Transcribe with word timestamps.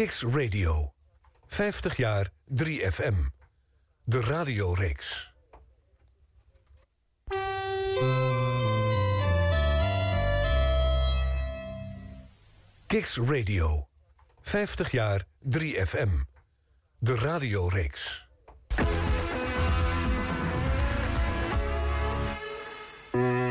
Kicks 0.00 0.22
Radio. 0.22 0.92
50 1.46 1.96
jaar 1.96 2.28
3FM. 2.54 3.14
De 4.04 4.20
radioreeks. 4.20 5.32
Kicks 12.86 13.16
Radio. 13.16 13.88
50 14.40 14.90
jaar 14.90 15.24
3FM. 15.56 16.08
De 16.98 17.14
radioreeks. 17.14 18.28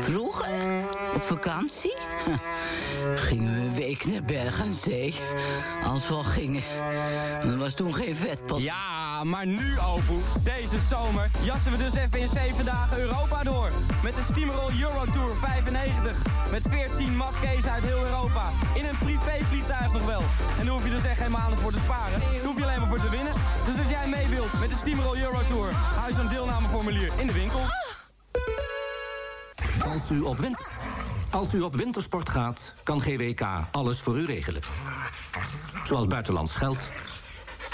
Vroeger? 0.02 0.84
Op 1.14 1.22
vakantie? 1.22 1.96
Gingen 3.16 3.54
we 3.54 3.60
een 3.60 3.74
week 3.74 4.04
naar 4.06 4.22
Berg 4.22 4.60
aan 4.60 4.72
Zee. 4.84 5.14
Als 5.84 6.08
we 6.08 6.14
al 6.14 6.22
gingen. 6.22 6.62
Er 7.42 7.58
was 7.58 7.74
toen 7.74 7.94
geen 7.94 8.14
vetpot. 8.14 8.62
Ja, 8.62 9.24
maar 9.24 9.46
nu, 9.46 9.78
Opoe. 9.78 10.20
Deze 10.42 10.76
zomer 10.90 11.30
jassen 11.42 11.72
we 11.72 11.78
dus 11.78 11.94
even 11.94 12.20
in 12.20 12.28
7 12.28 12.64
dagen 12.64 12.98
Europa 12.98 13.42
door. 13.42 13.70
Met 14.02 14.14
de 14.14 14.22
Steamroll 14.32 14.72
Eurotour 14.80 15.34
95. 15.40 16.16
Met 16.50 16.62
14 16.68 17.16
mafkees 17.16 17.66
uit 17.66 17.82
heel 17.82 18.04
Europa. 18.04 18.44
In 18.74 18.84
een 18.84 18.98
privévliegtuig 18.98 19.92
nog 19.92 20.06
wel. 20.06 20.22
En 20.58 20.64
daar 20.64 20.74
hoef 20.74 20.84
je 20.84 20.90
dus 20.90 21.02
echt 21.04 21.20
geen 21.20 21.30
maanden 21.30 21.58
voor 21.58 21.72
te 21.72 21.78
sparen. 21.84 22.20
Daar 22.20 22.44
hoef 22.44 22.56
je 22.56 22.64
alleen 22.64 22.78
maar 22.80 22.88
voor 22.88 23.00
te 23.00 23.10
winnen. 23.10 23.32
Dus 23.66 23.78
als 23.78 23.88
jij 23.88 24.08
mee 24.08 24.26
wilt 24.26 24.60
met 24.60 24.68
de 24.70 24.76
Steamroll 24.80 25.18
Eurotour... 25.22 25.68
hou 25.72 26.08
je 26.08 26.14
zo'n 26.16 26.28
deelnameformulier 26.28 27.10
in 27.16 27.26
de 27.26 27.32
winkel. 27.32 27.60
Als 29.92 30.10
u, 30.10 30.20
op 30.20 30.38
win- 30.38 30.56
Als 31.30 31.54
u 31.54 31.60
op 31.60 31.74
wintersport 31.74 32.28
gaat, 32.28 32.74
kan 32.82 33.00
GWK 33.00 33.42
alles 33.70 34.00
voor 34.00 34.18
u 34.18 34.26
regelen. 34.26 34.62
Zoals 35.86 36.06
buitenlands 36.06 36.52
geld, 36.52 36.78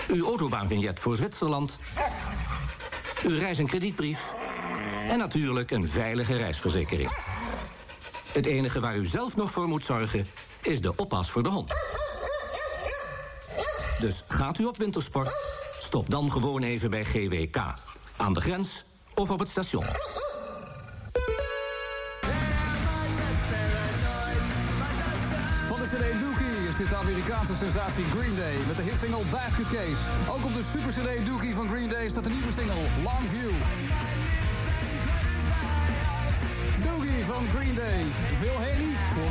uw 0.09 0.27
autobaanvignet 0.27 1.01
voor 1.01 1.17
Zwitserland... 1.17 1.77
uw 3.23 3.39
reis- 3.39 3.59
en 3.59 3.67
kredietbrief... 3.67 4.19
en 5.09 5.19
natuurlijk 5.19 5.71
een 5.71 5.89
veilige 5.89 6.37
reisverzekering. 6.37 7.11
Het 8.33 8.47
enige 8.47 8.81
waar 8.81 8.97
u 8.97 9.07
zelf 9.07 9.37
nog 9.37 9.51
voor 9.53 9.69
moet 9.69 9.85
zorgen... 9.85 10.27
is 10.63 10.81
de 10.81 10.97
oppas 10.97 11.31
voor 11.31 11.43
de 11.43 11.49
hond. 11.49 11.75
Dus 14.01 14.25
gaat 14.29 14.59
u 14.59 14.65
op 14.65 14.77
wintersport... 14.77 15.31
stop 15.81 16.11
dan 16.11 16.33
gewoon 16.33 16.63
even 16.63 16.91
bij 16.91 17.05
GWK. 17.05 17.57
Aan 18.17 18.33
de 18.33 18.41
grens 18.41 18.85
of 19.15 19.31
op 19.31 19.39
het 19.39 19.49
station. 19.49 19.85
Sensatie 27.59 28.05
Green 28.05 28.37
Day 28.37 28.55
met 28.67 28.77
de 28.77 28.83
hitsingle 28.83 29.25
Basket 29.31 29.69
Case. 29.77 30.03
Ook 30.35 30.45
op 30.45 30.55
de 30.59 30.65
super 30.73 30.93
CD 30.97 31.27
Dookie 31.27 31.55
van 31.55 31.69
Green 31.69 31.89
Day 31.89 32.09
staat 32.09 32.25
de 32.25 32.31
nieuwe 32.31 32.53
single 32.59 32.85
Longview. 33.07 33.55
Dookie 36.87 37.25
van 37.25 37.43
Green 37.55 37.75
Day. 37.75 38.01
Veel 38.41 38.59
Haley 38.65 38.93
voor 39.15 39.31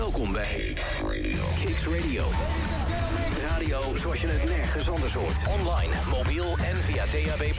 Welkom 0.00 0.32
bij 0.32 0.76
Kicks 1.64 1.86
Radio. 1.86 2.24
Radio 3.48 3.96
zoals 3.96 4.20
je 4.20 4.26
het 4.26 4.48
nergens 4.48 4.88
anders 4.88 5.14
hoort. 5.14 5.36
Online, 5.48 5.92
mobiel 6.10 6.44
en 6.44 6.76
via 6.76 7.04
DAB+. 7.04 7.52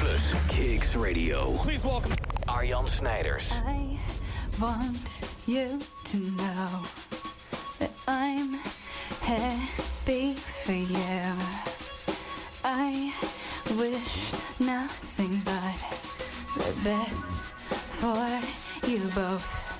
Kicks 0.47 0.95
Radio. 0.95 1.51
Please 1.51 1.87
welcome 1.87 2.13
Arjan 2.45 2.87
Snijders. 2.87 3.49
I 3.49 3.99
want 4.57 5.09
you 5.43 5.77
to 6.11 6.17
know 6.17 6.83
that 7.77 7.89
I'm 8.07 8.55
happy 9.19 10.33
for 10.63 10.73
you. 10.73 11.35
I 12.65 13.11
wish 13.77 14.31
nothing 14.57 15.43
but 15.43 15.77
the 16.57 16.73
best 16.83 17.31
for 17.99 18.39
you 18.89 18.99
both. 19.13 19.70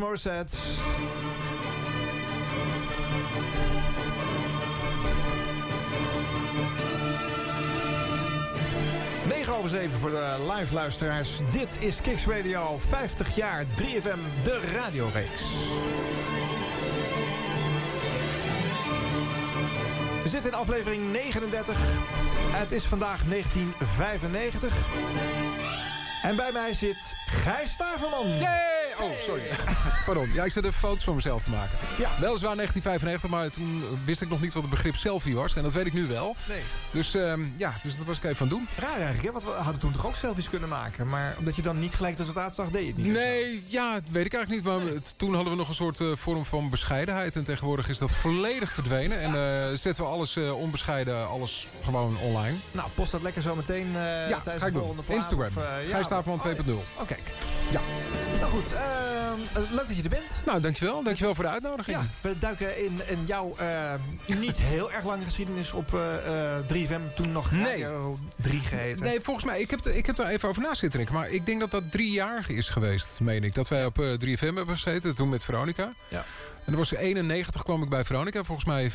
Morissette. 0.00 0.56
Negen 9.28 9.56
over 9.56 9.70
zeven 9.70 9.98
voor 9.98 10.10
de 10.10 10.52
live 10.56 10.74
luisteraars. 10.74 11.28
Dit 11.50 11.76
is 11.82 12.00
Kicks 12.00 12.26
Radio 12.26 12.78
50 12.78 13.36
jaar 13.36 13.64
3FM, 13.64 14.42
de 14.42 14.60
radioreeks. 14.74 15.42
We 20.22 20.28
zitten 20.28 20.50
in 20.50 20.56
aflevering 20.56 21.12
39. 21.12 21.76
Het 22.50 22.72
is 22.72 22.84
vandaag 22.84 23.24
1995. 23.24 24.74
En 26.22 26.36
bij 26.36 26.52
mij 26.52 26.74
zit 26.74 27.14
Gijs 27.26 27.70
Staverman. 27.70 28.26
Oh, 29.02 29.10
sorry. 29.26 29.42
Pardon. 30.06 30.30
Ja, 30.32 30.44
ik 30.44 30.52
zit 30.52 30.64
even 30.64 30.78
foto's 30.78 31.04
van 31.04 31.14
mezelf 31.14 31.42
te 31.42 31.50
maken. 31.50 31.78
Ja. 31.98 32.10
Weliswaar 32.20 32.56
1995, 32.56 33.30
maar 33.30 33.50
toen 33.50 33.84
wist 34.04 34.20
ik 34.20 34.28
nog 34.28 34.40
niet 34.40 34.52
wat 34.52 34.62
het 34.62 34.70
begrip 34.70 34.96
selfie 34.96 35.34
was. 35.34 35.56
En 35.56 35.62
dat 35.62 35.72
weet 35.72 35.86
ik 35.86 35.92
nu 35.92 36.06
wel. 36.06 36.36
Nee. 36.48 36.62
Dus 36.90 37.14
ehm, 37.14 37.40
ja, 37.56 37.72
dus 37.82 37.96
dat 37.96 38.06
was 38.06 38.16
ik 38.16 38.24
even 38.24 38.36
aan 38.40 38.48
het 38.48 38.56
doen. 38.56 38.68
Raar 38.76 38.96
eigenlijk, 38.96 39.22
hè? 39.24 39.32
want 39.32 39.44
we 39.44 39.50
hadden 39.50 39.80
toen 39.80 39.92
toch 39.92 40.06
ook 40.06 40.14
selfies 40.16 40.48
kunnen 40.50 40.68
maken. 40.68 41.08
Maar 41.08 41.34
omdat 41.38 41.56
je 41.56 41.62
dan 41.62 41.78
niet 41.78 41.94
gelijk 41.94 42.16
het 42.16 42.26
resultaat 42.26 42.54
zag, 42.54 42.70
deed 42.70 42.82
je 42.82 42.86
het 42.86 42.96
niet. 42.96 43.12
Nee, 43.12 43.62
ja, 43.66 43.92
dat 43.94 44.10
weet 44.10 44.26
ik 44.26 44.34
eigenlijk 44.34 44.64
niet. 44.64 44.74
Maar 44.74 45.02
toen 45.16 45.34
hadden 45.34 45.52
we 45.52 45.58
nog 45.58 45.68
een 45.68 45.74
soort 45.74 46.00
eh, 46.00 46.06
vorm 46.14 46.44
van 46.44 46.70
bescheidenheid. 46.70 47.36
En 47.36 47.44
tegenwoordig 47.44 47.88
is 47.88 47.98
dat 47.98 48.10
volledig 48.10 48.72
verdwenen. 48.72 49.20
En 49.20 49.34
eh, 49.34 49.76
zetten 49.78 50.04
we 50.04 50.10
alles 50.10 50.36
eh, 50.36 50.58
onbescheiden, 50.60 51.28
alles 51.28 51.66
gewoon 51.84 52.16
online. 52.18 52.56
Nou, 52.72 52.88
post 52.94 53.10
dat 53.10 53.22
lekker 53.22 53.42
zo 53.42 53.54
meteen 53.54 53.92
Ja, 54.28 54.40
tijdens 54.40 54.72
de 54.72 54.78
volgende 54.78 55.02
plaat. 55.02 55.16
Instagram. 55.16 55.46
Of, 55.46 55.56
eh, 55.56 55.90
Gijs 55.90 56.06
Staverman 56.06 56.38
2.0. 56.38 56.82
Oh, 56.96 57.06
kijk. 57.06 57.20
Ja. 57.70 57.80
Nou 58.38 58.50
goed, 58.50 58.64
leuk 59.52 59.86
dat 59.86 59.96
je 59.96 60.02
er 60.02 60.08
bent. 60.08 60.40
Nou, 60.46 60.60
dankjewel. 60.60 61.02
Dankjewel 61.02 61.34
voor 61.34 61.44
de 61.44 61.50
uitnodiging. 61.50 61.96
Ja, 61.96 62.06
we 62.20 62.38
duiken 62.38 62.84
in, 62.84 63.00
in 63.06 63.26
jouw 63.26 63.54
eh, 63.56 63.94
niet 64.26 64.56
heel 64.58 64.92
erg 64.92 65.04
lange 65.04 65.24
geschiedenis 65.24 65.72
op 65.72 65.94
eh, 65.94 66.56
eh, 66.56 66.64
3FM. 66.68 67.14
Toen 67.14 67.32
nog 67.32 67.50
Nee. 67.50 67.62
Radio 67.64 68.18
3 68.36 68.60
geheten. 68.60 69.04
Nee, 69.04 69.20
volgens 69.20 69.46
mij, 69.46 69.60
ik 69.60 69.70
heb, 69.70 69.86
ik 69.86 70.06
heb 70.06 70.16
daar 70.16 70.28
even 70.28 70.48
over 70.48 70.62
na 70.62 70.74
zitten 70.74 70.98
denken. 70.98 71.14
Maar 71.14 71.30
ik 71.30 71.46
denk 71.46 71.60
dat 71.60 71.70
dat 71.70 71.90
drie 71.90 72.10
jaar 72.10 72.44
is 72.50 72.68
geweest, 72.68 73.20
meen 73.20 73.44
ik. 73.44 73.54
Dat 73.54 73.68
wij 73.68 73.84
op 73.84 73.98
eh, 73.98 74.12
3FM 74.24 74.38
hebben 74.54 74.68
gezeten, 74.68 75.14
toen 75.14 75.28
met 75.28 75.44
Veronica. 75.44 75.92
Ja. 76.08 76.24
En 76.64 76.76
dat 76.76 76.90
was 76.90 76.92
91 76.92 77.62
kwam 77.62 77.82
ik 77.82 77.88
bij 77.88 78.04
Veronica. 78.04 78.44
Volgens 78.44 78.66
mij 78.66 78.90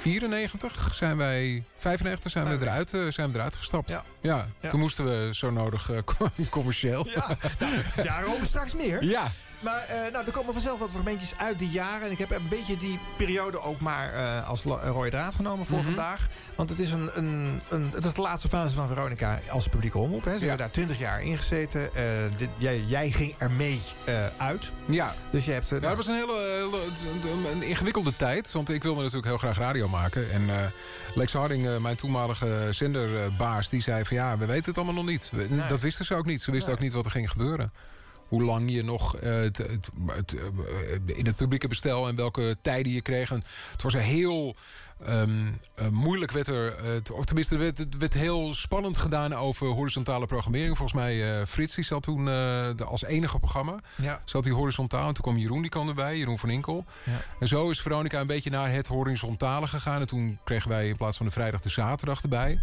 94 0.00 0.94
zijn 0.94 1.16
wij... 1.16 1.64
95 1.76 2.30
zijn 2.30 2.48
we 2.48 2.64
eruit, 2.64 2.94
eh, 2.94 3.06
zijn 3.08 3.32
we 3.32 3.38
eruit 3.38 3.56
gestapt. 3.56 3.92
Ja. 4.20 4.46
Toen 4.70 4.80
moesten 4.80 5.04
we 5.04 5.28
zo 5.34 5.50
nodig 5.50 5.90
eh, 5.90 5.98
commercieel. 6.50 7.06
Ja, 7.08 7.36
nou, 7.58 7.72
daarover 8.04 8.46
straks 8.46 8.74
meer. 8.74 9.04
Ja. 9.04 9.30
Maar 9.60 9.84
eh, 9.88 10.12
nou, 10.12 10.26
er 10.26 10.32
komen 10.32 10.52
vanzelf 10.52 10.78
wat 10.78 10.90
fragmentjes 10.90 11.38
uit 11.38 11.58
die 11.58 11.68
jaren. 11.70 12.06
En 12.06 12.10
ik 12.10 12.18
heb 12.18 12.30
een 12.30 12.48
beetje 12.48 12.76
die 12.76 12.98
periode 13.16 13.62
ook 13.62 13.80
maar 13.80 14.12
eh, 14.14 14.48
als 14.48 14.64
lo- 14.64 14.80
rode 14.84 15.10
draad 15.10 15.34
genomen 15.34 15.66
voor 15.66 15.76
Mhm. 15.76 15.86
vandaag. 15.86 16.26
Want 16.56 16.70
het 16.70 16.78
is, 16.78 16.90
een, 16.92 17.10
een, 17.14 17.60
een, 17.68 17.90
het 17.94 18.04
is 18.04 18.12
de 18.14 18.20
laatste 18.20 18.48
fase 18.48 18.74
van 18.74 18.88
Veronica 18.88 19.40
als 19.48 19.68
publieke 19.68 19.98
omroep. 19.98 20.24
Hè. 20.24 20.32
Ze 20.32 20.38
hebben 20.38 20.58
daar 20.58 20.70
20 20.70 20.98
jaar 20.98 21.22
in 21.22 21.36
gezeten. 21.36 21.94
Eh, 21.94 22.02
dit, 22.36 22.48
jij, 22.56 22.80
jij 22.86 23.10
ging 23.10 23.34
er 23.38 23.50
mee 23.50 23.80
eh, 24.04 24.14
uit. 24.36 24.72
Ja. 24.86 25.14
Dus 25.30 25.44
je 25.44 25.52
hebt... 25.52 25.72
eh, 25.72 25.80
Ja, 25.80 25.88
dat 25.88 25.96
was 25.96 26.06
een 26.06 26.14
hele, 26.14 26.32
hele- 26.70 27.50
een- 27.52 27.62
ingewikkelde 27.62 28.16
tijd. 28.16 28.52
Want 28.52 28.70
ik 28.70 28.82
wilde 28.82 28.98
natuurlijk 29.00 29.26
heel 29.26 29.38
graag 29.38 29.58
radio 29.58 29.88
maken. 29.88 30.32
En 30.32 30.50
eh, 30.50 30.56
Lex 31.14 31.32
Harding, 31.32 31.66
eh, 31.66 31.76
mijn 31.76 31.96
toenmalige 31.96 32.68
zenderbaas, 32.70 33.68
die 33.68 33.82
zei 33.82 34.04
van 34.04 34.16
ja, 34.16 34.38
we 34.38 34.46
weten 34.46 34.64
het 34.64 34.76
allemaal 34.76 34.94
nog 34.94 35.06
niet. 35.06 35.30
Nee. 35.32 35.68
Dat 35.68 35.80
wisten 35.80 36.04
ze 36.04 36.14
ook 36.14 36.26
niet. 36.26 36.42
Ze 36.42 36.50
wisten 36.50 36.72
ook 36.72 36.78
niet 36.80 36.92
wat 36.92 37.04
er 37.04 37.10
ging 37.10 37.30
gebeuren. 37.30 37.72
Hoe 38.28 38.42
lang 38.42 38.70
je 38.70 38.84
nog 38.84 39.16
eh, 39.16 39.44
eh, 39.44 39.52
in 41.06 41.26
het 41.26 41.36
publieke 41.36 41.68
bestel 41.68 42.08
en 42.08 42.16
welke 42.16 42.56
tijden 42.62 42.92
je 42.92 43.02
kreeg. 43.02 43.30
En 43.30 43.42
het 43.72 43.82
was 43.82 43.94
een 43.94 44.00
heel 44.00 44.56
ehm, 45.06 45.46
eh, 45.74 45.88
moeilijk 45.88 46.30
werd 46.32 46.46
er, 46.46 46.74
of 47.12 47.24
tenminste 47.24 47.56
werd, 47.56 47.78
het 47.78 47.96
werd 47.96 48.14
heel 48.14 48.54
spannend 48.54 48.98
gedaan 48.98 49.34
over 49.34 49.66
horizontale 49.66 50.26
programmering. 50.26 50.76
Volgens 50.76 51.00
mij, 51.00 51.46
Frits 51.46 51.74
die 51.74 51.84
zat 51.84 52.02
toen 52.02 52.24
de- 52.24 52.84
als 52.86 53.04
enige 53.04 53.38
programma. 53.38 53.74
Ja. 53.94 54.22
Zat 54.24 54.44
hij 54.44 54.52
horizontaal 54.52 55.08
en 55.08 55.14
toen 55.14 55.22
kwam 55.22 55.36
Jeroen 55.38 55.60
die 55.62 55.70
kwam 55.70 55.88
erbij, 55.88 56.18
Jeroen 56.18 56.38
van 56.38 56.50
Inkel. 56.50 56.84
Ja. 57.04 57.12
En 57.40 57.48
zo 57.48 57.70
is 57.70 57.80
Veronica 57.80 58.20
een 58.20 58.26
beetje 58.26 58.50
naar 58.50 58.72
het 58.72 58.86
horizontale 58.86 59.66
gegaan. 59.66 60.00
En 60.00 60.06
toen 60.06 60.38
kregen 60.44 60.68
wij 60.70 60.88
in 60.88 60.96
plaats 60.96 61.16
van 61.16 61.26
de 61.26 61.32
vrijdag 61.32 61.60
de 61.60 61.68
zaterdag 61.68 62.22
erbij. 62.22 62.60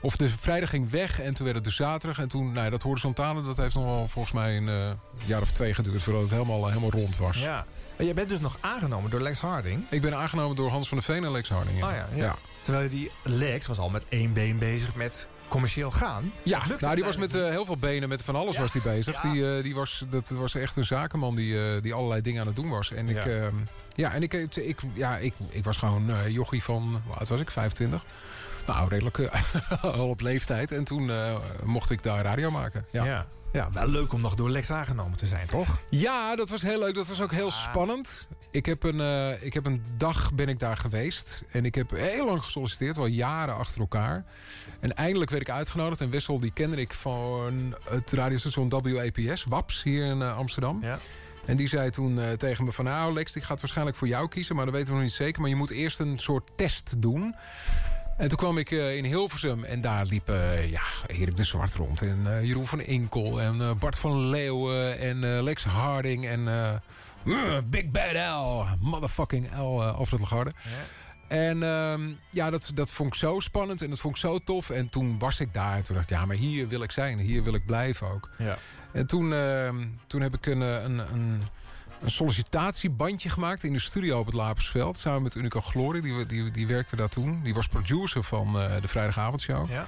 Of 0.00 0.16
de 0.16 0.28
vrijdag 0.28 0.70
ging 0.70 0.90
weg 0.90 1.20
en 1.20 1.34
toen 1.34 1.44
werd 1.44 1.56
het 1.56 1.64
de 1.64 1.70
zaterdag. 1.70 2.18
En 2.18 2.28
toen, 2.28 2.52
nou 2.52 2.64
ja, 2.64 2.70
dat 2.70 2.82
horizontale, 2.82 3.42
dat 3.42 3.56
heeft 3.56 3.74
nog 3.74 3.84
wel 3.84 4.08
volgens 4.08 4.34
mij 4.34 4.56
een 4.56 4.68
eh, 4.68 4.90
jaar 5.24 5.42
of 5.42 5.50
twee 5.50 5.74
geduurd... 5.74 6.02
voordat 6.02 6.22
het 6.22 6.30
helemaal, 6.30 6.66
helemaal 6.68 6.90
rond 6.90 7.16
was. 7.16 7.36
Ja. 7.38 7.66
Maar 7.96 8.06
jij 8.06 8.14
bent 8.14 8.28
dus 8.28 8.40
nog 8.40 8.56
aangenomen 8.60 9.10
door 9.10 9.20
Lex 9.20 9.38
Harding. 9.40 9.84
Ik 9.90 10.00
ben 10.00 10.16
aangenomen 10.16 10.56
door 10.56 10.70
Hans 10.70 10.88
van 10.88 10.96
der 10.98 11.06
Veen 11.06 11.24
en 11.24 11.32
Lex 11.32 11.48
Harding. 11.48 11.78
Ja. 11.78 11.86
Oh 11.88 11.94
ja, 11.94 12.06
ja. 12.14 12.34
Terwijl 12.62 12.88
die 12.88 13.10
Lex 13.22 13.66
was 13.66 13.78
al 13.78 13.90
met 13.90 14.04
één 14.08 14.32
been 14.32 14.58
bezig 14.58 14.94
met 14.94 15.26
commercieel 15.48 15.90
gaan. 15.90 16.32
Ja, 16.42 16.62
nou, 16.80 16.94
die 16.94 17.04
was 17.04 17.16
met 17.16 17.34
eh, 17.34 17.48
heel 17.48 17.64
veel 17.64 17.76
benen, 17.76 18.08
met 18.08 18.22
van 18.22 18.36
alles 18.36 18.54
Ja, 18.54 18.60
was 18.60 18.72
die 18.72 18.82
bezig. 18.82 19.22
ja. 19.22 19.30
Die, 19.32 19.56
eh, 19.56 19.62
die 19.62 19.74
was, 19.74 20.04
dat 20.10 20.28
was 20.28 20.54
echt 20.54 20.76
een 20.76 20.84
zakenman 20.84 21.34
die, 21.34 21.58
eh, 21.74 21.82
die 21.82 21.94
allerlei 21.94 22.20
dingen 22.22 22.40
aan 22.40 22.46
het 22.46 22.56
doen 22.56 22.68
was. 22.68 22.92
En 22.92 23.08
ik, 23.08 23.24
Ja. 23.24 23.30
ja. 23.34 23.50
ja, 23.94 24.12
en 24.12 24.22
ik, 24.22 24.32
ik, 24.54 24.78
ja, 24.92 25.16
ik, 25.16 25.34
ik 25.48 25.64
was 25.64 25.76
gewoon 25.76 26.10
eh, 26.10 26.28
jochie 26.28 26.62
van, 26.62 27.02
oud 27.18 27.28
was 27.28 27.40
ik, 27.40 27.50
25? 27.50 28.04
Nou, 28.66 28.88
redelijk 28.88 29.18
eh, 29.18 29.84
al 30.00 30.08
op 30.08 30.20
leeftijd. 30.20 30.72
En 30.72 30.84
toen 30.84 31.10
eh, 31.10 31.36
mocht 31.64 31.90
ik 31.90 32.02
daar 32.02 32.22
radio 32.22 32.50
maken. 32.50 32.86
Ja. 32.90 33.04
Ja. 33.04 33.26
ja, 33.52 33.70
wel 33.72 33.88
leuk 33.88 34.12
om 34.12 34.20
nog 34.20 34.34
door 34.34 34.50
Lex 34.50 34.70
aangenomen 34.70 35.16
te 35.16 35.26
zijn, 35.26 35.46
toch? 35.46 35.80
Ja, 35.90 36.36
dat 36.36 36.48
was 36.48 36.62
heel 36.62 36.78
leuk. 36.78 36.94
Dat 36.94 37.06
was 37.06 37.20
ook 37.20 37.32
heel 37.32 37.50
spannend. 37.50 38.26
Ik 38.50 38.66
heb, 38.66 38.82
een, 38.82 39.00
eh, 39.00 39.42
ik 39.42 39.54
heb 39.54 39.66
een 39.66 39.82
dag 39.96 40.32
ben 40.32 40.48
ik 40.48 40.58
daar 40.58 40.76
geweest. 40.76 41.42
En 41.50 41.64
ik 41.64 41.74
heb 41.74 41.90
heel 41.90 42.26
lang 42.26 42.42
gesolliciteerd, 42.42 42.96
wel 42.96 43.06
jaren 43.06 43.56
achter 43.56 43.80
elkaar. 43.80 44.24
En 44.80 44.94
eindelijk 44.94 45.30
werd 45.30 45.42
ik 45.42 45.50
uitgenodigd. 45.50 46.00
En 46.00 46.10
Wessel, 46.10 46.40
die 46.40 46.52
kende 46.52 46.76
ik 46.76 46.92
van 46.92 47.76
het 47.90 48.12
radiostation 48.12 48.68
WAPS, 48.68 49.44
WAPS, 49.44 49.82
hier 49.82 50.04
in 50.04 50.22
Amsterdam. 50.22 50.78
Ja. 50.82 50.98
En 51.44 51.56
die 51.56 51.68
zei 51.68 51.90
toen 51.90 52.20
tegen 52.36 52.64
me 52.64 52.72
van... 52.72 52.84
nou 52.84 53.12
Lex, 53.12 53.36
ik 53.36 53.42
ga 53.42 53.52
het 53.52 53.60
waarschijnlijk 53.60 53.96
voor 53.96 54.08
jou 54.08 54.28
kiezen... 54.28 54.56
maar 54.56 54.64
dat 54.64 54.74
weten 54.74 54.88
we 54.88 54.94
nog 54.94 55.02
niet 55.02 55.12
zeker. 55.12 55.40
Maar 55.40 55.50
je 55.50 55.56
moet 55.56 55.70
eerst 55.70 55.98
een 55.98 56.18
soort 56.18 56.50
test 56.56 56.94
doen. 56.98 57.34
En 58.16 58.28
toen 58.28 58.38
kwam 58.38 58.58
ik 58.58 58.70
eh, 58.70 58.96
in 58.96 59.04
Hilversum 59.04 59.64
en 59.64 59.80
daar 59.80 60.04
liepen 60.04 60.52
eh, 60.52 60.70
ja, 60.70 60.82
Erik 61.06 61.36
de 61.36 61.44
Zwart 61.44 61.74
rond. 61.74 62.02
En 62.02 62.20
eh, 62.26 62.44
Jeroen 62.44 62.66
van 62.66 62.80
Inkel 62.80 63.40
en 63.40 63.78
Bart 63.78 63.98
van 63.98 64.26
Leeuwen 64.26 64.98
en 64.98 65.42
Lex 65.42 65.64
Harding 65.64 66.26
en 66.26 66.40
uh, 67.24 67.58
Big 67.64 67.90
Bad 67.90 68.12
L. 68.12 68.64
Motherfucking 68.80 69.48
L, 69.56 69.82
Alfred 69.82 70.20
Lagarde. 70.20 70.52
En 71.28 71.62
ehm, 71.62 72.12
ja, 72.30 72.50
dat, 72.50 72.70
dat 72.74 72.92
vond 72.92 73.08
ik 73.08 73.14
zo 73.14 73.40
spannend 73.40 73.82
en 73.82 73.90
dat 73.90 73.98
vond 73.98 74.14
ik 74.14 74.20
zo 74.20 74.38
tof. 74.38 74.70
En 74.70 74.88
toen 74.88 75.18
was 75.18 75.40
ik 75.40 75.54
daar 75.54 75.76
en 75.76 75.82
toen 75.82 75.94
dacht 75.94 76.10
ik, 76.10 76.16
ja, 76.16 76.26
maar 76.26 76.36
hier 76.36 76.68
wil 76.68 76.82
ik 76.82 76.90
zijn. 76.90 77.18
Hier 77.18 77.42
wil 77.42 77.54
ik 77.54 77.66
blijven 77.66 78.12
ook. 78.12 78.30
Ja. 78.38 78.58
En 78.92 79.06
toen, 79.06 79.32
ehm, 79.32 79.84
toen 80.06 80.20
heb 80.20 80.34
ik 80.34 80.46
een, 80.46 80.60
een, 80.60 80.98
een, 80.98 81.42
een 82.00 82.10
sollicitatiebandje 82.10 83.30
gemaakt 83.30 83.64
in 83.64 83.72
de 83.72 83.78
studio 83.78 84.18
op 84.18 84.26
het 84.26 84.34
Lapersveld. 84.34 84.98
Samen 84.98 85.22
met 85.22 85.34
Unico 85.34 85.60
Glory, 85.60 86.00
die, 86.00 86.26
die, 86.26 86.50
die 86.50 86.66
werkte 86.66 86.96
daar 86.96 87.08
toen. 87.08 87.40
Die 87.42 87.54
was 87.54 87.68
producer 87.68 88.22
van 88.22 88.60
eh, 88.60 88.80
de 88.80 88.88
vrijdagavondshow. 88.88 89.70
Ja. 89.70 89.86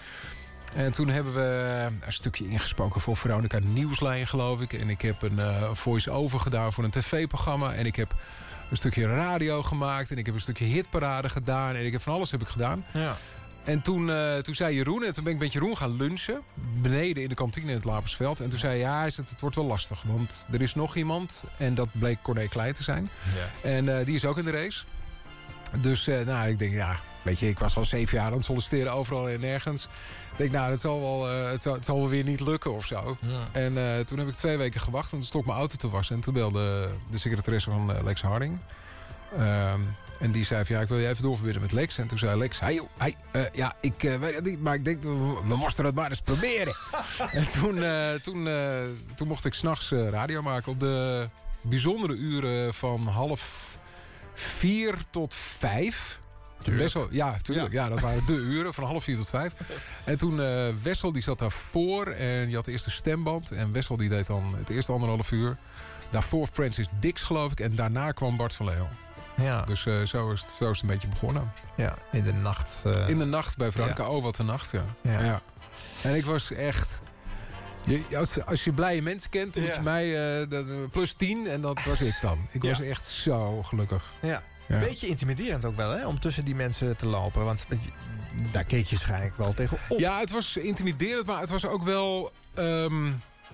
En 0.74 0.92
toen 0.92 1.08
hebben 1.08 1.34
we 1.34 1.88
een 2.00 2.12
stukje 2.12 2.48
ingesproken 2.48 3.00
voor 3.00 3.16
Veronica 3.16 3.58
Nieuwslijn, 3.58 4.26
geloof 4.26 4.60
ik. 4.60 4.72
En 4.72 4.88
ik 4.88 5.02
heb 5.02 5.22
een 5.22 5.38
eh, 5.38 5.70
voice-over 5.72 6.40
gedaan 6.40 6.72
voor 6.72 6.84
een 6.84 6.90
tv-programma. 6.90 7.74
En 7.74 7.86
ik 7.86 7.96
heb 7.96 8.14
een 8.70 8.76
stukje 8.76 9.06
radio 9.06 9.62
gemaakt. 9.62 10.10
En 10.10 10.18
ik 10.18 10.26
heb 10.26 10.34
een 10.34 10.40
stukje 10.40 10.64
hitparade 10.64 11.28
gedaan. 11.28 11.74
En 11.74 11.86
ik 11.86 11.92
heb 11.92 12.02
van 12.02 12.12
alles 12.12 12.30
heb 12.30 12.40
ik 12.40 12.48
gedaan. 12.48 12.84
Ja. 12.92 13.16
En 13.68 13.82
toen, 13.82 14.10
eh, 14.10 14.36
toen 14.36 14.54
zei 14.54 14.74
Jeroen, 14.74 15.04
en 15.04 15.12
toen 15.12 15.24
ben 15.24 15.32
ik 15.32 15.38
met 15.38 15.52
Jeroen 15.52 15.76
gaan 15.76 15.96
lunchen. 15.96 16.40
Beneden 16.54 17.22
in 17.22 17.28
de 17.28 17.34
kantine 17.34 17.68
in 17.68 17.76
het 17.76 17.84
Lapersveld. 17.84 18.40
En 18.40 18.48
toen 18.48 18.58
zei 18.58 18.72
hij, 18.72 18.80
ja, 18.80 19.10
zegt, 19.10 19.30
het 19.30 19.40
wordt 19.40 19.56
wel 19.56 19.64
lastig. 19.64 20.02
Want 20.02 20.46
er 20.50 20.60
is 20.60 20.74
nog 20.74 20.96
iemand. 20.96 21.44
En 21.56 21.74
dat 21.74 21.88
bleek 21.92 22.18
Corné 22.22 22.46
Klein 22.46 22.74
te 22.74 22.82
zijn. 22.82 23.10
Ja. 23.36 23.68
En 23.68 23.98
eh, 23.98 24.04
die 24.06 24.14
is 24.14 24.24
ook 24.24 24.38
in 24.38 24.44
de 24.44 24.50
race. 24.50 24.84
Dus 25.74 26.06
eh, 26.06 26.26
nou, 26.26 26.48
ik 26.48 26.58
denk, 26.58 26.72
ja, 26.72 26.96
weet 27.22 27.38
je, 27.38 27.48
ik 27.48 27.58
was 27.58 27.76
al 27.76 27.84
zeven 27.84 28.18
jaar 28.18 28.26
aan 28.26 28.32
het 28.32 28.44
solliciteren 28.44 28.92
overal 28.92 29.28
en 29.28 29.40
nergens. 29.40 29.84
Ik 30.30 30.36
denk, 30.36 30.50
nou, 30.50 30.70
het 30.70 30.80
zal 30.80 31.00
wel, 31.00 31.28
het 31.28 31.62
zal, 31.62 31.74
het 31.74 31.84
zal 31.84 31.98
wel 31.98 32.08
weer 32.08 32.24
niet 32.24 32.40
lukken 32.40 32.74
of 32.74 32.86
zo. 32.86 33.16
Ja. 33.20 33.60
En 33.60 34.04
toen 34.06 34.18
heb 34.18 34.28
ik 34.28 34.34
twee 34.34 34.56
weken 34.56 34.80
gewacht 34.80 35.12
en 35.12 35.18
toen 35.18 35.26
stond 35.26 35.42
ik 35.44 35.48
mijn 35.48 35.60
auto 35.60 35.76
te 35.76 35.88
wassen. 35.88 36.14
En 36.14 36.22
toen 36.22 36.34
belde 36.34 36.90
de 37.10 37.18
secretaresse 37.18 37.70
van 37.70 38.04
Lex 38.04 38.22
Harding. 38.22 38.58
En 40.18 40.32
die 40.32 40.44
zei 40.44 40.64
van, 40.64 40.76
ja, 40.76 40.82
ik 40.82 40.88
wil 40.88 40.98
je 40.98 41.08
even 41.08 41.22
doorverbinden 41.22 41.62
met 41.62 41.72
Lex. 41.72 41.98
En 41.98 42.06
toen 42.06 42.18
zei 42.18 42.38
Lex, 42.38 42.60
hey, 42.60 42.74
joh, 42.74 42.88
hey, 42.96 43.14
eh, 43.30 43.42
ja, 43.52 43.76
ik 43.80 44.04
eh, 44.04 44.16
weet 44.16 44.34
het 44.34 44.44
niet, 44.44 44.60
maar 44.60 44.74
ik 44.74 44.84
denk, 44.84 45.02
we, 45.02 45.40
we 45.44 45.56
moesten 45.56 45.84
het 45.84 45.94
maar 45.94 46.10
eens 46.10 46.20
proberen. 46.20 46.74
en 47.32 47.46
toen, 47.60 47.82
eh, 47.82 48.14
toen, 48.22 48.48
toen 49.16 49.28
mocht 49.28 49.44
ik 49.44 49.54
s'nachts 49.54 49.90
nachts 49.90 50.12
radio 50.12 50.42
maken 50.42 50.72
op 50.72 50.80
de 50.80 51.28
bijzondere 51.60 52.14
uren 52.14 52.74
van 52.74 53.06
half 53.06 53.76
vier 54.34 54.94
tot 55.10 55.34
vijf. 55.34 56.18
Tuurlijk. 56.58 56.82
Wessel, 56.82 57.08
ja, 57.10 57.36
tuurlijk. 57.42 57.72
Ja. 57.72 57.88
dat 57.88 58.00
waren 58.00 58.26
de 58.26 58.32
uren 58.32 58.74
van 58.74 58.84
half 58.84 59.04
vier 59.04 59.16
tot 59.16 59.28
vijf. 59.28 59.52
En 60.04 60.18
toen 60.18 60.40
eh, 60.40 60.68
Wessel 60.82 61.12
die 61.12 61.22
zat 61.22 61.38
daarvoor 61.38 62.06
en 62.06 62.46
die 62.46 62.54
had 62.54 62.64
de 62.64 62.70
eerste 62.70 62.90
stemband. 62.90 63.50
En 63.50 63.72
Wessel 63.72 63.96
die 63.96 64.08
deed 64.08 64.26
dan 64.26 64.54
het 64.56 64.68
eerste 64.68 64.92
anderhalf 64.92 65.30
uur. 65.30 65.56
Daarvoor 66.10 66.46
Francis 66.46 66.86
Dix 67.00 67.22
geloof 67.22 67.52
ik. 67.52 67.60
En 67.60 67.74
daarna 67.74 68.12
kwam 68.12 68.36
Bart 68.36 68.54
van 68.54 68.66
Leeuwen. 68.66 69.07
Ja. 69.38 69.62
Dus 69.64 69.86
eh, 69.86 70.02
zo, 70.02 70.30
is 70.30 70.40
het, 70.40 70.50
zo 70.50 70.70
is 70.70 70.80
het 70.80 70.80
een 70.80 70.94
beetje 70.94 71.08
begonnen. 71.08 71.52
ja, 71.76 71.94
in 72.12 72.22
de 72.22 72.32
nacht. 72.32 72.82
eh, 72.84 73.08
In 73.08 73.18
de 73.18 73.24
nacht 73.24 73.56
bij 73.56 73.70
Veronica. 73.72 74.08
Oh, 74.08 74.22
wat 74.22 74.38
een 74.38 74.46
nacht, 74.46 74.70
ja. 74.70 74.84
Ja. 75.02 75.40
En 76.02 76.14
ik 76.14 76.24
was 76.24 76.50
echt... 76.52 77.02
Je, 77.86 78.16
als, 78.16 78.44
als 78.44 78.64
je 78.64 78.72
blije 78.72 79.02
mensen 79.02 79.30
kent, 79.30 79.56
moet 79.56 79.74
je 79.74 79.80
mij 79.82 80.40
eh, 80.42 80.48
dat, 80.48 80.90
plus 80.90 81.12
tien. 81.12 81.46
En 81.46 81.60
dat 81.60 81.84
was 81.84 82.00
ik 82.00 82.18
dan. 82.20 82.48
Ik 82.52 82.62
was 82.62 82.80
echt 82.80 83.06
zo 83.06 83.62
gelukkig. 83.62 84.04
Ja. 84.22 84.42
Ja. 84.68 84.78
Beetje 84.78 85.06
intimiderend 85.06 85.64
ook 85.64 85.76
wel, 85.76 85.90
hè? 85.90 86.06
Om 86.06 86.20
tussen 86.20 86.44
die 86.44 86.54
mensen 86.54 86.96
te 86.96 87.06
lopen. 87.06 87.44
Want 87.44 87.66
daar 88.52 88.64
keek 88.64 88.86
je 88.86 88.96
waarschijnlijk 88.96 89.36
wel 89.36 89.54
tegen 89.54 89.78
op. 89.88 89.98
Ja, 89.98 90.18
het 90.20 90.30
was 90.30 90.56
intimiderend, 90.56 91.26
maar 91.26 91.40
het 91.40 91.50
was 91.50 91.66
ook 91.66 91.82
wel... 91.82 92.32
ehm, 92.54 93.06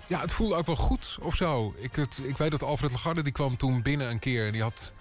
ja, 0.07 0.21
het 0.21 0.33
voelde 0.33 0.55
ook 0.55 0.67
wel 0.67 0.77
goed 0.77 1.17
of 1.21 1.35
zo. 1.35 1.75
Ik, 1.79 1.95
het, 1.97 2.19
ik 2.23 2.37
weet 2.37 2.51
dat 2.51 2.63
Alfred 2.63 2.91
Lagarde, 2.93 3.23
die 3.23 3.33
kwam 3.33 3.57
toen 3.57 3.83
binnen 3.83 4.11
een 4.11 4.19
keer... 4.19 4.47
en 4.47 4.53
die 4.53 4.63
had... 4.63 4.93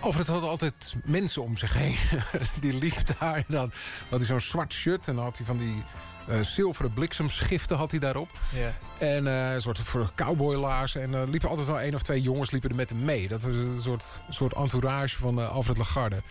Alfred 0.00 0.26
had 0.26 0.42
altijd 0.42 0.94
mensen 1.04 1.42
om 1.42 1.56
zich 1.56 1.74
heen. 1.74 1.96
die 2.60 2.72
liep 2.72 3.18
daar 3.18 3.36
en 3.36 3.44
dan 3.48 3.72
had 4.08 4.18
hij 4.18 4.28
zo'n 4.28 4.40
zwart 4.40 4.72
shirt... 4.72 5.08
en 5.08 5.14
dan 5.14 5.24
had 5.24 5.36
hij 5.36 5.46
van 5.46 5.58
die 5.58 5.82
eh, 6.28 6.40
zilveren 6.40 6.92
bliksemschiften 6.92 7.76
had 7.76 7.90
hij 7.90 8.00
daarop. 8.00 8.30
En 8.98 9.26
eh, 9.26 9.54
een 9.54 9.60
soort 9.60 9.78
voor 9.78 10.12
cowboylaars. 10.14 10.94
En 10.94 11.14
er 11.14 11.28
liepen 11.28 11.48
altijd 11.48 11.66
wel 11.66 11.80
één 11.80 11.94
of 11.94 12.02
twee 12.02 12.22
jongens 12.22 12.50
liepen 12.50 12.70
er 12.70 12.76
met 12.76 12.90
hem 12.90 13.04
mee. 13.04 13.28
Dat 13.28 13.42
was 13.42 13.54
een 13.54 13.78
soort, 13.80 14.20
soort 14.30 14.52
entourage 14.52 15.16
van 15.16 15.40
eh, 15.40 15.50
Alfred 15.50 15.76
Lagarde. 15.76 16.22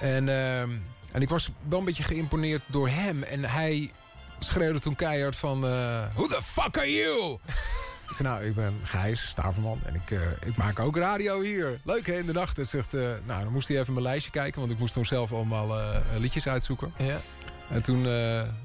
En, 0.00 0.28
ehm, 0.28 0.70
en 1.12 1.22
ik 1.22 1.28
was 1.28 1.50
wel 1.68 1.78
een 1.78 1.84
beetje 1.84 2.02
geïmponeerd 2.02 2.62
door 2.66 2.88
hem. 2.88 3.22
En 3.22 3.44
hij 3.44 3.90
schreeuwde 4.38 4.80
toen 4.80 4.96
keihard 4.96 5.36
van... 5.36 5.66
eh 5.66 6.04
Who 6.14 6.26
the 6.26 6.42
fuck 6.42 6.78
are 6.78 6.92
you? 6.92 7.38
ik 8.10 8.16
zei, 8.16 8.28
nou, 8.28 8.44
ik 8.44 8.54
ben 8.54 8.80
Gijs 8.82 9.28
Staverman 9.28 9.80
en 9.84 9.94
ik, 9.94 10.10
eh, 10.10 10.18
ik 10.48 10.56
maak 10.56 10.78
ook 10.78 10.96
radio 10.96 11.40
hier. 11.40 11.80
Leuk 11.84 12.06
hè, 12.06 12.12
in 12.12 12.26
de 12.26 12.32
nacht. 12.32 12.58
En 12.58 12.66
zegt, 12.66 12.94
eh, 12.94 13.00
nou, 13.24 13.42
dan 13.44 13.52
moest 13.52 13.68
hij 13.68 13.78
even 13.78 13.92
mijn 13.92 14.04
lijstje 14.04 14.30
kijken... 14.30 14.60
want 14.60 14.72
ik 14.72 14.78
moest 14.78 14.92
toen 14.94 15.06
zelf 15.06 15.32
allemaal 15.32 15.78
eh, 15.80 15.96
liedjes 16.18 16.48
uitzoeken. 16.48 16.92
Ja. 16.96 17.20
En 17.68 17.82
toen, 17.82 18.06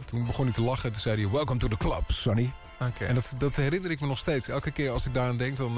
toen 0.06 0.26
begon 0.26 0.46
hij 0.46 0.54
te 0.54 0.62
lachen. 0.62 0.84
En 0.86 0.92
toen 0.92 1.02
zei 1.02 1.22
hij, 1.22 1.32
welcome 1.32 1.60
to 1.60 1.68
the 1.68 1.78
club, 1.78 2.04
Sonny. 2.08 2.52
Oké. 2.80 3.06
En 3.06 3.16
dat, 3.16 3.34
dat 3.38 3.56
herinner 3.56 3.92
ik 3.92 4.02
me 4.02 4.08
nog 4.08 4.18
steeds. 4.18 4.48
Elke 4.48 4.72
keer 4.72 4.92
als 4.92 5.06
ik 5.06 5.14
daar 5.14 5.28
aan 5.28 5.38
denk, 5.38 5.58
dan... 5.58 5.74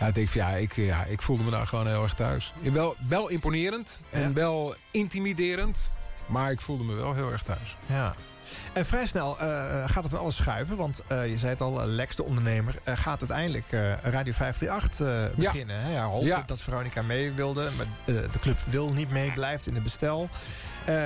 ja, 0.00 0.06
ik 0.06 0.14
denk 0.14 0.28
van, 0.28 0.40
ja 0.40 0.48
ik, 0.48 0.76
ja, 0.76 1.04
ik 1.04 1.22
voelde 1.22 1.42
me 1.42 1.50
daar 1.50 1.66
gewoon 1.66 1.86
heel 1.86 2.02
erg 2.02 2.14
thuis. 2.14 2.52
Wel, 2.62 2.96
wel 3.08 3.28
imponerend 3.28 4.00
en 4.10 4.20
Ja. 4.20 4.32
wel 4.32 4.74
intimiderend. 4.90 5.90
Maar 6.26 6.50
ik 6.50 6.60
voelde 6.60 6.84
me 6.84 6.94
wel 6.94 7.14
heel 7.14 7.32
erg 7.32 7.42
thuis. 7.42 7.76
Ja. 7.86 8.14
En 8.72 8.86
vrij 8.86 9.06
snel 9.06 9.38
eh, 9.38 9.46
gaat 9.90 10.02
het 10.02 10.12
van 10.12 10.20
alles 10.20 10.36
schuiven. 10.36 10.76
Want 10.76 11.02
eh, 11.06 11.28
je 11.28 11.36
zei 11.38 11.50
het 11.52 11.60
al, 11.60 11.86
Lex, 11.86 12.16
de 12.16 12.24
ondernemer, 12.24 12.74
eh, 12.82 12.96
gaat 12.96 13.18
uiteindelijk 13.20 13.64
eh, 13.72 13.92
Radio 14.02 14.32
538 14.32 15.06
eh, 15.06 15.36
beginnen. 15.44 15.80
Hè? 15.82 15.90
Hij 15.92 16.00
hoopte 16.02 16.26
Ja. 16.26 16.42
dat 16.46 16.60
Veronica 16.60 17.02
mee 17.02 17.32
wilde. 17.32 17.68
Maar 17.76 17.86
eh, 18.04 18.22
de 18.32 18.38
club 18.40 18.58
wil 18.68 18.92
niet 18.92 19.10
mee, 19.10 19.32
blijft 19.32 19.66
in 19.66 19.74
het 19.74 19.82
bestel. 19.82 20.28
Eh, 20.84 21.02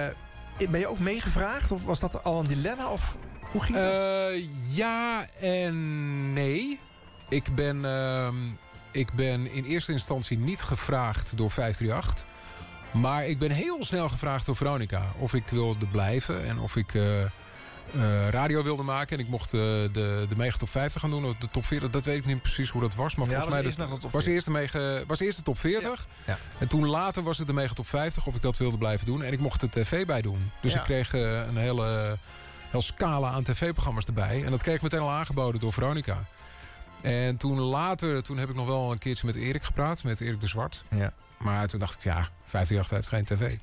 ben 0.71 0.81
je 0.81 0.87
ook 0.87 0.99
meegevraagd? 0.99 1.71
Of 1.73 1.85
was 1.85 2.01
dat 2.01 2.25
al 2.25 2.41
een 2.41 2.47
dilemma? 2.47 2.89
Of 2.89 3.17
hoe 3.53 3.63
ging 3.63 3.79
dat? 3.79 3.93
Eh, 3.93 4.45
ja 4.77 5.27
en 5.41 6.33
nee. 6.33 6.81
Ik 7.29 7.55
ben, 7.55 7.85
ehm, 7.85 8.35
ik 8.91 9.13
ben 9.13 9.53
in 9.53 9.65
eerste 9.65 9.93
instantie 9.93 10.39
niet 10.39 10.63
gevraagd 10.63 11.37
door 11.37 11.51
538. 11.51 12.25
Maar 13.01 13.27
ik 13.27 13.39
ben 13.39 13.51
heel 13.51 13.85
snel 13.85 14.09
gevraagd 14.09 14.47
door 14.47 14.57
Veronica. 14.57 15.13
Of 15.19 15.35
ik 15.35 15.45
wilde 15.49 15.87
blijven 15.87 16.45
en 16.47 16.59
of 16.59 16.77
ik 16.77 16.95
eh, 16.95 17.23
eh, 17.23 17.29
radio 18.31 18.63
wilde 18.63 18.83
maken. 18.83 19.19
En 19.19 19.25
ik 19.25 19.31
mocht 19.31 19.53
eh, 19.55 19.61
de, 19.61 20.27
de 20.29 20.37
Mega 20.37 20.57
Top 20.57 20.69
50 20.69 21.01
gaan 21.01 21.11
doen. 21.11 21.25
Of 21.25 21.37
de 21.37 21.49
top 21.51 21.65
40, 21.65 21.91
dat 21.91 22.05
weet 22.05 22.17
ik 22.17 22.27
niet 22.27 22.43
precies 22.43 22.71
hoe 22.71 22.81
dat 22.81 22.95
was. 22.95 23.15
Maar 23.15 23.29
Ja, 23.29 23.41
volgens 23.41 23.77
mij 23.77 23.87
was 23.87 24.01
de 24.01 24.09
was 24.11 24.25
40. 24.25 24.33
eerst 24.33 24.45
de, 24.45 24.51
mega, 24.51 25.07
was 25.07 25.21
eerst 25.21 25.37
de 25.37 25.43
top 25.43 25.59
40. 25.59 26.07
Ja. 26.27 26.39
En 26.59 26.69
toen 26.69 26.87
later 26.87 27.23
was 27.23 27.39
het 27.39 27.47
de 27.47 27.53
Mega 27.53 27.75
Top 27.75 27.89
50 27.89 28.27
of 28.27 28.35
ik 28.35 28.43
dat 28.43 28.57
wilde 28.57 28.79
blijven 28.79 29.07
doen. 29.07 29.23
En 29.23 29.33
ik 29.33 29.41
mocht 29.41 29.61
de 29.61 29.71
tv 29.71 30.07
bij 30.07 30.23
doen. 30.23 30.51
Dus 30.61 30.75
ik 30.75 30.83
kreeg 30.83 31.13
een 31.13 31.57
hele, 31.57 32.17
hele 32.71 32.83
scala 32.83 33.31
aan 33.31 33.43
tv-programma's 33.43 34.05
erbij. 34.05 34.45
En 34.45 34.51
dat 34.51 34.63
kreeg 34.63 34.75
ik 34.75 34.83
meteen 34.83 35.01
al 35.01 35.11
aangeboden 35.11 35.61
door 35.61 35.73
Veronica. 35.73 36.25
En 37.01 37.37
toen 37.37 37.59
later, 37.59 38.23
toen 38.23 38.39
heb 38.39 38.49
ik 38.49 38.55
nog 38.55 38.67
wel 38.67 38.93
een 38.93 38.99
keertje 38.99 39.27
met 39.27 39.35
Erik 39.35 39.63
gepraat. 39.63 40.03
Met 40.03 40.21
Erik 40.21 40.41
de 40.41 40.47
Zwart. 40.47 40.85
Ja. 40.91 41.13
Maar 41.39 41.67
toen 41.67 41.81
dacht 41.81 41.95
ik, 41.95 42.03
ja, 42.03 42.29
538 42.47 42.91
heeft 42.91 43.09
geen 43.09 43.25
tv. 43.25 43.57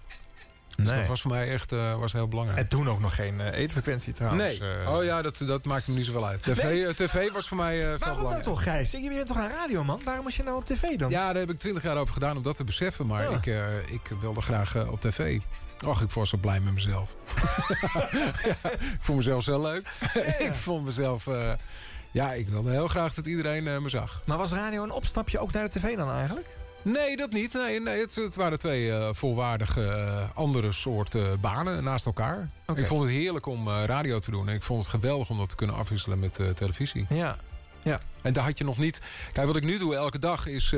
Dus 0.75 0.85
Nee. 0.87 0.97
dat 0.97 1.07
was 1.07 1.21
voor 1.21 1.31
mij 1.31 1.49
echt 1.51 1.71
eh, 1.71 1.99
was 1.99 2.13
heel 2.13 2.27
belangrijk. 2.27 2.59
En 2.59 2.67
toen 2.67 2.89
ook 2.89 2.99
nog 2.99 3.15
geen 3.15 3.39
eh, 3.39 3.59
eetfrequentie 3.59 4.13
trouwens. 4.13 4.59
nee. 4.59 4.75
eh. 4.83 4.93
oh 4.95 5.03
ja, 5.03 5.21
dat, 5.21 5.37
dat 5.37 5.63
maakte 5.65 5.91
me 5.91 5.97
niet 5.97 6.05
zoveel 6.05 6.27
uit. 6.27 6.43
TV, 6.43 6.63
Nee. 6.63 6.93
TV 6.93 7.31
was 7.31 7.47
voor 7.47 7.57
mij 7.57 7.77
Waarom 7.79 7.99
nou 7.99 8.15
belangrijker. 8.15 8.43
toch, 8.51 8.63
Gijs? 8.63 8.91
Je 8.91 9.09
bent 9.09 9.27
toch 9.27 9.37
een 9.37 9.49
radioman? 9.49 10.01
Waarom 10.03 10.23
moest 10.23 10.35
je 10.35 10.43
nou 10.43 10.57
op 10.57 10.65
tv 10.65 10.81
dan? 10.95 11.09
Ja, 11.09 11.25
daar 11.25 11.35
heb 11.41 11.49
ik 11.49 11.59
twintig 11.59 11.83
jaar 11.83 11.97
over 11.97 12.13
gedaan 12.13 12.37
om 12.37 12.43
dat 12.43 12.55
te 12.55 12.63
beseffen. 12.63 13.07
Maar 13.07 13.23
Ja. 13.31 13.37
ik, 13.85 13.91
ik 13.91 14.11
wilde 14.21 14.41
graag 14.41 14.87
op 14.87 15.01
tv. 15.01 15.39
Och, 15.85 16.01
ik 16.01 16.11
was 16.11 16.29
zo 16.29 16.37
blij 16.37 16.59
met 16.59 16.73
mezelf. 16.73 17.15
Ja, 17.93 18.07
ik 18.89 18.99
vond 18.99 19.17
mezelf 19.17 19.43
zo 19.43 19.61
leuk. 19.61 19.87
ik 20.39 20.53
vond 20.61 20.85
mezelf... 20.85 21.27
ja, 22.11 22.31
ik 22.33 22.47
wilde 22.49 22.71
heel 22.71 22.87
graag 22.87 23.13
dat 23.13 23.25
iedereen 23.25 23.63
me 23.63 23.89
zag. 23.89 24.21
Maar 24.25 24.37
was 24.37 24.51
radio 24.51 24.83
een 24.83 24.91
opstapje 24.91 25.39
ook 25.39 25.51
naar 25.51 25.63
de 25.69 25.79
tv 25.79 25.95
dan 25.97 26.11
eigenlijk? 26.11 26.47
Nee, 26.83 27.17
dat 27.17 27.31
niet. 27.31 27.53
Nee, 27.53 27.81
nee, 27.81 27.99
het, 27.99 28.15
het 28.15 28.35
waren 28.35 28.59
twee 28.59 28.91
eh, 28.91 29.09
volwaardige 29.11 29.85
eh, 29.85 30.37
andere 30.37 30.71
soorten 30.71 31.39
banen 31.39 31.83
naast 31.83 32.05
elkaar. 32.05 32.49
Ik 32.75 32.85
vond 32.85 33.01
het 33.01 33.11
heerlijk 33.11 33.45
om 33.45 33.67
eh, 33.67 33.83
radio 33.85 34.19
te 34.19 34.31
doen. 34.31 34.49
En 34.49 34.55
ik 34.55 34.63
vond 34.63 34.81
het 34.81 34.89
geweldig 34.89 35.29
om 35.29 35.37
dat 35.37 35.49
te 35.49 35.55
kunnen 35.55 35.75
afwisselen 35.75 36.19
met 36.19 36.39
televisie. 36.55 37.05
Ja. 37.09 37.37
ja. 37.81 37.99
En 38.21 38.33
daar 38.33 38.43
had 38.43 38.57
je 38.57 38.63
nog 38.63 38.77
niet... 38.77 39.01
Kijk, 39.31 39.47
wat 39.47 39.55
ik 39.55 39.63
nu 39.63 39.77
doe 39.77 39.95
elke 39.95 40.19
dag 40.19 40.45
is... 40.45 40.69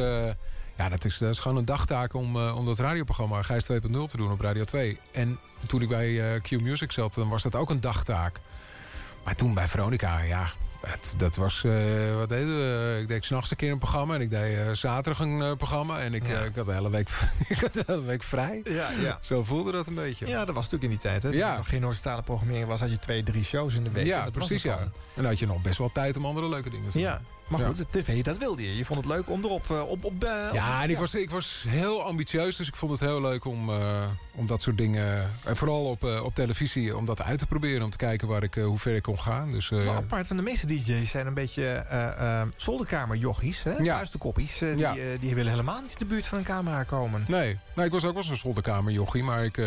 ja, 0.77 0.89
dat 0.89 1.05
is, 1.05 1.17
dat 1.17 1.29
is 1.29 1.39
gewoon 1.39 1.57
een 1.57 1.65
dagtaak 1.65 2.13
om, 2.13 2.38
om 2.38 2.65
dat 2.65 2.79
radioprogramma 2.79 3.41
Gijs 3.41 3.63
2.0 3.71 3.79
te 3.89 4.17
doen 4.17 4.31
op 4.31 4.41
Radio 4.41 4.63
2. 4.63 5.00
En 5.12 5.39
toen 5.67 5.81
ik 5.81 5.88
bij 5.88 6.39
Q 6.41 6.51
Music 6.51 6.91
zat, 6.91 7.13
dan 7.13 7.29
was 7.29 7.43
dat 7.43 7.55
ook 7.55 7.69
een 7.69 7.81
dagtaak. 7.81 8.39
Maar 9.24 9.35
toen 9.35 9.53
bij 9.53 9.67
Veronica, 9.67 10.19
ja... 10.19 10.51
Het, 10.86 11.13
dat 11.18 11.36
was, 11.36 11.63
eh, 11.63 12.15
wat 12.15 12.30
deden 12.30 12.58
we? 12.58 12.98
Ik 13.01 13.08
deed 13.08 13.25
s'nachts 13.25 13.51
een 13.51 13.58
keer 13.58 13.72
een 13.72 13.77
programma 13.77 14.15
en 14.15 14.22
ik 14.22 14.30
deed 14.30 14.58
eh, 14.58 14.72
zaterdag 14.72 15.20
een 15.20 15.42
eh, 15.42 15.51
programma. 15.56 16.00
En 16.00 16.13
ik, 16.13 16.27
Ja. 16.27 16.39
ik, 16.39 16.56
had 16.56 16.65
de 16.65 16.74
hele 16.74 16.89
week, 16.89 17.10
ik 17.48 17.60
had 17.60 17.74
de 17.74 17.84
hele 17.86 18.01
week 18.04 18.24
vrij. 18.24 18.62
Ja, 18.63 18.89
ja. 19.01 19.18
Zo 19.22 19.44
voelde 19.44 19.72
dat 19.72 19.88
een 19.88 19.96
beetje. 19.96 20.27
Ja, 20.27 20.46
dat 20.46 20.56
was 20.56 20.70
natuurlijk 20.70 20.84
in 20.84 20.89
die 20.89 21.00
tijd. 21.00 21.24
Hè? 21.24 21.30
Ja. 21.30 21.51
er 21.51 21.58
nog 21.58 21.70
geen 21.70 21.82
horizontale 21.84 22.22
programmering 22.22 22.68
was, 22.68 22.80
had 22.80 22.92
je 22.92 23.00
twee, 23.00 23.24
drie 23.24 23.44
shows 23.44 23.74
in 23.75 23.84
de 23.84 23.92
week. 23.92 24.06
Ja, 24.06 24.24
dat 24.24 24.34
precies 24.34 24.63
ja. 24.63 24.77
En 24.77 24.92
dan 25.13 25.25
had 25.25 25.39
je 25.39 25.46
nog 25.48 25.62
best 25.62 25.77
wel 25.77 25.92
tijd 25.92 26.18
om 26.18 26.25
andere 26.25 26.50
leuke 26.50 26.70
dingen 26.70 26.86
te 26.89 26.98
doen. 26.98 27.01
Ja, 27.08 27.22
maar 27.47 27.59
goed, 27.59 27.77
de 27.77 27.85
tv, 27.89 28.23
dat 28.23 28.37
wilde 28.37 28.63
je. 28.63 28.77
Je 28.77 28.85
vond 28.85 28.99
het 28.99 29.07
leuk 29.13 29.29
om 29.29 29.43
erop... 29.43 29.71
eh, 29.71 29.89
op, 29.89 30.03
op, 30.03 30.23
eh, 30.23 30.49
Ja, 30.53 30.83
en 30.83 30.89
ik 30.89 30.97
was, 30.97 31.15
ik 31.15 31.29
was 31.29 31.65
heel 31.67 32.03
ambitieus, 32.03 32.55
dus 32.55 32.67
ik 32.67 32.75
vond 32.75 32.91
het 32.91 32.99
heel 32.99 33.21
leuk 33.21 33.45
om, 33.45 33.69
eh, 33.69 34.03
om 34.35 34.47
dat 34.47 34.61
soort 34.61 34.77
dingen... 34.77 35.31
En 35.43 35.55
vooral 35.55 35.85
op, 35.85 36.03
op 36.03 36.35
televisie, 36.35 36.97
om 36.97 37.05
dat 37.05 37.21
uit 37.21 37.39
te 37.39 37.45
proberen. 37.45 37.83
Om 37.83 37.89
te 37.89 37.97
kijken 37.97 38.27
waar 38.27 38.43
ik, 38.43 38.53
hoe 38.55 38.77
ver 38.79 38.95
ik 38.95 39.01
kon 39.03 39.19
gaan. 39.19 39.51
Dus, 39.51 39.69
Het 39.69 39.79
is 39.79 39.85
wel 39.85 39.93
apart, 39.93 40.27
van 40.27 40.37
de 40.37 40.43
meeste 40.43 40.67
DJ's 40.67 41.09
zijn 41.09 41.27
een 41.27 41.33
beetje 41.33 41.85
zolderkamerjochies. 42.55 43.63
Hè? 43.63 43.71
Ja. 43.77 43.95
Buistenkoppies. 43.95 44.61
eh, 44.61 44.75
die, 44.93 45.19
die 45.19 45.35
willen 45.35 45.51
helemaal 45.51 45.81
niet 45.81 45.91
in 45.91 45.97
de 45.97 46.05
buurt 46.05 46.25
van 46.25 46.37
een 46.37 46.43
camera 46.43 46.83
komen. 46.83 47.25
nee, 47.27 47.59
nee, 47.75 47.85
ik 47.85 47.91
was 47.91 48.05
ook 48.05 48.13
wel 48.13 48.23
zo'n 48.23 48.35
zolderkamerjochie, 48.35 49.23
maar 49.23 49.43
ik... 49.43 49.57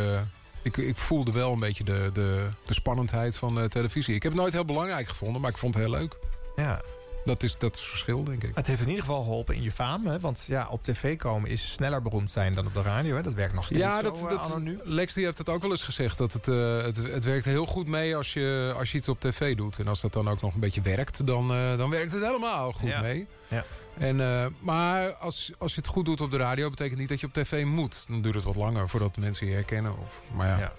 ik, 0.62 0.76
ik 0.76 0.96
voelde 0.96 1.32
wel 1.32 1.52
een 1.52 1.60
beetje 1.60 1.84
de, 1.84 2.10
de, 2.12 2.48
de 2.64 2.74
spannendheid 2.74 3.36
van 3.36 3.68
televisie. 3.68 4.14
Ik 4.14 4.22
heb 4.22 4.32
het 4.32 4.40
nooit 4.40 4.52
heel 4.52 4.64
belangrijk 4.64 5.08
gevonden, 5.08 5.40
maar 5.40 5.50
ik 5.50 5.56
vond 5.56 5.74
het 5.74 5.84
heel 5.84 5.92
leuk. 5.92 6.16
Ja. 6.56 6.80
Dat 7.28 7.42
is, 7.42 7.58
dat 7.58 7.74
is 7.74 7.80
het 7.80 7.88
verschil, 7.88 8.24
denk 8.24 8.42
ik. 8.44 8.50
Het 8.54 8.66
heeft 8.66 8.80
in 8.80 8.88
ieder 8.88 9.04
geval 9.04 9.22
geholpen 9.22 9.54
in 9.54 9.62
je 9.62 9.72
faam. 9.72 10.06
Hè? 10.06 10.20
Want 10.20 10.44
ja, 10.46 10.66
op 10.70 10.84
tv 10.84 11.16
komen 11.16 11.50
is 11.50 11.72
sneller 11.72 12.02
beroemd 12.02 12.30
zijn 12.30 12.54
dan 12.54 12.66
op 12.66 12.74
de 12.74 12.82
radio. 12.82 13.16
Hè? 13.16 13.22
Dat 13.22 13.34
werkt 13.34 13.54
nog 13.54 13.64
steeds 13.64 13.80
Ja, 13.80 13.96
zo, 13.96 14.02
dat, 14.02 14.16
eh, 14.16 14.28
dat, 14.28 14.38
anno 14.38 14.58
nu. 14.58 14.80
Lex 14.84 15.14
die 15.14 15.24
heeft 15.24 15.38
het 15.38 15.48
ook 15.48 15.62
wel 15.62 15.70
eens 15.70 15.82
gezegd. 15.82 16.18
Dat 16.18 16.32
het, 16.32 16.48
eh, 16.48 16.82
het, 16.82 16.96
het 16.96 17.24
werkt 17.24 17.44
heel 17.44 17.66
goed 17.66 17.88
mee 17.88 18.16
als 18.16 18.32
je, 18.32 18.74
als 18.76 18.92
je 18.92 18.98
iets 18.98 19.08
op 19.08 19.20
tv 19.20 19.56
doet. 19.56 19.78
En 19.78 19.88
als 19.88 20.00
dat 20.00 20.12
dan 20.12 20.28
ook 20.28 20.40
nog 20.40 20.54
een 20.54 20.60
beetje 20.60 20.80
werkt, 20.82 21.26
dan, 21.26 21.52
eh, 21.54 21.76
dan 21.76 21.90
werkt 21.90 22.12
het 22.12 22.22
helemaal 22.24 22.72
goed 22.72 22.88
Ja. 22.88 23.00
mee. 23.00 23.26
Ja. 23.48 23.64
En, 23.98 24.20
eh, 24.20 24.46
maar 24.60 25.12
als, 25.12 25.52
als 25.58 25.74
je 25.74 25.80
het 25.80 25.90
goed 25.90 26.04
doet 26.04 26.20
op 26.20 26.30
de 26.30 26.36
radio, 26.36 26.70
betekent 26.70 26.98
niet 26.98 27.08
dat 27.08 27.20
je 27.20 27.26
op 27.26 27.32
tv 27.32 27.64
moet. 27.64 28.04
Dan 28.08 28.22
duurt 28.22 28.34
het 28.34 28.44
wat 28.44 28.56
langer 28.56 28.88
voordat 28.88 29.16
mensen 29.16 29.46
je 29.46 29.52
herkennen. 29.52 29.92
Of, 29.92 30.20
maar 30.34 30.58
ja. 30.58 30.72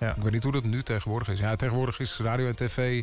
Ja. 0.00 0.14
ik 0.16 0.22
weet 0.22 0.32
niet 0.32 0.42
hoe 0.42 0.52
dat 0.52 0.64
nu 0.64 0.82
tegenwoordig 0.82 1.28
is. 1.28 1.38
Ja, 1.38 1.56
tegenwoordig 1.56 2.00
is 2.00 2.18
radio 2.18 2.46
en 2.46 2.56
tv 2.56 3.02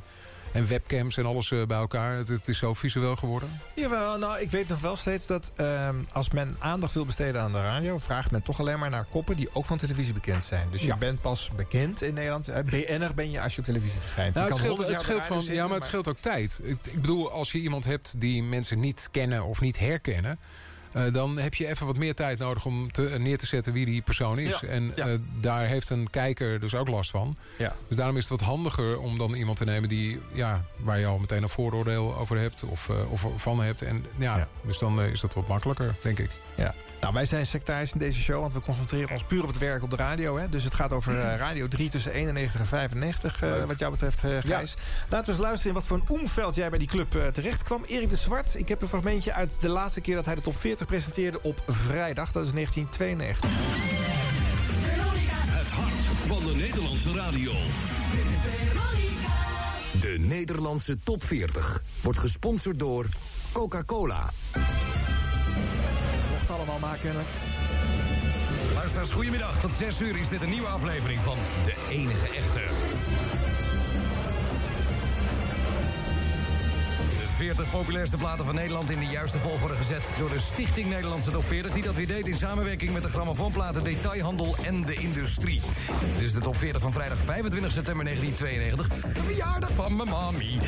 en 0.56 0.68
webcams 0.68 1.18
en 1.18 1.26
alles 1.26 1.52
eh, 1.52 1.66
bij 1.66 1.78
elkaar. 1.78 2.16
Het, 2.18 2.28
het 2.28 2.48
is 2.48 2.58
zo 2.58 2.74
visueel 2.74 3.16
geworden. 3.16 3.62
Jawel, 3.76 4.18
nou, 4.18 4.40
ik 4.40 4.52
weet 4.52 4.68
nog 4.68 4.80
wel 4.80 4.96
steeds 4.96 5.26
dat 5.26 5.52
ehm, 5.56 5.96
als 6.12 6.30
men 6.30 6.56
aandacht 6.60 6.94
wil 6.94 7.06
besteden 7.06 7.42
aan 7.42 7.52
de 7.52 7.62
radio... 7.62 7.98
vraagt 7.98 8.32
men 8.32 8.44
toch 8.44 8.60
alleen 8.60 8.80
maar 8.80 8.90
naar 8.90 9.06
koppen 9.10 9.36
die 9.36 9.50
ook 9.54 9.66
van 9.66 9.78
televisie 9.78 10.14
bekend 10.14 10.44
zijn. 10.44 10.68
Dus 10.72 10.82
je 10.82 10.88
Ja. 10.88 10.98
bent 10.98 11.22
pas 11.22 11.52
bekend 11.56 12.02
in 12.02 12.14
Nederland. 12.14 12.48
Eh, 12.48 12.64
BN'er 12.64 13.14
ben 13.14 13.32
je 13.32 13.42
als 13.42 13.54
je 13.54 13.60
op 13.60 13.66
televisie 13.66 14.00
verschijnt. 14.00 14.36
Nou, 14.36 14.48
het 14.48 14.56
scheelt, 14.58 14.78
100 14.78 14.88
het 14.98 15.06
jaar 15.06 15.16
op 15.16 15.22
scheelt 15.22 15.28
de 15.28 15.34
radio 15.34 15.46
gewoon, 15.46 15.62
ja, 15.64 15.68
maar 15.68 15.78
het 15.78 15.88
scheelt 15.88 16.08
ook 16.08 16.20
tijd. 16.20 16.60
Ik, 16.64 16.78
ik 16.84 17.02
bedoel, 17.02 17.32
als 17.32 17.52
je 17.52 17.58
iemand 17.58 17.86
hebt 17.86 18.14
die 18.18 18.44
mensen 18.44 18.80
niet 18.80 19.08
kennen 19.12 19.46
of 19.46 19.62
niet 19.62 19.80
herkennen... 19.80 20.40
eh, 20.96 21.14
dan 21.14 21.38
heb 21.38 21.54
je 21.54 21.68
even 21.68 21.86
wat 21.86 21.98
meer 21.98 22.16
tijd 22.16 22.40
nodig 22.40 22.66
om 22.66 22.92
te, 22.92 23.08
eh, 23.08 23.20
neer 23.20 23.38
te 23.38 23.46
zetten 23.46 23.74
wie 23.74 23.86
die 23.86 24.02
persoon 24.02 24.40
is. 24.40 24.60
Ja, 24.60 24.68
En 24.68 24.92
ja. 24.96 25.08
eh, 25.08 25.14
daar 25.40 25.66
heeft 25.66 25.90
een 25.90 26.10
kijker 26.10 26.60
dus 26.60 26.76
ook 26.76 26.88
last 26.88 27.10
van. 27.10 27.38
Ja. 27.58 27.74
Dus 27.88 27.98
daarom 27.98 28.18
is 28.18 28.30
het 28.30 28.40
wat 28.40 28.50
handiger 28.50 29.00
om 29.00 29.18
dan 29.18 29.34
iemand 29.34 29.58
te 29.58 29.66
nemen 29.66 29.90
die, 29.90 30.20
ja, 30.34 30.66
waar 30.78 31.00
je 31.00 31.06
al 31.06 31.18
meteen 31.18 31.44
een 31.44 31.50
vooroordeel 31.50 32.16
over 32.18 32.38
hebt 32.38 32.64
of, 32.64 32.90
of 33.10 33.26
van 33.36 33.62
hebt. 33.62 33.82
En 33.82 34.06
ja, 34.18 34.48
dus 34.66 34.78
dan 34.78 35.02
is 35.02 35.20
dat 35.20 35.34
wat 35.34 35.48
makkelijker, 35.48 35.96
denk 36.02 36.20
ik. 36.20 36.30
Ja. 36.56 36.74
Nou, 37.06 37.18
wij 37.18 37.26
zijn 37.26 37.46
sectarisch 37.46 37.94
in 37.94 38.00
deze 38.00 38.20
show, 38.20 38.40
want 38.40 38.54
we 38.54 38.60
concentreren 38.60 39.12
ons 39.12 39.24
puur 39.24 39.42
op 39.42 39.48
het 39.48 39.58
werk 39.58 39.84
op 39.84 39.90
de 39.90 39.96
radio. 39.96 40.38
Hè? 40.38 40.50
Dus 40.50 40.64
het 40.64 40.74
gaat 40.74 40.94
over 40.94 41.20
eh, 41.20 41.38
Radio 41.38 41.68
3 41.68 41.90
tussen 41.90 42.12
91 42.12 42.60
en 42.60 42.66
95, 42.66 43.42
eh, 43.42 43.64
wat 43.64 43.80
jou 43.80 43.92
betreft, 43.92 44.24
eh 44.24 44.30
Gijs. 44.40 44.74
Laten 45.10 45.26
we 45.26 45.32
eens 45.32 45.42
luisteren 45.42 45.68
in 45.68 45.74
wat 45.74 45.86
voor 45.86 45.98
een 45.98 46.20
omveld 46.20 46.56
jij 46.56 46.70
bij 46.70 46.80
die 46.80 46.88
club 46.88 47.32
terecht 47.34 47.64
kwam. 47.64 47.84
Erik 47.84 48.10
de 48.10 48.16
Zwart, 48.16 48.56
ik 48.56 48.68
heb 48.68 48.82
een 48.82 48.88
fragmentje 48.88 49.34
uit 49.34 49.62
de 49.62 49.70
laatste 49.70 50.02
keer 50.02 50.16
dat 50.16 50.26
hij 50.26 50.36
de 50.36 50.42
top 50.42 50.60
40 50.60 50.88
presenteerde 50.88 51.42
op 51.42 51.62
vrijdag. 51.68 52.32
Dat 52.32 52.46
is 52.46 52.52
1992. 52.52 53.50
Het 55.50 55.68
hart 55.68 56.28
van 56.28 56.46
de 56.46 56.56
Nederlandse 56.56 57.14
radio. 57.14 57.52
De 60.02 60.16
Nederlandse 60.20 60.98
top 61.04 61.24
40 61.24 61.82
wordt 62.02 62.20
gesponsord 62.20 62.80
door 62.80 63.06
Coca-Cola. 63.52 64.30
Allemaal 66.50 66.80
maken, 66.80 67.00
kennelijk. 67.00 67.30
Luisteraars, 68.74 69.10
goedemiddag. 69.10 69.60
Tot 69.60 69.72
6 69.78 70.02
uur 70.02 70.20
is 70.20 70.30
dit 70.30 70.42
een 70.42 70.50
nieuwe 70.50 70.68
aflevering 70.68 71.20
van 71.24 71.38
De 71.64 71.74
Enige 71.90 72.28
Echte. 72.28 72.95
40 77.36 77.70
populairste 77.70 78.18
platen 78.18 78.46
van 78.46 78.56
Nederland 78.56 78.90
in 78.90 79.00
de 79.00 79.06
juiste 79.06 79.40
volgorde 79.40 79.76
gezet... 79.76 80.02
door 80.20 80.30
de 80.30 80.40
Stichting 80.40 80.90
Nederlandse 80.90 81.32
Top 81.32 81.44
40... 81.44 81.72
die 81.72 81.84
dat 81.84 81.96
weer 81.96 82.08
deed 82.08 82.28
in 82.28 82.38
samenwerking 82.38 82.94
met 82.94 83.04
de 83.04 83.10
grammofoonplaten 83.10 83.84
Detailhandel 83.84 84.56
en 84.64 84.82
de 84.82 84.94
Industrie. 84.94 85.62
Dit 86.14 86.22
is 86.22 86.34
de 86.34 86.40
Top 86.40 86.56
40 86.56 86.82
van 86.82 86.92
vrijdag 86.92 87.18
25 87.26 87.72
september 87.72 88.06
1992. 88.06 89.14
De 89.14 89.22
verjaardag 89.22 89.70
van 89.76 89.96
mijn 89.96 90.10
mami. 90.10 90.60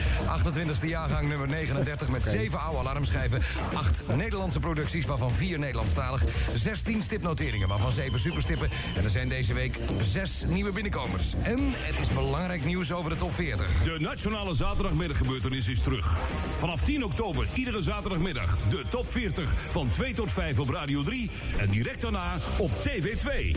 28e 0.82 0.88
jaargang 0.88 1.28
nummer 1.28 1.48
39 1.48 2.08
met 2.08 2.24
7 2.24 2.60
oude 2.60 2.80
alarmschijven... 2.80 3.42
8 3.74 4.16
Nederlandse 4.16 4.60
producties, 4.60 5.06
waarvan 5.06 5.32
4 5.32 5.60
Nederlandstalig... 5.60 6.24
16 6.56 7.02
stipnoteringen, 7.02 7.68
waarvan 7.68 7.92
7 7.92 8.20
superstippen... 8.20 8.70
en 8.96 9.04
er 9.04 9.10
zijn 9.10 9.30
deze 9.30 9.54
week 9.54 9.78
6 10.02 10.44
nieuwe 10.48 10.72
binnenkomers. 10.72 11.34
En 11.44 11.74
er 11.88 12.00
is 12.00 12.10
belangrijk 12.10 12.66
nieuws 12.66 12.92
over 12.92 13.10
de 13.10 13.18
Top 13.18 13.34
40. 13.34 13.84
De 13.84 14.00
Nationale 14.00 14.56
Zaterdagmiddaggebeurtenis 14.56 15.68
is 15.68 15.82
terug. 15.82 16.16
Vanaf 16.58 16.84
10 16.84 17.04
oktober, 17.04 17.48
iedere 17.54 17.82
zaterdagmiddag, 17.82 18.58
de 18.70 18.84
top 18.90 19.12
40 19.12 19.54
van 19.72 19.90
2 19.92 20.14
tot 20.14 20.32
5 20.32 20.60
op 20.60 20.70
Radio 20.70 21.04
3. 21.04 21.32
En 21.58 21.70
direct 21.70 22.02
daarna 22.02 22.38
op 22.58 22.72
TV 22.72 23.18
2. 23.18 23.40
Erik 23.46 23.56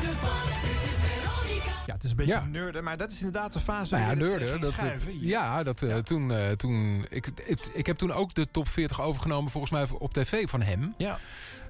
de 0.00 0.12
Ja, 1.86 1.92
het 1.94 2.04
is 2.04 2.10
een 2.10 2.16
beetje 2.16 2.32
ja. 2.32 2.46
nerden, 2.50 2.84
maar 2.84 2.96
dat 2.96 3.10
is 3.10 3.16
inderdaad 3.16 3.52
de 3.52 3.60
fase 3.60 3.94
nou 3.94 4.08
ja, 4.08 4.14
nerden, 4.14 4.60
dat, 4.60 4.72
schuiven. 4.72 5.20
Ja, 5.20 5.62
dat, 5.62 5.82
eh, 5.82 5.96
toen... 5.96 6.32
eh, 6.32 6.50
toen 6.50 7.06
ik, 7.10 7.26
ik, 7.44 7.58
ik 7.72 7.86
heb 7.86 7.96
toen 7.96 8.12
ook 8.12 8.34
de 8.34 8.46
top 8.50 8.68
40 8.68 9.00
overgenomen, 9.00 9.50
volgens 9.50 9.72
mij 9.72 9.86
op 9.98 10.12
tv 10.12 10.48
van 10.48 10.62
hem. 10.62 10.94
Ja. 10.96 11.18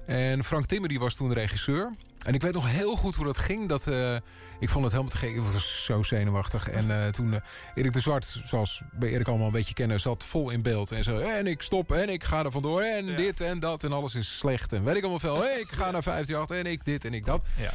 En 0.05 0.43
Frank 0.43 0.65
Timmer 0.65 0.89
die 0.89 0.99
was 0.99 1.15
toen 1.15 1.33
regisseur. 1.33 1.93
En 2.23 2.33
ik 2.33 2.41
weet 2.41 2.53
nog 2.53 2.69
heel 2.69 2.95
goed 2.95 3.15
hoe 3.15 3.25
dat 3.25 3.37
ging. 3.37 3.69
Dat, 3.69 3.87
eh, 3.87 4.15
ik 4.59 4.69
vond 4.69 4.83
het 4.83 4.91
helemaal 4.91 5.11
te 5.11 5.17
gek. 5.17 5.35
Ik 5.35 5.41
was 5.53 5.83
zo 5.85 6.03
zenuwachtig. 6.03 6.69
En 6.69 7.03
eh, 7.03 7.07
toen 7.07 7.31
uh, 7.31 7.39
Erik 7.75 7.93
de 7.93 7.99
Zwart, 7.99 8.41
zoals 8.45 8.81
bij 8.91 9.09
Erik 9.09 9.27
allemaal 9.27 9.47
een 9.47 9.53
beetje 9.53 9.73
kennen... 9.73 9.99
zat 9.99 10.23
vol 10.23 10.49
in 10.49 10.61
beeld. 10.61 10.91
En 10.91 11.03
zo, 11.03 11.17
en 11.17 11.47
ik 11.47 11.61
stop 11.61 11.91
en 11.91 12.09
ik 12.09 12.23
ga 12.23 12.43
er 12.43 12.51
vandoor. 12.51 12.81
En 12.81 13.05
dit 13.05 13.41
en 13.41 13.59
dat 13.59 13.83
en 13.83 13.91
alles 13.91 14.15
is 14.15 14.37
slecht. 14.37 14.73
En 14.73 14.83
weet 14.83 14.95
ik 14.95 15.01
allemaal 15.01 15.19
veel. 15.19 15.45
ik 15.45 15.71
ga 15.71 15.91
naar 15.91 16.03
58 16.03 16.57
en 16.57 16.65
ik 16.65 16.85
dit 16.85 17.05
en 17.05 17.13
ik 17.13 17.25
dat. 17.25 17.43
Ja. 17.57 17.71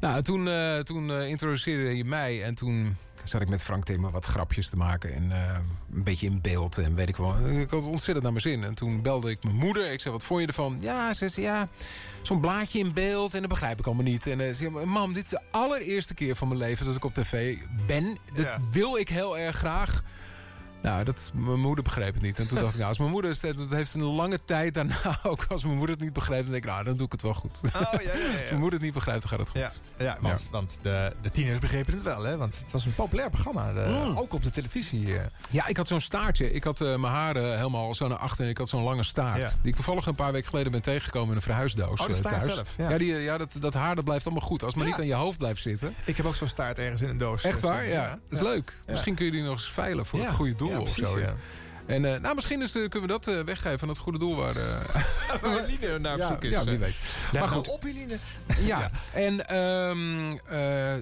Nou, 0.00 0.22
toen, 0.22 0.46
uh, 0.46 0.78
toen 0.78 1.08
uh, 1.08 1.28
introduceerde 1.28 1.96
je 1.96 2.04
mij 2.04 2.42
en 2.42 2.54
toen 2.54 2.96
zat 3.24 3.40
ik 3.40 3.48
met 3.48 3.62
Frank 3.62 3.84
Timmer 3.84 4.10
wat 4.10 4.24
grapjes 4.24 4.68
te 4.68 4.76
maken. 4.76 5.14
En 5.14 5.24
uh, 5.30 5.56
een 5.94 6.02
beetje 6.02 6.26
in 6.26 6.40
beeld 6.40 6.78
en 6.78 6.94
weet 6.94 7.08
ik 7.08 7.16
wel. 7.16 7.48
Ik 7.48 7.70
had 7.70 7.86
ontzettend 7.86 8.22
naar 8.22 8.32
mijn 8.32 8.44
zin. 8.44 8.64
En 8.64 8.74
toen 8.74 9.02
belde 9.02 9.30
ik 9.30 9.42
mijn 9.42 9.56
moeder. 9.56 9.92
Ik 9.92 10.00
zei, 10.00 10.14
wat 10.14 10.24
vond 10.24 10.40
je 10.40 10.46
ervan? 10.46 10.78
Ja, 10.80 11.14
ze 11.14 11.28
zei, 11.28 11.46
ja, 11.46 11.68
zo'n 12.22 12.40
blaadje 12.40 12.78
in 12.78 12.92
beeld. 12.92 13.34
En 13.34 13.40
dat 13.40 13.48
begrijp 13.48 13.78
ik 13.78 13.86
allemaal 13.86 14.04
niet. 14.04 14.26
En 14.26 14.40
uh, 14.40 14.54
zei, 14.54 14.70
mam, 14.70 15.12
dit 15.12 15.24
is 15.24 15.30
de 15.30 15.40
allereerste 15.50 16.14
keer 16.14 16.36
van 16.36 16.48
mijn 16.48 16.60
leven 16.60 16.86
dat 16.86 16.96
ik 16.96 17.04
op 17.04 17.14
tv 17.14 17.56
ben. 17.86 18.16
Dat 18.32 18.44
ja. 18.44 18.58
wil 18.72 18.96
ik 18.96 19.08
heel 19.08 19.38
erg 19.38 19.56
graag. 19.56 20.02
Nou, 20.82 21.04
dat, 21.04 21.30
mijn 21.34 21.60
moeder 21.60 21.84
begreep 21.84 22.14
het 22.14 22.22
niet. 22.22 22.38
En 22.38 22.48
toen 22.48 22.58
dacht 22.58 22.70
ik, 22.70 22.76
nou, 22.76 22.88
als 22.88 22.98
mijn 22.98 23.10
moeder 23.10 23.30
het, 23.40 23.56
dat 23.56 23.70
heeft 23.70 23.94
een 23.94 24.02
lange 24.02 24.40
tijd 24.44 24.74
daarna 24.74 25.18
ook... 25.22 25.46
als 25.48 25.64
mijn 25.64 25.76
moeder 25.76 25.94
het 25.94 26.04
niet 26.04 26.12
begrijpt, 26.12 26.42
dan 26.42 26.52
denk 26.52 26.64
ik, 26.64 26.70
nou, 26.70 26.84
dan 26.84 26.96
doe 26.96 27.06
ik 27.06 27.12
het 27.12 27.22
wel 27.22 27.34
goed. 27.34 27.60
Oh, 27.64 27.72
ja, 27.80 27.98
ja, 28.00 28.12
ja. 28.12 28.38
als 28.38 28.48
mijn 28.48 28.60
moeder 28.60 28.72
het 28.72 28.82
niet 28.82 28.92
begrijpt, 28.94 29.20
dan 29.20 29.30
gaat 29.30 29.38
het 29.38 29.48
goed. 29.48 29.80
Ja, 29.98 30.16
want, 30.20 30.48
want 30.50 30.78
de, 30.82 31.12
de 31.20 31.30
tieners 31.30 31.58
begrepen 31.58 31.92
het 31.92 32.02
wel, 32.02 32.22
hè? 32.22 32.36
Want 32.36 32.58
het 32.58 32.72
was 32.72 32.84
een 32.86 32.94
populair 32.94 33.30
programma, 33.30 33.72
de, 33.72 34.04
mm. 34.06 34.18
ook 34.18 34.32
op 34.32 34.42
de 34.42 34.50
televisie. 34.50 35.06
Uh. 35.06 35.20
Ja, 35.50 35.66
ik 35.66 35.76
had 35.76 35.88
zo'n 35.88 36.00
staartje. 36.00 36.52
Ik 36.52 36.64
had 36.64 36.80
uh, 36.80 36.96
mijn 36.96 37.12
haren 37.12 37.56
helemaal 37.56 37.94
zo 37.94 38.08
naar 38.08 38.18
achter 38.18 38.44
en 38.44 38.50
ik 38.50 38.58
had 38.58 38.68
zo'n 38.68 38.82
lange 38.82 39.02
staart. 39.02 39.56
Die 39.62 39.70
ik 39.70 39.74
toevallig 39.74 40.06
een 40.06 40.14
paar 40.14 40.32
weken 40.32 40.48
geleden 40.48 40.72
ben 40.72 40.82
tegengekomen 40.82 41.30
in 41.30 41.36
een 41.36 41.42
verhuisdoos 41.42 42.00
oh, 42.00 42.06
de 42.06 42.14
staart 42.14 42.40
thuis. 42.40 42.54
zelf? 42.54 42.74
Ja, 42.76 42.90
ja, 42.90 42.98
die, 42.98 43.14
ja 43.14 43.38
dat, 43.38 43.56
dat 43.58 43.74
haar 43.74 43.94
dat 43.94 44.04
blijft 44.04 44.24
allemaal 44.24 44.46
goed. 44.46 44.62
Als 44.62 44.74
het 44.74 44.82
maar 44.82 44.92
niet 44.92 45.00
aan 45.00 45.06
je 45.06 45.14
hoofd 45.14 45.38
blijft 45.38 45.62
zitten. 45.62 45.94
Ik 46.04 46.16
heb 46.16 46.26
ook 46.26 46.34
zo'n 46.34 46.48
staart 46.48 46.78
ergens 46.78 47.00
in 47.00 47.08
een 47.08 47.18
doos. 47.18 47.42
Echt 47.42 47.60
waar? 47.60 47.88
Ja, 47.88 48.08
dat 48.08 48.38
is 48.38 48.40
leuk. 48.40 48.78
Misschien 48.86 49.14
kun 49.14 49.24
je 49.24 49.30
die 49.30 49.42
nog 49.42 49.52
eens 49.52 49.70
veilen 49.70 50.06
voor 50.06 50.18
het 50.18 50.28
goede 50.28 50.54
doel 50.54 50.69
of 50.78 50.88
zo. 50.88 51.16
En 51.90 52.04
uh, 52.04 52.16
nou, 52.20 52.34
misschien 52.34 52.62
is, 52.62 52.76
uh, 52.76 52.88
kunnen 52.88 53.08
we 53.08 53.18
dat 53.18 53.28
uh, 53.28 53.40
weggeven 53.40 53.78
van 53.78 53.88
het 53.88 53.98
goede 53.98 54.18
doel 54.18 54.36
waar, 54.36 54.54
waar 55.42 55.64
Eline 55.64 55.98
naar 55.98 56.14
op 56.14 56.18
ja, 56.18 56.28
zoek 56.28 56.44
is. 56.44 56.50
Ja, 56.50 56.64
wie 56.64 56.78
weet. 56.78 56.96
maar 57.32 57.48
goed. 57.48 57.68
op, 57.68 57.84
Eline. 57.84 58.18
ja, 58.46 58.78
ja, 58.78 58.90
en 59.12 59.56
um, 59.56 60.38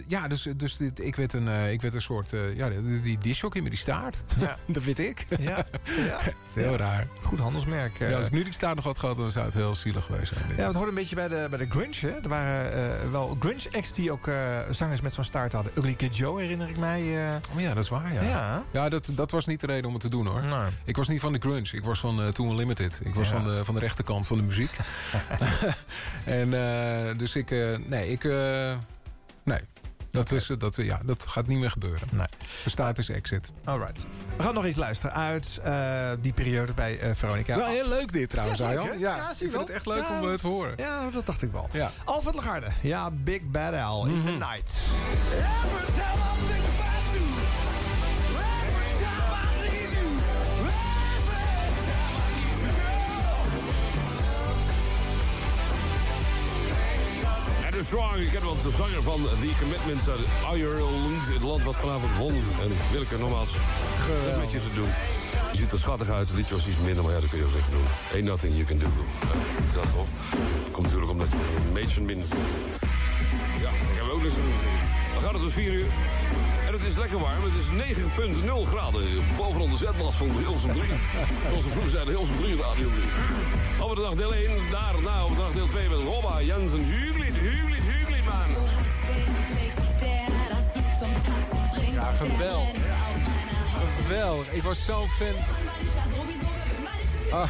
ja, 0.06 0.28
dus, 0.28 0.48
dus 0.56 0.76
dit, 0.76 1.04
ik, 1.04 1.16
werd 1.16 1.32
een, 1.32 1.48
ik 1.48 1.80
werd 1.80 1.94
een 1.94 2.02
soort, 2.02 2.30
ja, 2.54 2.68
die, 2.68 3.00
die 3.00 3.18
dishockey 3.18 3.60
met 3.60 3.70
die 3.70 3.80
staart. 3.80 4.16
Ja. 4.40 4.56
dat 4.66 4.82
weet 4.82 4.98
ik. 4.98 5.26
Ja. 5.38 5.66
ja. 5.84 6.20
is 6.46 6.54
heel 6.54 6.76
raar. 6.76 7.08
Goed 7.22 7.38
handelsmerk. 7.38 7.98
Ja, 7.98 8.16
als 8.16 8.26
ik 8.26 8.32
nu 8.32 8.42
die 8.42 8.52
staart 8.52 8.74
nog 8.74 8.84
had 8.84 8.98
gehad, 8.98 9.16
dan 9.16 9.30
zou 9.30 9.44
het 9.44 9.54
heel 9.54 9.74
zielig 9.74 10.04
geweest 10.04 10.32
zijn. 10.34 10.56
Ja, 10.56 10.66
het 10.66 10.74
hoorde 10.74 10.88
een 10.88 10.94
beetje 10.94 11.14
bij 11.14 11.28
de, 11.28 11.46
bij 11.50 11.58
de 11.58 11.66
Grunge. 11.68 11.96
Hè. 12.00 12.20
Er 12.22 12.28
waren 12.28 13.10
wel 13.10 13.36
Grunge-acts 13.40 13.92
die 13.92 14.12
ook 14.12 14.30
zangers 14.70 15.00
met 15.00 15.12
zo'n 15.12 15.24
staart 15.24 15.52
hadden. 15.52 15.72
Ugly 15.76 15.94
Kid 15.94 16.16
Joe 16.16 16.40
herinner 16.40 16.68
ik 16.68 16.78
mij. 16.78 17.00
Oh 17.54 17.60
ja, 17.60 17.74
dat 17.74 17.84
is 17.84 17.90
waar, 17.90 18.12
ja. 18.12 18.22
Ja, 18.22 18.64
ja 18.70 18.88
dat, 18.88 19.08
dat 19.10 19.30
was 19.30 19.46
niet 19.46 19.60
de 19.60 19.66
reden 19.66 19.86
om 19.86 19.92
het 19.92 20.02
te 20.02 20.08
doen, 20.08 20.26
hoor. 20.26 20.42
Nee. 20.42 20.68
Ik 20.84 20.96
was 20.96 21.08
niet 21.08 21.20
van 21.20 21.32
de 21.32 21.38
grunge. 21.38 21.68
Ik 21.72 21.84
was 21.84 22.00
van 22.00 22.20
uh, 22.20 22.28
Toon 22.28 22.54
Limited. 22.54 23.00
Ik 23.04 23.14
was 23.14 23.28
ja. 23.28 23.32
van, 23.32 23.44
de, 23.44 23.64
van 23.64 23.74
de 23.74 23.80
rechterkant 23.80 24.26
van 24.26 24.36
de 24.36 24.42
muziek. 24.42 24.70
en 26.24 26.48
uh, 26.48 27.18
dus 27.18 27.36
ik... 27.36 27.50
Uh, 27.50 27.76
nee, 27.86 28.10
ik... 28.10 28.24
nee. 29.42 29.60
Dat, 30.10 30.30
is, 30.30 30.46
dat, 30.58 30.76
ja, 30.76 31.00
dat 31.04 31.26
gaat 31.26 31.46
niet 31.46 31.58
meer 31.58 31.70
gebeuren. 31.70 32.08
Nee. 32.12 32.26
De 32.64 32.70
staat 32.70 32.98
is 32.98 33.08
exit. 33.08 33.50
Alright. 33.64 34.06
We 34.36 34.42
gaan 34.42 34.54
nog 34.54 34.66
iets 34.66 34.76
luisteren 34.76 35.14
uit 35.14 35.60
die 36.20 36.32
periode 36.32 36.74
bij 36.74 37.14
Veronica. 37.14 37.52
Het 37.52 37.60
is 37.60 37.66
wel 37.66 37.76
heel 37.76 37.88
leuk 37.88 38.12
dit 38.12 38.30
trouwens, 38.30 38.58
ja. 38.58 38.70
Ja, 38.70 38.92
ja, 38.98 39.30
ik 39.30 39.36
vind 39.36 39.52
het 39.52 39.70
echt 39.70 39.86
leuk 39.86 40.10
om 40.10 40.36
te 40.36 40.46
horen. 40.46 40.74
Ja, 40.76 41.10
dat 41.10 41.26
dacht 41.26 41.42
ik 41.42 41.50
wel. 41.50 41.68
Ja. 41.72 41.90
Alfred 42.04 42.34
Lagarde. 42.34 42.66
Ja, 42.82 43.10
Big 43.10 43.40
Bad 43.42 43.74
Al. 43.74 44.04
Mm 44.04 44.10
-hmm. 44.10 44.18
In 44.18 44.24
the 44.24 44.46
Night. 44.46 44.76
Strong. 57.84 58.16
Ik 58.16 58.30
ken 58.32 58.42
wel 58.42 58.56
de 58.62 58.70
zanger 58.76 59.02
van 59.02 59.20
The 59.22 59.50
Commitments 59.60 60.08
uit 60.08 60.56
Ireland. 60.56 61.20
Het 61.34 61.42
land 61.42 61.62
wat 61.62 61.74
vanavond 61.74 62.16
won. 62.16 62.34
En 62.34 62.70
wil 62.92 63.02
ik 63.02 63.10
er 63.10 63.18
nogmaals 63.18 63.48
een 64.32 64.40
beetje 64.40 64.60
te 64.60 64.74
doen. 64.74 64.90
Je 65.52 65.58
ziet 65.58 65.72
er 65.72 65.78
schattig 65.78 66.10
uit. 66.10 66.28
Het 66.28 66.36
liedje 66.36 66.54
was 66.54 66.66
iets 66.66 66.78
minder, 66.78 67.04
maar 67.04 67.12
ja, 67.12 67.20
dat 67.20 67.28
kun 67.28 67.38
je 67.38 67.44
ook 67.44 67.50
zeggen 67.50 67.72
doen. 67.72 67.84
Ain't 68.12 68.28
nothing 68.28 68.54
you 68.54 68.64
can 68.64 68.78
do. 68.78 68.86
Uh, 68.86 69.74
dat 69.74 69.92
toch? 69.94 70.06
Komt 70.70 70.86
natuurlijk 70.86 71.10
omdat 71.10 71.28
je 71.30 71.36
een 71.36 71.72
Mason 71.72 72.04
min. 72.04 72.22
Ja, 73.64 73.70
ik 73.92 73.96
heb 74.00 74.08
ook 74.10 74.24
eens 74.24 74.34
een... 74.34 74.52
Dan 75.12 75.22
gaat 75.22 75.32
het 75.32 75.42
tot 75.42 75.52
4 75.52 75.72
uur. 75.72 75.86
En 76.66 76.72
het 76.72 76.82
is 76.82 76.96
lekker 76.96 77.18
warm. 77.18 77.42
Het 77.42 77.56
is 77.62 77.96
9,0 77.96 78.68
graden. 78.72 79.02
Bovenal 79.36 79.68
de 79.68 79.76
zetblad 79.76 80.14
van 80.14 80.28
Hilsum 80.28 80.72
3. 80.72 80.82
Zoals 81.48 81.64
we 81.64 81.70
vroeger 81.70 81.90
zeiden, 81.90 82.14
Hilsum 82.14 82.36
3 82.36 82.56
radio 82.56 82.88
3. 82.88 83.02
Over 83.82 83.96
de 83.96 84.02
dag 84.02 84.14
deel 84.14 84.34
1, 84.34 84.50
daarna 84.70 85.20
over 85.20 85.36
de 85.36 85.42
dag 85.42 85.52
deel 85.52 85.66
2 85.66 85.88
met 85.88 85.98
Robba 85.98 86.42
Jensen 86.42 86.84
Huglid, 86.84 87.17
man. 88.28 88.50
Ja, 91.92 92.12
geweldig. 92.12 92.76
Geweldig. 94.02 94.52
Ik 94.52 94.62
was 94.62 94.84
zo 94.84 95.06
fan. 95.06 95.34
Ah. 97.30 97.48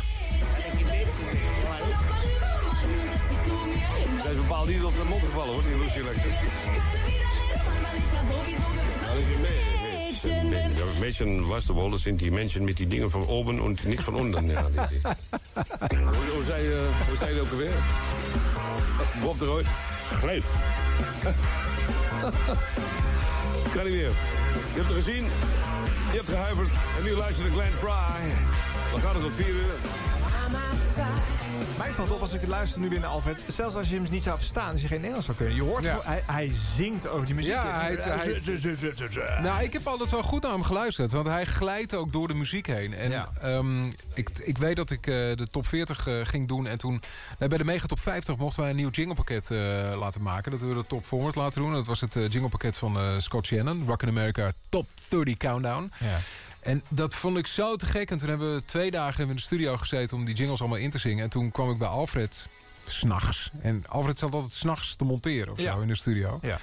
Zij 4.23 4.31
is 4.31 4.37
bepaald 4.37 4.69
niet 4.69 4.85
op 4.85 4.93
de 4.93 5.05
mond 5.09 5.23
gevallen 5.23 5.53
hoor, 5.53 5.63
die 5.63 5.79
Lucy 5.79 6.01
Lekker. 6.01 6.31
Mädchen, 11.01 11.49
weißt 11.49 11.69
du 11.69 11.75
wohl, 11.75 11.91
das 11.91 12.03
sind 12.03 12.21
die 12.21 12.31
Menschen 12.31 12.65
mit 12.65 12.79
die 12.79 12.87
Dingen 12.87 13.11
van 13.11 13.27
oben 13.27 13.61
und 13.61 13.85
niks 13.85 14.03
van 14.03 14.15
onder. 14.15 14.43
Ja, 14.49 14.63
hoe, 15.89 16.25
hoe, 16.35 16.45
zei, 16.47 16.67
uh, 16.67 16.79
hoe 17.09 17.17
zei 17.19 17.41
ook 17.41 17.51
alweer? 17.51 17.73
Bob 19.23 19.39
de 19.39 19.45
Roy. 19.45 19.65
Gleed. 20.13 20.45
kan 23.75 23.85
niet 23.85 23.95
meer. 23.95 24.13
Je 24.75 24.81
hebt 24.81 24.89
het 24.89 24.97
gezien, 24.97 25.25
je 26.11 26.17
hebt 26.17 26.29
gehuiverd 26.29 26.69
en 26.99 27.05
nu 27.05 27.11
luister 27.11 27.45
je 27.45 27.51
Glenn 27.51 27.73
Fry. 27.79 28.33
Dan 28.91 29.01
gaat 29.01 29.15
het 29.15 29.25
op 29.25 29.33
4 29.37 29.47
uur. 29.47 29.75
Mij 31.79 31.93
valt 31.93 32.11
op 32.11 32.21
als 32.21 32.33
ik 32.33 32.41
het 32.41 32.49
luister 32.49 32.81
nu 32.81 32.89
weer 32.89 33.01
naar 33.01 33.11
Alfred. 33.11 33.41
Zelfs 33.47 33.75
als 33.75 33.89
je 33.89 33.95
hem 33.95 34.07
niet 34.11 34.23
zou 34.23 34.37
verstaan, 34.37 34.73
als 34.73 34.81
je 34.81 34.87
geen 34.87 34.97
Nederlands 34.97 35.27
zou 35.27 35.39
kunnen. 35.39 35.57
Je 35.57 35.63
hoort, 35.63 35.85
ja. 35.85 36.01
hij, 36.03 36.23
hij 36.27 36.51
zingt 36.53 37.09
over 37.09 37.27
die 37.27 37.35
muziek. 37.35 37.53
Ja, 37.53 37.81
hij, 37.81 37.95
hij, 37.99 39.43
nou, 39.43 39.63
ik 39.63 39.73
heb 39.73 39.87
altijd 39.87 40.11
wel 40.11 40.23
goed 40.23 40.43
naar 40.43 40.53
hem 40.53 40.63
geluisterd. 40.63 41.13
Want 41.13 41.27
hij 41.27 41.47
glijdt 41.47 41.95
ook 41.95 42.13
door 42.13 42.29
de 42.29 42.35
muziek 42.35 42.67
heen. 42.67 42.95
En 42.95 43.11
ja. 43.11 43.29
um, 43.45 43.93
ik, 44.15 44.31
ik 44.39 44.59
weet 44.59 44.77
dat 44.77 44.91
ik 44.91 45.07
uh, 45.07 45.15
de 45.15 45.47
top 45.51 45.67
40 45.67 46.07
uh, 46.07 46.15
ging 46.23 46.49
doen. 46.49 46.67
En 46.67 46.79
toen 46.79 47.03
bij 47.39 47.59
de 47.59 47.65
Mega 47.65 47.87
Top 47.87 48.01
50 48.01 48.37
mochten 48.37 48.61
wij 48.61 48.71
een 48.71 48.77
nieuw 48.77 48.91
jinglepakket 48.91 49.51
uh, 49.51 49.59
laten 49.99 50.23
maken. 50.23 50.51
Dat 50.51 50.61
we 50.61 50.75
de 50.75 50.87
top 50.87 51.07
400 51.07 51.37
laten 51.37 51.63
doen. 51.63 51.73
Dat 51.73 51.87
was 51.87 52.01
het 52.01 52.15
jinglepakket 52.15 52.77
van 52.77 52.99
Scott 53.19 53.47
Shannon. 53.47 53.85
Rock 53.87 54.03
in 54.03 54.09
America 54.09 54.53
Top 54.69 54.87
30 55.09 55.37
Countdown. 55.37 55.93
Ja. 55.99 56.19
En 56.69 56.83
dat 56.89 57.15
vond 57.15 57.37
ik 57.37 57.47
zo 57.47 57.77
te 57.77 57.87
gek. 57.87 58.11
En 58.11 58.19
toen 58.19 58.29
hebben 58.29 58.55
we 58.55 58.65
twee 58.65 58.91
dagen 58.91 59.29
in 59.29 59.37
de 59.37 59.43
studio 59.43 59.77
gezeten 59.77 60.17
om 60.17 60.25
die 60.25 60.35
jingles 60.35 60.61
allemaal 60.61 60.79
in 60.79 60.91
te 60.91 60.99
zingen. 60.99 61.25
En 61.25 61.31
toen 61.31 61.51
kwam 61.51 61.71
ik 61.71 61.79
bij 61.79 61.89
Alfred 61.89 62.47
s'nachts. 62.87 63.51
En 63.61 63.85
Alfred 63.89 64.19
zat 64.19 64.35
altijd 64.35 64.53
s'nachts 64.53 64.97
te 64.97 65.05
monteren 65.05 65.53
of 65.53 65.61
ja. 65.61 65.75
zo 65.75 65.81
in 65.81 65.89
de 65.89 65.97
studio. 65.97 66.39
Ja. 66.43 66.59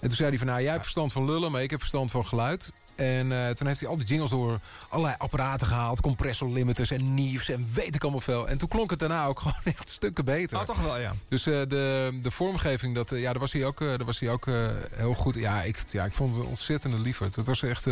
En 0.00 0.08
toen 0.08 0.16
zei 0.16 0.28
hij 0.28 0.38
van, 0.38 0.46
nou, 0.46 0.60
jij 0.60 0.70
hebt 0.70 0.82
verstand 0.82 1.12
van 1.12 1.24
lullen, 1.24 1.52
maar 1.52 1.62
ik 1.62 1.70
heb 1.70 1.78
verstand 1.78 2.10
van 2.10 2.26
geluid. 2.26 2.72
En 2.94 3.30
uh, 3.30 3.48
toen 3.48 3.66
heeft 3.66 3.80
hij 3.80 3.88
al 3.88 3.96
die 3.96 4.06
jingles 4.06 4.30
door 4.30 4.60
allerlei 4.88 5.16
apparaten 5.18 5.66
gehaald. 5.66 6.00
Compressor 6.00 6.52
limiters 6.52 6.90
en 6.90 7.14
Nieves 7.14 7.48
en 7.48 7.68
weet 7.74 7.94
ik 7.94 8.02
allemaal 8.02 8.20
veel. 8.20 8.48
En 8.48 8.58
toen 8.58 8.68
klonk 8.68 8.90
het 8.90 8.98
daarna 8.98 9.26
ook 9.26 9.40
gewoon 9.42 9.60
echt 9.64 9.88
stukken 9.88 10.24
beter. 10.24 10.58
Oh, 10.58 10.64
toch 10.64 10.82
wel, 10.82 10.98
ja. 10.98 11.12
Dus 11.28 11.46
uh, 11.46 11.54
de, 11.68 12.10
de 12.22 12.30
vormgeving, 12.30 12.94
dat, 12.94 13.12
uh, 13.12 13.20
ja, 13.20 13.30
daar 13.30 13.40
was 13.40 13.52
hij 13.52 13.64
ook, 13.64 13.78
daar 13.78 14.04
was 14.04 14.20
hij 14.20 14.30
ook 14.30 14.46
heel 14.94 15.14
goed. 15.14 15.34
Ja 15.34 15.62
ik, 15.62 15.84
ja, 15.90 16.04
ik 16.04 16.12
vond 16.12 16.34
het 16.34 16.44
een 16.44 16.48
ontzettende 16.48 16.98
liefheid. 16.98 17.36
Het 17.36 17.46
was 17.46 17.62
echt... 17.62 17.86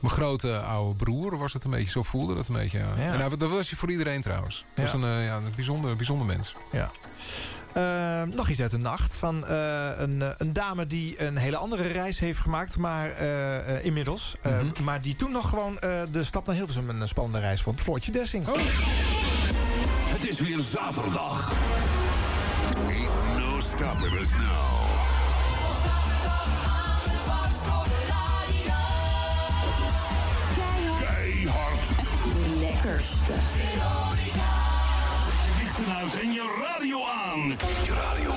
mijn 0.00 0.12
grote 0.12 0.58
oude 0.58 0.94
broer 0.94 1.38
was 1.38 1.52
het 1.52 1.64
een 1.64 1.70
beetje. 1.70 1.90
Zo 1.90 2.02
voelde 2.02 2.34
dat 2.34 2.48
een 2.48 2.54
beetje. 2.54 2.78
Ja. 2.78 2.84
Ja. 2.96 3.12
En 3.12 3.20
hij, 3.20 3.28
dat 3.28 3.50
was 3.50 3.68
hij 3.68 3.78
voor 3.78 3.90
iedereen 3.90 4.22
trouwens. 4.22 4.64
Het 4.74 4.84
was 4.84 5.02
een, 5.02 5.18
uh, 5.18 5.24
ja, 5.24 5.36
een 5.36 5.52
bijzonder, 5.54 5.96
bijzonder 5.96 6.26
mens. 6.26 6.54
Ja. 6.72 6.90
Uh, 7.76 8.34
nog 8.34 8.48
iets 8.48 8.60
uit 8.60 8.70
de 8.70 8.78
nacht 8.78 9.14
van 9.14 9.44
uh, 9.48 9.88
een, 9.96 10.22
een, 10.36 10.52
dame 10.52 10.86
die 10.86 11.24
een 11.26 11.36
hele 11.36 11.56
andere 11.56 11.86
reis 11.86 12.18
heeft 12.18 12.38
gemaakt, 12.38 12.78
maar 12.78 13.10
uh, 13.20 13.84
inmiddels. 13.84 14.36
Mm 14.42 14.52
-hmm. 14.52 14.84
Maar 14.84 15.00
die 15.00 15.16
toen 15.16 15.32
nog 15.32 15.48
gewoon 15.48 15.74
de 16.10 16.24
stap 16.24 16.46
naar 16.46 16.54
Hilversum 16.56 16.88
een 16.88 17.08
spannende 17.08 17.38
reis 17.38 17.62
vond. 17.62 17.80
Floortje 17.80 18.12
Dessing. 18.12 18.48
Oh. 18.48 18.54
Het 20.10 20.28
is 20.28 20.40
weer 20.40 20.60
zaterdag. 20.72 21.52
Ain't 22.76 23.38
no 23.38 23.60
stopping 23.60 24.20
us 24.20 24.28
now. 24.30 24.79
En 36.14 36.32
je 36.32 36.56
radio 36.62 37.04
aan. 37.04 37.56
Je 37.84 37.92
radio 37.92 38.29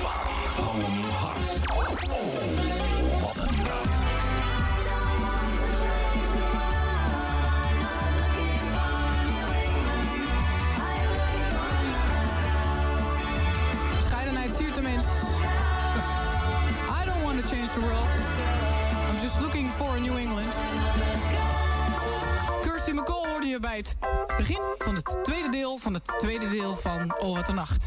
begin 24.37 24.61
van 24.77 24.95
het 24.95 25.17
tweede 25.23 25.49
deel 25.49 25.77
van 25.77 25.93
het 25.93 26.13
tweede 26.17 26.49
deel 26.49 26.75
van 26.75 27.19
Oh 27.19 27.35
Wat 27.35 27.47
een 27.47 27.55
Nacht. 27.55 27.85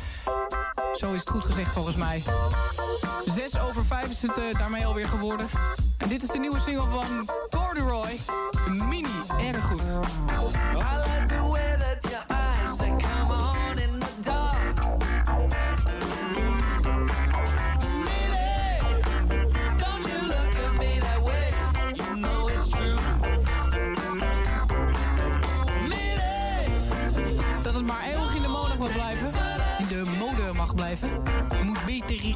Zo 0.92 1.12
is 1.12 1.20
het 1.20 1.30
goed 1.30 1.44
gezegd 1.44 1.72
volgens 1.72 1.96
mij. 1.96 2.22
6 3.34 3.58
over 3.58 3.84
5 3.84 4.10
is 4.10 4.22
het 4.22 4.38
eh, 4.38 4.58
daarmee 4.58 4.86
alweer 4.86 5.08
geworden. 5.08 5.48
En 5.98 6.08
dit 6.08 6.22
is 6.22 6.28
de 6.28 6.38
nieuwe 6.38 6.60
single 6.60 6.86
van 6.86 7.28
Corduroy. 7.50 8.20
Mini, 8.68 9.22
erg 9.38 9.64
goed. 9.64 9.82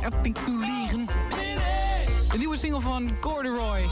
Articuleren. 0.04 1.06
De 2.32 2.38
nieuwe 2.38 2.56
single 2.58 2.80
van 2.80 3.10
Corduroy. 3.20 3.88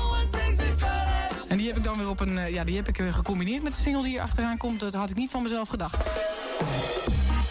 En 1.49 1.57
die 1.57 1.67
heb 1.67 1.77
ik 1.77 1.85
dan 1.85 1.99
weer 1.99 2.09
op 2.09 2.21
een. 2.21 2.39
eh, 2.39 2.51
Ja, 2.53 2.65
die 2.65 2.77
heb 2.77 2.89
ik 2.89 2.97
gecombineerd 3.11 3.63
met 3.63 3.73
de 3.77 3.83
single 3.83 4.03
die 4.03 4.11
hier 4.11 4.21
achteraan 4.21 4.57
komt. 4.57 4.81
Dat 4.81 4.95
had 4.95 5.11
ik 5.11 5.17
niet 5.17 5.31
van 5.31 5.43
mezelf 5.43 5.69
gedacht. 5.69 5.97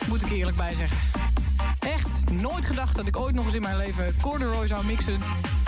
Moet 0.08 0.22
ik 0.22 0.32
eerlijk 0.32 0.58
bij 0.58 0.76
zeggen. 0.76 0.98
Echt 1.80 2.32
nooit 2.32 2.66
gedacht 2.66 2.96
dat 2.96 3.08
ik 3.08 3.18
ooit 3.18 3.36
nog 3.36 3.46
eens 3.46 3.54
in 3.56 3.62
mijn 3.62 3.78
leven 3.78 4.16
Corduroy 4.22 4.68
zou 4.68 4.86
mixen 4.86 5.20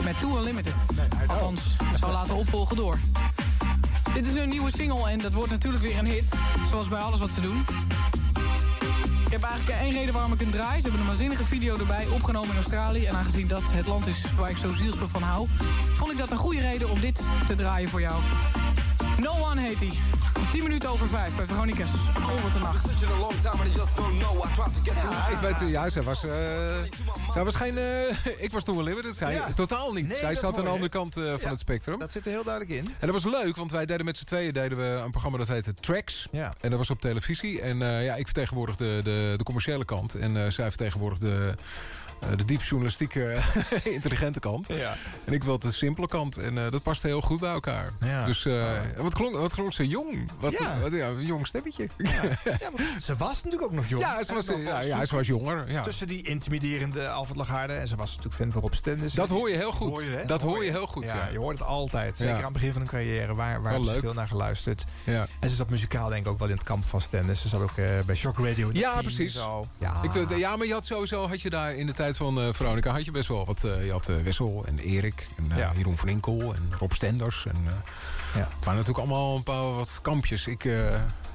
met 0.04 0.19
Too 0.19 0.38
Unlimited. 0.38 0.73
Althans, 1.28 1.60
zou 1.99 2.12
laten 2.12 2.36
opvolgen 2.36 2.75
door. 2.75 2.99
Dit 4.13 4.25
is 4.25 4.36
een 4.36 4.49
nieuwe 4.49 4.71
single 4.78 5.10
en 5.10 5.19
dat 5.19 5.34
wordt 5.34 5.52
natuurlijk 5.52 5.84
weer 5.84 5.97
een 5.97 6.06
hit. 6.06 6.25
Zoals 6.69 6.88
bij 6.88 6.99
alles 6.99 7.19
wat 7.19 7.30
ze 7.36 7.41
doen. 7.41 7.65
Ik 9.29 9.35
heb 9.35 9.43
eigenlijk 9.43 9.79
één 9.79 9.93
reden 9.93 10.13
waarom 10.13 10.33
ik 10.33 10.39
hem 10.39 10.51
draai. 10.51 10.75
Ze 10.75 10.81
hebben 10.81 10.99
een 11.01 11.07
waanzinnige 11.07 11.43
video 11.43 11.77
erbij, 11.77 12.07
opgenomen 12.07 12.49
in 12.49 12.55
Australië. 12.55 13.05
En 13.05 13.15
aangezien 13.15 13.47
dat 13.47 13.61
het 13.63 13.87
land 13.87 14.07
is 14.07 14.23
waar 14.37 14.49
ik 14.49 14.57
zo 14.57 14.73
zielsveel 14.73 15.07
van 15.07 15.21
hou... 15.21 15.47
vond 15.95 16.11
ik 16.11 16.17
dat 16.17 16.31
een 16.31 16.37
goede 16.37 16.61
reden 16.61 16.89
om 16.89 16.99
dit 16.99 17.21
te 17.47 17.55
draaien 17.55 17.89
voor 17.89 18.01
jou. 18.01 18.21
No 19.17 19.31
One 19.31 19.61
heet 19.61 19.79
hij. 19.79 19.97
Om 20.49 20.55
10 20.55 20.63
minuten 20.63 20.89
over 20.89 21.07
5 21.07 21.35
bij 21.35 21.45
Veronica's. 21.45 21.89
Wat 22.13 22.55
een 22.55 22.62
nacht. 22.62 22.85
Ja, 24.83 25.27
ik 25.27 25.38
weet, 25.38 25.69
ja, 25.69 25.89
zij 25.89 26.01
was, 26.03 26.23
eh, 26.23 26.31
zij 27.29 27.43
was 27.43 27.55
geen, 27.55 27.77
eh, 27.77 27.85
ik 28.45 28.51
was 28.51 28.63
toen 28.63 28.75
wel 28.75 28.83
limited, 28.85 29.17
zij 29.17 29.33
Ja. 29.33 29.51
totaal 29.55 29.93
niet. 29.93 30.07
Nee, 30.07 30.17
zij 30.17 30.35
zat 30.35 30.57
aan 30.57 30.63
de 30.63 30.69
andere 30.69 30.89
kant 30.89 31.17
eh, 31.17 31.23
van 31.23 31.38
Ja, 31.41 31.49
het 31.49 31.59
spectrum. 31.59 31.99
Dat 31.99 32.12
zit 32.12 32.25
er 32.25 32.31
heel 32.31 32.43
duidelijk 32.43 32.75
in. 32.77 32.85
En 32.99 33.07
dat 33.12 33.23
was 33.23 33.33
leuk, 33.33 33.55
want 33.55 33.71
wij 33.71 33.85
deden 33.85 34.05
met 34.05 34.17
z'n 34.17 34.23
tweeën 34.23 34.53
deden 34.53 34.77
we 34.77 34.83
een 34.83 35.12
programma 35.12 35.38
dat 35.38 35.47
heette 35.47 35.73
Tracks. 35.73 36.27
Ja. 36.31 36.53
En 36.62 36.69
dat 36.69 36.79
was 36.79 36.89
op 36.89 37.01
televisie. 37.01 37.62
En 37.62 37.81
eh, 37.81 38.05
ja, 38.05 38.15
ik 38.15 38.25
vertegenwoordigde 38.25 39.01
de, 39.03 39.33
de 39.38 39.43
commerciële 39.43 39.85
kant. 39.85 40.15
En 40.15 40.43
eh, 40.45 40.51
zij 40.51 40.67
vertegenwoordigde 40.69 41.55
de 42.38 42.45
diep 42.45 42.62
journalistieke, 42.62 43.38
intelligente 43.84 44.39
kant. 44.39 44.67
Ja. 44.67 44.93
En 45.25 45.34
ik 45.34 45.43
wilde 45.43 45.67
de 45.67 45.73
simpele 45.73 46.08
kant. 46.08 46.38
En 46.38 46.65
eh, 46.65 46.71
dat 46.71 46.84
paste 46.84 47.08
heel 47.08 47.21
goed 47.21 47.39
bij 47.39 47.51
elkaar. 47.51 47.91
Ja. 47.99 48.25
Dus 48.25 48.45
eh, 48.45 48.77
wat, 48.97 49.13
klonk, 49.13 49.36
wat 49.36 49.53
klonk 49.53 49.73
ze 49.73 49.88
jong? 49.88 50.29
Wat, 50.39 50.51
Ja. 50.51 50.79
wat, 50.79 50.91
een 50.91 51.25
jong 51.25 51.47
stemmetje. 51.47 51.88
Ze 53.01 53.15
was 53.17 53.36
natuurlijk 53.43 53.63
ook 53.63 53.71
nog 53.71 53.88
jong. 53.88 54.01
Ja, 54.03 54.23
ze 54.23 54.34
was- 54.34 54.45
ja, 54.45 54.82
ja, 54.82 55.05
ze 55.05 55.15
was 55.15 55.27
jonger, 55.27 55.71
ja. 55.71 55.82
Tussen 55.82 56.08
die 56.08 56.23
intimiderende 56.27 57.10
Alfred 57.10 57.38
Lagarde 57.38 57.73
en 57.73 57.88
ze 57.88 57.95
was 57.95 58.10
natuurlijk 58.10 58.36
fan 58.36 58.51
van 58.51 58.62
Rob 58.62 58.73
Stenders. 58.73 59.13
Dat 59.13 59.29
hoor 59.29 59.49
je 59.49 59.55
heel 59.55 59.71
goed. 59.71 59.89
Hoor 59.89 60.03
je, 60.03 60.10
hè? 60.10 60.25
Dat 60.25 60.41
hoor 60.41 60.63
je 60.63 60.71
heel 60.71 60.88
goed, 60.88 61.03
ja. 61.03 61.27
Je 61.32 61.38
hoort 61.39 61.60
het 61.60 61.67
altijd. 61.67 62.17
Zeker 62.17 62.36
aan 62.36 62.43
het 62.43 62.53
begin 62.53 62.71
van 62.71 62.82
hun 62.82 62.89
carrière. 62.89 63.36
Waar, 63.36 63.62
waar 63.62 63.84
ze 63.84 63.97
veel 63.99 64.13
naar 64.13 64.27
geluisterd. 64.27 64.84
Ja. 65.03 65.27
En 65.39 65.49
ze 65.49 65.55
zat 65.55 65.69
muzikaal 65.69 66.10
denk 66.10 66.25
ik 66.25 66.32
ook 66.32 66.39
wel 66.39 66.47
in 66.47 66.53
het 66.55 66.63
kamp 66.63 66.86
van 66.86 67.01
Stenders. 67.01 67.41
Ze 67.41 67.47
zat 67.47 67.62
ook 67.62 67.77
eh, 67.77 67.86
bij 68.05 68.15
Shock 68.15 68.38
Radio. 68.39 68.69
Ja, 68.73 69.01
precies. 69.01 69.34
Ja. 69.79 70.03
Ik, 70.03 70.15
eh, 70.15 70.38
ja, 70.38 70.55
maar 70.55 70.67
je 70.67 70.73
had 70.73 70.86
sowieso, 70.86 71.27
had 71.27 71.41
je 71.41 71.49
daar 71.49 71.75
in 71.75 71.86
de 71.86 71.93
tijd 71.93 72.09
van 72.17 72.39
eh, 72.41 72.48
Veronica, 72.54 72.91
had 72.91 73.06
je 73.06 73.12
best 73.12 73.28
wel 73.28 73.45
wat. 73.45 73.63
eh, 73.63 73.86
je 73.86 73.91
had 73.91 74.10
eh, 74.10 74.15
Wessel 74.24 74.63
en 74.67 74.80
Erik 74.80 75.28
en 75.38 75.52
eh, 75.52 75.58
Jeroen 75.76 75.98
van 75.98 76.08
Inkel 76.08 76.54
en 76.56 76.69
Rob 76.80 76.91
Stenders. 76.91 77.45
En, 77.45 77.56
Ja. 78.34 78.39
Het 78.39 78.65
waren 78.65 78.80
natuurlijk 78.80 78.98
allemaal 78.98 79.36
een 79.36 79.43
paar 79.43 79.76
wat 79.76 80.00
kampjes. 80.02 80.48
Ik, 80.48 80.63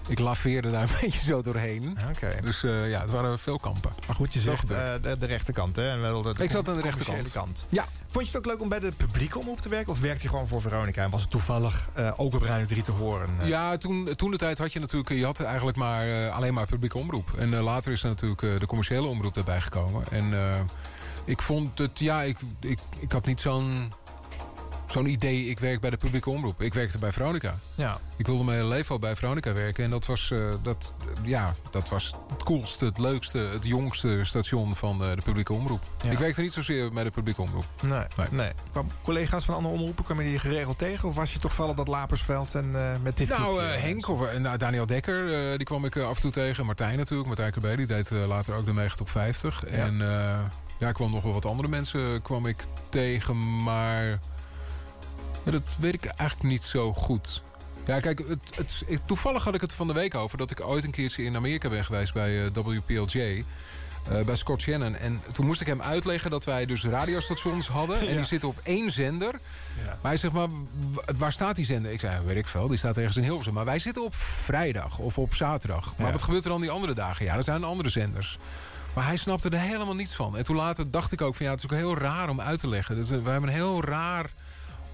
ik 0.07 0.19
laveerde 0.19 0.71
daar 0.71 0.83
een 0.83 0.97
beetje 1.01 1.25
zo 1.25 1.41
doorheen. 1.43 1.99
Dus 2.43 2.63
eh, 2.63 2.91
ja, 2.91 3.01
het 3.01 3.11
waren 3.11 3.39
veel 3.39 3.59
kampen. 3.59 3.93
Maar 4.07 4.17
goed, 4.17 4.33
je 4.33 4.41
zegt 4.41 4.71
eh, 4.71 4.93
de, 5.03 5.19
de 5.19 5.27
rechterkant, 5.27 5.77
hè? 5.77 5.91
En 5.91 6.01
wel 6.01 6.23
de, 6.23 6.35
Ik 6.39 6.51
zat 6.51 6.69
aan 6.69 6.77
de 6.77 6.83
rechterkant. 6.83 7.33
kant. 7.33 7.67
Ja. 7.69 7.85
Vond 8.07 8.27
je 8.27 8.37
het 8.37 8.47
ook 8.47 8.53
leuk 8.53 8.63
om 8.63 8.69
bij 8.69 8.81
de 8.81 8.93
publieke 8.97 9.39
omroep 9.39 9.61
te 9.61 9.69
werken? 9.69 9.93
Of 9.93 10.01
werkte 10.01 10.23
je 10.23 10.29
gewoon 10.29 10.49
voor 10.49 10.61
Veronica? 10.61 11.03
En 11.03 11.11
was 11.11 11.21
het 11.21 11.31
toevallig 11.31 11.89
ook 12.17 12.35
op 12.35 12.43
Radio 12.43 12.67
3 12.67 12.83
te 12.83 12.91
horen? 12.91 13.29
Ja, 13.45 13.77
toen, 13.77 14.09
toen 14.17 14.31
de 14.31 14.37
tijd 14.37 14.59
had 14.59 14.73
je 14.73 14.81
natuurlijk, 14.81 15.11
je 15.11 15.25
had 15.25 15.41
eigenlijk 15.41 15.77
maar 15.77 16.31
alleen 16.31 16.55
maar 16.55 16.67
publieke 16.67 16.99
omroep. 16.99 17.33
En 17.39 17.55
later 17.55 17.93
is 17.93 18.03
er 18.03 18.09
natuurlijk 18.09 18.41
de 18.61 18.67
commerciële 18.67 19.07
omroep 19.07 19.37
erbij 19.37 19.61
gekomen. 19.61 20.05
En 20.11 20.33
ik 21.25 21.43
vond 21.43 21.79
het, 21.79 21.99
ja, 21.99 22.23
ik, 22.23 22.39
ik, 22.61 22.79
ik 22.99 23.13
had 23.13 23.27
niet 23.27 23.41
zo'n 23.41 23.93
zo'n 24.95 25.07
idee, 25.07 25.45
ik 25.47 25.59
werk 25.59 25.81
bij 25.81 25.91
de 25.91 25.97
publieke 25.97 26.31
omroep. 26.31 26.63
Ik 26.63 26.75
werkte 26.75 26.99
bij 26.99 27.13
Veronica. 27.13 27.59
Ja. 27.75 27.99
Ik 28.17 28.27
wilde 28.27 28.45
mijn 28.45 28.57
hele 28.57 28.69
leven 28.69 28.91
al 28.91 28.99
bij 28.99 29.17
Veronica 29.17 29.53
werken. 29.53 29.85
En 29.85 29.91
dat 29.91 30.07
was, 30.07 30.31
eh, 30.31 30.39
dat, 30.63 30.93
ja, 31.23 31.55
dat 31.71 31.89
was 31.89 32.15
het 32.29 32.43
coolste, 32.43 32.85
het 32.85 32.99
leukste, 32.99 33.39
het 33.39 33.65
jongste 33.65 34.21
station 34.23 34.77
van 34.77 35.05
eh, 35.05 35.15
de 35.15 35.23
publieke 35.23 35.53
omroep. 35.53 35.83
Ja. 36.03 36.11
Ik 36.11 36.19
werkte 36.19 36.41
niet 36.41 36.53
zozeer 36.53 36.93
bij 36.93 37.05
de 37.05 37.11
publieke 37.11 37.43
omroep. 37.43 37.65
Nee, 37.83 38.05
nee. 38.31 38.51
Maar 38.73 38.85
collega's 39.03 39.45
van 39.45 39.55
andere 39.55 39.75
omroepen 39.75 40.05
kwamen 40.05 40.25
die 40.25 40.39
geregeld 40.39 40.79
tegen? 40.79 41.09
Of 41.09 41.15
was 41.15 41.33
je 41.33 41.39
toch 41.39 41.53
vooral 41.53 41.71
op 41.71 41.77
dat 41.77 41.89
Lapersveld 41.89 42.55
en 42.55 42.71
eh, 42.75 42.95
met 43.03 43.17
dit 43.17 43.29
Nou, 43.29 43.63
Henk 43.63 44.09
of 44.09 44.39
nou, 44.39 44.57
Daniel 44.57 44.87
Dekker, 44.87 45.29
die 45.57 45.67
kwam 45.67 45.85
ik 45.85 45.97
af 45.97 46.17
en 46.17 46.23
toe 46.23 46.31
tegen. 46.31 46.67
Martijn 46.67 46.97
natuurlijk, 46.99 47.29
Martijn 47.29 47.53
Kerbé, 47.53 47.77
die 47.77 47.87
deed 47.87 48.11
later 48.11 48.55
ook 48.55 48.67
de 48.67 48.73
Mega 48.73 48.95
Top 48.95 49.11
50. 49.11 49.65
En 49.65 50.01
eh, 50.01 50.41
ja, 50.79 50.89
ik 50.89 50.95
kwam 50.95 51.11
nog 51.11 51.23
wel 51.23 51.33
wat 51.33 51.47
andere 51.47 51.69
mensen 51.69 52.23
kwam 52.23 52.47
ik 52.47 52.65
tegen, 52.89 53.63
maar 53.63 54.19
ja, 55.45 55.51
dat 55.51 55.63
weet 55.79 55.95
ik 55.95 56.05
eigenlijk 56.05 56.49
niet 56.49 56.63
zo 56.63 56.93
goed. 56.95 57.43
Ja, 57.87 58.01
kijk, 58.01 58.19
het, 58.29 58.53
het, 58.57 59.01
toevallig 59.05 59.45
had 59.45 59.55
ik 59.55 59.61
het 59.61 59.73
van 59.73 59.87
de 59.87 59.93
week 59.93 60.15
over... 60.15 60.39
dat 60.39 60.51
ik 60.51 60.61
ooit 60.67 60.85
een 60.85 60.91
keertje 60.91 61.23
in 61.25 61.37
Amerika 61.37 61.69
ben 61.69 61.85
geweest 61.85 62.13
bij 62.13 62.45
eh, 62.45 62.51
WPLJ... 62.53 63.45
eh, 64.11 64.21
bij 64.25 64.37
Scott 64.37 64.63
Shannon. 64.63 64.95
En 64.97 65.21
toen 65.33 65.47
moest 65.47 65.61
ik 65.61 65.67
hem 65.67 65.83
uitleggen 65.83 66.31
dat 66.31 66.45
wij 66.45 66.67
dus 66.67 66.85
radiostations 66.85 67.69
hadden. 67.69 68.01
En 68.01 68.09
Ja. 68.09 68.15
die 68.17 68.25
zitten 68.25 68.49
op 68.49 68.61
één 68.63 68.91
zender. 68.91 69.33
Maar 69.85 70.11
hij 70.11 70.17
zegt, 70.17 70.33
maar 70.35 70.49
waar 71.17 71.33
staat 71.33 71.57
die 71.57 71.65
zender? 71.65 71.93
Ik 71.93 72.01
zei, 72.01 72.25
weet 72.25 72.37
ik 72.37 72.47
veel, 72.47 72.69
die 72.69 72.79
staat 72.79 72.97
ergens 72.97 73.17
in 73.17 73.23
Hilversum. 73.23 73.53
Maar 73.55 73.65
wij 73.65 73.79
zitten 73.79 74.05
op 74.05 74.15
vrijdag 74.15 74.99
of 74.99 75.19
op 75.19 75.35
zaterdag. 75.35 75.95
Maar 75.97 76.07
Ja. 76.07 76.13
wat 76.13 76.23
gebeurt 76.23 76.45
er 76.45 76.51
dan 76.51 76.61
die 76.61 76.71
andere 76.71 76.95
dagen? 76.95 77.25
Ja, 77.25 77.35
dat 77.35 77.45
zijn 77.45 77.65
andere 77.65 77.89
zenders. 77.89 78.39
Maar 78.95 79.07
hij 79.07 79.17
snapte 79.17 79.49
er 79.49 79.59
helemaal 79.61 79.95
niets 79.95 80.15
van. 80.15 80.37
En 80.37 80.45
toen 80.45 80.57
later 80.57 80.91
dacht 80.91 81.13
ik 81.13 81.21
ook 81.21 81.35
van 81.35 81.45
ja, 81.47 81.53
het 81.53 81.61
is 81.65 81.71
ook 81.71 81.77
heel 81.79 81.97
raar 81.99 82.29
om 82.29 82.41
uit 82.41 82.61
te 82.61 82.69
leggen. 82.69 82.97
Dus, 82.97 83.09
we 83.09 83.15
hebben 83.15 83.43
een 83.43 83.49
heel 83.55 83.85
raar 83.85 84.31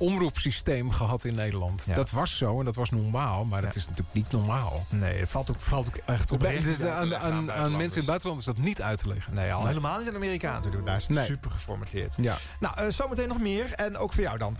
omroepsysteem 0.01 0.91
gehad 0.91 1.25
in 1.25 1.35
Nederland. 1.35 1.87
Dat 1.95 2.11
was 2.11 2.37
zo 2.37 2.59
en 2.59 2.65
dat 2.65 2.77
was 2.77 2.91
normaal, 2.91 3.45
maar 3.45 3.63
dat 3.63 3.77
is 3.77 3.83
natuurlijk 3.89 4.15
niet 4.15 4.31
normaal. 4.33 4.87
Nee, 4.89 5.19
het 5.19 5.29
valt 5.29 5.51
ook, 5.51 5.61
valt 5.61 5.87
ook 5.87 5.97
echt 6.07 6.31
op. 6.33 6.45
Is 6.45 6.83
aan, 6.83 7.17
aan, 7.17 7.53
aan 7.53 7.71
mensen 7.71 7.91
in 7.91 7.97
het 7.97 8.07
buitenland 8.07 8.41
is 8.41 8.47
dat 8.47 8.57
niet 8.59 8.83
uit 8.83 8.99
te 8.99 9.09
leggen. 9.09 9.35
Nee, 9.35 9.53
al 9.53 9.67
helemaal 9.67 9.99
niet 9.99 10.09
in 10.09 10.15
Amerika 10.15 10.53
natuurlijk. 10.53 10.87
Daar 10.87 10.97
is 10.97 11.03
het 11.07 11.17
Nee. 11.17 11.27
super 11.27 11.51
geformateerd. 11.51 12.15
Ja. 12.17 12.37
Nou, 12.61 12.77
eh, 12.77 12.87
zometeen 12.89 13.29
nog 13.29 13.41
meer. 13.41 13.73
En 13.73 13.97
ook 13.97 14.13
voor 14.13 14.23
jou 14.23 14.39
dan. 14.39 14.57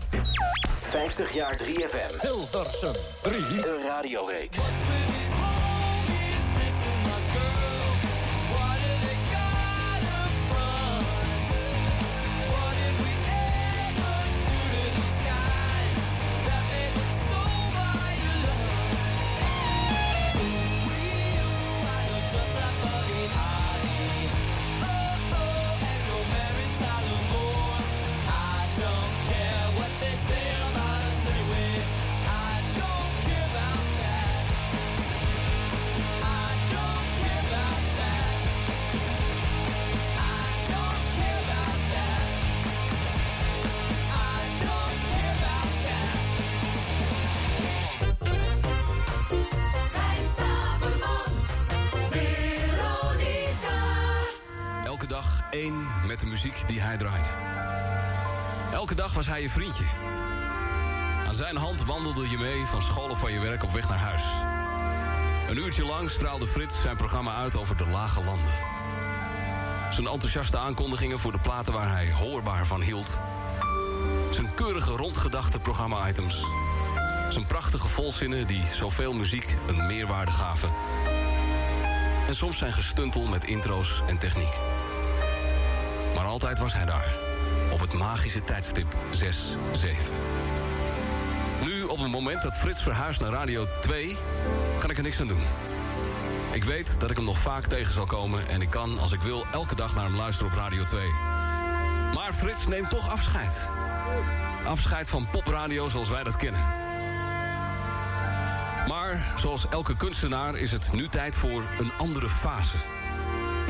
50 0.79 1.33
jaar 1.33 1.57
3FM. 1.57 2.19
Hilversum 2.19 2.93
3. 3.21 3.39
De 3.41 3.83
radioreeks. 3.87 4.57
Uit 67.29 67.57
over 67.57 67.77
de 67.77 67.87
lage 67.87 68.23
landen. 68.23 68.51
Zijn 69.91 70.07
enthousiaste 70.07 70.57
aankondigingen 70.57 71.19
voor 71.19 71.31
de 71.31 71.39
platen 71.39 71.73
waar 71.73 71.91
hij 71.91 72.11
hoorbaar 72.11 72.65
van 72.65 72.81
hield. 72.81 73.19
Zijn 74.31 74.53
keurige 74.53 74.91
rondgedachte 74.91 75.59
programma-items. 75.59 76.45
Zijn 77.29 77.45
prachtige 77.45 77.87
volzinnen 77.87 78.47
die 78.47 78.63
zoveel 78.73 79.13
muziek 79.13 79.57
een 79.67 79.87
meerwaarde 79.87 80.31
gaven. 80.31 80.69
En 82.27 82.35
soms 82.35 82.57
zijn 82.57 82.73
gestuntel 82.73 83.27
met 83.27 83.43
intro's 83.43 84.01
en 84.07 84.17
techniek. 84.17 84.59
Maar 86.15 86.25
altijd 86.25 86.59
was 86.59 86.73
hij 86.73 86.85
daar. 86.85 87.15
Op 87.71 87.79
het 87.79 87.93
magische 87.93 88.39
tijdstip 88.39 88.95
6-7. 89.13 89.25
Nu, 91.63 91.83
op 91.83 91.99
het 91.99 92.11
moment 92.11 92.41
dat 92.41 92.57
Frits 92.57 92.83
verhuist 92.83 93.19
naar 93.19 93.31
Radio 93.31 93.67
2... 93.81 94.17
kan 94.79 94.89
ik 94.89 94.97
er 94.97 95.03
niks 95.03 95.21
aan 95.21 95.27
doen. 95.27 95.43
Ik 96.51 96.63
weet 96.63 96.99
dat 96.99 97.09
ik 97.09 97.15
hem 97.15 97.25
nog 97.25 97.39
vaak 97.39 97.65
tegen 97.65 97.93
zal 97.93 98.05
komen... 98.05 98.47
en 98.47 98.61
ik 98.61 98.69
kan, 98.69 98.99
als 98.99 99.11
ik 99.11 99.21
wil, 99.21 99.45
elke 99.51 99.75
dag 99.75 99.95
naar 99.95 100.03
hem 100.03 100.15
luisteren 100.15 100.51
op 100.51 100.57
Radio 100.57 100.83
2. 100.83 101.09
Maar 102.15 102.33
Frits 102.37 102.67
neemt 102.67 102.89
toch 102.89 103.09
afscheid. 103.09 103.69
Afscheid 104.65 105.09
van 105.09 105.27
popradio 105.31 105.87
zoals 105.87 106.09
wij 106.09 106.23
dat 106.23 106.35
kennen. 106.35 106.61
Maar 108.87 109.33
zoals 109.37 109.67
elke 109.67 109.95
kunstenaar 109.95 110.55
is 110.55 110.71
het 110.71 110.93
nu 110.93 111.07
tijd 111.07 111.35
voor 111.35 111.63
een 111.79 111.91
andere 111.97 112.29
fase. 112.29 112.77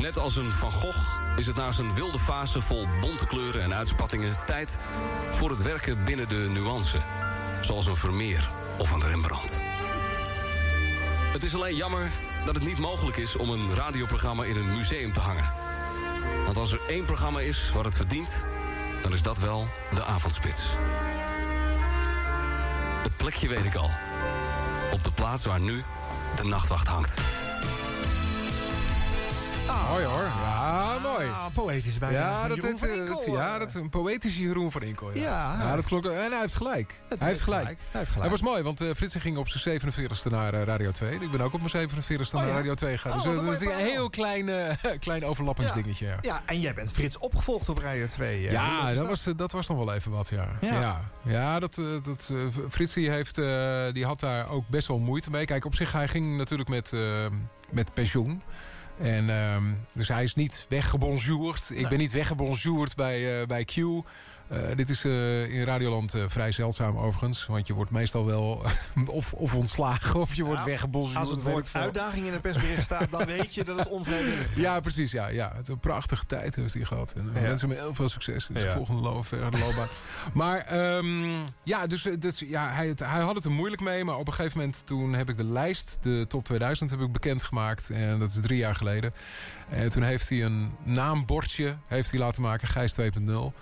Net 0.00 0.18
als 0.18 0.36
een 0.36 0.50
Van 0.50 0.72
Gogh 0.72 1.20
is 1.36 1.46
het 1.46 1.56
na 1.56 1.72
zijn 1.72 1.94
wilde 1.94 2.18
fase 2.18 2.60
vol 2.60 2.86
bonte 3.00 3.26
kleuren 3.26 3.62
en 3.62 3.74
uitspattingen... 3.74 4.36
tijd 4.46 4.78
voor 5.30 5.50
het 5.50 5.62
werken 5.62 6.04
binnen 6.04 6.28
de 6.28 6.48
nuance. 6.50 6.98
Zoals 7.60 7.86
een 7.86 7.96
Vermeer 7.96 8.50
of 8.78 8.90
een 8.90 9.02
Rembrandt. 9.02 9.62
Het 11.32 11.42
is 11.42 11.54
alleen 11.54 11.76
jammer 11.76 12.10
dat 12.44 12.54
het 12.54 12.64
niet 12.64 12.78
mogelijk 12.78 13.16
is 13.16 13.36
om 13.36 13.50
een 13.50 13.74
radioprogramma 13.74 14.44
in 14.44 14.56
een 14.56 14.76
museum 14.76 15.12
te 15.12 15.20
hangen. 15.20 15.52
Want 16.44 16.56
als 16.56 16.72
er 16.72 16.80
één 16.88 17.04
programma 17.04 17.40
is 17.40 17.70
wat 17.74 17.84
het 17.84 17.96
verdient... 17.96 18.44
dan 19.02 19.12
is 19.12 19.22
dat 19.22 19.38
wel 19.38 19.68
de 19.94 20.04
avondspits. 20.04 20.62
Het 23.02 23.16
plekje 23.16 23.48
weet 23.48 23.64
ik 23.64 23.74
al. 23.74 23.90
Op 24.92 25.02
de 25.02 25.12
plaats 25.12 25.44
waar 25.44 25.60
nu 25.60 25.82
de 26.36 26.44
nachtwacht 26.44 26.88
hangt. 26.88 27.14
Mooi 29.90 30.04
hoor. 30.04 30.22
Ja, 30.24 30.98
mooi. 31.02 31.26
Ah, 31.28 31.44
poëtisch 31.54 31.98
bijna. 31.98 32.18
Ja, 32.18 32.48
dat, 32.48 32.56
Jeroen 32.56 32.76
dat- 32.80 32.88
Inkel, 32.90 33.34
ja, 33.34 33.52
eh. 33.52 33.58
dat 33.58 33.68
is 33.68 33.74
een 33.74 33.88
poëtische 33.88 34.42
Jeroen 34.42 34.72
van 34.72 34.82
Inkel. 34.82 35.10
Ja, 35.14 35.56
Ja. 35.60 35.76
dat 35.76 35.84
klopt. 35.84 36.06
En 36.06 36.30
hij 36.30 36.40
heeft 36.40 36.54
gelijk. 36.54 37.00
hij 37.18 37.28
heeft 37.28 37.40
gelijk. 37.40 37.64
Hij 37.64 37.76
heeft 37.90 38.10
gelijk. 38.10 38.30
was 38.30 38.40
mooi, 38.42 38.62
want 38.62 38.84
Frits 38.96 39.14
ging 39.18 39.36
op 39.36 39.48
zijn 39.48 39.80
47ste 39.80 40.30
naar 40.30 40.54
eh, 40.54 40.62
Radio 40.62 40.90
2. 40.90 41.14
Ik 41.20 41.30
ben 41.30 41.40
ook 41.40 41.52
op 41.52 41.60
mijn 41.72 41.88
47ste 41.90 42.32
naar? 42.32 42.46
Radio 42.46 42.74
2 42.74 42.98
gegaan. 42.98 43.18
Oh, 43.18 43.24
dus 43.24 43.34
dat 43.44 43.52
is 43.52 43.60
een 43.60 43.76
heel 43.76 44.10
klein, 44.10 44.50
klein 45.00 45.24
overlappingsdingetje. 45.24 46.06
Ja. 46.06 46.16
Ja, 46.22 46.42
en 46.46 46.60
jij 46.60 46.74
bent 46.74 46.92
Frits 46.92 47.18
opgevolgd 47.18 47.68
op 47.68 47.78
Radio 47.78 48.06
2. 48.06 48.34
eh. 48.36 48.42
Hoe 48.42 48.50
Ja, 48.52 48.94
dat 48.94 49.06
was, 49.08 49.24
dat 49.36 49.52
was 49.52 49.68
nog 49.68 49.84
wel 49.84 49.94
even 49.94 50.10
wat, 50.10 50.28
ja. 50.28 50.48
Ja. 50.60 51.00
Ja, 51.22 51.58
dat, 51.58 51.74
dat, 52.02 52.30
heeft, 53.10 53.34
die 53.94 54.04
had 54.06 54.20
daar 54.20 54.48
ook 54.48 54.68
best 54.68 54.86
wel 54.88 54.98
moeite 54.98 55.30
mee. 55.30 55.44
Kijk, 55.44 55.64
op 55.64 55.74
zich, 55.74 55.92
hij 55.92 56.08
ging 56.08 56.36
natuurlijk 56.36 56.68
met, 56.68 56.92
met 57.70 57.94
pensioen. 57.94 58.42
En, 59.00 59.30
ehm, 59.30 59.62
dus 59.92 60.08
hij 60.08 60.24
is 60.24 60.34
niet 60.34 60.66
weggebonjourd. 60.68 61.70
Ik 61.74 61.88
ben 61.88 61.98
niet 61.98 62.12
weggebonjourd 62.12 62.94
bij, 62.94 63.40
eh, 63.40 63.46
bij 63.46 63.64
Q. 63.64 63.76
Eh, 64.52 64.76
dit 64.76 64.90
is 64.90 65.04
eh, 65.04 65.54
in 65.54 65.64
Radioland 65.64 66.14
eh, 66.14 66.22
vrij 66.28 66.52
zeldzaam 66.52 66.96
overigens. 66.98 67.46
Want 67.46 67.66
je 67.66 67.72
wordt 67.74 67.90
meestal 67.90 68.26
wel 68.26 68.62
of, 69.06 69.32
of 69.32 69.54
ontslagen 69.54 70.20
of 70.20 70.34
je 70.34 70.42
wordt 70.42 70.58
Nou, 70.58 70.70
weggebonjourd. 70.70 71.16
Als 71.16 71.30
het 71.30 71.42
woord 71.42 71.68
uitdaging 71.72 72.26
in 72.26 72.32
het 72.32 72.42
persbericht 72.42 72.82
staat, 72.82 73.10
dan 73.10 73.24
weet 73.26 73.54
je 73.54 73.64
dat 73.64 73.78
het 73.78 73.88
onvrijwillig 73.88 74.50
is. 74.50 74.62
Ja, 74.62 74.80
precies. 74.80 75.12
Ja, 75.12 75.26
ja. 75.28 75.52
Het 75.54 75.62
is 75.62 75.68
een 75.68 75.78
prachtige 75.80 76.26
tijd 76.26 76.54
heeft 76.56 76.74
hij 76.74 76.84
gehad. 76.84 77.12
En 77.16 77.30
Ja. 77.34 77.40
mensen 77.40 77.68
met 77.68 77.78
heel 77.78 77.94
veel 77.94 78.08
succes 78.08 78.48
in 78.48 78.54
de 78.54 78.60
Ja. 78.60 78.74
volgende 78.74 79.02
lo 79.02 79.22
verder 79.22 79.60
loopbaan. 79.60 79.88
maar 80.32 80.58
ehm, 80.58 81.06
ja, 81.62 81.86
dus, 81.86 82.08
dus 82.18 82.38
ja, 82.46 82.70
hij, 82.72 82.86
het- 82.88 82.98
hij 83.00 83.20
had 83.22 83.34
het 83.34 83.44
er 83.44 83.50
moeilijk 83.50 83.82
mee. 83.82 84.04
Maar 84.04 84.16
op 84.18 84.26
een 84.26 84.32
gegeven 84.32 84.58
moment 84.58 84.86
toen 84.86 85.12
heb 85.12 85.28
ik 85.28 85.36
de 85.36 85.44
lijst, 85.44 85.98
de 86.00 86.24
top 86.28 86.44
2000, 86.44 86.90
heb 86.90 87.00
ik 87.00 87.12
bekendgemaakt. 87.12 87.90
En 87.90 88.18
dat 88.18 88.28
is 88.28 88.40
drie 88.40 88.58
jaar 88.58 88.74
geleden. 88.74 89.14
En 89.68 89.90
toen 89.90 90.02
heeft 90.02 90.28
hij 90.28 90.44
een 90.44 90.72
naambordje 90.82 91.76
heeft 91.86 92.10
hij 92.10 92.20
laten 92.20 92.42
maken, 92.42 92.68
Gijs 92.68 92.92
2.0. 93.00 93.52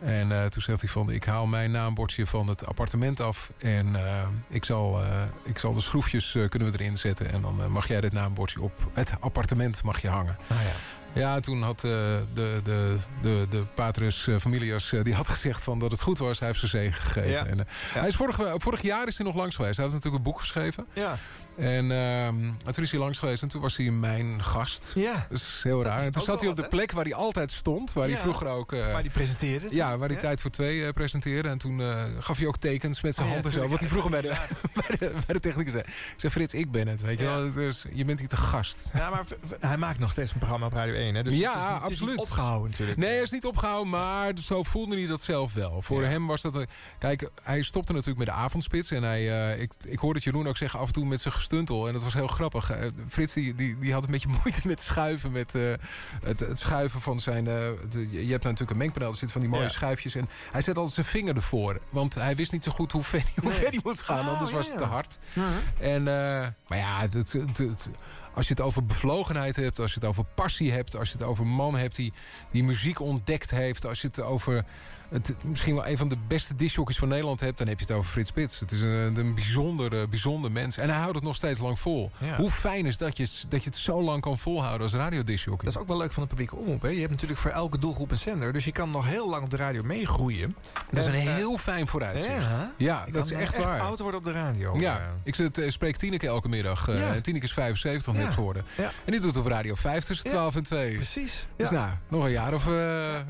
En 0.00 0.32
eh, 0.32 0.44
toen 0.44 0.62
zegt 0.62 0.80
hij 0.80 0.90
van, 0.90 1.10
ik 1.10 1.24
haal 1.24 1.46
mijn 1.46 1.70
naambordje 1.70 2.26
van 2.26 2.48
het 2.48 2.66
appartement 2.66 3.20
af. 3.20 3.50
En 3.58 3.96
eh, 3.96 4.26
ik, 4.48 4.64
zal, 4.64 5.02
eh, 5.02 5.08
ik 5.44 5.58
zal 5.58 5.74
de 5.74 5.80
schroefjes 5.80 6.36
kunnen 6.48 6.72
we 6.72 6.78
erin 6.78 6.96
zetten. 6.96 7.30
En 7.32 7.42
dan 7.42 7.70
mag 7.70 7.88
jij 7.88 8.00
dit 8.00 8.12
naambordje 8.12 8.62
op 8.62 8.90
het 8.92 9.12
appartement 9.20 9.82
mag 9.82 10.02
je 10.02 10.08
hangen. 10.08 10.36
Ah, 10.48 10.56
ja. 10.62 10.72
Ja, 11.12 11.40
toen 11.40 11.62
had 11.62 11.80
de, 11.80 12.24
de, 12.34 12.60
de, 13.22 13.46
de 13.50 14.40
familias 14.40 14.94
die 15.02 15.14
had 15.14 15.28
gezegd 15.28 15.64
van 15.64 15.78
dat 15.78 15.90
het 15.90 16.00
goed 16.00 16.18
was. 16.18 16.38
Hij 16.38 16.48
heeft 16.48 16.60
zijn 16.60 16.70
zegen 16.70 17.00
gegeven. 17.00 17.30
Ja. 17.30 17.46
En, 17.46 17.66
Hij 17.92 18.08
is 18.08 18.16
vorig, 18.16 18.40
vorig 18.56 18.82
jaar 18.82 19.06
is 19.06 19.16
hij 19.16 19.26
nog 19.26 19.34
langs 19.34 19.56
geweest. 19.56 19.76
Hij 19.76 19.84
heeft 19.84 19.96
natuurlijk 19.96 20.24
een 20.24 20.32
boek 20.32 20.40
geschreven. 20.40 20.86
Ja. 20.92 21.18
En 21.58 21.90
ehm, 21.92 22.34
toen 22.72 22.84
is 22.84 22.90
hij 22.90 23.00
langs 23.00 23.18
geweest 23.18 23.42
en 23.42 23.48
toen 23.48 23.60
was 23.60 23.76
hij 23.76 23.90
mijn 23.90 24.42
gast. 24.42 24.92
Ja. 24.94 25.26
Is 25.30 25.60
heel 25.62 25.82
raar. 25.84 25.98
En 26.02 26.12
toen 26.12 26.22
zat 26.22 26.40
hij 26.40 26.48
op 26.50 26.56
de 26.56 26.62
wat, 26.62 26.70
plek 26.70 26.92
waar 26.92 27.04
hij 27.04 27.14
altijd 27.14 27.50
stond. 27.52 27.92
Waar 27.92 28.06
Ja. 28.06 28.12
hij 28.12 28.20
vroeger 28.22 28.46
ook... 28.48 28.72
eh, 28.72 28.92
Maar 28.92 29.02
die 29.02 29.10
presenteerde 29.10 29.66
ja, 29.70 29.98
waar 29.98 30.08
hij 30.08 30.18
tijd 30.20 30.40
voor 30.40 30.50
twee 30.50 30.84
eh, 30.84 30.92
presenteerde. 30.92 31.48
En 31.48 31.58
toen 31.58 31.80
eh, 31.80 32.04
gaf 32.18 32.36
hij 32.36 32.46
ook 32.46 32.56
tekens 32.56 33.00
met 33.00 33.14
zijn 33.14 33.26
Oh 33.26 33.32
hand 33.32 33.44
en 33.46 33.52
zo. 33.52 33.68
Wat 33.68 33.80
hij 33.80 33.88
vroeger 33.88 34.10
bij 34.10 34.20
de, 34.20 34.28
bij, 34.88 34.96
de, 34.98 35.12
bij 35.26 35.34
de 35.34 35.40
technicus 35.40 35.72
zei. 35.72 35.84
Ik 35.86 36.14
zei, 36.16 36.32
Frits, 36.32 36.54
ik 36.54 36.70
ben 36.70 36.86
het. 36.88 37.00
Weet 37.00 37.18
je 37.18 37.24
wel. 37.24 37.52
Dus 37.52 37.84
je 37.92 38.04
bent 38.04 38.18
hier 38.18 38.28
te 38.28 38.36
gast. 38.36 38.88
Ja, 38.94 39.10
maar 39.10 39.24
hij 39.60 39.76
maakt 39.76 39.98
nog 39.98 40.10
steeds 40.10 40.32
een 40.32 40.38
programma 40.38 40.66
op 40.66 40.72
Radio 40.72 40.94
1. 40.94 41.14
Hè? 41.14 41.22
Dus 41.22 41.36
ja, 41.36 41.50
het 41.52 41.56
is 41.58 41.64
niet, 41.64 41.72
het 41.72 41.82
is 41.82 41.90
absoluut. 41.90 42.16
niet 42.16 42.24
opgehouden 42.26 42.70
natuurlijk. 42.70 42.98
Nee, 42.98 43.10
hij 43.12 43.22
is 43.22 43.30
niet 43.30 43.46
opgehouden, 43.46 43.88
maar 43.90 44.32
zo 44.42 44.62
voelde 44.62 44.96
hij 44.96 45.06
dat 45.06 45.22
zelf 45.22 45.52
wel. 45.52 45.82
Voor 45.82 46.02
hem 46.02 46.26
was 46.26 46.42
dat... 46.42 46.54
een- 46.56 46.66
Kijk, 46.98 47.30
hij 47.42 47.62
stopte 47.62 47.92
natuurlijk 47.92 48.18
met 48.18 48.26
de 48.26 48.32
avondspits. 48.42 48.90
En 48.90 49.02
hij, 49.02 49.54
ik, 49.58 49.72
ik 49.84 49.98
hoorde 49.98 50.14
het 50.18 50.24
Jeroen 50.24 50.48
ook 50.48 50.56
zeggen 50.56 50.80
af 50.80 50.86
en 50.86 50.92
toe 50.92 51.04
met 51.04 51.20
zijn 51.20 51.34
gestuntel. 51.48 51.86
En 51.86 51.92
dat 51.92 52.02
was 52.02 52.14
heel 52.14 52.26
grappig. 52.26 52.70
Eh, 52.70 52.86
Frits 53.08 53.32
die, 53.32 53.54
die, 53.54 53.78
die 53.78 53.92
had 53.92 54.04
een 54.04 54.10
beetje 54.10 54.28
moeite 54.42 54.60
met 54.64 54.80
schuiven. 54.80 55.32
Met 55.32 55.54
eh, 55.54 55.62
het, 56.24 56.40
het 56.40 56.58
schuiven 56.58 57.00
van 57.00 57.20
zijn... 57.20 57.46
eh, 57.46 57.54
de- 57.90 58.08
je 58.26 58.30
hebt 58.30 58.44
natuurlijk 58.44 58.70
een 58.70 58.76
mengpaneel. 58.76 59.08
Er 59.08 59.14
zitten 59.16 59.32
van 59.32 59.40
die 59.40 59.50
mooie 59.50 59.62
Ja. 59.62 59.68
schuifjes. 59.68 60.14
En 60.14 60.28
hij 60.52 60.60
zet 60.62 60.76
altijd 60.76 60.94
zijn 60.94 61.06
vinger 61.06 61.36
ervoor. 61.36 61.80
Want 61.90 62.14
hij 62.14 62.36
wist 62.36 62.52
niet 62.52 62.64
zo 62.64 62.72
goed 62.72 62.92
hoe 62.92 63.02
ver, 63.02 63.22
hoe 63.42 63.52
ver 63.52 63.68
hij 63.68 63.80
moest 63.82 64.02
gaan. 64.02 64.20
Oh, 64.26 64.32
anders 64.32 64.50
was 64.52 64.68
het 64.68 64.78
te 64.78 64.84
hard. 64.84 65.18
En, 65.80 66.08
eh, 66.08 66.46
maar 66.68 66.78
ja, 66.78 67.06
als 68.34 68.48
je 68.48 68.54
het 68.54 68.62
over 68.62 68.84
bevlogenheid 68.84 69.56
hebt, 69.56 69.78
als 69.78 69.94
je 69.94 70.00
het 70.00 70.08
over 70.08 70.24
passie 70.24 70.72
hebt, 70.72 70.96
als 70.96 71.10
je 71.10 71.18
het 71.18 71.26
over 71.26 71.46
man 71.46 71.76
hebt 71.76 71.96
die, 71.96 72.12
die 72.50 72.64
muziek 72.64 73.00
ontdekt 73.00 73.50
heeft, 73.50 73.86
als 73.86 74.00
je 74.00 74.06
het 74.06 74.22
over 74.22 74.64
het, 75.08 75.34
misschien 75.44 75.74
wel 75.74 75.86
een 75.86 75.96
van 75.96 76.08
de 76.08 76.16
beste 76.28 76.54
discjockeys 76.54 76.98
van 76.98 77.08
Nederland 77.08 77.40
hebt, 77.40 77.58
dan 77.58 77.66
heb 77.66 77.78
je 77.78 77.84
het 77.86 77.94
over 77.94 78.10
Frits 78.10 78.28
Spits. 78.28 78.60
Het 78.60 78.72
is 78.72 78.80
een, 78.80 79.16
een 79.16 79.34
bijzonder, 79.34 80.00
eh, 80.00 80.08
bijzonder 80.08 80.52
mens. 80.52 80.76
En 80.76 80.88
hij 80.88 80.98
houdt 80.98 81.14
het 81.14 81.24
nog 81.24 81.34
steeds 81.34 81.60
lang 81.60 81.78
vol. 81.78 82.10
Ja. 82.18 82.36
Hoe 82.36 82.50
fijn 82.50 82.86
is 82.86 82.96
dat 82.98 83.16
je, 83.16 83.28
dat 83.48 83.64
je 83.64 83.70
het 83.70 83.78
zo 83.78 84.02
lang 84.02 84.20
kan 84.20 84.38
volhouden 84.38 84.82
als 84.82 84.92
radiodiscjockey? 84.94 85.64
Dat 85.64 85.74
is 85.74 85.80
ook 85.80 85.88
wel 85.88 85.96
leuk 85.96 86.12
van 86.12 86.22
de 86.22 86.28
publieke 86.28 86.56
omroep. 86.56 86.82
Hè? 86.82 86.88
Je 86.88 86.98
hebt 86.98 87.10
natuurlijk 87.10 87.40
voor 87.40 87.50
elke 87.50 87.78
doelgroep 87.78 88.10
een 88.10 88.16
zender. 88.16 88.52
Dus 88.52 88.64
je 88.64 88.72
kan 88.72 88.90
nog 88.90 89.06
heel 89.06 89.28
lang 89.28 89.42
op 89.44 89.50
de 89.50 89.56
radio 89.56 89.82
meegroeien. 89.82 90.56
Dat 90.90 91.00
is 91.02 91.06
een 91.06 91.14
En, 91.14 91.26
eh, 91.26 91.34
heel 91.34 91.58
fijn 91.58 91.88
vooruitzicht. 91.88 92.46
Ja, 92.76 93.04
dat 93.12 93.24
is 93.24 93.32
echt 93.32 93.54
echt 93.54 93.64
waar. 93.64 93.80
oud 93.80 93.98
worden 94.00 94.18
op 94.20 94.26
de 94.26 94.32
radio. 94.32 94.78
Ja, 94.78 94.98
Eh, 94.98 95.04
ik 95.24 95.34
zit, 95.34 95.62
spreek 95.68 95.96
Tineke 95.96 96.26
elke 96.26 96.48
middag. 96.48 96.86
Ja. 96.86 97.14
En 97.14 97.22
Tineke 97.22 97.44
is 97.44 97.52
75 97.52 98.12
net 98.12 98.30
geworden. 98.30 98.64
En 98.76 99.12
die 99.12 99.20
doet 99.20 99.36
op 99.36 99.46
Radio 99.46 99.74
5 99.74 100.04
tussen 100.04 100.30
Ja, 100.30 100.36
12 100.36 100.54
en 100.54 100.62
2. 100.62 100.94
Precies. 100.94 101.46
Dus 101.56 101.70
nou, 101.70 101.90
nog 102.08 102.24
een 102.24 102.30
jaar 102.30 102.54
of 102.54 102.66
uh, 102.66 102.74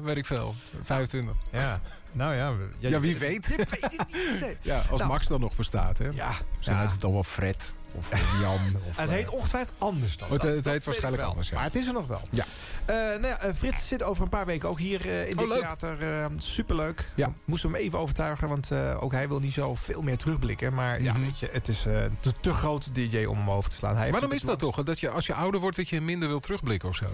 weet 0.02 0.16
ik 0.16 0.26
veel. 0.26 0.54
25. 0.82 1.34
Ja, 1.52 1.67
nou 2.12 2.34
ja. 2.34 2.52
Ja, 2.78 3.00
wie 3.00 3.16
weet. 3.16 3.46
Je 3.46 3.56
weet 3.56 3.82
het 3.82 3.90
niet. 4.12 4.40
Nee. 4.40 4.56
Ja, 4.60 4.76
als 4.90 5.00
Nou, 5.00 5.12
Max 5.12 5.26
dan 5.26 5.40
nog 5.40 5.56
bestaat, 5.56 5.98
hè? 5.98 6.08
Ja. 6.12 6.32
Misschien 6.56 6.76
Ja. 6.76 6.90
het 6.90 7.00
dan 7.00 7.12
wel 7.12 7.24
Fred. 7.24 7.72
Of 7.92 8.08
Jan. 8.40 8.54
Of, 8.88 8.96
Het 8.96 9.08
eh, 9.08 9.14
heet 9.14 9.28
ongetwijfeld 9.28 9.74
anders 9.78 10.16
dan 10.16 10.30
Het, 10.32 10.40
dat. 10.40 10.54
het 10.54 10.64
Dat 10.64 10.72
heet 10.72 10.84
waarschijnlijk 10.84 11.22
anders, 11.22 11.48
ja. 11.48 11.54
Maar 11.54 11.64
het 11.64 11.76
is 11.76 11.86
er 11.86 11.92
nog 11.92 12.06
wel. 12.06 12.20
Ja. 12.30 12.44
Eh, 12.84 12.94
nou 12.96 13.26
ja, 13.26 13.38
eh, 13.40 13.54
Frits 13.54 13.88
zit 13.88 14.02
over 14.02 14.22
een 14.22 14.28
paar 14.28 14.46
weken 14.46 14.68
ook 14.68 14.78
hier 14.78 15.06
eh, 15.06 15.28
in 15.28 15.36
dit 15.36 15.44
Oh, 15.46 15.48
leuk. 15.52 15.58
theater. 15.60 16.02
eh, 16.02 16.26
superleuk. 16.38 17.12
Ja. 17.14 17.32
Moesten 17.44 17.70
hem 17.72 17.78
even 17.80 17.98
overtuigen, 17.98 18.48
want 18.48 18.70
eh, 18.70 18.96
ook 19.02 19.12
hij 19.12 19.28
wil 19.28 19.40
niet 19.40 19.52
zo 19.52 19.74
veel 19.74 20.02
meer 20.02 20.16
terugblikken. 20.16 20.74
Maar 20.74 21.02
ja, 21.02 21.12
Mhm. 21.12 21.22
weet 21.22 21.38
je, 21.38 21.48
het 21.52 21.68
is 21.68 21.86
eh, 21.86 22.00
te, 22.20 22.32
te 22.40 22.52
groot 22.52 22.94
DJ 22.94 23.24
om 23.24 23.36
hem 23.36 23.50
over 23.50 23.70
te 23.70 23.76
slaan. 23.76 23.96
Hij 23.96 24.10
Waarom 24.10 24.32
is 24.32 24.42
dat 24.42 24.58
toch? 24.58 24.82
Dat 24.82 25.00
je 25.00 25.10
als 25.10 25.26
je 25.26 25.34
ouder 25.34 25.60
wordt, 25.60 25.76
dat 25.76 25.88
je 25.88 26.00
minder 26.00 26.28
wil 26.28 26.40
terugblikken 26.40 26.88
of 26.88 26.96
zo? 26.96 27.04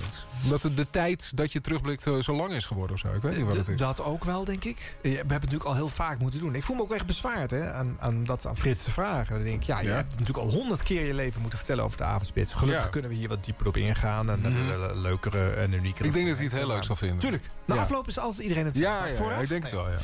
Omdat 0.44 0.62
de, 0.62 0.74
de 0.74 0.86
tijd 0.90 1.36
dat 1.36 1.52
je 1.52 1.60
terugblikt 1.60 2.06
eh, 2.06 2.14
zo 2.18 2.34
lang 2.34 2.52
is 2.52 2.66
geworden 2.66 2.94
of 2.94 3.00
zo. 3.00 3.14
Ik 3.14 3.22
weet 3.22 3.36
niet 3.36 3.46
wat 3.46 3.56
het 3.56 3.68
is. 3.68 3.76
Dat 3.76 4.00
ook 4.02 4.24
wel, 4.24 4.44
denk 4.44 4.64
ik. 4.64 4.96
We 5.02 5.08
hebben 5.08 5.28
het 5.32 5.40
natuurlijk 5.42 5.64
al 5.70 5.74
heel 5.74 5.88
vaak 5.88 6.18
moeten 6.18 6.40
doen. 6.40 6.54
Ik 6.54 6.62
voel 6.62 6.76
me 6.76 6.82
ook 6.82 6.92
echt 6.94 7.06
bezwaard 7.06 7.50
hè, 7.50 7.72
aan, 7.72 7.96
aan 8.00 8.24
dat 8.24 8.46
aan 8.46 8.56
Frits 8.56 8.82
te 8.84 8.90
vragen. 8.90 9.34
Dan 9.34 9.44
denk 9.44 9.60
ik, 9.60 9.66
ja, 9.66 9.80
je 9.80 9.88
Ja. 9.88 9.94
hebt 9.94 10.10
natuurlijk 10.10 10.38
al 10.38 10.44
honderd 10.44 10.62
keer 10.82 11.06
je 11.06 11.14
leven 11.14 11.40
moeten 11.40 11.58
vertellen 11.58 11.84
over 11.84 11.96
de 11.98 12.04
avondspits. 12.04 12.54
Gelukkig 12.54 12.84
Ja. 12.84 12.90
kunnen 12.90 13.10
we 13.10 13.16
hier 13.16 13.28
wat 13.28 13.44
dieper 13.44 13.66
op 13.66 13.76
ingaan. 13.76 14.30
En 14.30 14.42
we 14.42 14.90
leukere 14.94 15.50
en 15.50 15.72
uniekere... 15.72 16.06
Ik 16.08 16.12
denk 16.12 16.26
dat 16.26 16.36
hij 16.36 16.44
het 16.44 16.54
heel 16.54 16.66
leuk 16.66 16.84
zal 16.84 16.96
vinden. 16.96 17.18
Tuurlijk. 17.18 17.44
Na 17.64 17.76
afloop 17.76 18.08
is 18.08 18.18
altijd 18.18 18.42
iedereen 18.42 18.64
het 18.64 18.76
Ja, 18.78 19.06
ja, 19.06 19.22
ja, 19.22 19.36
ik 19.38 19.48
denk 19.48 19.62
het 19.62 19.72
wel, 19.72 19.90
ja. 19.90 19.96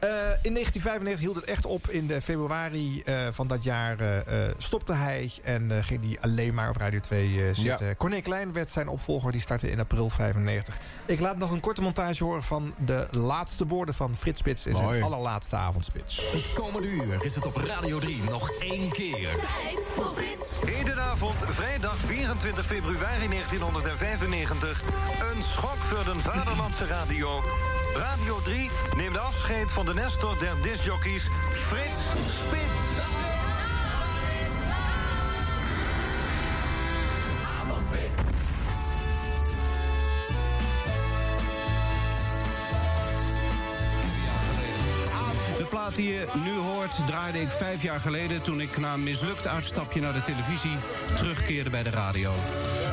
Eh, 0.00 0.08
in 0.42 0.52
1995 0.52 1.18
hield 1.20 1.36
het 1.36 1.44
echt 1.44 1.66
op. 1.66 1.88
In 1.88 2.06
de 2.06 2.22
februari 2.22 3.02
eh, 3.02 3.14
van 3.32 3.46
dat 3.46 3.64
jaar 3.64 3.98
eh, 4.00 4.34
stopte 4.58 4.92
hij. 4.92 5.30
En 5.42 5.70
eh, 5.70 5.84
ging 5.84 6.04
hij 6.04 6.18
alleen 6.20 6.54
maar 6.54 6.68
op 6.68 6.76
Radio 6.76 7.00
2 7.00 7.26
eh, 7.26 7.54
zitten. 7.54 7.86
Ja. 7.86 7.94
Corné 7.94 8.20
Klein 8.20 8.52
werd 8.52 8.70
zijn 8.70 8.88
opvolger. 8.88 9.32
Die 9.32 9.40
startte 9.40 9.70
in 9.70 9.80
april 9.80 10.10
95. 10.10 10.78
Ik 11.06 11.20
laat 11.20 11.38
nog 11.38 11.50
een 11.50 11.60
korte 11.60 11.82
montage 11.82 12.24
horen 12.24 12.42
van 12.42 12.74
de 12.84 13.06
laatste 13.10 13.66
woorden 13.66 13.94
van 13.94 14.16
Frits 14.16 14.38
Spits. 14.40 14.66
In 14.66 14.76
zijn 14.76 15.02
allerlaatste 15.02 15.56
avondspits. 15.56 16.16
Het 16.32 16.52
komende 16.54 16.88
uur 16.88 17.24
is 17.24 17.34
het 17.34 17.46
op 17.46 17.56
Radio 17.56 17.98
3 17.98 18.22
nog 18.22 18.50
één 18.50 18.88
keer. 18.92 19.28
Hedenavond, 20.66 21.44
vrijdag 21.46 21.96
24 21.96 22.66
februari 22.66 23.28
1995. 23.28 24.82
Een 25.34 25.42
schok 25.42 25.76
voor 25.76 26.04
de 26.14 26.20
vaderlandse 26.20 26.86
radio. 26.86 27.42
Radio 27.94 28.40
3 28.40 28.70
neemt 28.96 29.18
afscheid 29.18 29.72
van 29.72 29.86
de 29.86 29.94
Nestor 29.94 30.38
der 30.38 30.54
discjockeys 30.62 31.28
Frits 31.52 32.00
Spits. 32.46 32.79
Je 46.02 46.26
nu 46.44 46.56
hoort 46.56 47.06
draaide 47.06 47.40
ik 47.40 47.50
vijf 47.50 47.82
jaar 47.82 48.00
geleden... 48.00 48.42
toen 48.42 48.60
ik 48.60 48.78
na 48.78 48.92
een 48.94 49.02
mislukt 49.02 49.46
uitstapje 49.46 50.00
naar 50.00 50.12
de 50.12 50.22
televisie 50.22 50.76
terugkeerde 51.16 51.70
bij 51.70 51.82
de 51.82 51.90
radio. 51.90 52.32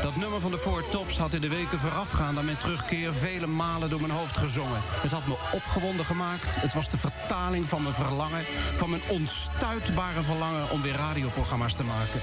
Dat 0.01 0.15
nummer 0.15 0.39
van 0.39 0.51
de 0.51 0.57
Four 0.57 0.89
Tops 0.89 1.17
had 1.17 1.33
in 1.33 1.41
de 1.41 1.49
weken 1.49 1.79
voorafgaand 1.79 2.37
aan 2.37 2.45
mijn 2.45 2.57
terugkeer... 2.57 3.13
vele 3.13 3.47
malen 3.47 3.89
door 3.89 4.01
mijn 4.01 4.11
hoofd 4.11 4.37
gezongen. 4.37 4.81
Het 4.83 5.11
had 5.11 5.27
me 5.27 5.35
opgewonden 5.51 6.05
gemaakt. 6.05 6.55
Het 6.55 6.73
was 6.73 6.89
de 6.89 6.97
vertaling 6.97 7.65
van 7.67 7.83
mijn 7.83 7.95
verlangen... 7.95 8.43
van 8.75 8.89
mijn 8.89 9.01
onstuitbare 9.07 10.21
verlangen 10.21 10.69
om 10.71 10.81
weer 10.81 10.95
radioprogramma's 10.95 11.75
te 11.75 11.83
maken. 11.83 12.21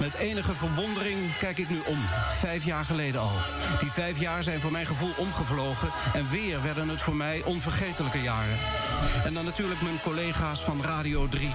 Met 0.00 0.14
enige 0.14 0.54
verwondering 0.54 1.18
kijk 1.38 1.58
ik 1.58 1.68
nu 1.68 1.80
om. 1.86 1.98
Vijf 2.38 2.64
jaar 2.64 2.84
geleden 2.84 3.20
al. 3.20 3.32
Die 3.80 3.90
vijf 3.90 4.20
jaar 4.20 4.42
zijn 4.42 4.60
voor 4.60 4.72
mijn 4.72 4.86
gevoel 4.86 5.12
omgevlogen... 5.16 5.88
en 6.12 6.28
weer 6.30 6.62
werden 6.62 6.88
het 6.88 7.00
voor 7.00 7.16
mij 7.16 7.42
onvergetelijke 7.44 8.22
jaren. 8.22 8.58
En 9.24 9.34
dan 9.34 9.44
natuurlijk 9.44 9.82
mijn 9.82 10.00
collega's 10.10 10.60
van 10.60 10.82
Radio 10.82 11.28
3. 11.28 11.50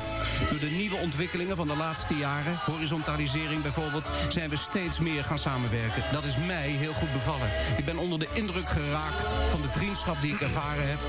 Door 0.49 0.59
de 0.59 0.75
nieuwe 0.75 0.95
ontwikkelingen 0.95 1.55
van 1.55 1.67
de 1.67 1.75
laatste 1.75 2.13
jaren... 2.13 2.55
horizontalisering 2.65 3.61
bijvoorbeeld... 3.61 4.05
zijn 4.29 4.49
we 4.49 4.55
steeds 4.55 4.99
meer 4.99 5.23
gaan 5.23 5.37
samenwerken. 5.37 6.03
Dat 6.11 6.23
is 6.23 6.37
mij 6.47 6.69
heel 6.69 6.93
goed 6.93 7.11
bevallen. 7.13 7.49
Ik 7.77 7.85
ben 7.85 7.97
onder 7.97 8.19
de 8.19 8.27
indruk 8.33 8.69
geraakt 8.69 9.33
van 9.51 9.61
de 9.61 9.67
vriendschap 9.67 10.21
die 10.21 10.33
ik 10.33 10.41
ervaren 10.41 10.87
heb. 10.89 10.99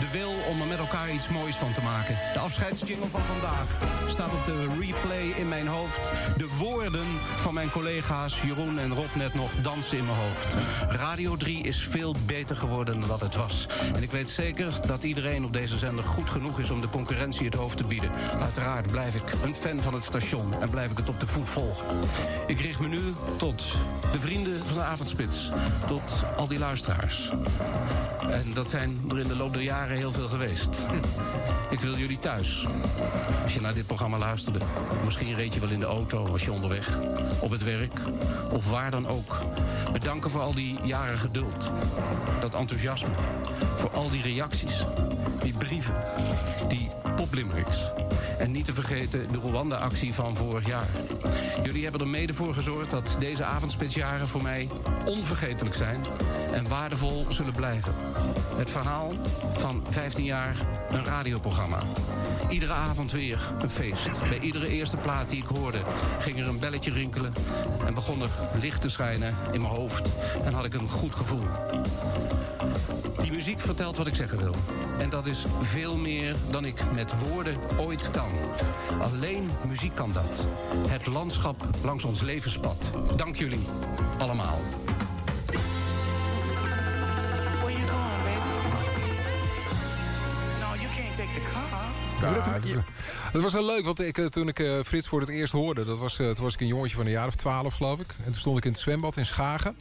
De 0.00 0.10
wil 0.18 0.32
om 0.48 0.60
er 0.60 0.66
met 0.66 0.78
elkaar 0.78 1.10
iets 1.12 1.28
moois 1.28 1.56
van 1.56 1.72
te 1.72 1.82
maken. 1.82 2.18
De 2.32 2.38
afscheidsjingle 2.38 3.08
van 3.08 3.22
vandaag 3.22 3.68
staat 4.08 4.32
op 4.32 4.46
de 4.46 4.66
replay 4.80 5.26
in 5.36 5.48
mijn 5.48 5.66
hoofd. 5.66 5.98
De 6.36 6.48
woorden 6.58 7.06
van 7.36 7.54
mijn 7.54 7.70
collega's 7.70 8.42
Jeroen 8.42 8.78
en 8.78 8.94
Rob 8.94 9.14
net 9.14 9.34
nog 9.34 9.50
dansen 9.62 9.98
in 9.98 10.04
mijn 10.04 10.18
hoofd. 10.18 10.46
Radio 11.00 11.36
3 11.36 11.62
is 11.62 11.86
veel 11.90 12.14
beter 12.26 12.56
geworden 12.56 13.00
dan 13.00 13.08
dat 13.08 13.20
het 13.20 13.34
was. 13.34 13.66
En 13.94 14.02
ik 14.02 14.10
weet 14.10 14.30
zeker 14.30 14.86
dat 14.86 15.02
iedereen 15.02 15.44
op 15.44 15.52
deze 15.52 15.78
zender 15.78 16.04
goed 16.04 16.30
genoeg 16.30 16.60
is 16.60 16.70
om 16.70 16.80
de 16.86 16.92
concurrentie 16.92 17.44
het 17.44 17.54
hoofd 17.54 17.76
te 17.76 17.84
bieden. 17.84 18.10
Uiteraard 18.40 18.90
blijf 18.90 19.14
ik 19.14 19.32
een 19.44 19.54
fan 19.54 19.80
van 19.80 19.94
het 19.94 20.04
station 20.04 20.52
en 20.60 20.70
blijf 20.70 20.90
ik 20.90 20.96
het 20.96 21.08
op 21.08 21.20
de 21.20 21.26
voet 21.26 21.48
volgen. 21.48 21.86
Ik 22.46 22.60
richt 22.60 22.80
me 22.80 22.88
nu 22.88 23.00
tot 23.36 23.58
de 24.12 24.18
vrienden 24.18 24.64
van 24.64 24.74
de 24.76 24.82
avondspits. 24.82 25.50
Tot 25.88 26.02
al 26.36 26.48
die 26.48 26.58
luisteraars. 26.58 27.30
En 28.30 28.52
dat 28.54 28.70
zijn 28.70 28.96
er 29.10 29.18
in 29.18 29.28
de 29.28 29.36
loop 29.36 29.52
der 29.52 29.62
jaren 29.62 29.96
heel 29.96 30.12
veel 30.12 30.28
geweest. 30.28 30.68
Ik 31.70 31.80
wil 31.80 31.96
jullie 31.96 32.18
thuis. 32.18 32.66
Als 33.42 33.54
je 33.54 33.60
naar 33.60 33.74
dit 33.74 33.86
programma 33.86 34.18
luisterde. 34.18 34.58
Misschien 35.04 35.34
reed 35.34 35.54
je 35.54 35.60
wel 35.60 35.70
in 35.70 35.80
de 35.80 35.86
auto, 35.86 36.26
was 36.26 36.44
je 36.44 36.52
onderweg. 36.52 36.98
Op 37.40 37.50
het 37.50 37.62
werk. 37.62 37.92
Of 38.52 38.70
waar 38.70 38.90
dan 38.90 39.08
ook. 39.08 39.38
Bedanken 39.92 40.30
voor 40.30 40.40
al 40.40 40.54
die 40.54 40.78
jaren 40.82 41.18
geduld. 41.18 41.70
Dat 42.40 42.54
enthousiasme. 42.54 43.10
Voor 43.78 43.90
al 43.90 44.10
die 44.10 44.22
reacties. 44.22 44.84
Die 45.42 45.52
brieven. 45.58 45.94
Poplimericks. 47.26 48.25
En 48.38 48.50
niet 48.50 48.64
te 48.64 48.72
vergeten 48.72 49.32
de 49.32 49.38
Rwanda-actie 49.38 50.14
van 50.14 50.36
vorig 50.36 50.66
jaar. 50.66 50.86
Jullie 51.62 51.82
hebben 51.82 52.00
er 52.00 52.08
mede 52.08 52.34
voor 52.34 52.54
gezorgd 52.54 52.90
dat 52.90 53.16
deze 53.18 53.44
avondspitsjaren 53.44 54.28
voor 54.28 54.42
mij 54.42 54.68
onvergetelijk 55.04 55.74
zijn 55.74 56.04
en 56.52 56.68
waardevol 56.68 57.26
zullen 57.28 57.52
blijven. 57.52 57.94
Het 58.56 58.70
verhaal 58.70 59.12
van 59.58 59.84
15 59.90 60.24
jaar 60.24 60.56
een 60.90 61.04
radioprogramma. 61.04 61.78
Iedere 62.48 62.72
avond 62.72 63.12
weer 63.12 63.48
een 63.60 63.70
feest. 63.70 64.28
Bij 64.28 64.38
iedere 64.38 64.68
eerste 64.68 64.96
plaat 64.96 65.28
die 65.28 65.42
ik 65.42 65.56
hoorde 65.56 65.78
ging 66.18 66.40
er 66.40 66.48
een 66.48 66.58
belletje 66.58 66.90
rinkelen 66.90 67.32
en 67.86 67.94
begon 67.94 68.20
er 68.20 68.30
licht 68.60 68.80
te 68.80 68.88
schijnen 68.88 69.34
in 69.52 69.60
mijn 69.60 69.74
hoofd 69.74 70.08
en 70.44 70.52
had 70.52 70.64
ik 70.64 70.74
een 70.74 70.90
goed 70.90 71.12
gevoel. 71.12 71.46
Die 73.22 73.32
muziek 73.32 73.60
vertelt 73.60 73.96
wat 73.96 74.06
ik 74.06 74.14
zeggen 74.14 74.38
wil. 74.38 74.54
En 74.98 75.10
dat 75.10 75.26
is 75.26 75.44
veel 75.62 75.96
meer 75.96 76.36
dan 76.50 76.64
ik 76.64 76.84
met 76.94 77.14
woorden 77.28 77.56
ooit 77.78 78.10
kan. 78.10 78.25
Alleen 79.00 79.50
muziek 79.68 79.94
kan 79.94 80.12
dat. 80.12 80.46
Het 80.88 81.06
landschap 81.06 81.56
langs 81.82 82.04
ons 82.04 82.20
levenspad. 82.20 82.90
Dank 83.16 83.36
jullie 83.36 83.66
allemaal. 84.18 84.58
Ja, 92.20 92.32
het, 93.32 93.42
was 93.42 93.52
heel 93.52 93.66
leuk, 93.66 93.84
want 93.84 94.00
ik, 94.00 94.18
eh, 94.18 94.24
toen 94.26 94.48
ik 94.48 94.58
eh, 94.58 94.80
Frits 94.84 95.08
voor 95.08 95.20
het 95.20 95.28
eerst 95.28 95.52
hoorde... 95.52 95.84
Dat 95.84 95.98
was, 95.98 96.18
eh, 96.18 96.30
toen 96.30 96.44
was 96.44 96.54
ik 96.54 96.60
een 96.60 96.66
jongetje 96.66 96.96
van 96.96 97.04
een 97.04 97.10
jaar 97.10 97.26
of 97.26 97.34
twaalf, 97.34 97.74
geloof 97.74 98.00
ik. 98.00 98.08
En 98.18 98.24
toen 98.24 98.34
stond 98.34 98.58
ik 98.58 98.64
in 98.64 98.70
het 98.70 98.80
zwembad 98.80 99.16
in 99.16 99.26
Schagen. 99.26 99.76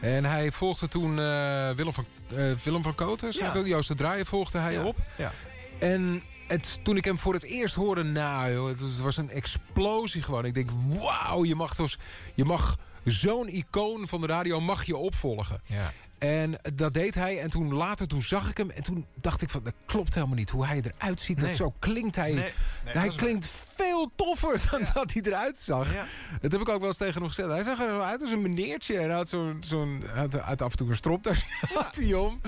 En 0.00 0.24
hij 0.24 0.52
volgde 0.52 0.88
toen 0.88 1.18
eh, 1.18 1.70
Willem, 1.70 1.92
van, 1.92 2.04
eh, 2.36 2.52
Willem 2.64 2.82
van 2.82 2.94
Koten. 2.94 3.28
Ja. 3.32 3.62
Joost 3.64 3.88
de 3.88 3.94
Draaier 3.94 4.26
volgde 4.26 4.58
hij 4.58 4.78
op. 4.78 4.96
Ja. 5.16 5.32
En 5.78 6.22
het, 6.52 6.80
toen 6.82 6.96
ik 6.96 7.04
hem 7.04 7.18
voor 7.18 7.34
het 7.34 7.44
eerst 7.44 7.74
hoorde, 7.74 8.02
nou 8.02 8.52
joh, 8.52 8.68
het, 8.68 9.00
was 9.00 9.16
een 9.16 9.30
explosie 9.30 10.22
gewoon. 10.22 10.44
Ik 10.44 10.54
denk, 10.54 10.70
wauw, 10.88 11.44
je 11.44 11.54
mag, 11.54 11.74
dus, 11.74 11.98
je 12.34 12.44
mag 12.44 12.78
zo'n 13.04 13.48
icoon 13.48 14.08
van 14.08 14.20
de 14.20 14.26
radio 14.26 14.60
mag 14.60 14.84
je 14.84 14.96
opvolgen. 14.96 15.60
Ja. 15.64 15.92
En 16.18 16.54
dat 16.74 16.94
deed 16.94 17.14
hij. 17.14 17.40
En 17.40 17.50
toen 17.50 17.74
later, 17.74 18.06
toen 18.06 18.22
zag 18.22 18.50
ik 18.50 18.56
hem. 18.56 18.70
En 18.70 18.82
toen 18.82 19.06
dacht 19.14 19.42
ik 19.42 19.50
van, 19.50 19.62
dat 19.62 19.72
klopt 19.86 20.14
helemaal 20.14 20.36
niet. 20.36 20.50
Hoe 20.50 20.66
hij 20.66 20.82
eruit 20.82 21.20
ziet, 21.20 21.40
dat 21.40 21.50
zo 21.50 21.74
klinkt 21.78 22.16
hij. 22.16 22.32
Nee, 22.32 22.52
nee, 22.84 22.94
hij 22.94 23.08
klinkt 23.08 23.46
veel 23.74 24.10
toffer 24.16 24.60
dan 24.70 24.80
dat 24.94 25.12
hij 25.12 25.22
eruit 25.22 25.58
zag. 25.58 25.94
Ja. 25.94 26.06
Dat 26.40 26.52
heb 26.52 26.60
ik 26.60 26.68
ook 26.68 26.78
wel 26.78 26.88
eens 26.88 26.96
tegen 26.96 27.20
hem 27.20 27.28
gezegd. 27.28 27.48
Hij 27.48 27.62
zag 27.62 27.80
er 27.80 27.86
wel 27.86 28.04
uit 28.04 28.20
als 28.20 28.30
een 28.30 28.42
meneertje. 28.42 28.98
En 28.98 29.10
had, 29.10 29.28
zo'n, 29.28 29.56
zo'n, 29.60 30.04
had, 30.14 30.34
had 30.34 30.62
af 30.62 30.70
en 30.70 30.76
toe 30.76 30.88
een 30.88 30.96
stropdas 30.96 31.46
had 31.74 31.94
hij 31.94 32.14
om. 32.14 32.40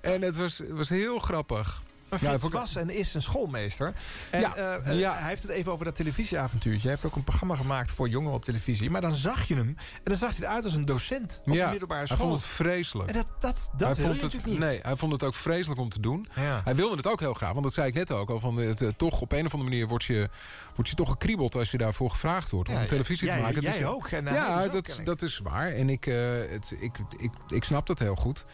En 0.00 0.22
het 0.22 0.36
was, 0.36 0.58
het 0.58 0.70
was 0.70 0.88
heel 0.88 1.18
grappig. 1.18 1.82
Maar 2.12 2.20
Ja, 2.22 2.28
Frits 2.28 2.44
ik- 2.44 2.52
was 2.52 2.76
en 2.76 2.90
is 2.90 3.14
een 3.14 3.22
schoolmeester. 3.22 3.92
En 4.30 4.40
Ja, 4.40 4.54
eh, 4.54 4.88
eh, 4.90 4.98
ja. 4.98 5.14
hij 5.18 5.28
heeft 5.28 5.42
het 5.42 5.50
even 5.50 5.72
over 5.72 5.84
dat 5.84 5.94
televisieavontuurtje. 5.94 6.80
Hij 6.82 6.90
heeft 6.90 7.04
ook 7.04 7.16
een 7.16 7.24
programma 7.24 7.56
gemaakt 7.56 7.90
voor 7.90 8.08
jongeren 8.08 8.34
op 8.36 8.44
televisie. 8.44 8.90
Maar 8.90 9.00
dan 9.00 9.12
zag 9.12 9.48
je 9.48 9.54
hem 9.54 9.68
en 9.78 10.00
dan 10.04 10.16
zag 10.16 10.36
hij 10.36 10.46
eruit 10.46 10.64
als 10.64 10.74
een 10.74 10.84
docent 10.84 11.40
op 11.46 11.52
de 11.52 11.66
middelbare 11.70 12.06
hij 12.06 12.16
school. 12.16 12.28
vond 12.28 12.40
het 12.40 12.50
vreselijk. 12.50 13.08
En 13.08 13.14
dat, 13.14 13.26
dat, 13.40 13.70
dat 13.76 13.88
hij 13.88 13.96
wil 13.96 13.96
vond 13.96 13.98
je 13.98 14.08
het, 14.08 14.22
natuurlijk 14.22 14.46
niet. 14.46 14.58
Nee, 14.58 14.78
hij 14.82 14.96
vond 14.96 15.12
het 15.12 15.22
ook 15.22 15.34
vreselijk 15.34 15.80
om 15.80 15.88
te 15.88 16.00
doen. 16.00 16.28
Ja. 16.34 16.60
Hij 16.64 16.74
wilde 16.74 16.96
het 16.96 17.06
ook 17.06 17.20
heel 17.20 17.34
graag, 17.34 17.52
want 17.52 17.64
dat 17.64 17.72
zei 17.74 17.86
ik 17.88 17.94
net 17.94 18.10
ook 18.12 18.30
al. 18.30 18.40
Van 18.40 18.56
het, 18.56 18.82
eh, 18.82 18.88
toch 18.96 19.20
op 19.20 19.32
een 19.32 19.46
of 19.46 19.52
andere 19.52 19.70
manier 19.70 19.86
word 19.88 20.04
je, 20.04 20.28
word 20.74 20.88
je 20.88 20.94
toch 20.94 21.10
gekriebeld 21.10 21.54
als 21.54 21.70
je 21.70 21.78
daarvoor 21.78 22.10
gevraagd 22.10 22.50
wordt 22.50 22.68
om 22.68 22.74
Ja, 22.74 22.84
televisie 22.84 23.26
jij- 23.26 23.36
te 23.36 23.42
maken. 23.42 23.62
jij 23.62 23.78
Dus, 23.78 23.86
ook, 23.86 24.06
en 24.08 24.26
hij 24.26 24.34
ja, 24.34 24.68
dat, 24.68 24.88
ik. 24.98 25.04
dat 25.06 25.22
is 25.22 25.38
waar. 25.42 25.68
En 25.70 25.88
ik, 25.88 26.04
het, 26.04 26.72
ik, 26.80 26.96
ik, 27.18 27.30
ik 27.48 27.64
snap 27.64 27.86
dat 27.86 27.98
heel 27.98 28.16
goed. 28.16 28.44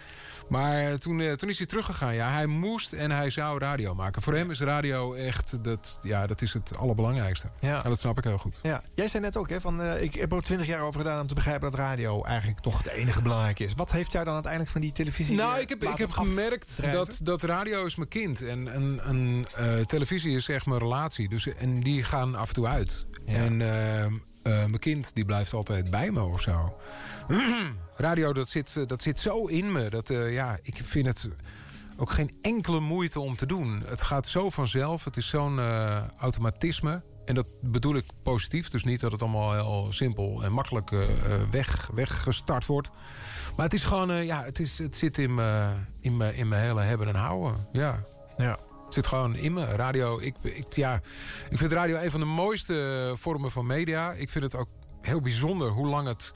Maar 0.49 0.87
eh, 0.87 0.95
toen, 0.95 1.21
eh, 1.21 1.33
toen 1.33 1.49
is 1.49 1.59
hij 1.59 1.67
teruggegaan. 1.67 2.15
Ja, 2.15 2.31
hij 2.33 2.47
moest 2.47 2.93
en 2.93 3.11
hij 3.11 3.31
zou 3.31 3.59
radio 3.59 3.95
maken. 3.95 4.23
Voor 4.23 4.35
hem 4.35 4.51
is 4.51 4.61
radio 4.61 5.15
echt 5.15 5.65
dat, 5.65 5.99
ja, 6.03 6.27
dat 6.27 6.43
is 6.43 6.53
het 6.53 6.77
allerbelangrijkste. 6.77 7.51
Ja. 7.61 7.85
En 7.85 7.91
dat 7.91 8.01
snap 8.01 8.19
ik 8.19 8.25
heel 8.25 8.39
goed. 8.39 8.59
Ja, 8.63 8.83
jij 8.95 9.09
zei 9.09 9.23
net 9.23 9.37
ook, 9.37 9.51
hè, 9.51 9.61
van, 9.61 9.83
eh, 9.83 10.03
ik 10.03 10.15
heb 10.15 10.33
er 10.33 10.43
twintig 10.43 10.67
jaar 10.67 10.81
over 10.81 11.01
gedaan 11.01 11.21
om 11.21 11.27
te 11.27 11.35
begrijpen 11.35 11.71
dat 11.71 11.81
radio 11.81 12.25
eigenlijk 12.25 12.61
toch 12.61 12.79
het 12.79 12.87
enige 12.87 13.23
belangrijke 13.23 13.65
is. 13.65 13.75
Wat 13.75 13.93
heeft 13.93 14.13
jou 14.13 14.25
dan 14.25 14.35
uiteindelijk 14.35 14.73
van 14.73 14.81
die 14.81 14.93
televisie 14.93 15.37
Nou, 15.37 15.61
ik 15.61 15.69
heb, 15.69 15.85
ik 15.85 15.99
heb 15.99 16.11
gemerkt 16.11 16.93
dat, 16.93 17.21
dat 17.23 17.43
radio 17.43 17.85
is 17.85 17.97
mijn 17.97 18.09
kind. 18.09 18.43
En, 18.43 18.73
en, 18.73 19.01
en 19.05 19.47
televisie 19.87 20.37
is 20.37 20.49
echt 20.49 20.67
mijn 20.67 20.81
relatie. 20.81 21.29
Dus, 21.29 21.47
en 21.47 21.81
die 21.81 22.05
gaan 22.05 22.35
af 22.35 22.49
en 22.49 22.55
toe 22.55 22.67
uit. 22.67 23.07
En 23.25 23.57
mijn 24.43 24.79
kind 24.79 25.15
die 25.15 25.25
blijft 25.25 25.53
altijd 25.53 25.91
bij 25.91 26.11
me 26.11 26.23
of 26.23 26.41
zo. 26.41 26.77
radio, 27.99 28.33
dat 28.33 28.49
zit, 28.49 28.77
eh, 28.77 28.87
dat 28.87 29.03
zit 29.03 29.21
zo 29.21 29.47
in 29.47 29.73
me. 29.73 29.91
Dat, 29.91 30.11
eh, 30.11 30.33
ja, 30.33 30.59
ik 30.63 30.81
vind 30.83 31.07
het 31.07 31.29
ook 31.97 32.11
geen 32.11 32.37
enkele 32.43 32.81
moeite 32.81 33.21
om 33.21 33.37
te 33.37 33.47
doen. 33.47 33.83
Het 33.87 34.03
gaat 34.03 34.27
zo 34.27 34.51
vanzelf. 34.51 35.05
Het 35.05 35.17
is 35.17 35.29
zo'n 35.29 35.59
eh, 35.59 36.09
automatisme. 36.19 37.03
En 37.25 37.35
dat 37.35 37.47
bedoel 37.61 37.95
ik 37.95 38.05
positief. 38.23 38.69
Dus 38.69 38.85
niet 38.85 39.01
dat 39.01 39.13
het 39.13 39.23
allemaal 39.23 39.53
heel 39.53 39.93
simpel 39.93 40.45
en 40.45 40.53
makkelijk 40.53 40.91
weg, 41.51 41.91
weggestart 41.95 42.67
wordt. 42.67 42.91
Maar 43.57 43.65
het 43.65 43.75
is 43.75 43.85
gewoon, 43.85 44.25
ja, 44.25 44.45
het, 44.45 44.59
is, 44.59 44.79
het 44.79 44.97
zit 44.97 45.19
in 45.19 45.35
mijn 45.35 45.87
in 46.01 46.21
in 46.21 46.53
hele 46.53 46.81
hebben 46.81 47.09
en 47.09 47.15
houden. 47.15 47.67
Ja. 47.73 48.05
ja. 48.37 48.59
Het 48.85 48.95
zit 48.95 49.07
gewoon 49.07 49.37
in 49.37 49.53
me. 49.53 49.65
Radio, 49.65 50.19
ik, 50.21 50.35
ik, 50.43 50.73
ja, 50.73 51.01
ik 51.51 51.59
vind 51.59 51.73
radio 51.73 51.97
een 51.97 52.11
van 52.11 52.21
de 52.21 52.27
mooiste 52.27 53.13
vormen 53.17 53.51
van 53.51 53.67
media. 53.67 54.13
Ik 54.13 54.29
vind 54.29 54.45
het 54.45 54.57
ook 54.57 54.69
heel 55.01 55.21
bijzonder 55.21 55.71
hoe 55.71 55.87
lang 55.87 56.07
het 56.07 56.33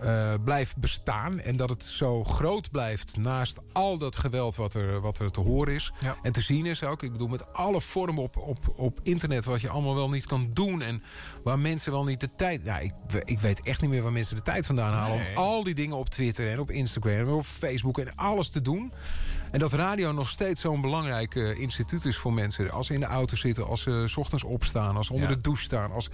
eh, 0.00 0.32
blijft 0.44 0.76
bestaan. 0.76 1.40
En 1.40 1.56
dat 1.56 1.68
het 1.68 1.84
zo 1.84 2.24
groot 2.24 2.70
blijft 2.70 3.16
naast 3.16 3.58
al 3.72 3.98
dat 3.98 4.16
geweld 4.16 4.56
wat 4.56 4.74
er, 4.74 5.00
wat 5.00 5.18
er 5.18 5.30
te 5.30 5.40
horen 5.40 5.74
is. 5.74 5.92
Ja. 6.00 6.16
En 6.22 6.32
te 6.32 6.40
zien 6.40 6.66
is 6.66 6.84
ook. 6.84 7.02
Ik 7.02 7.12
bedoel, 7.12 7.28
met 7.28 7.52
alle 7.52 7.80
vormen 7.80 8.22
op, 8.22 8.36
op, 8.36 8.58
op 8.76 9.00
internet 9.02 9.44
wat 9.44 9.60
je 9.60 9.68
allemaal 9.68 9.94
wel 9.94 10.10
niet 10.10 10.26
kan 10.26 10.50
doen. 10.52 10.82
En 10.82 11.02
waar 11.44 11.58
mensen 11.58 11.92
wel 11.92 12.04
niet 12.04 12.20
de 12.20 12.34
tijd... 12.36 12.60
Ja, 12.64 12.78
ik, 12.78 12.92
ik 13.24 13.40
weet 13.40 13.62
echt 13.62 13.80
niet 13.80 13.90
meer 13.90 14.02
waar 14.02 14.12
mensen 14.12 14.36
de 14.36 14.42
tijd 14.42 14.66
vandaan 14.66 14.92
halen. 14.92 15.16
Nee. 15.16 15.30
Om 15.30 15.42
al 15.42 15.62
die 15.62 15.74
dingen 15.74 15.96
op 15.96 16.08
Twitter 16.08 16.50
en 16.50 16.60
op 16.60 16.70
Instagram 16.70 17.14
en 17.28 17.28
op 17.28 17.44
Facebook 17.46 17.98
en 17.98 18.14
alles 18.14 18.48
te 18.48 18.62
doen. 18.62 18.92
En 19.50 19.58
dat 19.58 19.72
radio 19.72 20.12
nog 20.12 20.28
steeds 20.28 20.60
zo'n 20.60 20.80
belangrijk 20.80 21.34
eh, 21.34 21.58
instituut 21.60 22.04
is 22.04 22.16
voor 22.16 22.32
mensen. 22.32 22.70
Als 22.70 22.86
ze 22.86 22.94
in 22.94 23.00
de 23.00 23.06
auto 23.06 23.36
zitten, 23.36 23.66
als 23.66 23.82
ze 23.82 24.02
's 24.06 24.16
ochtends 24.16 24.44
opstaan, 24.44 24.96
als 24.96 25.06
ze 25.06 25.12
onder 25.12 25.28
Ja. 25.28 25.34
de 25.34 25.40
douche 25.40 25.62
staan. 25.62 25.92
Als, 25.92 26.08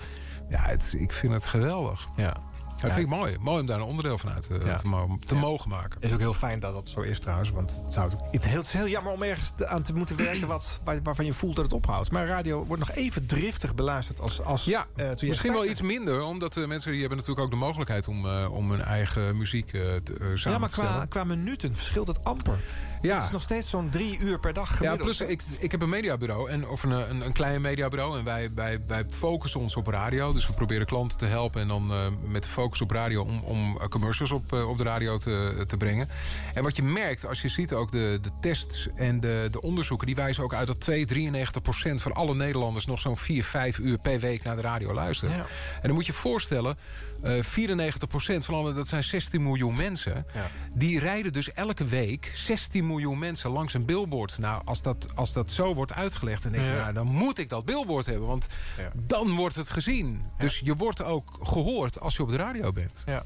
ja, 0.49 0.61
het, 0.63 0.95
ik 0.99 1.13
vind 1.13 1.33
het 1.33 1.47
geweldig. 1.47 2.09
Ja. 2.17 2.37
Dat 2.83 2.93
vind 2.93 3.13
ik 3.13 3.19
mooi. 3.19 3.37
Mooi 3.41 3.61
om 3.61 3.67
daar 3.67 3.79
een 3.81 3.87
onderdeel 3.87 4.19
van 4.19 4.31
uit 4.33 4.47
eh, 4.49 4.67
Ja. 4.67 4.77
te, 4.77 5.17
te 5.27 5.35
mogen 5.35 5.71
maken. 5.71 6.01
is 6.01 6.13
ook 6.13 6.19
heel 6.19 6.35
fijn 6.35 6.61
dat 6.61 6.75
dat 6.75 6.89
zo 6.89 7.01
is 7.01 7.19
trouwens. 7.19 7.51
Want 7.51 7.81
het, 7.85 7.93
zou, 7.93 8.11
het, 8.31 8.45
heel, 8.45 8.59
het 8.59 8.67
is 8.67 8.73
heel 8.73 8.89
jammer 8.89 9.13
om 9.13 9.23
ergens 9.23 9.53
aan 9.65 9.83
te 9.83 9.95
moeten 9.95 10.17
werken... 10.17 10.47
Wat, 10.49 10.81
waar- 10.85 11.03
waarvan 11.03 11.25
je 11.25 11.33
voelt 11.33 11.57
dat 11.57 11.65
het 11.65 11.75
ophoudt. 11.75 12.11
Maar 12.11 12.27
radio 12.27 12.67
wordt 12.67 12.87
nog 12.87 12.97
even 12.97 13.27
driftig 13.27 13.75
beluisterd 13.75 14.21
als, 14.21 14.43
als 14.43 14.65
Ja, 14.65 14.87
eh, 14.97 15.11
misschien 15.21 15.53
wel 15.53 15.67
iets 15.67 15.81
minder. 15.81 16.23
Omdat 16.23 16.53
de 16.53 16.67
mensen 16.67 16.91
die 16.91 17.01
hebben 17.01 17.19
natuurlijk 17.19 17.47
ook 17.47 17.53
de 17.53 17.59
mogelijkheid 17.65 18.09
om, 18.09 18.27
eh, 18.27 18.53
om 18.53 18.71
hun 18.71 18.83
eigen 18.83 19.37
muziek 19.37 19.73
eh, 19.73 19.81
te, 19.81 20.13
eh, 20.13 20.27
samen 20.35 20.53
Ja, 20.53 20.59
maar 20.59 20.69
qua, 20.69 21.07
qua 21.09 21.25
minuten 21.25 21.75
verschilt 21.75 22.09
het 22.09 22.25
amper. 22.25 22.59
Ja. 23.03 23.15
Het 23.15 23.25
is 23.25 23.31
nog 23.31 23.43
steeds 23.43 23.71
zo'n 23.71 23.89
drie 23.91 24.19
uur 24.19 24.39
per 24.41 24.53
dag 24.53 24.69
Ja, 24.69 24.77
gemiddeld. 24.77 25.03
plus 25.03 25.21
ik, 25.21 25.43
ik 25.59 25.71
heb 25.71 25.83
een 25.83 25.89
mediabureau, 25.89 26.51
en, 26.51 26.69
of 26.69 26.83
een, 26.83 26.91
een, 26.91 27.21
een 27.21 27.33
klein 27.33 27.61
mediabureau. 27.61 28.19
En 28.19 28.25
wij, 28.25 28.51
wij, 28.55 28.79
wij 28.87 29.05
focussen 29.11 29.61
ons 29.61 29.77
op 29.77 29.87
radio. 29.87 30.33
Dus 30.33 30.47
we 30.47 30.53
proberen 30.53 30.87
klanten 30.87 31.19
te 31.19 31.27
helpen. 31.27 31.61
En 31.61 31.69
dan 31.69 31.93
eh, 31.93 31.99
met 32.29 32.43
de 32.43 32.49
focus 32.49 32.81
op 32.81 32.91
radio 32.91 33.23
om, 33.23 33.43
om 33.43 33.79
eh, 33.81 33.89
commercials 33.89 34.31
op, 34.33 34.53
eh, 34.53 34.69
op 34.69 34.79
de 34.79 34.85
radio 34.85 35.19
te, 35.19 35.65
te 35.67 35.77
brengen. 35.77 36.09
En 36.55 36.63
wat 36.63 36.77
je 36.77 36.83
merkt, 36.83 37.27
als 37.27 37.43
je 37.43 37.49
ziet 37.49 37.73
ook 37.73 37.93
de, 37.93 38.19
de 38.23 38.31
tests 38.41 38.89
en 38.95 39.21
de, 39.21 39.49
de 39.51 39.61
onderzoeken... 39.61 40.07
die 40.07 40.17
wijzen 40.17 40.43
ook 40.43 40.55
uit 40.55 40.67
dat 40.67 40.81
2, 40.81 41.05
93 41.05 41.63
procent 41.63 42.03
van 42.03 42.13
alle 42.13 42.35
Nederlanders... 42.35 42.87
nog 42.87 43.01
zo'n 43.01 43.17
4, 43.17 43.45
5 43.45 43.79
uur 43.79 43.99
per 43.99 44.21
week 44.21 44.43
naar 44.43 44.57
de 44.57 44.63
radio 44.63 44.95
luisteren. 44.95 45.37
Ja. 45.37 45.47
En 45.75 45.83
dan 45.83 45.93
moet 45.93 46.07
je 46.07 46.13
je 46.13 46.19
voorstellen... 46.19 46.77
eh 47.23 47.43
94 47.43 48.09
procent 48.09 48.45
van 48.45 48.55
alle, 48.55 48.73
dat 48.73 48.89
zijn 48.89 49.05
16 49.05 49.43
miljoen 49.43 49.77
mensen... 49.77 50.27
Ja. 50.35 50.51
die 50.73 50.99
rijden 50.99 51.33
dus 51.33 51.53
elke 51.53 51.85
week 51.85 52.31
16 52.35 52.87
miljoen 52.87 53.19
mensen 53.19 53.51
langs 53.51 53.75
een 53.75 53.85
billboard. 53.85 54.39
Nou, 54.39 54.63
als 54.65 54.83
dat, 54.83 55.07
als 55.15 55.33
dat 55.33 55.51
zo 55.51 55.75
wordt 55.75 55.93
uitgelegd... 55.93 56.43
dan 56.43 56.53
denk 56.53 56.65
je, 56.65 56.71
Ja. 56.71 56.81
nou, 56.81 56.93
dan 56.93 57.07
moet 57.07 57.39
ik 57.39 57.49
dat 57.49 57.65
billboard 57.65 58.07
hebben. 58.07 58.29
Want 58.29 58.47
Ja. 58.79 58.91
dan 59.07 59.31
wordt 59.35 59.57
het 59.57 59.71
gezien. 59.71 60.23
Dus 60.39 60.59
je 60.65 60.77
wordt 60.77 61.03
ook 61.03 61.39
gehoord 61.43 62.01
als 62.01 62.17
je 62.17 62.23
op 62.23 62.29
de 62.29 62.37
radio 62.37 62.73
bent. 62.73 63.03
Ja. 63.07 63.23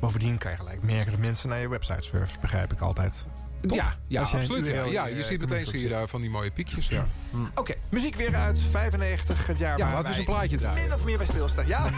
Bovendien 0.00 0.38
kan 0.38 0.50
je 0.50 0.56
gelijk 0.56 0.82
merken 0.82 1.10
dat 1.12 1.20
mensen 1.20 1.48
naar 1.48 1.60
je 1.60 1.68
website 1.68 2.02
surfen. 2.02 2.40
Begrijp 2.40 2.72
ik 2.72 2.80
altijd. 2.80 3.26
Toch? 3.66 3.76
Ja, 3.76 3.94
ja 4.08 4.20
absoluut. 4.22 4.66
Ja. 4.66 4.84
Ja, 4.84 5.06
in 5.06 5.16
je 5.16 5.22
ziet 5.22 5.30
meteen 5.30 5.38
commercial 5.38 5.70
zie 5.72 5.80
je 5.80 5.86
zit. 5.86 5.96
daar 5.96 6.08
van 6.08 6.20
die 6.20 6.30
mooie 6.30 6.50
piekjes. 6.50 6.88
Ja. 6.88 7.06
Oké, 7.54 7.74
muziek 7.88 8.14
weer 8.14 8.34
uit 8.36 8.60
95, 8.70 9.46
het 9.46 9.58
jaar 9.58 9.78
Ja, 9.78 9.84
waar 9.84 9.92
laten 9.94 10.02
we 10.02 10.08
eens 10.08 10.18
een 10.18 10.24
plaatje 10.34 10.56
draaien. 10.56 10.82
Min 10.82 10.94
of 10.94 11.04
meer 11.04 11.16
bij 11.16 11.26
stilstaan. 11.26 11.66
Ja, 11.66 11.82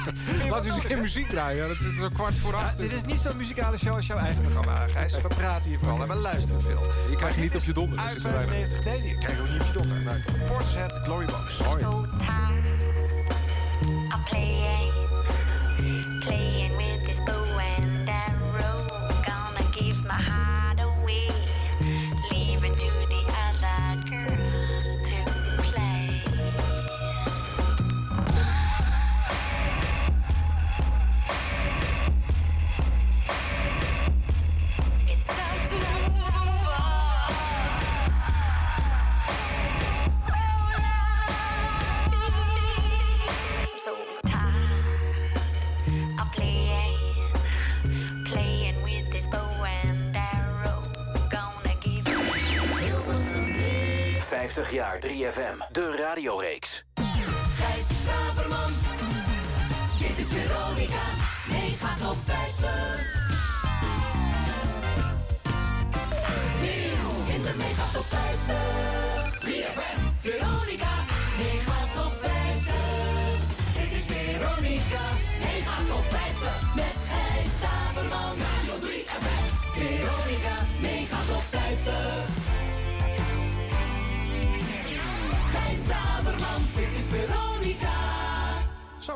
Laten 0.51 0.63
we 0.63 0.67
eens 0.67 0.75
een 0.77 0.83
keer 0.89 1.01
muziek 1.01 1.27
draaien. 1.27 1.63
Ja, 1.63 1.69
dat 1.69 1.77
is 1.81 1.97
zo 1.99 2.09
kwart 2.09 2.35
voor 2.35 2.53
Ja, 2.53 2.59
acht. 2.59 2.79
dit 2.79 2.93
is 2.93 3.03
niet 3.03 3.21
zo'n 3.21 3.37
muzikale 3.37 3.79
show 3.79 3.95
als 3.95 4.07
jouw 4.07 4.19
eigen 4.19 4.43
programma, 4.43 4.89
Gijs. 4.89 5.21
We 5.21 5.29
praten 5.29 5.71
hier 5.71 5.79
vooral 5.79 6.03
en 6.03 6.09
we 6.09 6.15
luisteren 6.15 6.63
veel. 6.63 6.83
Je 7.11 7.17
dit 7.27 7.37
niet 7.37 7.51
op 7.55 7.61
is 7.61 7.67
je 7.67 7.73
donder. 7.73 7.97
dat 7.97 8.07
Uit 8.07 8.15
zit 8.17 8.25
er 8.25 8.31
bijna. 8.33 8.47
95, 8.53 8.85
nee, 8.85 9.09
je 9.09 9.19
krijgt 9.19 9.41
ook 9.41 9.49
niet 9.49 9.61
op 9.61 9.67
je 9.67 9.73
donder. 9.73 9.99
Nee. 10.01 10.47
Portishead, 10.47 11.01
Glory 11.03 11.27
Box. 11.27 11.59
Mooi. 11.63 11.81
so 11.81 12.07
tired 12.19 12.83
of 14.15 14.23
playing, 14.25 14.93
playing 16.25 16.77
with 16.77 16.96
20 54.67 54.71
jaar 54.71 54.99
3FM, 55.01 55.73
de 55.73 55.97
radioreeks. 55.97 56.85
Gijs 56.95 57.87
Staverman, 58.03 58.73
dit 59.99 60.19
is 60.19 60.27
Veronica, 60.27 61.03
mega 61.49 61.95
top 61.99 62.17
5. 62.25 62.56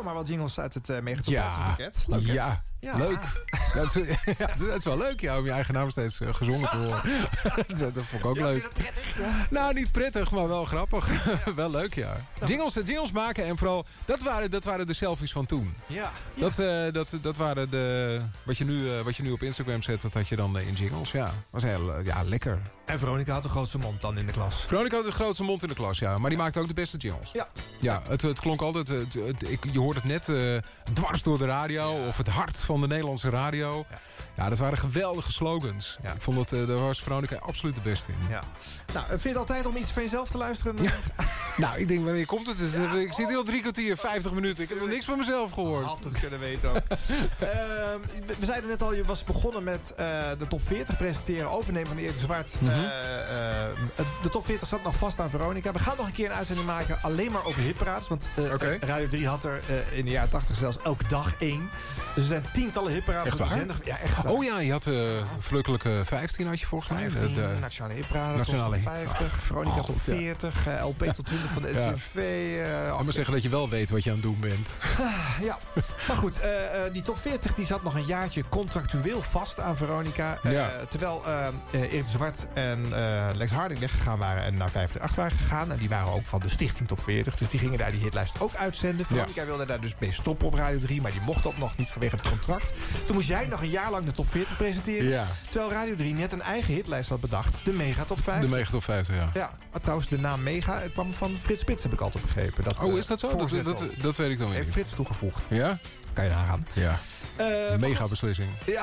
Zomaar 0.01 0.15
wat 0.15 0.29
jingles 0.29 0.61
uit 0.61 0.75
het 0.75 0.89
uh, 0.89 1.15
Ja, 1.25 1.53
50 1.53 1.67
pakket. 1.69 2.07
Hè? 2.27 2.33
ja, 2.33 2.65
Ja. 2.81 2.97
leuk. 2.97 3.21
Ja, 3.75 3.81
het, 3.83 3.95
is, 3.97 4.17
ja, 4.39 4.75
is 4.77 4.85
wel 4.85 4.99
leuk 4.99 5.21
ja, 5.21 5.39
om 5.39 5.45
je 5.45 5.51
eigen 5.51 5.75
naam 5.75 5.91
steeds 5.91 6.21
eh, 6.21 6.35
gezongen 6.35 6.69
te 6.71 6.77
horen. 6.77 7.03
dat, 7.79 7.95
dat 7.95 8.05
vond 8.05 8.23
ik 8.23 8.25
ook 8.25 8.37
Ja, 8.37 8.45
leuk. 8.45 8.63
dat 8.63 8.73
prettig? 8.73 9.15
Nou, 9.51 9.75
niet 9.75 9.93
prettig, 9.93 10.31
maar 10.31 10.49
wel 10.49 10.65
grappig. 10.65 11.09
wel 11.55 11.71
leuk, 11.71 11.95
ja. 11.95 12.17
Jingles, 12.47 12.75
jingles 12.75 13.13
maken 13.13 13.45
en 13.45 13.57
vooral... 13.59 13.85
Dat 14.05 14.21
waren, 14.23 14.51
dat 14.51 14.65
waren 14.65 14.87
de 14.87 14.93
selfies 14.95 15.33
van 15.33 15.47
toen. 15.47 15.75
Ja. 15.87 16.13
Dat, 16.35 16.59
eh, 16.59 16.93
dat, 16.93 17.15
dat 17.23 17.37
waren 17.37 17.71
de... 17.71 18.21
Wat 18.43 18.59
je, 18.59 18.65
nu, 18.65 18.79
eh, 18.91 19.01
wat 19.05 19.17
je 19.17 19.23
nu 19.23 19.31
op 19.31 19.43
Instagram 19.43 19.83
zet, 19.83 20.03
dat 20.03 20.15
had 20.15 20.29
je 20.29 20.37
dan 20.37 20.59
eh, 20.59 20.67
in 20.67 20.75
jingles. 20.75 21.11
Ja, 21.11 21.33
was 21.51 21.63
heel 21.63 21.93
eh, 21.95 22.05
ja, 22.05 22.23
lekker. 22.25 22.59
En 22.85 22.99
Veronica 22.99 23.33
had 23.33 23.43
de 23.43 23.49
grootste 23.49 23.79
mond 23.79 24.01
dan 24.01 24.19
in 24.19 24.27
de 24.27 24.33
klas. 24.33 24.65
Veronica 24.67 24.97
had 24.97 25.05
de 25.05 25.13
grootste 25.13 25.43
mond 25.43 25.63
in 25.63 25.69
de 25.69 25.75
klas, 25.75 25.99
ja. 25.99 26.19
Maar 26.19 26.31
die 26.31 26.39
maakte 26.39 26.61
ook 26.61 26.69
de 26.69 26.75
beste 26.75 26.97
jingles. 26.97 27.31
Ja. 27.33 27.49
Ja, 27.81 28.03
het, 28.09 28.23
het 28.23 28.41
klonk 28.41 28.61
altijd... 28.61 28.89
Het, 28.89 29.15
het- 29.15 29.51
ik, 29.51 29.65
je 29.73 29.79
hoort 29.79 29.97
het 29.97 30.05
net 30.05 30.29
eh, 30.29 30.37
dwars 30.95 31.23
door 31.23 31.39
de 31.39 31.47
radio... 31.47 32.07
of 32.09 32.17
het 32.17 32.29
hart 32.29 32.59
van 32.71 32.81
de 32.81 32.87
Nederlandse 32.87 33.31
radio. 33.31 33.85
Dat 34.49 34.59
waren 34.59 34.79
geweldige 34.79 35.33
slogans. 35.33 35.99
Ja. 36.03 36.13
Ik 36.13 36.23
vond 36.23 36.37
dat... 36.37 36.53
eh, 36.61 36.67
daar 36.67 36.77
was 36.79 37.03
Veronica 37.03 37.37
absoluut 37.37 37.75
de 37.75 37.81
beste 37.81 38.11
in. 38.13 38.29
Ja. 38.29 38.43
Nou, 38.95 39.07
vind 39.09 39.23
je 39.23 39.29
het 39.29 39.37
altijd 39.39 39.67
om 39.67 39.77
iets 39.77 39.91
van 39.91 40.03
jezelf 40.03 40.29
te 40.29 40.39
luisteren? 40.39 40.77
Nou, 41.57 41.79
ik 41.79 41.89
denk, 41.89 42.05
wanneer 42.05 42.27
komt 42.27 42.47
het? 42.47 42.57
ik 42.95 43.13
zit 43.13 43.29
hier 43.29 43.37
al 43.37 43.43
drie 43.43 43.61
kwartier, 43.61 43.97
50 43.97 44.33
minuten. 44.33 44.63
Ik 44.63 44.69
heb 44.69 44.79
nog 44.81 44.89
niks 44.89 45.05
van 45.05 45.19
mezelf 45.19 45.53
gehoord. 45.53 45.85
Had 45.85 46.05
het 46.05 46.19
kunnen 46.19 46.39
weten 46.41 46.71
ook. 46.71 46.77
Ehm, 47.39 47.99
we- 48.27 48.47
zeiden 48.47 48.71
net 48.71 48.83
al, 48.83 48.95
je 48.95 49.05
was 49.05 49.25
begonnen 49.25 49.65
met 49.65 49.93
eh, 49.97 50.07
de 50.39 50.47
top 50.49 50.61
40 50.67 50.97
presenteren, 50.97 51.51
overnemen 51.51 51.89
van 51.89 51.97
Erik 51.99 52.17
Zwart. 52.17 52.55
Eh, 52.63 52.69
eh, 53.65 53.71
de 54.23 54.29
top 54.29 54.45
40 54.47 54.69
zat 54.69 54.83
nog 54.83 54.95
vast 54.95 55.21
aan 55.21 55.31
Veronica. 55.31 55.73
We 55.73 55.79
gaan 55.79 55.97
nog 55.97 56.07
een 56.07 56.13
keer 56.13 56.31
een 56.31 56.37
uitzending 56.37 56.67
maken 56.67 56.99
alleen 57.03 57.33
maar 57.33 57.45
over 57.45 57.63
hitparades. 57.63 58.09
Want 58.09 58.27
eh, 58.37 58.53
Oké. 58.53 58.77
Radio 58.81 59.07
3 59.07 59.29
had 59.29 59.45
er 59.45 59.61
eh, 59.69 59.99
in 59.99 60.05
de 60.05 60.11
jaren 60.11 60.31
80 60.31 60.57
zelfs 60.57 60.79
elke 60.85 61.09
dag 61.09 61.35
één. 61.39 61.71
Dus 62.15 62.23
er 62.25 62.29
zijn 62.29 62.45
tientallen 62.53 62.93
hitparades 62.93 63.33
Echt 63.33 63.41
op 63.41 63.47
de 63.47 63.49
waar? 63.49 63.59
zender. 63.59 63.77
Ja, 63.85 63.99
echt 63.99 64.23
waar. 64.23 64.30
Oh 64.31 64.45
ja, 64.45 64.59
je 64.59 64.73
had 64.73 64.83
de 64.83 65.21
verrukkelijke 65.39 66.03
15 66.05 66.47
had 66.47 66.61
je 66.61 66.67
volgens 66.67 66.91
mij. 66.91 67.11
15, 67.11 67.35
De- 67.35 67.57
Nationale 67.61 67.95
Nationale 68.37 68.75
Hit- 68.77 68.83
50, 68.85 69.33
Veronica 69.43 69.81
Oh, 69.81 69.87
ja. 69.89 69.95
40, 69.95 70.67
eh, 70.67 70.85
LP 70.87 71.05
tot 71.05 71.27
20 71.27 71.51
van 71.53 71.63
de 71.63 71.73
Ja. 71.75 71.91
NCV. 71.91 72.15
eh, 72.17 72.99
Ik 72.99 73.05
moet 73.05 73.15
zeggen 73.15 73.33
dat 73.35 73.43
je 73.43 73.49
wel 73.49 73.69
weet 73.69 73.91
wat 73.91 74.05
je 74.05 74.11
aan 74.11 74.17
het 74.17 74.25
doen 74.25 74.41
bent. 74.41 74.69
ja, 75.49 75.59
maar 76.09 76.17
goed, 76.17 76.41
eh, 76.41 76.51
die 76.93 77.03
top 77.03 77.19
40 77.19 77.55
die 77.55 77.67
zat 77.67 77.83
nog 77.83 77.95
een 77.95 78.05
jaartje 78.07 78.45
contractueel 78.49 79.23
vast 79.23 79.61
aan 79.61 79.77
Veronica. 79.77 80.39
Ja. 80.43 80.71
Terwijl 80.89 81.23
Erik 81.71 82.05
de 82.05 82.11
Zwart 82.11 82.47
en 82.55 82.89
Lex 83.37 83.51
Harding 83.51 83.81
weggegaan 83.81 84.19
waren 84.19 84.43
en 84.43 84.57
naar 84.57 84.67
58 84.75 85.15
waren 85.15 85.37
gegaan. 85.39 85.73
En 85.73 85.79
die 85.79 85.89
waren 85.89 86.13
ook 86.13 86.27
van 86.27 86.41
de 86.41 86.49
Stichting 86.49 86.89
Top 86.89 87.03
40. 87.03 87.37
Dus 87.37 87.49
die 87.49 87.59
gingen 87.61 87.79
daar 87.79 87.91
die 87.91 88.01
hitlijst 88.01 88.41
ook 88.41 88.55
uitzenden. 88.55 89.07
Veronica 89.07 89.45
wilde 89.45 89.67
daar 89.67 89.81
dus 89.81 89.95
mee 89.99 90.13
stoppen 90.13 90.47
op 90.47 90.55
Radio 90.55 90.79
3. 90.79 91.01
Maar 91.01 91.11
die 91.11 91.21
mocht 91.21 91.43
dat 91.43 91.59
nog 91.59 91.77
niet 91.77 91.91
vanwege 91.91 92.17
het 92.17 92.29
contract. 92.29 92.73
Toen 93.07 93.15
moest 93.15 93.29
jij 93.29 93.47
nog 93.47 93.63
een 93.63 93.69
jaar 93.71 93.91
lang 93.91 94.05
de 94.05 94.11
top 94.13 94.20
40 94.27 94.57
presenteren. 94.57 95.09
Ja. 95.09 95.27
Terwijl 95.49 95.73
Radio 95.73 95.95
3 95.95 96.15
net 96.15 96.33
een 96.33 96.43
eigen 96.43 96.75
hitlijst 96.75 97.09
had 97.09 97.21
bedacht. 97.21 97.57
De 97.65 97.73
Mega 97.73 98.05
Top 98.05 98.21
50. 98.23 98.51
De 98.51 98.57
Mega 98.57 98.71
Top 98.71 98.85
50, 98.85 99.15
ja. 99.15 99.31
Ja, 99.35 99.51
trouwens, 99.81 100.09
de 100.09 100.19
naam 100.19 100.43
Mega 100.43 100.83
kwam 100.93 101.13
van 101.13 101.37
Frits 101.43 101.61
Spits, 101.61 101.83
heb 101.83 101.93
ik 101.93 102.01
altijd 102.01 102.25
begrepen. 102.25 102.65
Dat, 102.65 102.79
Oh, 102.83 102.93
eh, 102.93 102.99
is 102.99 103.07
dat 103.07 103.21
zo? 103.21 103.37
Dat, 103.37 103.65
dat, 103.65 103.85
dat 104.01 104.17
weet 104.17 104.31
ik 104.31 104.39
dan 104.39 104.49
weer 104.49 104.57
Heeft. 104.57 104.71
Frits 104.71 104.91
toegevoegd. 104.95 105.47
Ja? 105.51 105.79
Kan 106.13 106.25
je 106.25 106.31
nagaan. 106.31 106.67
Ja. 106.73 106.99
Eh, 107.37 107.47
Mega 107.79 108.09
beslissing. 108.09 108.51
Ja, 108.67 108.83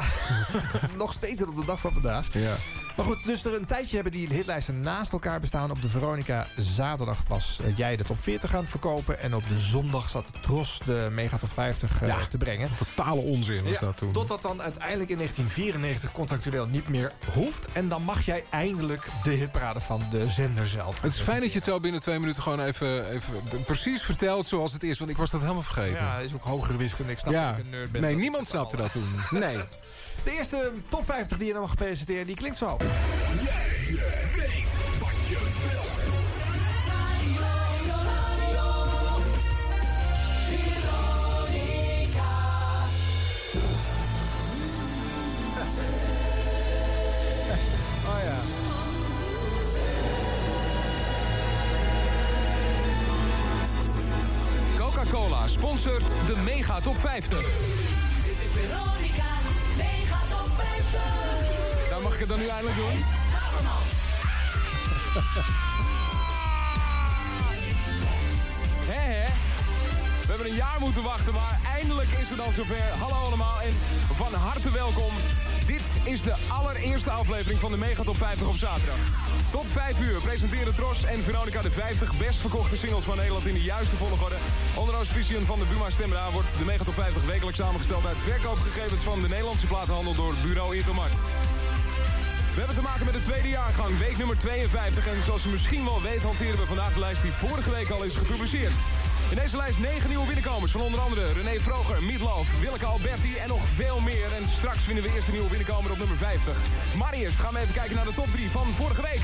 nog 0.97 1.13
steeds 1.13 1.41
op 1.41 1.55
de 1.55 1.65
dag 1.65 1.79
van 1.79 1.93
vandaag. 1.93 2.25
Ja. 2.33 2.55
Maar 2.97 3.05
goed, 3.05 3.25
dus 3.25 3.45
er 3.45 3.53
een 3.53 3.65
tijdje 3.65 3.95
hebben 3.95 4.13
die 4.13 4.27
hitlijsten 4.27 4.79
naast 4.79 5.11
elkaar 5.11 5.39
bestaan. 5.39 5.71
Op 5.71 5.81
de 5.81 5.89
Veronica 5.89 6.47
zaterdag 6.55 7.17
was 7.27 7.59
eh, 7.65 7.77
jij 7.77 7.95
de 7.97 8.03
top 8.03 8.19
40 8.19 8.55
aan 8.55 8.61
het 8.61 8.69
verkopen. 8.69 9.19
En 9.19 9.35
op 9.35 9.47
de 9.47 9.59
zondag 9.59 10.09
zat 10.09 10.25
de 10.31 10.39
Tros 10.39 10.79
de 10.85 11.07
Mega 11.11 11.37
Top 11.37 11.51
50 11.51 12.01
eh, 12.01 12.21
te 12.23 12.37
brengen. 12.37 12.69
Totale 12.95 13.21
onzin 13.21 13.63
was 13.63 13.71
Ja, 13.73 13.79
dat 13.79 13.97
toen. 13.97 14.11
Totdat 14.11 14.41
dan 14.41 14.61
uiteindelijk 14.61 15.09
in 15.09 15.15
1994 15.17 16.11
contractueel 16.11 16.67
niet 16.67 16.87
meer 16.87 17.11
hoeft. 17.33 17.67
En 17.73 17.87
dan 17.87 18.01
mag 18.03 18.25
jij 18.25 18.43
eindelijk 18.49 19.07
de 19.23 19.29
hitparade 19.29 19.79
van 19.79 20.01
de 20.11 20.27
zender 20.27 20.67
zelf. 20.67 21.01
Het 21.01 21.13
is 21.13 21.19
fijn 21.21 21.41
dat 21.41 21.51
je 21.51 21.55
het 21.57 21.67
zo 21.67 21.79
binnen 21.79 22.01
twee 22.01 22.19
minuten 22.19 22.41
gewoon 22.43 22.59
even, 22.59 23.09
even 23.11 23.33
precies 23.65 24.01
vertelt 24.01 24.45
zoals 24.47 24.73
het 24.73 24.83
is. 24.83 24.97
Want 24.99 25.09
ik 25.11 25.17
was 25.17 25.31
dat 25.31 25.41
helemaal 25.41 25.61
vergeten. 25.61 26.03
Ja, 26.05 26.17
is 26.17 26.33
ook 26.33 26.43
hogere 26.43 26.77
wiskunde. 26.77 27.11
Ik 27.11 27.17
snap 27.19 27.33
Ja. 27.33 27.49
dat 27.49 27.57
ik 27.59 27.63
een 27.65 27.69
nerd 27.71 27.91
ben. 27.91 28.01
Nee, 28.01 28.15
niemand 28.27 28.47
snapte 28.47 28.77
dat 28.77 28.91
toen. 28.91 29.39
Nee. 29.39 29.57
De 30.23 30.31
eerste 30.31 30.71
top 30.89 31.05
50 31.05 31.37
die 31.37 31.47
je 31.47 31.53
dan 31.53 31.61
mag 31.61 31.75
presenteren, 31.75 32.25
die 32.25 32.35
klinkt 32.35 32.57
zo. 32.57 32.65
Oh 32.65 32.77
ja. 48.23 48.37
Coca-Cola 54.77 55.47
sponsort 55.47 56.03
de 56.25 56.35
Mega 56.45 56.79
Top 56.79 56.97
50. 57.01 57.96
Mag 62.03 62.13
ik 62.13 62.19
het 62.19 62.29
dan 62.29 62.39
nu 62.39 62.47
eindelijk 62.47 62.75
doen? 62.75 62.85
Hè? 68.91 69.25
We 70.21 70.33
hebben 70.33 70.47
een 70.47 70.55
jaar 70.55 70.79
moeten 70.79 71.03
wachten, 71.03 71.33
maar 71.33 71.59
eindelijk 71.75 72.09
is 72.09 72.29
het 72.29 72.37
dan 72.37 72.53
zover. 72.53 72.89
Hallo 72.99 73.15
allemaal 73.15 73.61
en 73.61 73.73
van 74.15 74.33
harte 74.33 74.71
welkom. 74.71 75.13
Dit 75.65 75.81
is 76.03 76.21
de 76.21 76.35
allereerste 76.47 77.11
aflevering 77.11 77.59
van 77.59 77.71
de 77.71 77.77
Megatop 77.77 78.17
50 78.17 78.47
op 78.47 78.55
zaterdag. 78.55 78.97
Tot 79.51 79.65
5 79.71 79.99
uur 79.99 80.21
presenteren 80.21 80.75
Tros 80.75 81.03
en 81.03 81.23
Veronica 81.23 81.61
de 81.61 81.71
50 81.71 82.17
best 82.17 82.39
verkochte 82.39 82.77
singles 82.77 83.03
van 83.03 83.17
Nederland 83.17 83.45
in 83.45 83.53
de 83.53 83.63
juiste 83.63 83.95
volgorde. 83.95 84.35
Onder 84.75 84.95
auspiciën 84.95 85.45
van 85.45 85.59
de 85.59 85.65
Buma 85.65 85.89
Stemra 85.89 86.31
wordt 86.31 86.57
de 86.57 86.65
Megatop 86.65 86.93
50 86.93 87.25
wekelijks 87.25 87.59
samengesteld 87.59 88.05
uit 88.05 88.17
verkoopgegevens 88.17 89.01
van 89.01 89.21
de 89.21 89.27
Nederlandse 89.27 89.67
platenhandel 89.67 90.13
door 90.13 90.33
bureau 90.43 90.75
Intermart. 90.75 91.13
We 92.57 92.63
hebben 92.63 92.83
te 92.83 92.89
maken 92.89 93.05
met 93.05 93.13
de 93.13 93.29
tweede 93.29 93.49
jaargang, 93.49 93.97
week 93.97 94.17
nummer 94.17 94.37
52. 94.37 95.07
En 95.07 95.23
zoals 95.23 95.45
u 95.45 95.49
misschien 95.49 95.85
wel 95.85 96.01
weet 96.01 96.21
hanteren 96.21 96.59
we 96.59 96.65
vandaag 96.65 96.93
de 96.93 96.99
lijst 96.99 97.21
die 97.21 97.31
vorige 97.31 97.69
week 97.69 97.89
al 97.89 98.03
is 98.03 98.15
gepubliceerd. 98.15 98.71
In 99.29 99.35
deze 99.35 99.57
lijst 99.57 99.79
negen 99.79 100.09
nieuwe 100.09 100.25
binnenkomers 100.25 100.71
van 100.71 100.81
onder 100.81 100.99
andere 100.99 101.33
René 101.33 101.59
Vroger, 101.59 102.03
Meatloaf, 102.03 102.59
Willeke 102.59 102.85
Alberti 102.85 103.35
en 103.37 103.47
nog 103.47 103.61
veel 103.75 103.99
meer. 103.99 104.33
En 104.37 104.49
straks 104.49 104.83
vinden 104.83 105.03
we 105.03 105.13
eerst 105.13 105.27
een 105.27 105.33
nieuwe 105.33 105.49
binnenkomer 105.49 105.91
op 105.91 105.97
nummer 105.97 106.17
50. 106.17 106.57
Maar 106.97 107.13
eerst 107.13 107.39
gaan 107.39 107.53
we 107.53 107.59
even 107.59 107.73
kijken 107.73 107.95
naar 107.95 108.05
de 108.05 108.13
top 108.13 108.31
3 108.31 108.49
van 108.49 108.67
vorige 108.77 109.01
week. 109.01 109.23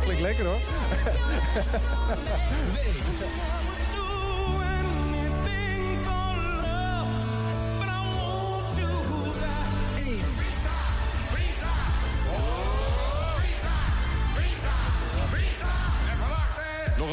Klinkt 0.00 0.22
lekker 0.22 0.44
hoor. 0.44 0.60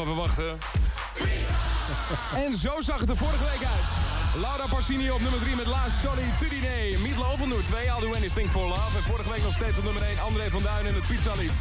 Nog 0.00 0.08
even 0.08 0.22
wachten. 0.26 0.58
En 2.44 2.56
zo 2.56 2.80
zag 2.80 3.00
het 3.00 3.08
er 3.08 3.16
vorige 3.16 3.44
week 3.44 3.64
uit. 3.74 3.86
Laura 4.40 4.66
Parsini 4.66 5.10
op 5.10 5.20
nummer 5.20 5.40
3 5.40 5.56
met 5.56 5.66
La 5.66 5.84
Solitudine. 6.02 6.98
Meatloaf 7.02 7.32
op 7.32 7.38
nummer 7.38 7.66
2, 7.66 7.84
I'll 7.84 8.00
Do 8.00 8.14
Anything 8.14 8.48
for 8.50 8.66
Love. 8.68 8.96
En 8.96 9.02
vorige 9.02 9.30
week 9.30 9.42
nog 9.42 9.54
steeds 9.54 9.78
op 9.78 9.84
nummer 9.84 10.02
1, 10.02 10.18
André 10.20 10.50
van 10.50 10.62
Duin 10.62 10.86
en 10.86 10.94
het 10.94 11.06
Pizza 11.06 11.34
Lied. 11.34 11.52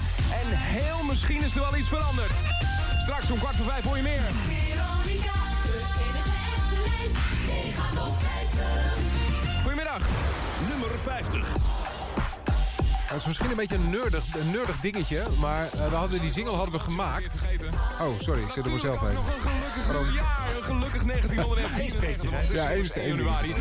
En 0.42 0.48
heel 0.78 1.04
misschien 1.04 1.44
is 1.44 1.56
er 1.56 1.62
wel 1.62 1.76
iets 1.76 1.88
veranderd. 1.88 2.32
Straks 3.02 3.32
om 3.32 3.40
kwart 3.40 3.56
voor 3.56 3.66
vijf 3.66 3.84
hoor 3.84 3.98
je 3.98 4.04
meer. 4.04 4.22
Veronica, 4.22 5.38
de 5.64 5.78
enige 6.06 6.34
echte 6.56 6.78
lijst, 6.88 7.18
mega 7.52 7.86
top 7.96 8.16
50. 8.20 9.64
Goedemiddag. 9.64 10.02
Nummer 10.70 10.92
50. 11.00 11.89
Het 13.10 13.18
is 13.22 13.26
misschien 13.28 13.50
een 13.50 13.56
beetje 13.56 13.76
een 13.76 13.90
nerdig, 13.90 14.24
een 14.36 14.52
nerdig 14.52 14.80
dingetje, 14.80 15.24
maar 15.40 15.64
eh, 15.66 15.88
we 15.90 15.96
hadden 15.96 16.20
die 16.20 16.32
jingle 16.32 16.54
hadden 16.56 16.74
we 16.74 16.80
gemaakt. 16.80 17.40
Oh, 18.02 18.20
sorry, 18.20 18.42
ik 18.42 18.52
zit 18.52 18.66
er 18.66 18.72
mezelf 18.72 19.00
heen. 19.00 19.18
Waarom? 19.88 20.12
Ja, 20.14 20.24
gelukkig 20.62 21.04
1994. 21.04 22.30
want 22.30 22.42
het 22.42 22.50
is 22.50 22.56
Ja, 22.56 22.70
één 22.70 22.84
is 22.84 22.92
de 22.92 23.00
1 23.00 23.06
één. 23.08 23.16
januari. 23.18 23.54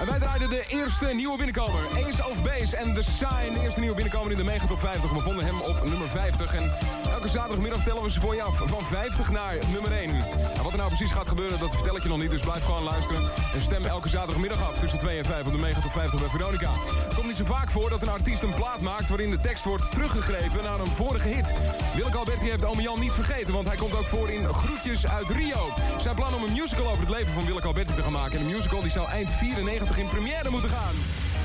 En 0.00 0.06
wij 0.06 0.18
draaiden 0.18 0.48
de 0.48 0.64
eerste 0.68 1.06
nieuwe 1.06 1.36
binnenkomer. 1.36 1.80
Ace 2.06 2.22
of 2.30 2.42
Base 2.42 2.76
en 2.76 2.94
The 2.94 3.02
Sign. 3.02 3.52
De 3.52 3.60
eerste 3.62 3.80
nieuwe 3.80 3.94
binnenkomer 3.94 4.30
in 4.32 4.36
de 4.36 4.44
Megatop 4.44 4.80
50. 4.80 5.10
We 5.10 5.20
vonden 5.20 5.44
hem 5.44 5.60
op 5.60 5.84
nummer 5.84 6.08
50. 6.08 6.54
En 6.54 6.72
elke 7.12 7.28
zaterdagmiddag 7.28 7.82
tellen 7.82 8.02
we 8.02 8.10
ze 8.10 8.20
voor 8.20 8.34
je 8.34 8.42
af. 8.42 8.56
Van 8.56 8.84
50 8.90 9.30
naar 9.30 9.54
nummer 9.72 9.92
1. 9.92 10.10
En 10.56 10.62
wat 10.62 10.72
er 10.72 10.78
nou 10.78 10.88
precies 10.94 11.12
gaat 11.12 11.28
gebeuren, 11.28 11.58
dat 11.58 11.70
vertel 11.74 11.96
ik 11.96 12.02
je 12.02 12.08
nog 12.08 12.18
niet. 12.18 12.30
Dus 12.30 12.40
blijf 12.40 12.64
gewoon 12.64 12.82
luisteren. 12.82 13.22
En 13.54 13.62
stem 13.62 13.84
elke 13.84 14.08
zaterdagmiddag 14.08 14.60
af 14.62 14.74
tussen 14.80 14.98
2 14.98 15.18
en 15.18 15.24
5 15.24 15.44
op 15.46 15.52
de 15.52 15.58
Megatop 15.58 15.92
50 15.92 16.20
bij 16.20 16.28
Veronica. 16.28 16.70
Het 17.06 17.14
komt 17.14 17.26
niet 17.26 17.36
zo 17.36 17.44
vaak 17.44 17.70
voor 17.70 17.88
dat 17.90 18.02
een 18.02 18.08
artiest 18.08 18.42
een 18.42 18.54
plaat 18.54 18.69
maakt... 18.78 19.08
waarin 19.08 19.30
de 19.30 19.40
tekst 19.40 19.64
wordt 19.64 19.90
teruggegrepen 19.90 20.62
naar 20.62 20.80
een 20.80 20.96
vorige 20.96 21.28
hit. 21.28 21.46
Willeke 21.94 22.16
Alberti 22.16 22.50
heeft 22.50 22.64
Ome 22.64 22.82
Jan 22.82 23.00
niet 23.00 23.12
vergeten... 23.12 23.52
want 23.52 23.66
hij 23.66 23.76
komt 23.76 23.96
ook 23.96 24.04
voor 24.04 24.30
in 24.30 24.44
Groetjes 24.48 25.06
uit 25.06 25.28
Rio. 25.28 25.68
Zijn 26.00 26.14
plan 26.14 26.34
om 26.34 26.42
een 26.42 26.52
musical 26.52 26.86
over 26.86 27.00
het 27.00 27.08
leven 27.08 27.32
van 27.32 27.44
Willeke 27.44 27.66
Alberti 27.66 27.94
te 27.94 28.02
gaan 28.02 28.12
maken. 28.12 28.38
En 28.38 28.46
de 28.46 28.54
musical 28.54 28.82
die 28.82 28.90
zou 28.90 29.08
eind 29.08 29.28
94 29.28 29.98
in 29.98 30.08
première 30.08 30.50
moeten 30.50 30.70
gaan. 30.70 30.94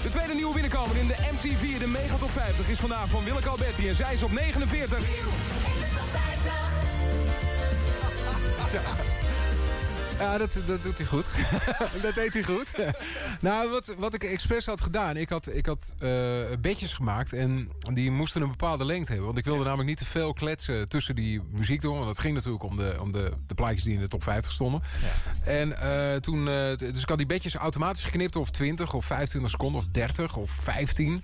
De 0.03 0.09
tweede 0.09 0.33
nieuwe 0.33 0.53
binnenkomer 0.53 0.97
in 0.97 1.07
de 1.07 1.17
MTV, 1.33 1.79
de 1.79 1.87
Megatop 1.87 2.31
50... 2.31 2.67
is 2.69 2.79
vandaag 2.79 3.07
van 3.07 3.23
Willeke 3.23 3.49
Alberti 3.49 3.87
en 3.87 3.95
zij 3.95 4.13
is 4.13 4.23
op 4.23 4.31
49. 4.31 4.99
Ja, 8.73 8.81
dat, 10.17 10.53
dat 10.67 10.83
doet 10.83 10.97
hij 10.97 11.07
goed. 11.07 11.25
dat 12.01 12.15
deed 12.15 12.33
hij 12.33 12.43
goed. 12.43 12.67
nou, 13.41 13.69
wat, 13.69 13.95
wat 13.97 14.13
ik 14.13 14.23
expres 14.23 14.65
had 14.65 14.81
gedaan... 14.81 15.17
Ik 15.17 15.29
had, 15.29 15.55
ik 15.55 15.65
had 15.65 15.93
eh, 15.99 16.09
bedjes 16.61 16.93
gemaakt 16.93 17.33
en 17.33 17.69
die 17.93 18.11
moesten 18.11 18.41
een 18.41 18.49
bepaalde 18.49 18.85
lengte 18.85 19.07
hebben. 19.07 19.25
Want 19.25 19.37
ik 19.37 19.45
wilde 19.45 19.63
namelijk 19.63 19.89
niet 19.89 19.97
te 19.97 20.05
veel 20.05 20.33
kletsen 20.33 20.89
tussen 20.89 21.15
die 21.15 21.41
muziek 21.51 21.81
door. 21.81 21.95
Want 21.95 22.09
het 22.09 22.19
ging 22.19 22.33
natuurlijk 22.33 22.63
om 22.63 22.77
de, 22.77 22.95
om 22.99 23.11
de, 23.11 23.31
de 23.47 23.55
plaatjes 23.55 23.83
die 23.83 23.93
in 23.93 23.99
de 23.99 24.07
top 24.07 24.23
50 24.23 24.51
stonden. 24.51 24.81
En 25.43 25.77
eh, 25.77 26.15
toen... 26.19 26.47
eh, 26.47 26.77
dus 26.77 27.01
ik 27.01 27.09
had 27.09 27.17
die 27.17 27.27
bedjes 27.27 27.55
automatisch 27.55 28.03
geknipt 28.03 28.35
op 28.35 28.47
20 28.47 28.93
of 28.93 29.05
25 29.05 29.51
seconden 29.51 29.81
of 29.81 29.87
30 29.91 30.35
of 30.37 30.51
15. 30.51 31.23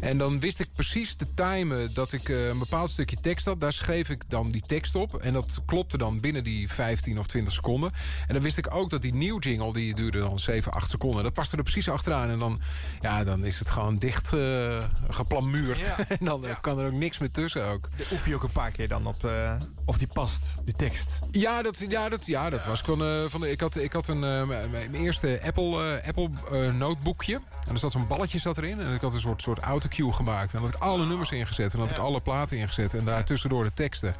En 0.00 0.18
dan 0.18 0.40
wist 0.40 0.60
ik 0.60 0.68
precies 0.74 1.14
te 1.14 1.26
timen 1.34 1.94
dat 1.94 2.12
ik 2.12 2.28
eh, 2.28 2.48
een 2.48 2.58
bepaald 2.58 2.90
stukje 2.90 3.16
tekst 3.20 3.46
had. 3.46 3.60
Daar 3.60 3.72
schreef 3.72 4.08
ik 4.08 4.22
dan 4.28 4.50
die 4.50 4.62
tekst 4.66 4.94
op. 4.94 5.16
En 5.16 5.32
dat 5.32 5.58
klopte 5.66 5.98
dan 5.98 6.20
binnen 6.20 6.44
die 6.44 6.72
15 6.72 7.18
of 7.18 7.26
20 7.26 7.52
seconden. 7.52 7.92
En 8.26 8.34
dan 8.34 8.42
wist 8.42 8.58
ik 8.58 8.74
ook 8.74 8.90
dat 8.90 9.02
die 9.02 9.14
nieuw 9.14 9.38
jingle, 9.38 9.72
die 9.72 9.94
duurde 9.94 10.18
dan 10.18 10.38
7, 10.38 10.72
8 10.72 10.90
seconden. 10.90 11.22
Dat 11.22 11.32
paste 11.32 11.56
er 11.56 11.62
precies 11.62 11.88
achteraan. 11.88 12.30
En 12.30 12.38
dan, 12.38 12.60
ja, 13.00 13.24
dan 13.24 13.44
is 13.44 13.58
het 13.58 13.70
gewoon 13.70 13.98
dicht 13.98 14.32
eh, 14.32 14.84
geplamuurd. 15.08 15.78
Ja. 15.78 15.96
en 16.18 16.24
dan 16.24 16.46
eh, 16.46 16.60
kan 16.60 16.78
er 16.78 16.86
ook 16.86 16.92
niks 16.92 17.18
meer 17.18 17.30
tussen 17.30 17.64
ook. 17.64 17.88
De 17.96 18.08
oefen 18.12 18.28
je 18.30 18.34
ook 18.34 18.42
een 18.42 18.52
paar 18.52 18.70
keer 18.70 18.88
dan 18.88 19.06
op... 19.06 19.24
eh, 19.24 19.54
of 19.88 19.98
die 19.98 20.06
past, 20.12 20.44
die 20.64 20.74
tekst. 20.74 21.18
Ja, 21.30 21.62
dat, 21.62 21.84
ja, 21.88 22.08
dat, 22.08 22.26
ja, 22.26 22.50
dat 22.50 22.66
was 22.66 22.82
gewoon... 22.82 23.08
eh, 23.08 23.30
van 23.30 23.40
de, 23.40 23.50
ik, 23.50 23.60
had, 23.60 23.76
ik 23.76 23.92
had 23.92 24.08
een, 24.08 24.24
eh, 24.24 24.46
mijn 24.70 24.94
eerste 24.94 25.40
Apple, 25.44 25.98
eh, 26.00 26.08
Apple 26.08 26.28
eh, 26.52 26.72
notebookje. 26.74 27.40
En 27.66 27.74
er 27.74 27.78
zat 27.78 27.92
zo'n 27.92 28.06
balletje 28.06 28.38
zat 28.38 28.58
erin. 28.58 28.80
En 28.80 28.94
ik 28.94 29.00
had 29.00 29.14
een 29.14 29.20
soort, 29.20 29.42
soort 29.42 29.58
autocue 29.58 30.12
gemaakt. 30.12 30.52
En 30.52 30.60
dan 30.60 30.62
had 30.62 30.74
ik 30.74 30.82
alle 30.82 31.06
nummers 31.06 31.30
ingezet. 31.30 31.72
En 31.72 31.78
dan 31.78 31.88
had 31.88 31.96
ik 31.96 32.02
alle 32.02 32.20
platen 32.20 32.56
ingezet. 32.56 32.94
En 32.94 33.04
daar 33.04 33.24
tussendoor 33.24 33.64
de 33.64 33.72
teksten. 33.74 34.14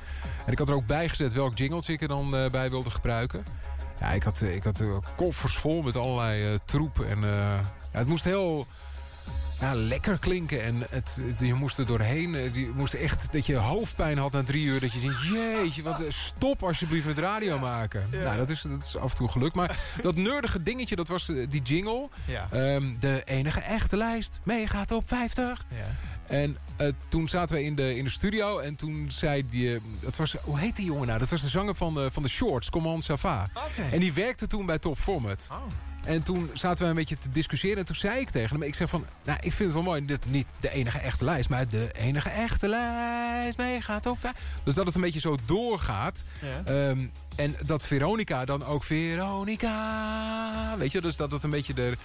En 0.46 0.52
ik 0.52 0.58
had 0.58 0.68
er 0.68 0.74
ook 0.74 0.86
bij 0.86 1.08
gezet 1.08 1.32
welk 1.32 1.58
jingletje 1.58 1.92
ik 1.92 2.02
er 2.02 2.08
dan 2.08 2.36
eh, 2.36 2.50
bij 2.50 2.70
wilde 2.70 2.90
gebruiken. 2.90 3.44
Ja, 4.00 4.10
ik 4.10 4.22
had, 4.22 4.40
ik 4.40 4.62
had 4.62 4.82
koffers 5.16 5.56
vol 5.56 5.82
met 5.82 5.96
allerlei 5.96 6.52
eh, 6.52 6.58
troep. 6.64 7.00
En 7.00 7.24
eh, 7.24 7.30
ja, 7.92 7.98
het 7.98 8.06
moest 8.06 8.24
heel 8.24 8.66
ja, 9.60 9.74
lekker 9.74 10.18
klinken. 10.18 10.62
En 10.62 10.82
het, 10.90 11.18
het- 11.22 11.38
je 11.40 11.54
moest 11.54 11.78
er 11.78 11.86
doorheen. 11.86 12.34
eh, 12.34 12.54
Je 12.54 12.70
moest 12.74 12.94
echt 12.94 13.32
dat 13.32 13.46
je 13.46 13.56
hoofdpijn 13.56 14.18
had 14.18 14.32
na 14.32 14.42
drie 14.42 14.64
uur. 14.64 14.80
Dat 14.80 14.92
je 14.92 15.00
denkt, 15.00 15.22
jeetje, 15.22 15.82
wat, 15.82 16.00
eh, 16.00 16.06
stop 16.10 16.62
alsjeblieft 16.62 17.06
met 17.06 17.18
radio 17.18 17.58
maken. 17.58 18.06
Nou, 18.10 18.36
dat 18.36 18.50
is, 18.50 18.60
dat 18.62 18.84
is 18.84 18.96
af 18.96 19.10
en 19.10 19.16
toe 19.16 19.28
gelukt. 19.28 19.54
Maar 19.54 19.76
dat 20.02 20.16
nerdige 20.16 20.62
dingetje, 20.62 20.96
dat 20.96 21.08
was 21.08 21.28
eh, 21.28 21.46
die 21.50 21.62
jingle. 21.62 22.08
Ja. 22.24 22.48
Ehm, 22.50 22.94
de 22.98 23.22
enige 23.24 23.60
echte 23.60 23.96
lijst. 23.96 24.40
Mega 24.44 24.84
top 24.84 25.08
50. 25.08 25.64
En 26.26 26.56
eh, 26.76 26.88
toen 27.08 27.28
zaten 27.28 27.56
we 27.56 27.62
in 27.62 27.74
de, 27.74 27.96
in 27.96 28.04
de 28.04 28.10
studio 28.10 28.58
en 28.58 28.76
toen 28.76 29.06
zei 29.10 29.48
die... 29.48 29.74
eh, 29.74 29.80
dat 30.00 30.16
was, 30.16 30.34
hoe 30.42 30.58
heet 30.58 30.76
die 30.76 30.84
jongen 30.84 31.06
nou? 31.06 31.18
Dat 31.18 31.28
was 31.28 31.42
de 31.42 31.48
zanger 31.48 31.74
van 31.74 31.94
de, 31.94 32.10
van 32.10 32.22
de 32.22 32.28
Shorts, 32.28 32.70
Command 32.70 33.04
Sava. 33.04 33.48
En 33.92 33.98
die 34.00 34.12
werkte 34.12 34.46
toen 34.46 34.66
bij 34.66 34.78
Top 34.78 34.98
Format. 34.98 35.48
En 36.08 36.22
toen 36.22 36.50
zaten 36.52 36.84
we 36.84 36.90
een 36.90 36.96
beetje 36.96 37.18
te 37.18 37.28
discussiëren. 37.28 37.78
En 37.78 37.84
toen 37.84 37.94
zei 37.94 38.20
ik 38.20 38.30
tegen 38.30 38.56
hem, 38.56 38.62
ik 38.62 38.74
zeg 38.74 38.88
van... 38.88 39.06
Nou, 39.24 39.38
ik 39.42 39.52
vind 39.52 39.58
het 39.58 39.72
wel 39.72 39.82
mooi, 39.82 40.04
dit 40.04 40.30
niet 40.30 40.46
de 40.60 40.70
enige 40.70 40.98
echte 40.98 41.24
lijst... 41.24 41.48
maar 41.48 41.68
de 41.68 41.88
enige 41.92 42.28
echte 42.28 42.68
lijst 42.68 43.58
meegaat 43.58 44.06
op. 44.06 44.18
Dus 44.64 44.74
dat 44.74 44.86
het 44.86 44.94
een 44.94 45.00
beetje 45.00 45.20
zo 45.20 45.36
doorgaat. 45.44 46.22
Ja. 46.40 46.72
Ehm, 46.72 47.06
en 47.36 47.56
dat 47.66 47.86
Veronica 47.86 48.44
dan 48.44 48.64
ook 48.64 48.84
Veronica... 48.84 49.74
Weet 50.78 50.92
je, 50.92 51.00
dus 51.00 51.16
dat 51.16 51.32
het 51.32 51.42
een 51.42 51.50
beetje 51.50 51.74
de... 51.74 51.96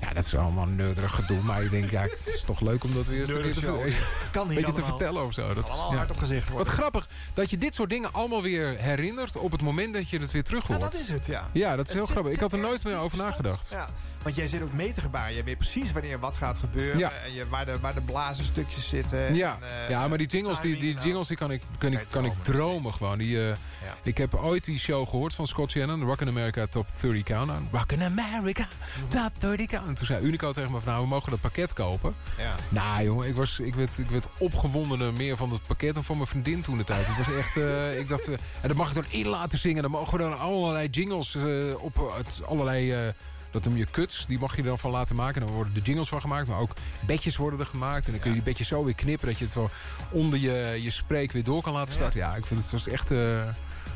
Ja, 0.00 0.12
dat 0.12 0.24
is 0.24 0.36
allemaal 0.36 0.66
een 0.66 1.08
gedoe. 1.10 1.42
Maar 1.42 1.62
ik 1.62 1.70
denk, 1.70 1.90
ja, 1.90 2.02
het 2.02 2.22
is 2.34 2.42
toch 2.42 2.60
leuk 2.60 2.84
om 2.84 2.94
dat 2.94 3.06
weer 3.06 3.44
eens 3.44 3.54
te, 3.54 3.60
show. 3.60 3.88
Kan 4.32 4.46
hier 4.50 4.56
beetje 4.56 4.72
te 4.72 4.82
vertellen 4.84 5.24
of 5.24 5.32
zo. 5.32 5.54
Dat, 5.54 5.70
Allemaal 5.70 5.94
hard 5.94 6.10
op 6.10 6.18
gezicht 6.18 6.44
Wat 6.44 6.52
worden. 6.52 6.72
grappig 6.72 7.08
dat 7.34 7.50
je 7.50 7.58
dit 7.58 7.74
soort 7.74 7.90
dingen 7.90 8.12
allemaal 8.12 8.42
weer 8.42 8.76
herinnert... 8.78 9.36
op 9.36 9.52
het 9.52 9.62
moment 9.62 9.94
dat 9.94 10.08
je 10.08 10.18
het 10.18 10.30
weer 10.30 10.44
terug 10.44 10.62
Ja, 10.68 10.74
hoort. 10.76 10.92
dat 10.92 11.00
is 11.00 11.08
het, 11.08 11.26
ja. 11.26 11.48
Ja, 11.52 11.76
dat 11.76 11.78
is 11.78 11.86
Het 11.86 11.92
heel 11.92 12.00
zit- 12.02 12.10
grappig. 12.10 12.32
Ik 12.32 12.40
had 12.40 12.52
er 12.52 12.58
nooit 12.58 12.84
meer 12.84 12.98
over 12.98 13.18
nagedacht. 13.18 13.68
Ja, 13.70 13.88
want 14.22 14.34
jij 14.36 14.46
zit 14.46 14.62
ook 14.62 14.72
mee 14.72 14.92
te 14.92 15.00
gebaren. 15.00 15.34
Je 15.34 15.44
weet 15.44 15.58
precies 15.58 15.92
wanneer 15.92 16.18
wat 16.18 16.36
gaat 16.36 16.58
gebeuren. 16.58 16.98
Ja. 16.98 17.12
En 17.24 17.32
je, 17.32 17.48
waar, 17.48 17.66
de, 17.66 17.80
waar 17.80 17.94
de 17.94 18.00
blazenstukjes 18.02 18.88
zitten. 18.88 19.34
Ja, 19.34 19.58
En, 19.60 19.68
eh, 19.84 19.90
ja 19.90 20.08
maar 20.08 20.18
die 20.18 20.26
jingles, 20.26 20.60
die, 20.60 20.76
die 20.80 20.96
jingles 21.02 21.28
die 21.28 21.36
kan 21.36 21.50
ik, 21.50 21.62
kan 21.78 21.92
ik, 21.92 22.06
kan 22.10 22.24
ik 22.24 22.32
dromen 22.42 22.92
gewoon. 22.92 23.18
Die, 23.18 23.38
eh, 23.82 23.90
Ik 24.02 24.18
heb 24.18 24.34
ooit 24.34 24.64
die 24.64 24.78
show 24.78 25.08
gehoord 25.08 25.34
van 25.34 25.46
Scott 25.46 25.70
Shannon. 25.70 26.02
Rock 26.02 26.20
in 26.20 26.28
America 26.28 26.66
Top 26.66 26.86
30 27.00 27.22
Countdown. 27.22 27.68
Rock 27.72 27.92
in 27.92 28.02
America 28.02 28.68
Top 29.08 29.30
30 29.38 29.66
Countdown. 29.66 29.88
En 29.88 29.94
toen 29.94 30.06
zei 30.06 30.24
Unico 30.24 30.52
tegen 30.52 30.70
me 30.70 30.80
van 30.80 30.88
nou, 30.88 31.02
we 31.02 31.08
mogen 31.08 31.30
dat 31.30 31.40
pakket 31.40 31.72
kopen. 31.72 32.14
Ja. 32.38 32.54
Nou 32.68 33.04
jongen, 33.04 33.28
ik, 33.28 33.34
was, 33.34 33.60
ik, 33.60 33.74
werd, 33.74 33.98
ik 33.98 34.10
werd 34.10 34.26
opgewondener 34.38 35.12
meer 35.12 35.36
van 35.36 35.50
het 35.50 35.66
pakket 35.66 35.94
dan 35.94 36.04
van 36.04 36.16
mijn 36.16 36.28
vriendin 36.28 36.60
toen 36.60 36.76
de 36.76 36.84
tijd. 36.84 37.06
Het 37.06 37.26
was 37.26 37.36
echt, 37.36 37.56
eh, 37.56 37.98
ik 37.98 38.08
dacht, 38.08 38.28
eh, 38.28 38.32
en 38.32 38.68
dan 38.68 38.76
mag 38.76 38.88
ik 38.88 38.94
dan 38.94 39.04
in 39.08 39.26
laten 39.26 39.58
zingen. 39.58 39.82
Dan 39.82 39.90
mogen 39.90 40.18
we 40.18 40.24
dan 40.24 40.38
allerlei 40.38 40.88
jingles 40.88 41.34
eh, 41.34 41.82
op 41.82 42.12
het, 42.16 42.40
allerlei... 42.46 43.12
dat 43.50 43.64
noem 43.64 43.76
je 43.76 43.86
kuts, 43.90 44.24
die 44.26 44.38
mag 44.38 44.56
je 44.56 44.62
er 44.62 44.68
dan 44.68 44.78
van 44.78 44.90
laten 44.90 45.16
maken. 45.16 45.40
Dan 45.40 45.50
worden 45.50 45.74
de 45.74 45.80
jingles 45.80 46.08
van 46.08 46.20
gemaakt, 46.20 46.48
maar 46.48 46.60
ook 46.60 46.72
bedjes 47.00 47.36
worden 47.36 47.60
er 47.60 47.66
gemaakt. 47.66 48.06
En 48.06 48.12
dan 48.12 48.20
kun 48.20 48.30
je 48.30 48.36
die 48.36 48.44
bedjes 48.44 48.68
zo 48.68 48.84
weer 48.84 48.94
knippen... 48.94 49.28
dat 49.28 49.38
je 49.38 49.44
het 49.44 49.70
onder 50.10 50.38
je, 50.38 50.78
je 50.82 50.90
spreek 50.90 51.32
weer 51.32 51.44
door 51.44 51.62
kan 51.62 51.72
laten 51.72 51.94
starten. 51.94 52.20
Ja, 52.20 52.34
ik 52.34 52.46
vind 52.46 52.62
het 52.62 52.70
was 52.70 52.88
echt 52.88 53.10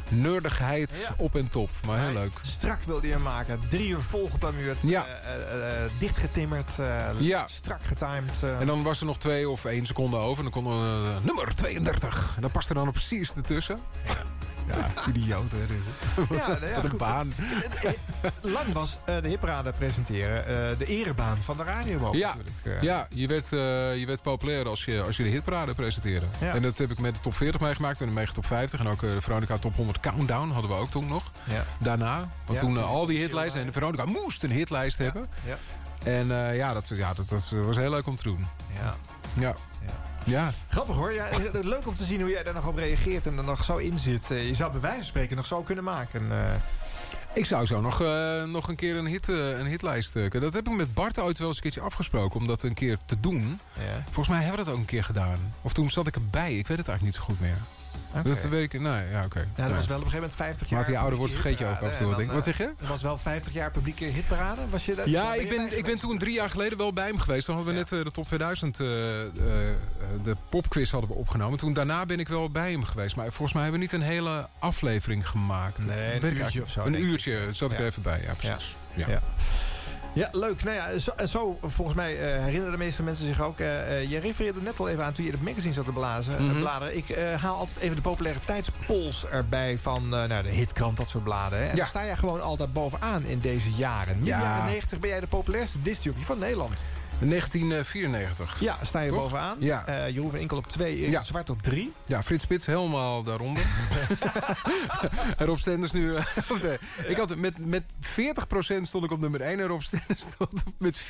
nerdigheid 0.09 1.09
op 1.17 1.35
en 1.37 1.49
top. 1.49 1.71
Maar 1.87 2.01
heel 2.01 2.13
leuk. 2.13 2.33
Strak 2.43 2.81
wilde 2.83 3.07
je 3.07 3.13
hem 3.13 3.23
maken. 3.23 3.61
Drie 3.69 3.89
uur 3.89 4.01
volgeplamuurd. 4.01 4.77
Ja. 4.83 5.07
eh, 5.07 5.85
eh, 5.85 5.91
dichtgetimmerd. 5.99 6.71
Ja. 7.19 7.47
Strak 7.47 7.83
getimed. 7.83 8.43
En 8.61 8.67
dan 8.67 8.83
was 8.83 9.01
er 9.01 9.07
nog 9.07 9.19
twee 9.19 9.49
of 9.49 9.65
één 9.65 9.87
seconde 9.87 10.17
over. 10.17 10.45
En 10.45 10.51
dan 10.51 10.63
konden 10.63 10.83
we 10.83 11.11
eh, 11.11 11.25
nummer 11.25 11.55
32. 11.55 12.33
En 12.37 12.43
dat 12.43 12.53
past 12.53 12.69
er 12.69 12.75
dan 12.75 12.91
precies 12.93 13.35
ertussen. 13.35 13.79
Ja, 14.07 14.13
idioot 15.09 15.51
hè. 15.51 15.57
Ja, 16.37 16.47
nou 16.47 16.67
ja, 16.67 16.81
Wat 16.83 16.91
een 16.93 16.97
baan. 16.99 17.33
Lang 18.41 18.73
was 18.73 18.99
eh, 19.05 19.17
de 19.23 19.29
hipraden 19.29 19.73
presenteren 19.73 20.47
eh, 20.47 20.79
de 20.79 20.85
erebaan 20.87 21.37
van 21.37 21.57
de 21.57 21.63
radio 21.63 22.07
ook 22.07 22.15
Ja, 22.15 22.29
natuurlijk. 22.35 22.65
eh. 22.65 22.83
ja 22.83 23.07
je, 23.11 23.27
werd, 23.27 23.53
eh, 23.53 23.97
je 23.99 24.07
werd 24.07 24.23
populair 24.23 24.69
als 24.69 24.85
je, 24.85 25.03
als 25.03 25.17
je 25.17 25.23
de 25.23 25.29
hitparade 25.29 25.75
presenteerde. 25.75 26.27
Ja. 26.41 26.55
En 26.55 26.63
dat 26.63 26.79
heb 26.79 26.91
ik 26.91 26.99
met 26.99 27.15
de 27.15 27.21
top 27.21 27.35
40 27.35 27.61
meegemaakt 27.61 28.01
en 28.01 28.07
de 28.07 28.13
Mega 28.13 28.33
Top 28.33 28.47
50. 28.47 28.81
En 28.81 28.89
ook 28.89 29.03
eh, 29.03 29.11
de 29.11 29.21
Veronica 29.21 29.59
Top 29.59 29.77
100 29.77 30.01
Countdown 30.01 30.51
hadden 30.51 30.71
we 30.71 30.77
ook 30.77 30.91
toen 30.91 31.09
nog. 31.09 31.31
Ja. 31.45 31.65
Daarna. 31.79 32.29
Want 32.47 32.59
Ja, 32.61 32.65
toen 32.65 32.77
eh, 32.77 32.91
al 32.91 33.07
die 33.07 33.19
hitlijsten. 33.19 33.61
En 33.61 33.67
de 33.67 33.73
Veronica 33.73 34.05
moest 34.05 34.43
een 34.43 34.51
hitlijst 34.51 34.99
hebben. 34.99 35.29
Ja. 35.45 35.59
En 36.05 36.31
eh, 36.49 36.57
ja, 36.57 36.73
dat, 36.73 36.89
ja 36.89 37.15
dat, 37.15 37.29
dat 37.29 37.51
was 37.65 37.77
heel 37.77 37.91
leuk 37.91 38.07
om 38.07 38.17
te 38.17 38.23
doen. 38.23 38.47
Ja. 38.83 38.95
Ja. 39.41 39.55
Ja. 40.25 40.53
Grappig 40.69 40.97
hoor. 40.97 41.13
Ja, 41.13 41.29
leuk 41.53 41.87
om 41.87 41.95
te 41.95 42.05
zien 42.05 42.21
hoe 42.21 42.31
jij 42.31 42.43
daar 42.43 42.55
nog 42.55 42.67
op 42.67 42.77
reageert 42.77 43.27
en 43.27 43.39
er 43.39 43.45
nog 43.45 43.65
zo 43.65 43.77
in 43.77 43.99
zit. 43.99 44.31
Eh, 44.31 44.49
Je 44.49 44.55
zou 44.55 44.71
bij 44.73 44.81
wijze 44.81 44.97
van 44.97 45.05
spreken 45.07 45.37
nog 45.37 45.47
zo 45.47 45.63
kunnen 45.63 45.85
maken. 45.85 46.31
eh. 46.31 46.55
Ik 47.35 47.47
zou 47.47 47.67
zo 47.67 47.81
nog, 47.81 48.01
eh, 48.03 48.45
nog 48.45 48.69
een 48.69 48.77
keer 48.77 48.97
een, 48.97 49.07
hit, 49.07 49.29
een 49.29 49.67
hitlijst... 49.67 50.17
eh, 50.17 50.31
dat 50.31 50.53
heb 50.53 50.67
ik 50.69 50.77
met 50.77 50.95
Bart 50.95 51.19
ooit 51.19 51.39
wel 51.39 51.47
eens 51.49 51.57
een 51.57 51.63
keertje 51.63 51.81
afgesproken... 51.81 52.41
om 52.41 52.47
dat 52.47 52.63
een 52.63 52.75
keer 52.75 52.99
te 53.07 53.21
doen. 53.21 53.61
Ja. 53.79 54.03
Volgens 54.05 54.29
mij 54.29 54.41
hebben 54.43 54.59
we 54.59 54.65
dat 54.65 54.75
ook 54.75 54.81
een 54.81 54.87
keer 54.87 55.05
gedaan. 55.05 55.55
Of 55.63 55.73
toen 55.73 55.91
zat 55.91 56.07
ik 56.07 56.15
erbij. 56.15 56.55
Ik 56.59 56.67
weet 56.67 56.79
het 56.79 56.89
eigenlijk 56.89 57.03
niet 57.03 57.15
zo 57.15 57.23
goed 57.23 57.41
meer. 57.41 57.57
Dat 58.23 58.43
weet 58.43 58.73
ik... 58.75 58.81
Nee, 58.81 59.09
ja, 59.11 59.25
oké. 59.25 59.49
Ja, 59.57 59.67
dat 59.69 59.75
was 59.77 59.87
wel 59.87 59.97
op 59.99 60.05
een 60.05 60.11
gegeven 60.11 60.13
moment 60.15 60.35
50 60.35 60.69
jaar. 60.69 60.81
Maar 60.81 60.91
je 60.91 60.99
ouder 60.99 61.19
wordt, 61.19 61.33
vergeet 61.33 61.59
je 61.59 61.65
ook 61.67 61.71
af 61.83 61.93
en 61.93 61.99
toe 61.99 62.07
wat, 62.07 62.17
denk 62.17 62.43
zeg 62.43 62.57
je? 62.57 62.63
eh, 62.63 62.69
Het 62.79 62.89
was 62.89 63.03
wel 63.03 63.19
50 63.19 63.53
jaar 63.53 63.71
publieke 63.71 64.05
hitparade. 64.05 64.61
Was 64.71 64.85
je 64.87 65.03
Ja, 65.05 65.35
ik 65.35 65.49
ben, 65.49 65.79
ik 65.79 65.85
ben 65.85 65.97
toen 65.99 66.19
drie 66.19 66.35
jaar 66.35 66.51
geleden 66.51 66.79
wel 66.79 66.93
bij 66.93 67.07
hem 67.07 67.19
geweest. 67.19 67.47
Dan 67.47 67.57
hadden 67.57 67.75
we 67.75 67.81
net 67.81 67.93
eh, 67.93 68.05
de 68.05 68.11
top 68.11 68.25
2000, 68.27 68.81
eh, 68.81 68.87
de 68.87 70.37
popquiz 70.49 70.91
hadden 70.91 71.11
we 71.11 71.17
opgenomen. 71.17 71.59
Toen 71.59 71.73
daarna 71.73 72.07
ben 72.07 72.19
ik 72.21 72.29
wel 72.29 72.51
bij 72.51 72.71
hem 72.71 72.85
geweest. 72.85 73.17
Maar 73.17 73.25
volgens 73.33 73.53
mij 73.53 73.63
hebben 73.63 73.81
we 73.81 73.87
niet 73.87 73.95
een 73.95 74.09
hele 74.09 74.49
aflevering 74.59 75.29
gemaakt. 75.29 75.87
Nee, 75.87 76.23
een 76.23 76.37
uurtje 76.37 76.63
of 76.63 76.71
zo, 76.71 76.85
Een 76.85 77.03
uurtje 77.03 77.39
zat 77.51 77.73
ik 77.73 77.79
er 77.79 77.85
even 77.85 78.03
bij, 78.03 78.21
ja 78.27 78.33
precies. 78.35 78.77
Ja. 78.95 79.23
Ja. 80.15 80.29
Leuk. 80.33 80.65
Nou 80.65 80.77
ja, 80.77 80.99
zo, 80.99 81.11
en 81.17 81.29
zo 81.29 81.59
volgens 81.63 81.97
mij 81.97 82.13
eh, 82.19 82.43
herinneren 82.43 82.73
de 82.73 82.79
meeste 82.85 83.03
mensen 83.03 83.27
zich 83.27 83.41
ook. 83.43 83.59
eh, 83.61 84.11
jij 84.11 84.21
refereerde 84.21 84.61
net 84.63 84.79
al 84.81 84.89
even 84.89 85.05
aan 85.05 85.13
toen 85.13 85.25
je 85.25 85.31
in 85.31 85.37
het 85.37 85.47
magazine 85.47 85.73
zat 85.75 85.85
te 85.85 85.93
blazen, 85.93 86.45
Mhm. 86.47 86.59
bladeren. 86.59 86.97
Ik 86.97 87.17
haal 87.41 87.57
altijd 87.57 87.79
even 87.79 87.97
de 87.97 88.03
populariteitspols 88.03 89.27
erbij 89.27 89.79
van 89.79 90.09
nou, 90.09 90.43
de 90.43 90.49
hitkrant, 90.51 90.97
dat 90.97 91.09
soort 91.09 91.25
bladen. 91.25 91.59
Hè. 91.59 91.65
En 91.65 91.71
Ja. 91.71 91.77
daar 91.77 91.87
sta 91.87 92.05
jij 92.05 92.17
gewoon 92.17 92.43
altijd 92.43 92.73
bovenaan 92.73 93.25
in 93.25 93.39
deze 93.39 93.71
jaren. 93.73 94.15
In 94.15 94.21
de 94.21 94.27
Ja. 94.27 94.41
jaren 94.41 94.65
90 94.65 94.99
ben 95.01 95.11
jij 95.11 95.21
de 95.21 95.27
populairste 95.27 95.83
discjockey 95.83 96.23
van 96.23 96.39
Nederland. 96.39 96.83
1994. 97.19 98.61
Ja, 98.61 98.77
sta 98.83 99.01
je 99.01 99.11
Toch? 99.11 99.19
bovenaan. 99.21 99.57
Ja. 99.61 99.87
Eh, 99.87 100.09
Jeroen 100.15 100.31
van 100.31 100.39
Inkel 100.39 100.57
op 100.57 100.67
2, 100.67 100.97
Erik 100.97 101.11
Ja. 101.11 101.23
Zwart 101.23 101.51
op 101.51 101.63
3. 101.63 101.93
Ja, 102.07 102.23
Frits 102.23 102.45
Spits 102.45 102.67
helemaal 102.67 103.23
daaronder. 103.23 103.63
en 105.39 105.47
Rob 105.47 105.59
Stenders 105.59 105.93
nu... 105.93 106.15
eh, 106.15 106.25
Ik 107.09 107.17
had 107.17 107.37
met, 107.37 107.67
met 107.67 107.83
40% 107.85 107.87
stond 108.83 109.05
ik 109.05 109.11
op 109.11 109.21
nummer 109.21 109.41
1 109.41 109.61
en 109.61 109.67
Rob 109.67 109.81
Stenders 109.81 110.23
stond 110.33 110.63
met 110.79 111.01
4% 111.01 111.05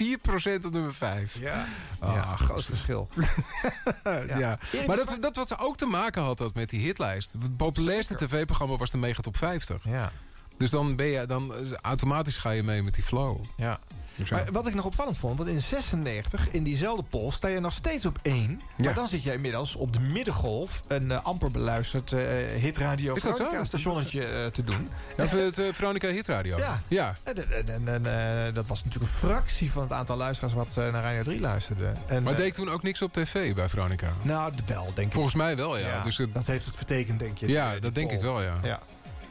op 0.65 0.73
nummer 0.73 0.95
5. 0.95 1.39
Ja, 1.39 1.65
Ah, 1.99 2.15
ja 2.15 2.37
groot 2.37 2.65
verschil. 2.65 3.09
ja. 4.27 4.59
Erik 4.73 4.87
Maar 4.87 4.97
dat, 4.97 5.17
dat 5.21 5.37
wat 5.37 5.59
ook 5.59 5.77
te 5.77 5.87
maken 5.87 6.23
had 6.23 6.39
dat 6.39 6.55
met 6.55 6.71
die 6.71 6.81
hitlijst. 6.81 7.33
Het 7.33 7.57
populairste 7.57 8.15
tv-programma 8.17 8.77
was 8.77 8.91
de 8.91 8.97
Mega 8.97 9.21
Top 9.23 9.37
50. 9.37 9.77
Ja. 9.85 10.13
Dus 10.59 10.71
dan 10.71 10.97
ben 10.97 11.07
je 11.07 11.27
dan 11.27 11.53
automatisch 11.83 12.37
ga 12.37 12.51
je 12.51 12.63
mee 12.63 12.83
met 12.83 12.95
die 12.95 13.05
flow. 13.05 13.37
Ja. 13.57 13.79
Maar 14.31 14.49
wat 14.53 14.67
ik 14.67 14.75
nog 14.75 14.85
opvallend 14.85 15.17
vond, 15.19 15.39
want 15.39 15.51
in 15.51 15.61
96, 15.61 16.49
in 16.51 16.63
diezelfde 16.63 17.03
poll, 17.11 17.31
sta 17.31 17.49
je 17.49 17.61
nog 17.61 17.73
steeds 17.73 18.07
op 18.07 18.19
1. 18.23 18.61
Maar 18.77 18.87
Ja. 18.87 18.93
dan 18.93 19.09
zit 19.09 19.23
je 19.23 19.33
inmiddels 19.33 19.77
op 19.77 19.93
de 19.93 20.01
middengolf 20.01 20.83
een 20.87 21.11
eh, 21.11 21.25
amper 21.25 21.51
beluisterd 21.51 22.13
eh, 22.13 22.21
hitradio? 22.61 23.15
Veronica 23.15 23.65
stationnetje 23.65 24.25
eh, 24.25 24.47
te 24.47 24.65
doen. 24.65 24.89
Ja, 25.17 25.25
het 25.27 25.61
Veronica 25.73 26.09
Hitradio. 26.09 26.57
Ja. 26.59 26.81
ja. 26.89 27.17
En, 27.23 27.67
en- 27.69 27.89
en- 28.05 28.55
dat 28.55 28.67
was 28.67 28.85
natuurlijk 28.85 29.13
een 29.13 29.19
fractie 29.19 29.71
van 29.73 29.83
het 29.83 29.93
aantal 29.93 30.17
luisteraars 30.17 30.55
wat 30.55 30.77
naar 30.77 31.03
Radio 31.03 31.23
3 31.23 31.41
luisterde. 31.41 31.93
En, 32.07 32.23
Maar 32.23 32.37
deed 32.37 32.55
toen 32.55 32.69
ook 32.71 32.83
niks 32.83 33.03
op 33.03 33.13
tv 33.13 33.55
bij 33.55 33.69
Veronica? 33.69 34.09
Nou, 34.23 34.53
wel, 34.67 34.91
denk 34.95 35.07
ik. 35.07 35.13
Volgens 35.13 35.35
mij 35.35 35.57
wel, 35.57 35.77
ja. 35.79 36.03
Dus 36.03 36.17
dat 36.33 36.47
heeft 36.47 36.67
het 36.67 36.77
vertekend, 36.77 37.19
denk 37.19 37.39
je. 37.39 37.49
Ja, 37.49 37.79
dat 37.79 37.95
denk 37.95 38.11
ik 38.11 38.21
wel, 38.21 38.43
ja. 38.43 38.55
ja. 38.63 38.79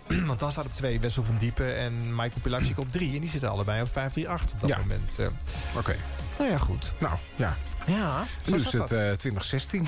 Want 0.27 0.39
dan 0.39 0.51
staat 0.51 0.65
op 0.65 0.73
2 0.73 0.99
Wessel 0.99 1.23
van 1.23 1.37
Diepen 1.37 1.77
en 1.77 2.09
Michael 2.09 2.41
Pilacic 2.41 2.79
op 2.79 2.91
3. 2.91 3.13
En 3.15 3.19
die 3.21 3.29
zitten 3.29 3.49
allebei 3.49 3.81
op 3.81 3.91
538 3.91 4.53
op 4.53 4.59
dat 4.59 4.69
Ja. 4.69 4.77
moment. 4.77 5.19
eh. 5.19 5.77
Oké. 5.77 5.95
Nou 6.37 6.51
ja, 6.51 6.57
goed. 6.57 6.93
Nou, 6.97 7.15
ja. 7.35 7.57
Ja, 7.85 8.25
Nu 8.45 8.55
is 8.55 8.63
het 8.63 8.71
dat. 8.71 8.91
eh, 8.91 9.11
2016. 9.11 9.87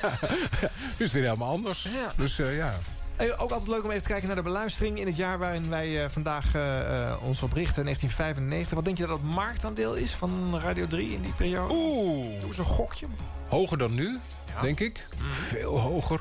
ja. 0.00 0.10
Nu 0.98 0.98
is 0.98 0.98
het 0.98 1.12
weer 1.12 1.22
helemaal 1.22 1.50
anders. 1.50 1.82
Ja. 1.82 2.12
Dus 2.16 2.38
eh, 2.38 2.56
ja. 2.56 2.78
Hey, 3.16 3.38
ook 3.38 3.50
altijd 3.50 3.68
leuk 3.68 3.84
om 3.84 3.90
even 3.90 4.02
te 4.02 4.08
kijken 4.08 4.26
naar 4.26 4.36
de 4.36 4.42
beluistering... 4.42 4.98
in 4.98 5.06
het 5.06 5.16
jaar 5.16 5.38
waarin 5.38 5.68
wij 5.68 6.04
eh, 6.04 6.10
vandaag 6.10 6.54
eh, 6.54 7.08
eh, 7.10 7.22
ons 7.22 7.42
op 7.42 7.52
richten, 7.52 7.84
1995. 7.84 8.74
Wat 8.74 8.84
denk 8.84 8.96
je 8.98 9.06
dat 9.06 9.18
het 9.18 9.26
marktaandeel 9.34 9.94
is 9.94 10.10
van 10.10 10.58
Radio 10.60 10.86
3 10.86 11.12
in 11.12 11.20
die 11.22 11.32
periode? 11.32 11.74
Oeh. 11.74 12.38
Doe 12.40 12.48
eens 12.48 12.58
een 12.58 12.64
gokje. 12.64 13.06
Hoger 13.48 13.78
dan 13.78 13.94
nu, 13.94 14.18
denk 14.62 14.80
ik. 14.80 15.06
Veel 15.48 15.80
hoger. 15.80 16.20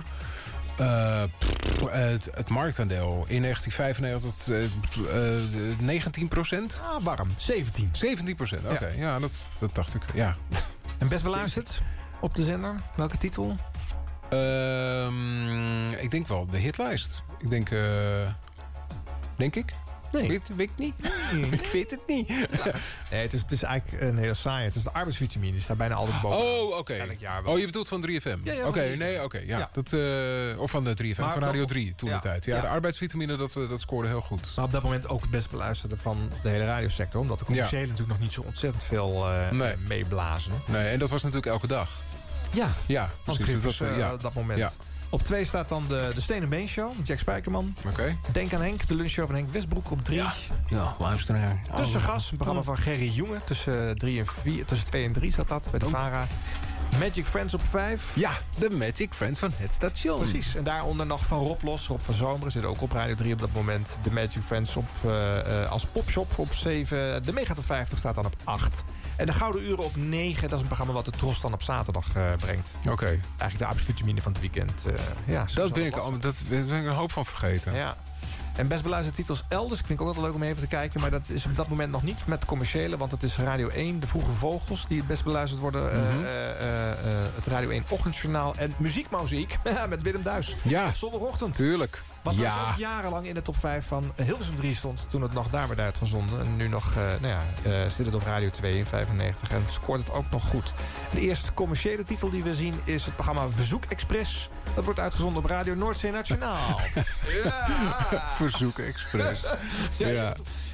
Eh, 0.77 1.23
pff, 1.37 1.89
het, 1.91 2.29
het 2.33 2.49
marktaandeel 2.49 3.25
in 3.27 3.41
1995 3.41 4.55
eh, 4.55 5.35
eh, 5.71 5.79
19 5.79 6.27
procent? 6.27 6.81
Ah, 6.85 7.03
warm. 7.03 7.29
17. 7.37 7.89
17 7.91 8.35
procent, 8.35 8.65
oké. 8.65 8.87
Ja, 8.97 9.19
dat, 9.19 9.45
dat 9.59 9.75
dacht 9.75 9.95
ik. 9.95 10.01
Ja. 10.13 10.35
En 10.97 11.07
best 11.07 11.23
beluisterd 11.23 11.81
op 12.19 12.35
de 12.35 12.43
zender? 12.43 12.75
Welke 12.95 13.17
titel? 13.17 13.55
Ehm, 14.29 15.91
ik 15.91 16.11
denk 16.11 16.27
wel 16.27 16.45
de 16.47 16.57
hitlijst. 16.57 17.23
Ik 17.39 17.49
denk... 17.49 17.69
eh, 17.69 17.81
denk 19.35 19.55
ik? 19.55 19.73
Nee. 20.11 20.27
Weet, 20.27 20.55
weet 20.55 20.69
ik 20.69 20.77
niet. 20.77 20.93
ik 21.61 21.69
weet 21.71 21.91
het 21.91 21.99
niet. 22.07 22.27
Nee, 23.11 23.21
het 23.21 23.33
is, 23.33 23.41
het 23.41 23.51
is 23.51 23.63
eigenlijk 23.63 24.01
een 24.03 24.17
hele 24.17 24.33
saaie. 24.33 24.65
Het 24.65 24.75
is 24.75 24.83
de 24.83 24.91
arbeidsvitamine. 24.91 25.51
Die 25.51 25.61
staat 25.61 25.77
bijna 25.77 25.95
altijd 25.95 26.21
boven. 26.21 26.37
Oh, 26.37 26.77
oké. 26.77 26.93
Elk 26.93 27.19
jaar 27.19 27.43
wel. 27.43 27.53
Oh, 27.53 27.59
je 27.59 27.65
bedoelt 27.65 27.87
van 27.87 28.05
3FM? 28.07 28.43
Ja, 28.43 28.53
ja, 28.53 28.59
van 28.59 28.67
oké, 28.69 28.87
3FM. 28.93 28.97
nee, 28.97 29.23
oké. 29.23 29.37
ja. 29.37 29.57
Ja. 29.57 29.69
Dat, 29.73 29.93
eh, 29.93 30.59
of 30.61 30.71
van 30.71 30.83
de 30.83 30.93
3FM, 31.03 31.19
Maar 31.21 31.33
van 31.33 31.43
Radio 31.43 31.65
3 31.65 31.93
toen 31.95 32.09
de 32.09 32.19
tijd. 32.19 32.45
Ja, 32.45 32.61
de 32.61 32.67
arbeidsvitamine, 32.67 33.35
dat, 33.35 33.55
eh, 33.55 33.69
dat 33.69 33.81
scoorde 33.81 34.07
heel 34.07 34.21
goed. 34.21 34.51
Maar 34.55 34.65
op 34.65 34.71
dat 34.71 34.83
moment 34.83 35.07
ook 35.07 35.21
het 35.21 35.29
best 35.31 35.49
beluisterde 35.49 35.97
van 35.97 36.29
de 36.43 36.49
hele 36.49 36.65
radiosector. 36.65 37.21
Omdat 37.21 37.39
de 37.39 37.45
commerciële 37.45 37.81
natuurlijk 37.81 38.09
nog 38.09 38.19
niet 38.19 38.33
zo 38.33 38.41
ontzettend 38.41 38.83
veel 38.83 39.27
eh, 39.29 39.51
Nee. 39.51 39.75
meeblazen. 39.87 40.53
Nee, 40.67 40.87
en 40.87 40.99
dat 40.99 41.09
was 41.09 41.21
natuurlijk 41.23 41.51
elke 41.51 41.67
dag. 41.67 41.89
Ja, 42.53 42.69
Ja, 42.85 43.09
precies. 43.23 43.45
Dat 43.45 43.61
was, 43.61 43.79
eh, 43.81 43.97
ja. 43.97 44.13
op 44.13 44.21
dat 44.21 44.33
moment. 44.33 44.59
Ja. 44.59 44.71
Op 45.11 45.21
twee 45.23 45.45
staat 45.45 45.69
dan 45.69 45.85
de, 45.87 46.11
de 46.13 46.21
Steen 46.21 46.41
en 46.41 46.49
Been 46.49 46.67
Show. 46.67 46.91
Jack 47.03 47.19
Spijkerman. 47.19 47.75
Oké. 47.87 48.17
Denk 48.31 48.53
aan 48.53 48.61
Henk, 48.61 48.87
de 48.87 48.95
lunchshow 48.95 49.25
van 49.25 49.35
Henk 49.35 49.51
Westbroek 49.51 49.91
op 49.91 50.03
drie. 50.03 50.23
Ja, 50.67 50.95
luisteraar. 50.99 51.61
Tussen 51.75 52.01
gas, 52.01 52.31
een 52.31 52.37
programma 52.37 52.63
van 52.63 52.77
Gerry 52.77 53.09
Jonge. 53.09 53.37
Tussen, 53.43 53.97
drie 53.97 54.19
en 54.19 54.25
vier, 54.25 54.65
tussen 54.65 54.87
twee 54.87 55.05
en 55.05 55.13
drie 55.13 55.31
zat 55.31 55.47
dat 55.47 55.67
bij 55.71 55.79
de 55.79 55.89
VARA. 55.89 56.27
Magic 56.99 57.25
Friends 57.25 57.53
op 57.53 57.61
vijf. 57.61 58.11
Ja, 58.13 58.31
de 58.57 58.69
Magic 58.69 59.13
Friends 59.13 59.39
van 59.39 59.51
het 59.55 59.71
station. 59.71 60.19
Precies. 60.19 60.55
En 60.55 60.63
daaronder 60.63 61.05
nog 61.05 61.25
van 61.25 61.39
Rob 61.39 61.61
Los, 61.63 61.87
Rob 61.87 61.99
van 62.01 62.13
Zomeren. 62.13 62.51
Zit 62.51 62.65
ook 62.65 62.81
op 62.81 62.91
Radio 62.91 63.15
3 63.15 63.33
op 63.33 63.39
dat 63.39 63.53
moment. 63.53 63.97
De 64.03 64.11
Magic 64.11 64.41
Friends 64.43 64.75
op, 64.75 64.87
eh, 65.05 65.63
eh, 65.63 65.71
als 65.71 65.85
popshop 65.85 66.37
op 66.37 66.53
7. 66.53 67.25
De 67.25 67.33
Mega 67.33 67.53
Top 67.53 67.65
50 67.65 67.97
staat 67.97 68.15
dan 68.15 68.25
op 68.25 68.35
8. 68.43 68.83
En 69.21 69.27
de 69.27 69.33
Gouden 69.33 69.63
Uren 69.63 69.83
op 69.83 69.95
9. 69.95 70.41
Dat 70.41 70.51
is 70.51 70.59
een 70.59 70.65
programma 70.67 70.93
wat 70.93 71.05
de 71.05 71.11
Tros 71.11 71.41
dan 71.41 71.53
op 71.53 71.61
zaterdag 71.63 72.05
eh, 72.15 72.23
brengt. 72.39 72.71
Oké. 72.89 73.05
Eigenlijk 73.05 73.57
de 73.57 73.65
arbeidsvitamine 73.65 74.21
van 74.21 74.31
het 74.31 74.41
weekend. 74.41 74.71
eh, 74.85 74.93
ja, 75.25 75.45
Dat 75.53 75.73
ben, 75.73 75.85
ik, 75.85 75.95
al, 75.95 76.19
dat 76.19 76.35
ben 76.49 76.67
ik 76.67 76.85
een 76.85 76.93
hoop 76.93 77.11
van 77.11 77.25
vergeten. 77.25 77.73
ja. 77.73 77.95
En 78.55 78.67
best 78.67 78.83
beluisterde 78.83 79.17
titels 79.17 79.43
elders. 79.49 79.79
Ik 79.79 79.85
vind 79.85 79.99
het 79.99 80.07
ook 80.07 80.15
altijd 80.15 80.33
leuk 80.33 80.41
om 80.43 80.49
even 80.49 80.61
te 80.61 80.67
kijken. 80.75 81.01
Maar 81.01 81.11
dat 81.11 81.29
is 81.29 81.45
op 81.45 81.55
dat 81.55 81.67
moment 81.67 81.91
nog 81.91 82.03
niet 82.03 82.27
met 82.27 82.39
de 82.41 82.45
commerciële. 82.47 82.97
Want 82.97 83.11
het 83.11 83.23
is 83.23 83.37
Radio 83.37 83.67
1, 83.67 83.99
de 83.99 84.07
vroege 84.07 84.31
vogels... 84.31 84.85
die 84.87 84.97
het 84.97 85.07
best 85.07 85.23
beluisterd 85.23 85.61
worden. 85.61 85.91
eh, 85.91 85.97
Mhm. 85.97 86.23
het 87.35 87.45
Radio 87.45 87.69
1 87.69 87.83
ochtendjournaal. 87.87 88.55
En 88.55 88.73
muziekmuziek 88.77 89.57
met 89.89 90.01
Willem 90.01 90.23
Duis. 90.23 90.55
Ja. 90.61 90.91
Zondagochtend. 90.93 91.55
Tuurlijk. 91.55 92.03
Wat 92.21 92.35
ja. 92.35 92.53
dus 92.53 92.69
ook 92.69 92.77
jarenlang 92.77 93.27
in 93.27 93.33
de 93.33 93.41
top 93.41 93.57
5 93.57 93.87
van 93.87 94.11
Hilversum 94.15 94.55
3 94.55 94.75
stond... 94.75 95.05
toen 95.09 95.21
het 95.21 95.33
nog 95.33 95.49
daar 95.49 95.67
werd 95.67 95.79
uitgezonden. 95.79 96.39
En 96.39 96.55
nu 96.55 96.67
nog, 96.67 96.95
eh, 96.95 97.03
nou 97.21 97.33
ja, 97.33 97.41
eh, 97.63 97.89
zit 97.89 98.05
het 98.05 98.15
op 98.15 98.23
Radio 98.23 98.49
2 98.49 98.77
in 98.77 98.85
95. 98.85 99.49
En 99.49 99.63
scoort 99.69 99.99
het 99.99 100.11
ook 100.11 100.31
nog 100.31 100.47
goed. 100.47 100.73
De 101.11 101.21
eerste 101.21 101.53
commerciële 101.53 102.03
titel 102.03 102.29
die 102.29 102.43
we 102.43 102.55
zien 102.55 102.79
is 102.83 103.05
het 103.05 103.13
programma 103.13 103.49
Verzoek 103.49 103.83
Express. 103.85 104.49
Dat 104.75 104.83
wordt 104.85 104.99
uitgezonden 104.99 105.43
op 105.43 105.49
Radio 105.49 105.75
Noordzee 105.75 106.11
Nationaal. 106.11 106.79
Verzoek 108.37 108.79
Express. 108.79 109.43
Ja, 109.97 110.07
ja. 110.07 110.33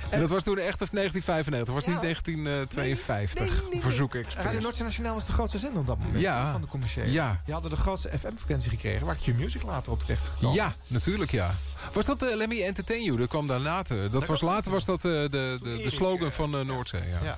En 0.09 0.19
dat 0.19 0.29
was 0.29 0.43
toen 0.43 0.57
echt 0.57 0.81
of 0.81 0.89
1995. 0.89 1.73
was 1.73 1.85
Ja. 1.85 1.91
niet 1.91 2.01
1952. 2.01 3.61
Nee, 3.61 3.69
nee. 3.71 3.81
Verzoek 3.81 4.15
Express. 4.15 4.45
Radio 4.45 4.61
Noordzee 4.61 4.83
Nationaal 4.83 5.13
was 5.13 5.25
de 5.25 5.31
grootste 5.31 5.57
zender 5.57 5.79
op 5.79 5.87
dat 5.87 5.97
moment. 5.97 6.19
Ja. 6.19 6.51
Van 6.51 6.61
de 6.61 6.67
commerciële. 6.67 7.11
Ja. 7.11 7.41
Die 7.45 7.53
hadden 7.53 7.71
de 7.71 7.77
grootste 7.77 8.09
FM-frequentie 8.09 8.69
gekregen. 8.69 9.05
Waar 9.05 9.15
Q-Music 9.15 9.63
later 9.63 9.91
op 9.91 9.99
terecht 9.99 10.23
gekomen. 10.25 10.55
Ja, 10.55 10.75
natuurlijk 10.87 11.31
ja. 11.31 11.53
Was 11.93 12.05
dat 12.05 12.23
uh, 12.23 12.35
Let 12.35 12.47
Me 12.47 12.63
Entertain 12.63 13.03
You? 13.03 13.17
Dat 13.17 13.27
kwam 13.27 13.47
daar 13.47 13.59
later. 13.59 14.11
Dat 14.11 14.25
was, 14.25 14.41
later 14.41 14.71
was 14.71 14.85
dat 14.85 15.03
uh, 15.05 15.11
de, 15.11 15.29
de, 15.29 15.81
de 15.83 15.89
slogan 15.89 16.31
van 16.31 16.55
uh, 16.55 16.65
Noordzee. 16.65 17.01
Ja. 17.23 17.37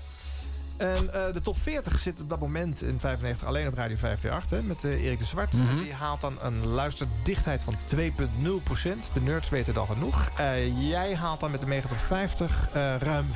En 0.79 1.03
uh, 1.03 1.33
de 1.33 1.41
top 1.41 1.57
40 1.57 1.99
zit 1.99 2.21
op 2.21 2.29
dat 2.29 2.39
moment 2.39 2.81
in 2.81 2.99
95 2.99 3.47
alleen 3.47 3.67
op 3.67 3.73
Radio 3.73 3.97
528 3.97 4.59
hè, 4.59 4.63
met 4.63 4.99
uh, 4.99 5.05
Erik 5.05 5.19
de 5.19 5.25
Zwart. 5.25 5.53
Mm 5.53 5.59
-hmm. 5.59 5.77
En 5.77 5.83
die 5.83 5.93
haalt 5.93 6.21
dan 6.21 6.37
een 6.41 6.67
luisterdichtheid 6.67 7.63
van 7.63 7.75
2,0%. 7.95 8.01
De 9.13 9.21
nerds 9.21 9.49
weten 9.49 9.67
het 9.67 9.77
al 9.77 9.85
genoeg. 9.85 10.29
Uh, 10.39 10.89
jij 10.89 11.15
haalt 11.15 11.39
dan 11.39 11.51
met 11.51 11.59
de 11.59 11.67
Megatop 11.67 11.97
50 11.97 12.69
ruim 12.99 13.27
5% 13.27 13.35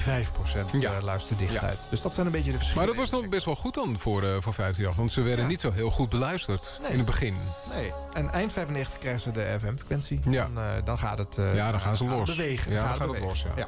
ja. 0.72 1.02
luisterdichtheid. 1.02 1.82
Ja. 1.84 1.90
Dus 1.90 2.02
dat 2.02 2.14
zijn 2.14 2.26
een 2.26 2.32
beetje 2.32 2.52
de 2.52 2.58
verschillen. 2.58 2.86
Maar 2.86 2.96
dat 2.96 3.10
was 3.10 3.22
dan 3.22 3.30
best 3.30 3.46
wel 3.46 3.56
goed 3.56 3.74
dan 3.74 4.00
voor, 4.00 4.22
voor 4.22 4.54
538. 4.54 4.96
Want 4.96 5.12
ze 5.12 5.22
werden 5.22 5.44
ja. 5.44 5.52
niet 5.52 5.60
zo 5.60 5.72
heel 5.72 5.90
goed 5.90 6.10
beluisterd 6.10 6.80
nee. 6.82 6.92
in 6.92 6.98
het 6.98 7.06
begin. 7.06 7.36
Nee. 7.74 7.92
En 8.14 8.32
eind 8.32 8.54
95 8.54 8.98
krijgen 8.98 9.22
ze 9.22 9.32
de 9.32 9.56
FM-frequentie. 9.60 10.20
Ja. 10.30 10.50
Dan, 10.54 10.64
dan 10.84 10.98
gaat 10.98 11.18
het 11.18 11.36
ja, 11.36 11.72
dan 11.72 11.80
gaan 11.80 11.98
ze 11.98 12.06
los. 12.06 12.36
Bewegen. 12.36 12.72
Ja, 12.72 12.78
dan 12.78 12.88
dan 12.88 12.98
gaat 12.98 13.08
het, 13.08 13.18
het 13.18 13.26
los. 13.26 13.46
Ja. 13.56 13.68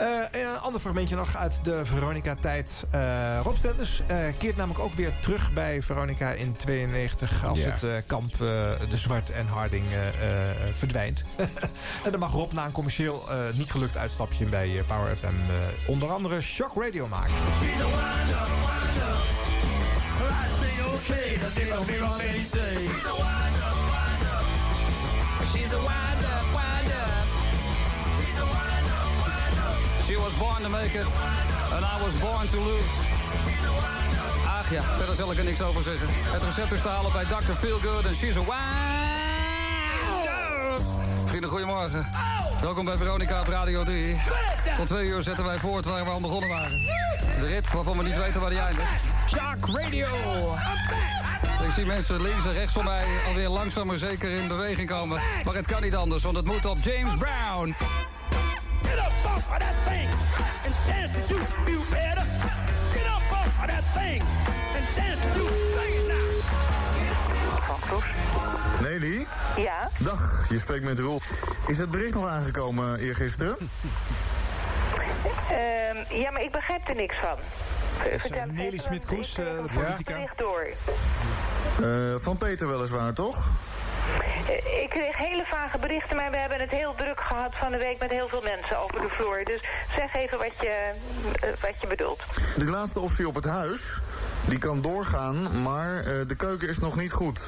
Uh, 0.00 0.42
een 0.42 0.58
ander 0.58 0.80
fragmentje 0.80 1.16
nog 1.16 1.36
uit 1.36 1.58
de 1.62 1.84
Veronica-tijd. 1.84 2.84
Uh, 2.94 3.40
Rob 3.42 3.56
Stenders 3.56 4.02
uh, 4.10 4.16
keert 4.38 4.56
namelijk 4.56 4.84
ook 4.84 4.92
weer 4.92 5.12
terug 5.20 5.52
bij 5.52 5.82
Veronica 5.82 6.30
in 6.30 6.56
92... 6.56 7.44
als 7.44 7.58
Ja. 7.58 7.70
het 7.70 8.06
kamp 8.06 8.38
De 8.38 8.96
Zwart 8.96 9.30
en 9.30 9.46
Harding 9.46 9.84
verdwijnt. 10.78 11.24
en 12.04 12.10
dan 12.10 12.20
mag 12.20 12.32
Rob 12.32 12.52
na 12.52 12.64
een 12.64 12.72
commercieel 12.72 13.24
niet 13.52 13.70
gelukt 13.70 13.96
uitstapje 13.96 14.46
bij 14.46 14.82
Power 14.86 15.16
FM... 15.16 15.34
onder 15.86 16.10
andere 16.10 16.40
Shock 16.40 16.82
Radio 16.82 17.08
maken. 17.08 17.34
Was 30.24 30.32
born 30.38 30.62
to 30.62 30.70
make 30.70 30.94
it, 30.94 31.06
and 31.74 31.84
I 31.84 31.96
was 32.04 32.14
born 32.20 32.46
to 32.48 32.58
lose. 32.68 32.88
Ach 34.46 34.70
ja, 34.70 34.82
verder 34.82 35.14
zal 35.14 35.32
ik 35.32 35.38
er 35.38 35.44
niks 35.44 35.62
over 35.62 35.82
zeggen. 35.82 36.06
Het 36.10 36.42
recept 36.42 36.72
is 36.72 36.80
te 36.80 36.88
halen 36.88 37.12
bij 37.12 37.24
Dr. 37.24 37.52
Feelgood 37.52 38.04
en 38.04 38.14
She's 38.14 38.36
a 38.36 38.38
Wow. 38.38 38.54
Vrienden, 41.26 41.50
goedemorgen. 41.50 42.08
Welkom 42.60 42.84
bij 42.84 42.96
Veronica 42.96 43.40
op 43.40 43.48
Radio 43.48 43.84
3. 43.84 44.20
Tot 44.76 44.86
twee 44.86 45.06
uur 45.06 45.22
zetten 45.22 45.44
wij 45.44 45.58
voort 45.58 45.84
waar 45.84 46.04
we 46.04 46.10
al 46.10 46.20
begonnen 46.20 46.48
waren. 46.48 46.70
De 47.40 47.46
rit 47.46 47.72
waarvan 47.72 47.98
we 47.98 48.04
niet 48.04 48.16
weten 48.16 48.40
waar 48.40 48.50
die 48.50 48.58
eindigt. 48.58 48.88
Shock 49.28 49.76
Radio. 49.76 50.08
Ik 51.66 51.72
zie 51.74 51.86
mensen 51.86 52.22
links 52.22 52.44
en 52.44 52.52
rechts 52.52 52.72
van 52.72 52.84
mij 52.84 53.04
alweer 53.26 53.48
langzaam 53.48 53.86
maar 53.86 53.98
zeker 53.98 54.30
in 54.30 54.48
beweging 54.48 54.88
komen. 54.88 55.20
Maar 55.44 55.54
het 55.54 55.66
kan 55.66 55.82
niet 55.82 55.94
anders, 55.94 56.22
want 56.22 56.36
het 56.36 56.44
moet 56.44 56.64
op 56.64 56.78
James 56.82 57.18
Brown. 57.18 57.74
Off 59.44 59.52
of 59.52 59.58
that 59.58 59.74
thing 59.84 60.08
and 60.64 60.74
dance 60.86 61.12
to 61.12 61.34
do 61.34 61.38
you 61.70 61.80
better. 61.90 62.24
Get 62.94 63.06
up 63.06 63.32
off 63.32 63.60
of 63.60 63.66
that 63.66 63.84
thing 63.92 64.22
and 64.74 64.84
dance 64.96 65.20
to 65.20 65.28
do. 65.38 65.44
Sing 65.74 65.94
it 65.94 66.08
now. 66.08 66.28
Nelly? 68.82 69.26
Ja? 69.56 69.90
Dag, 69.98 70.46
je 70.48 70.58
spreekt 70.58 70.84
met 70.84 70.98
Roel. 70.98 71.20
Is 71.66 71.78
het 71.78 71.90
bericht 71.90 72.14
nog 72.14 72.28
aangekomen 72.28 72.98
eergisteren? 72.98 73.56
Um, 73.60 73.68
ja, 76.18 76.30
maar 76.30 76.42
ik 76.42 76.52
begrijp 76.52 76.88
er 76.88 76.94
niks 76.94 77.16
van. 77.20 77.36
Vertel 78.18 78.46
Nelly 78.46 78.78
Smit-Kroes, 78.78 79.38
uh, 79.38 79.44
de 79.44 79.64
politica. 79.74 80.16
Ja? 80.16 80.28
door. 80.36 80.66
Uh, 81.80 82.14
van 82.20 82.36
Peter 82.36 82.68
weliswaar, 82.68 83.12
toch? 83.12 83.50
Ik 84.82 84.90
kreeg 84.90 85.16
hele 85.16 85.44
vage 85.44 85.78
berichten, 85.78 86.16
maar 86.16 86.30
we 86.30 86.36
hebben 86.36 86.60
het 86.60 86.70
heel 86.70 86.94
druk 86.94 87.20
gehad 87.20 87.54
van 87.54 87.72
de 87.72 87.78
week 87.78 87.98
met 87.98 88.10
heel 88.10 88.28
veel 88.28 88.42
mensen 88.42 88.78
over 88.78 89.00
de 89.00 89.08
vloer. 89.08 89.44
Dus 89.44 89.60
zeg 89.96 90.14
even 90.14 90.38
wat 90.38 90.52
je, 90.60 90.92
uh, 91.44 91.50
wat 91.60 91.80
je 91.80 91.86
bedoelt. 91.86 92.22
De 92.56 92.64
laatste 92.64 93.00
optie 93.00 93.28
op 93.28 93.34
het 93.34 93.44
huis, 93.44 93.80
die 94.44 94.58
kan 94.58 94.80
doorgaan, 94.82 95.62
maar 95.62 95.96
uh, 95.96 96.04
de 96.26 96.34
keuken 96.36 96.68
is 96.68 96.78
nog 96.78 96.96
niet 96.96 97.12
goed. 97.12 97.40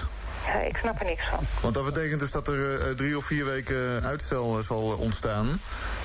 Ja, 0.46 0.60
ik 0.60 0.76
snap 0.76 1.00
er 1.00 1.06
niks 1.06 1.28
van. 1.30 1.46
Want 1.60 1.74
dat 1.74 1.84
betekent 1.84 2.20
dus 2.20 2.30
dat 2.30 2.48
er 2.48 2.96
drie 2.96 3.16
of 3.16 3.24
vier 3.24 3.44
weken 3.44 4.02
uitstel 4.04 4.62
zal 4.62 4.82
ontstaan. 4.82 5.60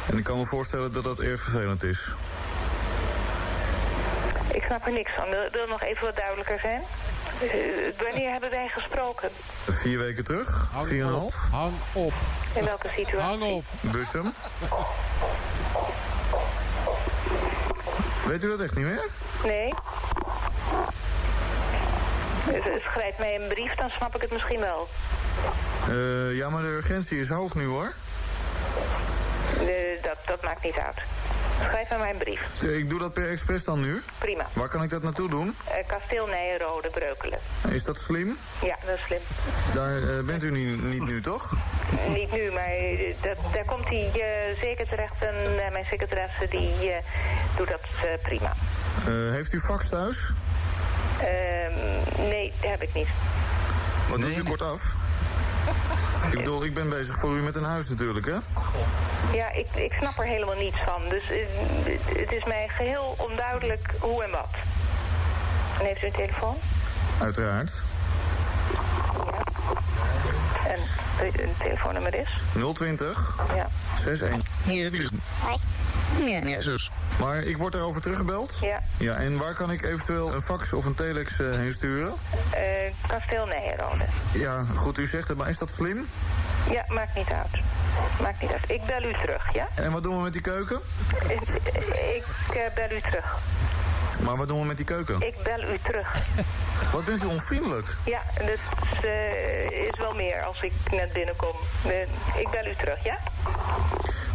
En 0.10 0.18
ik 0.18 0.24
kan 0.24 0.38
me 0.38 0.46
voorstellen 0.46 0.94
dat 0.94 1.04
dat 1.04 1.20
erg 1.20 1.42
vervelend 1.42 1.84
is. 1.84 2.14
Ik 4.52 4.64
snap 4.64 4.86
er 4.86 4.92
niks 4.92 5.12
van. 5.16 5.30
Wil, 5.30 5.48
wil 5.52 5.68
nog 5.68 5.82
even 5.84 6.06
wat 6.06 6.16
duidelijker 6.16 6.60
zijn? 6.60 6.82
Uh, 7.44 7.50
wanneer 8.04 8.32
hebben 8.32 8.50
wij 8.50 8.68
gesproken? 8.68 9.30
Vier 9.68 9.98
weken 9.98 10.24
terug. 10.24 10.68
Hang 10.72 10.88
vier 10.88 11.02
en 11.02 11.08
een 11.08 11.14
op. 11.14 11.20
half. 11.22 11.50
Hang 11.52 11.74
op. 11.94 12.14
In 12.54 12.64
welke 12.66 12.88
situatie? 12.96 13.20
Hang 13.20 13.42
op. 13.44 13.64
Bussum. 13.82 14.34
Weet 18.26 18.44
u 18.44 18.48
dat 18.50 18.60
echt 18.60 18.76
niet 18.76 18.86
meer? 18.86 19.06
Nee. 19.44 19.74
Schrijf 22.92 23.18
mij 23.18 23.36
een 23.36 23.48
brief, 23.48 23.76
dan 23.76 23.90
snap 23.90 24.16
ik 24.16 24.22
het 24.22 24.32
misschien 24.32 24.60
wel. 24.60 24.88
Eh, 25.90 26.36
ja, 26.36 26.50
maar 26.50 26.62
de 26.62 26.68
urgentie 26.68 27.20
is 27.20 27.30
hoog 27.30 27.56
nu 27.56 27.66
hoor. 27.66 27.94
De, 29.58 30.00
dat, 30.02 30.18
dat 30.26 30.44
maakt 30.44 30.64
niet 30.64 30.78
uit. 30.78 30.98
Schrijf 31.68 31.90
maar 31.90 32.10
een 32.10 32.18
brief. 32.18 32.42
Eh, 32.64 32.78
Ik 32.78 32.90
doe 32.90 33.00
dat 33.00 33.14
per 33.14 33.30
expres 33.30 33.64
dan 33.64 33.82
nu. 33.82 34.02
Prima. 34.18 34.48
Waar 34.54 34.70
kan 34.70 34.84
ik 34.84 34.90
dat 34.90 35.04
naartoe 35.04 35.30
doen? 35.30 35.56
Eh, 35.68 35.74
Kasteel 35.88 36.28
Nijenrode, 36.28 36.90
Breukelen. 36.90 37.40
Is 37.70 37.84
dat 37.84 37.98
slim? 37.98 38.38
Ja, 38.62 38.76
dat 38.86 38.96
is 38.96 39.02
slim. 39.06 39.20
Daar 39.74 39.96
eh, 39.98 40.26
bent 40.26 40.44
u 40.44 40.52
niet, 40.52 40.84
niet 40.84 41.02
nu, 41.06 41.22
toch? 41.22 41.54
Niet 42.08 42.32
nu, 42.32 42.52
maar 42.52 42.72
dat, 43.22 43.38
daar 43.54 43.66
komt 43.66 43.86
hij 43.86 44.12
eh, 44.14 44.58
zeker 44.60 44.88
terecht. 44.88 45.14
En 45.20 45.36
mijn 45.72 45.86
secretaresse 45.90 46.48
die 46.50 46.72
doet 47.58 47.68
dat 47.68 47.82
prima. 48.22 48.54
Eh, 49.06 49.14
heeft 49.14 49.54
u 49.54 49.60
fax 49.60 49.90
thuis? 49.90 50.18
Ehm, 51.20 52.28
nee, 52.28 52.54
dat 52.62 52.70
heb 52.70 52.82
ik 52.82 52.94
niet. 52.94 53.08
Wat 54.10 54.22
doet 54.22 54.38
u 54.38 54.44
kort 54.44 54.62
af? 54.62 54.82
Ik 56.32 56.38
bedoel, 56.38 56.64
ik 56.64 56.74
ben 56.74 56.90
bezig 56.90 57.20
voor 57.20 57.38
u 57.38 57.42
met 57.42 57.56
een 57.56 57.64
huis 57.64 57.90
natuurlijk, 57.90 58.26
hè? 58.26 58.38
Ja, 59.34 59.52
ik, 59.52 59.68
ik 59.76 59.94
snap 60.00 60.20
er 60.20 60.26
helemaal 60.26 60.56
niets 60.56 60.80
van. 60.86 61.02
Dus 61.10 61.30
eh, 61.30 61.38
het 62.16 62.32
is 62.32 62.44
mij 62.44 62.68
geheel 62.68 63.16
onduidelijk 63.18 63.94
hoe 64.00 64.24
en 64.24 64.32
wat. 64.32 64.50
En 65.80 65.86
heeft 65.86 66.04
u 66.04 66.06
een 66.06 66.12
telefoon? 66.12 66.56
Uiteraard. 67.20 67.82
En 70.68 70.80
een 71.44 71.56
telefoonnummer 71.58 72.16
is? 72.16 72.28
020 72.74 73.38
Ja. 73.56 73.68
61. 74.68 75.10
Hoi. 75.40 75.58
Ja, 76.20 76.48
ja, 76.48 76.62
zus. 76.62 76.92
Maar 77.20 77.44
ik 77.44 77.58
word 77.58 77.74
erover 77.74 78.02
teruggebeld? 78.02 78.58
Ja. 78.62 78.80
Ja, 78.98 79.16
en 79.16 79.38
waar 79.38 79.54
kan 79.54 79.72
ik 79.72 79.84
eventueel 79.84 80.34
een 80.34 80.42
fax 80.42 80.74
of 80.74 80.86
een 80.86 80.96
telex 80.96 81.40
eh, 81.40 81.52
heen 81.56 81.74
sturen? 81.74 82.14
Eh, 82.52 82.62
Kasteel 83.08 83.46
Nijenrode. 83.46 84.06
Ja, 84.32 84.64
goed, 84.76 84.98
u 84.98 85.08
zegt 85.08 85.28
het, 85.28 85.38
maar 85.38 85.50
is 85.50 85.58
dat 85.58 85.70
slim? 85.72 86.08
Ja, 86.70 86.86
maakt 86.88 87.16
niet 87.16 87.30
uit. 87.30 87.64
Maakt 88.22 88.42
niet 88.42 88.52
uit. 88.52 88.64
Ik 88.68 88.86
bel 88.86 89.04
u 89.04 89.14
terug, 89.14 89.54
ja? 89.54 89.68
En 89.76 89.92
wat 89.92 90.04
doen 90.04 90.16
we 90.18 90.22
met 90.24 90.34
die 90.34 90.42
keuken? 90.42 90.80
Ik, 91.28 91.42
ik 92.18 92.26
eh, 92.56 92.74
bel 92.76 92.98
u 92.98 93.02
terug. 93.02 93.38
Maar 94.20 94.38
wat 94.38 94.48
doen 94.48 94.60
we 94.60 94.66
met 94.66 94.78
die 94.78 94.86
keuken? 94.86 95.22
Ik 95.22 95.36
bel 95.44 95.64
u 95.74 95.78
terug. 95.84 96.16
Wat 96.92 97.06
bent 97.06 97.24
u 97.24 97.26
onvriendelijk? 97.26 97.88
Ja, 98.06 98.22
dat 98.36 99.04
eh, 99.04 99.88
is 99.88 99.98
wel 99.98 100.14
meer 100.14 100.48
als 100.52 100.62
ik 100.62 100.74
net 100.92 101.14
binnenkom. 101.14 101.56
Eh, 101.86 102.02
ik 102.42 102.48
bel 102.52 102.66
u 102.72 102.76
terug, 102.76 103.04
ja? 103.04 103.18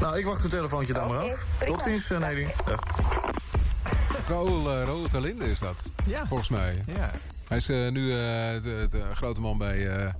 Nou, 0.00 0.18
ik 0.18 0.24
wacht 0.24 0.42
uw 0.42 0.48
telefoontje 0.48 0.92
dan 0.92 1.08
maar 1.08 1.18
af. 1.18 1.44
Tot 1.66 1.82
ziens, 1.82 2.10
eh, 2.10 2.18
Nelly. 2.18 2.54
Dag. 2.64 2.80
Raoul, 4.28 4.78
uh, 4.78 4.84
Raoul 4.84 5.08
Talinde 5.08 5.50
is 5.50 5.58
dat. 5.58 5.90
Ja. 6.04 6.26
Volgens 6.26 6.48
mij. 6.48 6.84
Ja. 6.86 7.10
Hij 7.48 7.56
is 7.56 7.68
eh, 7.68 7.88
nu 7.88 8.10
eh, 8.12 8.16
de, 8.62 8.86
de 8.90 9.02
grote 9.14 9.40
man 9.40 9.58
bij... 9.58 9.88
eh, 9.88 10.12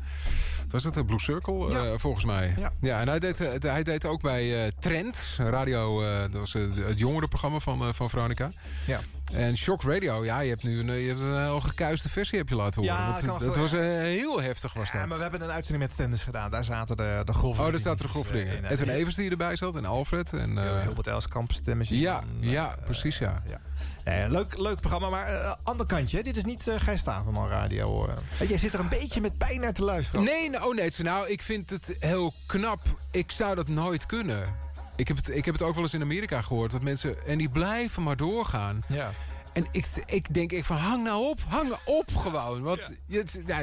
was 0.82 0.84
het? 0.84 0.94
de 0.94 1.04
Blue 1.04 1.20
Circle, 1.20 1.72
eh, 1.72 1.98
volgens 1.98 2.24
mij. 2.24 2.54
Ja. 2.80 3.00
en 3.00 3.08
hij 3.08 3.18
deed, 3.18 3.40
eh, 3.40 3.70
hij 3.70 3.82
deed 3.82 4.04
ook 4.04 4.22
bij 4.22 4.64
eh, 4.64 4.72
Trend. 4.78 5.18
Radio, 5.36 6.00
dat 6.20 6.40
was 6.40 6.52
het 6.52 6.98
jongerenprogramma 6.98 7.58
van, 7.58 7.94
van 7.94 8.10
Veronica. 8.10 8.50
Ja. 8.84 9.00
En 9.32 9.56
Shock 9.58 9.82
Radio, 9.82 10.24
ja, 10.24 10.40
je 10.40 10.48
hebt 10.48 10.62
nu 10.62 10.78
een, 10.78 10.92
je 11.00 11.08
hebt 11.08 11.20
een 11.20 11.42
heel 11.44 11.60
gekuiste 11.60 12.08
versie 12.08 12.38
heb 12.38 12.48
je 12.48 12.54
laten 12.54 12.80
horen. 12.82 12.96
Ja, 12.96 13.38
wel, 13.38 13.56
was 13.56 13.70
heel 13.70 14.40
heftig 14.40 14.72
was 14.72 14.92
dat. 14.92 15.00
Ja, 15.00 15.06
maar 15.06 15.16
we 15.16 15.22
hebben 15.22 15.42
een 15.42 15.50
uitzending 15.50 15.82
met 15.84 15.92
Stenders 15.92 16.22
gedaan. 16.22 16.50
Daar 16.50 16.64
zaten 16.64 16.96
de, 16.96 17.22
de 17.24 17.32
Oh, 17.42 17.56
daar 17.58 17.72
dingetjes, 17.72 18.32
dingen. 18.32 18.46
eh, 18.46 18.56
in. 18.56 18.64
Edwin 18.64 18.88
Evers 18.88 19.14
die 19.14 19.30
erbij 19.30 19.56
zat 19.56 19.76
en 19.76 19.84
Alfred. 19.84 20.32
En, 20.32 20.82
Hilbert 20.82 21.06
Elskamp 21.06 21.52
stemmetjes. 21.52 21.98
Ja, 21.98 22.22
ja, 22.40 22.76
precies 22.84 23.18
ja. 23.18 23.42
ja. 23.48 23.60
Nee, 24.06 24.28
leuk, 24.28 24.58
leuk 24.58 24.80
programma, 24.80 25.10
maar 25.10 25.26
eh, 25.26 25.54
ander 25.62 25.86
kantje. 25.86 26.16
Hè? 26.16 26.22
Dit 26.22 26.36
is 26.36 26.44
niet 26.44 26.66
uh, 26.66 26.74
Gijs 26.78 27.00
Staverman 27.00 27.48
Radio. 27.48 28.08
Uh. 28.40 28.48
Jij 28.48 28.58
zit 28.58 28.72
er 28.72 28.80
een 28.80 28.88
beetje 28.88 29.20
met 29.20 29.38
pijn 29.38 29.60
naar 29.60 29.72
te 29.72 29.84
luisteren. 29.84 30.24
Nee, 30.24 30.64
oh 30.64 30.74
nee, 30.74 30.90
nou, 30.98 31.28
ik 31.28 31.42
vind 31.42 31.70
het 31.70 31.96
heel 31.98 32.32
knap. 32.46 32.80
Ik 33.10 33.30
zou 33.30 33.54
dat 33.54 33.68
nooit 33.68 34.06
kunnen. 34.06 34.54
Ik 34.96 35.08
heb, 35.08 35.16
het, 35.16 35.28
ik 35.28 35.44
heb 35.44 35.54
het 35.54 35.62
ook 35.62 35.74
wel 35.74 35.82
eens 35.82 35.94
in 35.94 36.02
Amerika 36.02 36.42
gehoord. 36.42 36.70
Dat 36.70 36.82
mensen, 36.82 37.26
en 37.26 37.38
die 37.38 37.48
blijven 37.48 38.02
maar 38.02 38.16
doorgaan. 38.16 38.82
Ja. 38.88 39.12
En 39.56 39.66
ik, 39.70 39.86
ik 40.06 40.34
denk 40.34 40.52
ik 40.52 40.64
van, 40.64 40.76
hang 40.76 41.04
nou 41.04 41.24
op, 41.24 41.40
hang 41.48 41.68
nou 41.68 41.80
op 41.84 42.16
gewoon. 42.16 42.62
Want 42.62 42.92
ja. 43.06 43.18
het, 43.18 43.40
ja, 43.46 43.62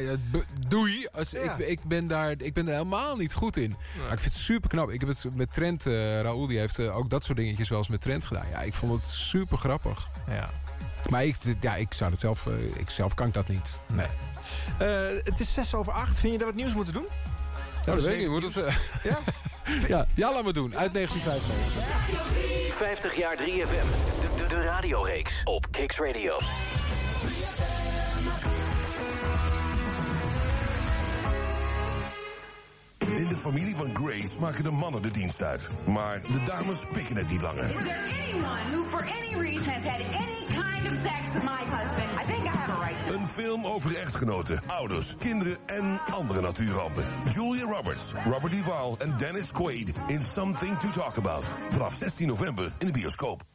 doei. 0.67 1.07
Als, 1.11 1.31
ja. 1.31 1.55
ik, 1.57 1.67
ik, 1.67 1.83
ben 1.83 2.07
daar, 2.07 2.31
ik 2.37 2.53
ben 2.53 2.65
daar 2.65 2.75
helemaal 2.75 3.15
niet 3.15 3.33
goed 3.33 3.57
in. 3.57 3.75
Maar 4.03 4.13
ik 4.13 4.19
vind 4.19 4.33
het 4.33 4.43
super 4.43 4.69
knap. 4.69 4.89
Ik 4.89 4.99
heb 4.99 5.09
het 5.09 5.35
met 5.35 5.53
Trent, 5.53 5.85
uh, 5.85 6.21
Raoul, 6.21 6.47
die 6.47 6.59
heeft 6.59 6.79
uh, 6.79 6.97
ook 6.97 7.09
dat 7.09 7.23
soort 7.23 7.37
dingetjes 7.37 7.69
wel 7.69 7.77
eens 7.77 7.87
met 7.87 8.01
Trent 8.01 8.25
gedaan. 8.25 8.49
Ja, 8.49 8.61
ik 8.61 8.73
vond 8.73 9.01
het 9.01 9.11
super 9.11 9.57
grappig. 9.57 10.09
Ja. 10.27 10.49
Maar 11.09 11.25
ik, 11.25 11.35
ja, 11.59 11.75
ik 11.75 11.93
zou 11.93 12.11
het 12.11 12.19
zelf, 12.19 12.45
uh, 12.45 12.53
ik 12.75 12.89
zelf 12.89 13.13
kan 13.13 13.27
ik 13.27 13.33
dat 13.33 13.47
niet. 13.47 13.75
Nee. 13.87 14.07
Uh, 14.81 15.23
het 15.23 15.39
is 15.39 15.53
zes 15.53 15.75
over 15.75 15.93
acht. 15.93 16.19
Vind 16.19 16.33
je 16.33 16.39
dat 16.39 16.47
we 16.47 16.53
het 16.53 16.63
nieuws 16.63 16.75
moeten 16.75 16.93
doen? 16.93 17.07
Dat, 17.85 17.87
oh, 17.87 18.01
dat 18.01 18.03
weet 18.03 18.13
ik 18.13 18.19
niet. 18.19 18.29
Moet 18.29 18.55
het, 18.55 18.65
uh... 18.65 18.75
ja? 19.03 19.19
ja? 19.97 20.05
Ja, 20.15 20.33
laat 20.33 20.43
maar 20.43 20.53
doen. 20.53 20.77
Uit 20.77 20.93
1995. 20.93 22.63
50 22.75 23.17
jaar 23.17 23.37
3FM. 23.37 24.21
De, 24.21 24.29
de, 24.35 24.47
de 24.47 24.61
radioreeks 24.63 25.41
op 25.43 25.62
Kicks 25.73 25.99
Radio. 25.99 26.37
In 32.99 33.27
de 33.27 33.35
familie 33.35 33.75
van 33.75 33.95
Grace 33.95 34.39
maken 34.39 34.63
de 34.63 34.71
mannen 34.71 35.01
de 35.01 35.11
dienst 35.11 35.41
uit. 35.41 35.67
Maar 35.85 36.21
de 36.21 36.43
dames 36.45 36.79
pikken 36.93 37.17
het 37.17 37.29
niet 37.29 37.41
langer. 37.41 37.63
Is 37.63 37.71
there 37.71 37.97
anyone 38.31 38.59
who 38.71 38.83
for 38.83 39.01
any 39.01 39.41
reason 39.41 39.69
has 39.73 39.83
had 39.83 40.01
any 40.01 40.45
kind 40.47 40.91
of 40.91 40.97
sex 41.01 41.33
with 41.33 41.43
my 41.43 41.63
husband? 41.75 42.09
I 42.21 42.31
think 42.31 42.43
I 42.45 42.57
have 42.57 42.71
a 42.71 42.85
right 42.85 43.07
to. 43.07 43.13
Een 43.13 43.27
film 43.27 43.65
over 43.65 43.95
echtgenoten, 43.95 44.61
ouders, 44.67 45.13
kinderen 45.19 45.57
en 45.65 45.99
andere 46.11 46.41
natuurrampen. 46.41 47.05
Julia 47.33 47.63
Roberts, 47.63 48.13
Robert 48.25 48.51
Duvall 48.51 48.95
en 48.97 49.17
Dennis 49.17 49.51
Quaid 49.51 49.93
in 50.07 50.23
Something 50.33 50.79
to 50.79 50.89
Talk 50.91 51.17
About. 51.17 51.43
Vanaf 51.69 51.93
16 51.95 52.27
november 52.27 52.73
in 52.77 52.85
de 52.85 52.91
bioscoop. 52.91 53.52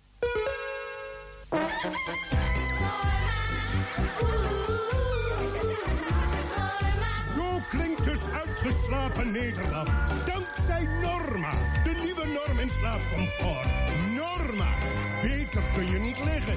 Uitgeslapen 9.18 9.32
Nederland. 9.32 9.88
Dankzij 10.26 10.86
Norma, 11.02 11.50
de 11.84 12.00
nieuwe 12.04 12.26
norm 12.26 12.58
in 12.58 12.70
slaapcomfort. 12.78 13.66
Norma, 14.14 14.74
beter 15.22 15.62
kun 15.74 15.90
je 15.90 15.98
niet 15.98 16.24
liggen. 16.24 16.56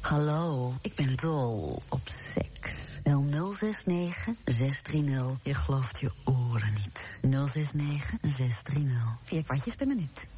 Hallo, 0.00 0.72
ik 0.80 0.94
ben 0.94 1.16
dol 1.16 1.82
op 1.88 2.00
seks. 2.32 2.72
069 3.04 4.34
630. 4.44 5.36
Je 5.42 5.54
gelooft 5.54 6.00
je 6.00 6.10
oren 6.24 6.72
niet. 6.74 7.18
069 7.20 8.18
630. 8.22 8.92
Vier 9.22 9.42
kwartjes 9.44 9.74
per 9.74 9.86
minuut. 9.86 10.28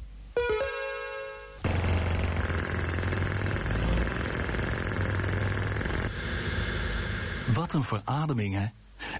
Wat 7.53 7.73
een 7.73 7.83
verademing, 7.83 8.55
hè? 8.55 8.65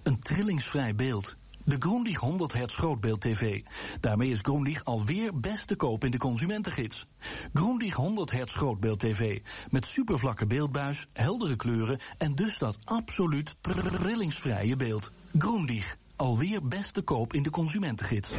Een 0.04 0.20
trillingsvrij 0.20 0.96
beeld. 0.96 1.36
De 1.68 1.76
Grundig 1.80 2.18
100 2.18 2.54
Hertz 2.54 2.76
grootbeeld 2.76 3.22
TV. 3.22 3.62
Daarmee 4.00 4.32
is 4.32 4.40
Grundig 4.42 4.84
alweer 4.84 5.40
best 5.40 5.68
te 5.68 5.76
koop 5.76 6.04
in 6.04 6.12
de 6.12 6.18
consumentengids. 6.18 7.08
Grundig 7.54 7.94
100 7.94 8.32
Hertz 8.32 8.56
grootbeeld 8.56 9.00
TV. 9.00 9.40
Met 9.70 9.86
supervlakke 9.86 10.46
beeldbuis, 10.46 11.08
heldere 11.14 11.56
kleuren 11.56 12.00
en 12.18 12.36
dus 12.36 12.58
dat 12.58 12.78
absoluut 12.84 13.56
trillingsvrije 13.62 14.76
beeld. 14.76 15.12
Grundig, 15.38 15.98
alweer 16.16 16.68
best 16.68 16.94
te 16.94 17.02
koop 17.02 17.34
in 17.34 17.44
de 17.44 17.50
consumentengids. 17.50 18.30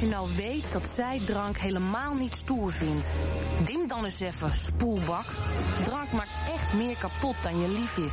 Je 0.00 0.06
nou 0.06 0.28
weet 0.36 0.72
dat 0.72 0.88
zij 0.94 1.20
drank 1.26 1.56
helemaal 1.58 2.14
niet 2.14 2.32
stoer 2.32 2.72
vindt, 2.72 3.06
dim 3.64 3.88
dan 3.88 4.04
eens 4.04 4.20
even 4.20 4.52
spoelbak. 4.52 5.26
Drank 5.84 6.12
maakt 6.12 6.48
echt 6.52 6.74
meer 6.74 6.96
kapot 6.98 7.34
dan 7.42 7.60
je 7.60 7.68
lief 7.68 7.96
is. 7.96 8.12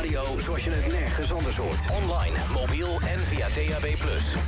Radio 0.00 0.38
zoals 0.38 0.64
je 0.64 0.70
het 0.70 0.92
nergens 0.92 1.32
anders 1.32 1.56
hoort. 1.56 1.78
Online, 1.90 2.36
mobiel 2.52 3.00
en 3.00 3.18
via 3.18 3.46
DAB+. 3.48 3.96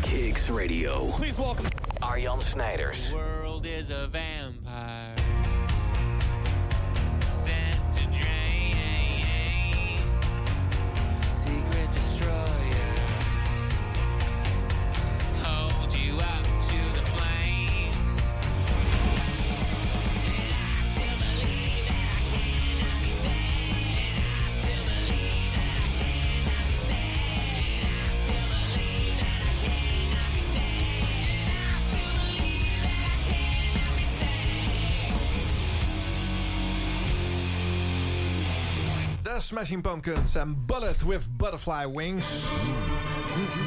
Kicks 0.00 0.48
Radio. 0.48 1.06
Please 1.16 1.40
welcome 1.40 1.68
Arjan 1.98 2.42
Snijders. 2.42 3.08
The 3.08 3.14
world 3.14 3.64
is 3.64 3.90
a 3.90 4.08
vampire. 4.10 5.14
Sent 7.44 7.92
to 7.92 8.18
drain. 8.18 9.98
Secret 11.44 11.92
destroyers. 11.92 12.61
Smashing 39.52 39.82
Pumpkins 39.82 40.34
en 40.34 40.64
Bullet 40.66 41.04
with 41.04 41.36
Butterfly 41.36 41.88
Wings. 41.94 42.26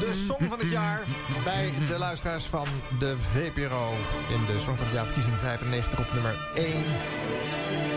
De 0.00 0.24
song 0.26 0.48
van 0.48 0.58
het 0.58 0.70
jaar 0.70 1.02
bij 1.44 1.70
de 1.86 1.98
luisteraars 1.98 2.44
van 2.44 2.66
de 2.98 3.16
VPRO. 3.16 3.90
In 4.28 4.54
de 4.54 4.58
song 4.58 4.76
van 4.76 4.86
het 4.86 4.94
jaar 4.94 5.04
verkiezing 5.04 5.36
95 5.36 5.98
op 5.98 6.12
nummer 6.12 6.34
1. 6.54 6.66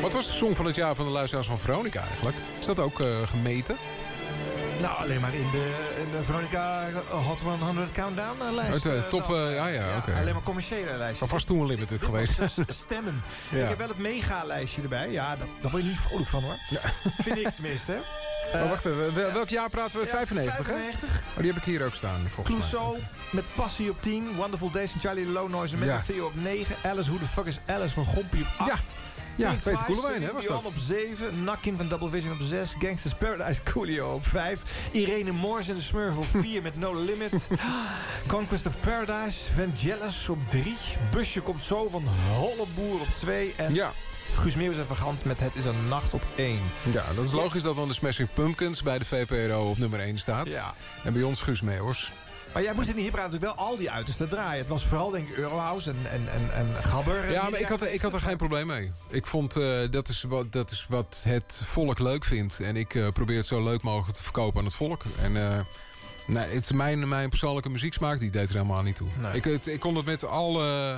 Wat 0.02 0.12
was 0.12 0.28
de 0.28 0.34
song 0.34 0.56
van 0.56 0.66
het 0.66 0.76
jaar 0.76 0.96
van 0.96 1.06
de 1.06 1.12
luisteraars 1.12 1.48
van 1.48 1.60
Veronica 1.60 2.02
eigenlijk? 2.02 2.38
Is 2.60 2.66
dat 2.66 2.80
ook 2.80 3.00
eh, 3.00 3.08
gemeten? 3.28 3.76
Nou, 4.80 4.98
alleen 4.98 5.20
maar 5.22 5.34
in 5.34 5.48
de, 5.52 5.96
in 6.06 6.12
de 6.18 6.24
Veronica 6.24 6.84
Hot 7.10 7.40
100 7.40 7.92
Countdown 7.92 8.42
eh, 8.42 8.54
lijst. 8.54 8.72
Uit 8.72 8.82
de 8.82 8.96
eh, 8.96 9.08
top, 9.10 9.34
eh, 9.34 9.56
ja, 9.56 9.68
ja, 9.68 9.98
oké. 9.98 10.14
Alleen 10.20 10.34
maar 10.34 10.44
commerciële 10.44 10.96
lijstjes. 10.98 11.20
Dat 11.20 11.30
was 11.30 11.44
toen 11.44 11.60
Unlimited 11.60 12.04
geweest. 12.04 12.40
eh, 12.40 12.48
stemmen. 12.68 13.24
Ja. 13.50 13.64
Ik 13.64 13.70
heb 13.70 13.78
wel 13.78 13.88
het 13.88 13.98
mega-lijstje 13.98 14.82
erbij. 14.82 15.12
Ja, 15.12 15.36
dat, 15.36 15.48
daar 15.62 15.72
word 15.72 15.84
je 15.84 15.90
niet 15.90 16.00
vrolijk 16.00 16.30
van 16.30 16.44
hoor. 16.44 16.56
Vind 17.24 17.38
ik 17.38 17.50
tenminste. 17.50 17.92
hè. 18.52 18.60
Eh, 18.62 18.70
wacht 18.70 18.86
even, 18.86 19.16
wel- 19.16 19.32
welk 19.32 19.50
jaar 19.50 19.70
praten 19.70 20.00
we? 20.00 20.06
95, 20.06 20.58
hè? 20.68 20.74
95. 20.74 21.10
Oh, 21.30 21.38
die 21.38 21.48
heb 21.48 21.56
ik 21.56 21.64
hier 21.64 21.86
ook 21.86 21.94
staan, 21.94 22.20
volgens 22.34 22.58
mij. 22.58 22.68
Clouseau 22.70 22.98
met 23.32 23.44
Passie 23.56 23.90
op 23.90 24.02
10. 24.02 24.36
Wonderful 24.36 24.72
Days 24.72 24.94
en 24.94 25.00
Charlie 25.00 25.26
Low 25.28 25.50
Noise 25.50 25.76
en 25.76 25.80
Ja. 25.86 25.86
Metal 25.86 26.16
Theo 26.16 26.26
op 26.26 26.36
9. 26.36 26.76
Alice, 26.84 27.10
who 27.10 27.20
the 27.20 27.28
fuck 27.32 27.46
is 27.46 27.60
Alice 27.66 27.94
van 27.94 28.06
Gompie 28.06 28.42
op 28.60 28.68
8. 28.70 28.84
Ja, 29.40 29.56
Peter 29.64 29.84
Koelewijn, 29.86 30.22
hè, 30.24 30.32
was 30.34 30.46
dat? 30.46 30.66
Op 30.66 30.74
7. 30.78 31.44
Nakkin 31.44 31.78
van 31.78 31.88
Double 31.88 32.10
Vision 32.10 32.32
op 32.32 32.40
6. 32.42 32.74
Gangsters 32.80 33.14
Paradise 33.14 33.60
Coolio 33.64 34.14
op 34.14 34.28
5. 34.28 34.62
Irene 34.92 35.32
Moors 35.32 35.68
in 35.68 35.76
de 35.76 35.82
Smurf 35.82 36.18
op 36.18 36.26
4 36.42 36.62
met 36.62 36.80
No 36.80 36.94
Limit. 37.04 37.32
Conquest 38.28 38.66
of 38.66 38.74
Paradise. 38.80 39.38
Vangelis 39.56 40.30
op 40.30 40.40
3. 40.48 40.76
Busje 41.12 41.42
komt 41.42 41.64
zo 41.64 41.90
van 41.90 42.04
Holleboer 42.38 43.00
op 43.00 43.08
2. 43.16 43.54
En 43.58 43.74
Ja. 43.74 43.92
Guus 44.36 44.56
Meeuwis 44.56 44.78
en 44.78 44.86
Vergant 44.86 45.26
met 45.26 45.40
Het 45.40 45.56
is 45.56 45.66
een 45.66 45.88
nacht 45.88 46.14
op 46.14 46.22
1. 46.36 46.60
Ja, 46.94 47.04
dat 47.16 47.26
is 47.26 47.32
logisch 47.32 47.62
dat 47.62 47.76
dan 47.76 47.88
de 47.88 47.94
Smashing 47.94 48.30
Pumpkins 48.34 48.84
bij 48.84 49.00
de 49.00 49.06
VPRO 49.06 49.70
op 49.70 49.78
nummer 49.78 50.00
1 50.00 50.18
staat. 50.18 50.50
Ja. 50.50 50.74
En 51.04 51.14
bij 51.14 51.24
ons 51.24 51.42
Guus 51.42 51.62
Meeuwers. 51.62 52.12
Maar 52.54 52.64
jij 52.64 52.74
moest 52.74 52.88
in 52.90 52.96
die 52.96 53.04
hipraad 53.04 53.32
natuurlijk 53.32 53.56
wel 53.58 53.66
al 53.68 53.78
die 53.78 53.92
uiterste 53.92 54.28
draaien. 54.28 54.60
Het 54.60 54.68
was 54.68 54.86
vooral 54.86 55.10
denk 55.10 55.28
ik 55.30 55.36
Eurohouse 55.38 55.90
en, 55.90 55.98
en, 56.12 56.28
en, 56.34 56.50
en 56.54 56.84
Gabber. 56.84 57.32
Ja, 57.32 57.50
maar 57.50 57.60
ik 57.60 57.68
had, 57.68 57.82
er- 57.82 57.94
ik 57.94 58.02
had 58.02 58.14
er 58.14 58.22
geen 58.22 58.38
probleem 58.38 58.68
mee. 58.68 58.92
Ik 59.10 59.26
vond 59.26 59.56
eh, 59.56 59.80
dat, 59.90 60.08
is 60.10 60.24
wat, 60.24 60.52
dat 60.52 60.72
is 60.72 60.86
wat 60.90 61.22
het 61.24 61.62
volk 61.66 62.00
leuk 62.00 62.26
vindt. 62.26 62.60
En 62.60 62.76
ik 62.76 62.96
eh, 62.96 63.08
probeer 63.14 63.38
het 63.38 63.46
zo 63.46 63.64
leuk 63.64 63.82
mogelijk 63.82 64.18
te 64.18 64.24
verkopen 64.24 64.60
aan 64.60 64.66
het 64.66 64.76
volk. 64.76 65.02
En 65.22 65.36
eh, 65.52 65.60
nee, 66.28 66.46
het 66.56 66.74
mijn, 66.74 67.08
mijn 67.08 67.30
persoonlijke 67.30 67.70
muzieksmaak, 67.70 68.20
die 68.20 68.30
deed 68.32 68.50
er 68.50 68.56
helemaal 68.56 68.82
niet 68.84 68.96
toe. 68.96 69.08
Nee. 69.18 69.34
Ik, 69.36 69.44
het- 69.44 69.68
ik 69.68 69.80
kon 69.80 69.96
het 69.96 70.06
met 70.06 70.26
al, 70.26 70.62
eh, 70.62 70.96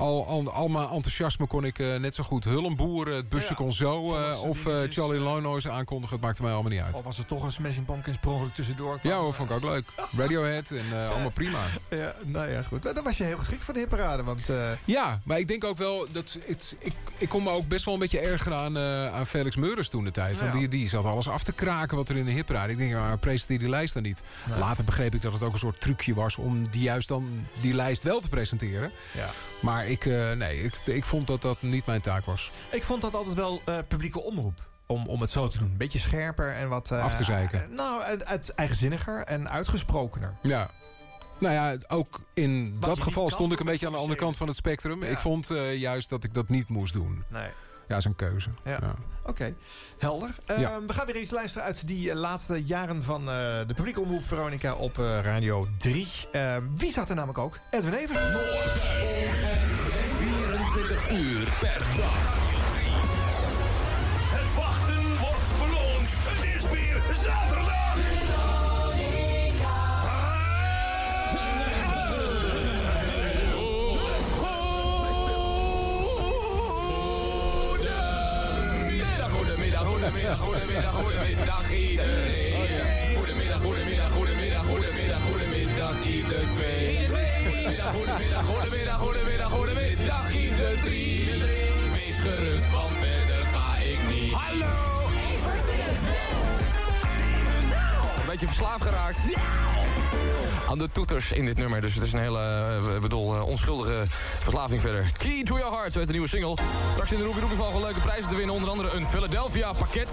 al, 0.00 0.26
al, 0.26 0.50
al 0.52 0.68
mijn 0.68 0.88
enthousiasme 0.88 1.46
kon 1.46 1.64
ik 1.64 1.78
eh, 1.78 1.96
net 1.96 2.14
zo 2.14 2.22
goed 2.24 2.44
Hullenboer, 2.44 3.06
het 3.08 3.28
busje 3.28 3.48
Ja, 3.48 3.54
kon 3.54 3.72
zo... 3.72 4.14
eh, 4.16 4.26
dat 4.28 4.38
of 4.40 4.66
eh, 4.66 4.78
Charlie 4.90 5.20
Lonoise 5.20 5.70
aankondigen, 5.70 6.16
het 6.16 6.24
maakte 6.24 6.42
mij 6.42 6.52
allemaal 6.52 6.70
niet 6.72 6.80
uit. 6.80 6.94
Of 6.94 7.02
was 7.04 7.18
er 7.18 7.26
toch 7.26 7.42
een 7.42 7.52
Smashing 7.52 7.86
Pumpkins 7.86 8.16
per 8.20 8.52
tussendoor? 8.54 8.98
kwam. 8.98 9.12
Ja 9.12 9.18
hoor, 9.18 9.34
vond 9.34 9.50
ik 9.50 9.56
ook 9.56 9.62
leuk. 9.62 9.84
Radiohead 10.16 10.70
en 10.70 10.84
eh, 10.92 11.08
allemaal 11.12 11.30
prima. 11.30 11.58
Ja, 11.90 12.12
nou 12.24 12.50
ja, 12.50 12.62
goed. 12.62 12.82
Dan 12.82 13.04
was 13.04 13.16
je 13.16 13.24
heel 13.24 13.38
geschikt 13.38 13.64
voor 13.64 13.74
de 13.74 13.80
hitparade, 13.80 14.22
want... 14.22 14.48
eh, 14.48 14.70
Ja, 14.84 15.20
maar 15.24 15.38
ik 15.38 15.48
denk 15.48 15.64
ook 15.64 15.76
wel 15.78 16.06
dat 16.12 16.36
het, 16.46 16.76
ik, 16.78 16.92
ik 17.18 17.28
kon 17.28 17.42
me 17.42 17.50
ook 17.50 17.68
best 17.68 17.84
wel 17.84 17.94
een 17.94 18.00
beetje 18.00 18.20
ergeren 18.20 18.58
aan, 18.58 18.76
eh, 18.76 19.14
aan 19.14 19.26
Felix 19.26 19.56
Meurders 19.56 19.88
toen 19.88 20.04
de 20.04 20.10
tijd. 20.10 20.38
Want 20.40 20.52
Ja. 20.52 20.58
die, 20.58 20.68
die 20.68 20.88
zat 20.88 21.04
alles 21.04 21.28
af 21.28 21.42
te 21.42 21.52
kraken 21.52 21.96
wat 21.96 22.08
er 22.08 22.16
in 22.16 22.24
de 22.24 22.30
hitparade. 22.30 22.72
Ik 22.72 22.78
denk, 22.78 22.92
maar 22.92 23.18
presenteer 23.18 23.58
die 23.58 23.68
lijst 23.68 23.94
dan 23.94 24.02
niet. 24.02 24.22
Later 24.58 24.84
begreep 24.84 25.14
ik 25.14 25.22
dat 25.22 25.32
het 25.32 25.42
ook 25.42 25.52
een 25.52 25.58
soort 25.58 25.80
trucje 25.80 26.14
was 26.14 26.36
om 26.36 26.68
die 26.70 26.82
juist 26.82 27.08
dan 27.08 27.46
die 27.60 27.74
lijst 27.74 28.02
wel 28.02 28.20
te 28.20 28.28
presenteren. 28.28 28.90
Ja. 29.12 29.28
Maar 29.60 29.88
ik, 29.90 30.06
eh, 30.06 30.32
nee, 30.32 30.62
ik, 30.62 30.74
ik 30.84 31.04
vond 31.04 31.26
dat 31.26 31.42
dat 31.42 31.62
niet 31.62 31.86
mijn 31.86 32.00
taak 32.00 32.24
was. 32.24 32.50
Ik 32.70 32.82
vond 32.82 33.02
dat 33.02 33.14
altijd 33.14 33.34
wel 33.34 33.62
eh, 33.64 33.78
publieke 33.88 34.20
omroep. 34.20 34.68
Om, 34.86 35.06
om 35.06 35.20
het 35.20 35.30
zo 35.30 35.48
te 35.48 35.58
doen. 35.58 35.70
Een 35.70 35.76
beetje 35.76 35.98
scherper 35.98 36.52
en 36.54 36.68
wat... 36.68 36.90
eh, 36.90 37.04
Af 37.04 37.14
te 37.14 37.24
zeiken. 37.24 37.74
nou, 37.74 38.02
het 38.24 38.50
eigenzinniger 38.54 39.22
en 39.22 39.50
uitgesprokener. 39.50 40.34
Ja. 40.42 40.70
Nou 41.38 41.54
ja, 41.54 41.76
ook 41.88 42.20
in 42.34 42.76
dat 42.80 43.00
geval 43.00 43.30
stond 43.30 43.52
ik 43.52 43.60
een 43.60 43.66
beetje 43.66 43.86
aan 43.86 43.92
de 43.92 43.98
andere 43.98 44.18
kant 44.18 44.36
van 44.36 44.46
het 44.46 44.56
spectrum. 44.56 45.02
Ja. 45.04 45.10
Ik 45.10 45.18
vond 45.18 45.48
juist 45.76 46.08
dat 46.08 46.24
ik 46.24 46.34
dat 46.34 46.48
niet 46.48 46.68
moest 46.68 46.92
doen. 46.92 47.24
Nee. 47.28 47.48
Ja, 47.90 47.96
is 47.96 48.04
een 48.04 48.16
keuze. 48.16 48.48
Ja. 48.64 48.70
Ja. 48.80 48.94
Oké, 49.22 49.54
helder. 49.98 50.34
Ja. 50.46 50.80
We 50.86 50.92
gaan 50.92 51.06
weer 51.06 51.16
eens 51.16 51.30
luisteren 51.30 51.66
uit 51.66 51.86
die 51.86 52.10
eh, 52.10 52.16
laatste 52.16 52.64
jaren 52.64 53.02
van 53.02 53.20
eh, 53.20 53.34
de 53.66 53.74
publieke 53.74 54.00
omroep 54.00 54.24
Veronica 54.24 54.74
op 54.74 54.98
eh, 54.98 55.20
Radio 55.22 55.66
3. 55.78 56.08
Eh, 56.32 56.56
wie 56.76 56.92
zat 56.92 57.08
er 57.08 57.14
namelijk 57.14 57.38
ook? 57.38 57.58
Edwin 57.70 57.92
Evers. 57.92 58.20
24 60.18 61.10
uur 61.10 61.48
per 61.60 61.78
dag. 61.96 62.49
Goedemiddag, 80.20 80.38
goedemiddag, 80.38 80.92
goedemiddag, 80.92 81.72
iedereen. 81.72 83.16
Goedemiddag, 83.16 83.60
goedemiddag, 83.62 84.10
goedemiddag, 84.12 84.64
goedemiddag, 84.66 85.20
goedemiddag 85.28 86.04
iedereen. 86.04 87.08
Goedemiddag, 87.44 87.92
goedemiddag, 87.94 88.44
goedemiddag, 88.44 88.98
goedemiddag, 88.98 89.50
goedemiddag 89.50 90.32
iedereen. 90.32 91.42
Wees 91.92 92.16
gerust, 92.16 92.70
want 92.70 92.92
verder 92.92 93.44
ga 93.54 93.76
ik 93.76 94.00
niet. 94.14 94.32
Hallo! 94.32 94.66
Een 98.20 98.26
beetje 98.26 98.46
verslaafd 98.46 98.82
geraakt. 98.82 99.18
Aan 100.70 100.78
de 100.78 100.88
toeters 100.92 101.32
in 101.32 101.44
dit 101.44 101.56
nummer. 101.56 101.80
Dus 101.80 101.94
het 101.94 102.04
is 102.04 102.12
een 102.12 102.18
hele, 102.18 102.38
eh, 102.38 103.00
bedoel, 103.00 103.34
eh, 103.34 103.46
onschuldige 103.46 104.04
verslaving 104.38 104.80
verder. 104.80 105.10
Key 105.18 105.42
to 105.42 105.58
Your 105.58 105.72
Heart, 105.72 105.92
zo 105.92 105.98
heet 105.98 106.06
de 106.06 106.12
nieuwe 106.12 106.28
single. 106.28 106.56
Straks 106.92 107.12
in 107.12 107.18
de 107.18 107.24
Roepie 107.24 107.40
Roepie 107.40 107.56
van 107.56 107.80
leuke 107.80 108.00
prijzen 108.00 108.28
te 108.28 108.34
winnen. 108.34 108.54
Onder 108.54 108.70
andere 108.70 108.90
een 108.90 109.06
Philadelphia 109.08 109.72
pakket. 109.72 110.08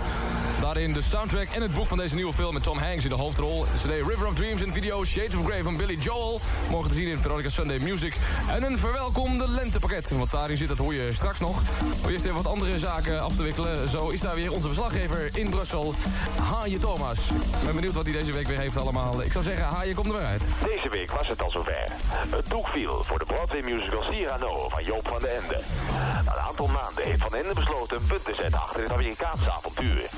Daarin 0.61 0.93
de 0.93 1.01
soundtrack 1.01 1.47
en 1.47 1.61
het 1.61 1.73
boek 1.73 1.87
van 1.87 1.97
deze 1.97 2.15
nieuwe 2.15 2.33
film 2.33 2.53
met 2.53 2.63
Tom 2.63 2.77
Hanks 2.77 3.03
in 3.03 3.09
de 3.09 3.15
hoofdrol. 3.15 3.65
CD 3.83 3.91
River 3.91 4.27
of 4.27 4.33
Dreams 4.35 4.61
en 4.61 4.73
video 4.73 5.05
Shades 5.05 5.35
of 5.35 5.45
Grey 5.45 5.63
van 5.63 5.77
Billy 5.77 5.97
Joel. 5.99 6.41
Morgen 6.69 6.89
te 6.89 6.95
zien 6.95 7.07
in 7.07 7.17
Veronica 7.17 7.49
Sunday 7.49 7.79
Music. 7.79 8.15
En 8.49 8.63
een 8.63 8.77
verwelkomde 8.79 9.49
lentepakket. 9.49 10.07
En 10.09 10.17
wat 10.17 10.31
daarin 10.31 10.57
zit, 10.57 10.67
dat 10.67 10.77
hoor 10.77 10.93
je 10.93 11.11
straks 11.13 11.39
nog. 11.39 11.61
Om 12.03 12.09
eerst 12.09 12.23
even 12.23 12.35
wat 12.35 12.47
andere 12.47 12.79
zaken 12.79 13.21
af 13.21 13.35
te 13.35 13.43
wikkelen. 13.43 13.89
Zo 13.89 14.09
is 14.09 14.19
daar 14.19 14.35
weer 14.35 14.51
onze 14.51 14.67
verslaggever 14.67 15.29
in 15.33 15.49
Brussel, 15.49 15.93
Haaien 16.41 16.79
Thomas. 16.79 17.17
Ik 17.59 17.65
ben 17.65 17.75
benieuwd 17.75 17.93
wat 17.93 18.05
hij 18.05 18.13
deze 18.13 18.31
week 18.31 18.47
weer 18.47 18.59
heeft 18.59 18.77
allemaal. 18.77 19.21
Ik 19.21 19.31
zou 19.31 19.43
zeggen, 19.43 19.63
Haaien, 19.63 19.95
kom 19.95 20.05
er 20.05 20.11
maar 20.13 20.25
uit. 20.25 20.46
Deze 20.65 20.89
week 20.89 21.11
was 21.11 21.27
het 21.27 21.41
al 21.41 21.51
zover. 21.51 21.87
Het 22.29 22.49
doek 22.49 22.67
viel 22.67 23.03
voor 23.03 23.19
de 23.19 23.25
Broadway 23.25 23.61
musical 23.61 24.03
Cyrano 24.03 24.69
van 24.69 24.83
Joop 24.83 25.07
van 25.07 25.19
den 25.21 25.35
Ende. 25.35 25.59
Na 26.25 26.33
een 26.33 26.47
aantal 26.47 26.67
maanden 26.67 27.03
heeft 27.03 27.21
Van 27.21 27.35
Ende 27.35 27.53
besloten 27.53 27.97
een 27.97 28.05
punt 28.05 28.25
te 28.25 28.33
zetten 28.33 28.59
achter 28.59 28.81
het 28.81 28.91
Amerikaanse 28.91 29.51
avontuur. 29.51 30.09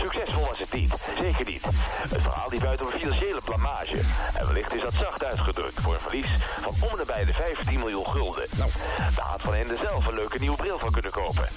Succesvol 0.00 0.46
was 0.46 0.58
het 0.58 0.72
niet, 0.72 0.94
zeker 1.20 1.44
niet. 1.44 1.64
Het 2.08 2.22
verhaal 2.22 2.48
liep 2.50 2.64
uit 2.64 2.82
op 2.82 2.92
een 2.92 3.00
financiële 3.00 3.40
blamage. 3.44 4.00
En 4.34 4.46
wellicht 4.46 4.74
is 4.74 4.82
dat 4.82 4.92
zacht 4.92 5.24
uitgedrukt 5.24 5.80
voor 5.80 5.94
een 5.94 6.00
verlies 6.00 6.30
van 6.60 6.74
om 6.80 6.88
en 6.88 6.96
nabij 6.96 7.24
de 7.24 7.32
15 7.32 7.78
miljoen 7.78 8.06
gulden. 8.06 8.46
Nou, 8.56 8.70
daar 9.16 9.24
had 9.24 9.40
Van 9.40 9.54
Ende 9.54 9.76
zelf 9.76 10.06
een 10.06 10.14
leuke 10.14 10.38
nieuwe 10.38 10.56
bril 10.56 10.78
van 10.78 10.92
kunnen 10.92 11.10
kopen. 11.10 11.48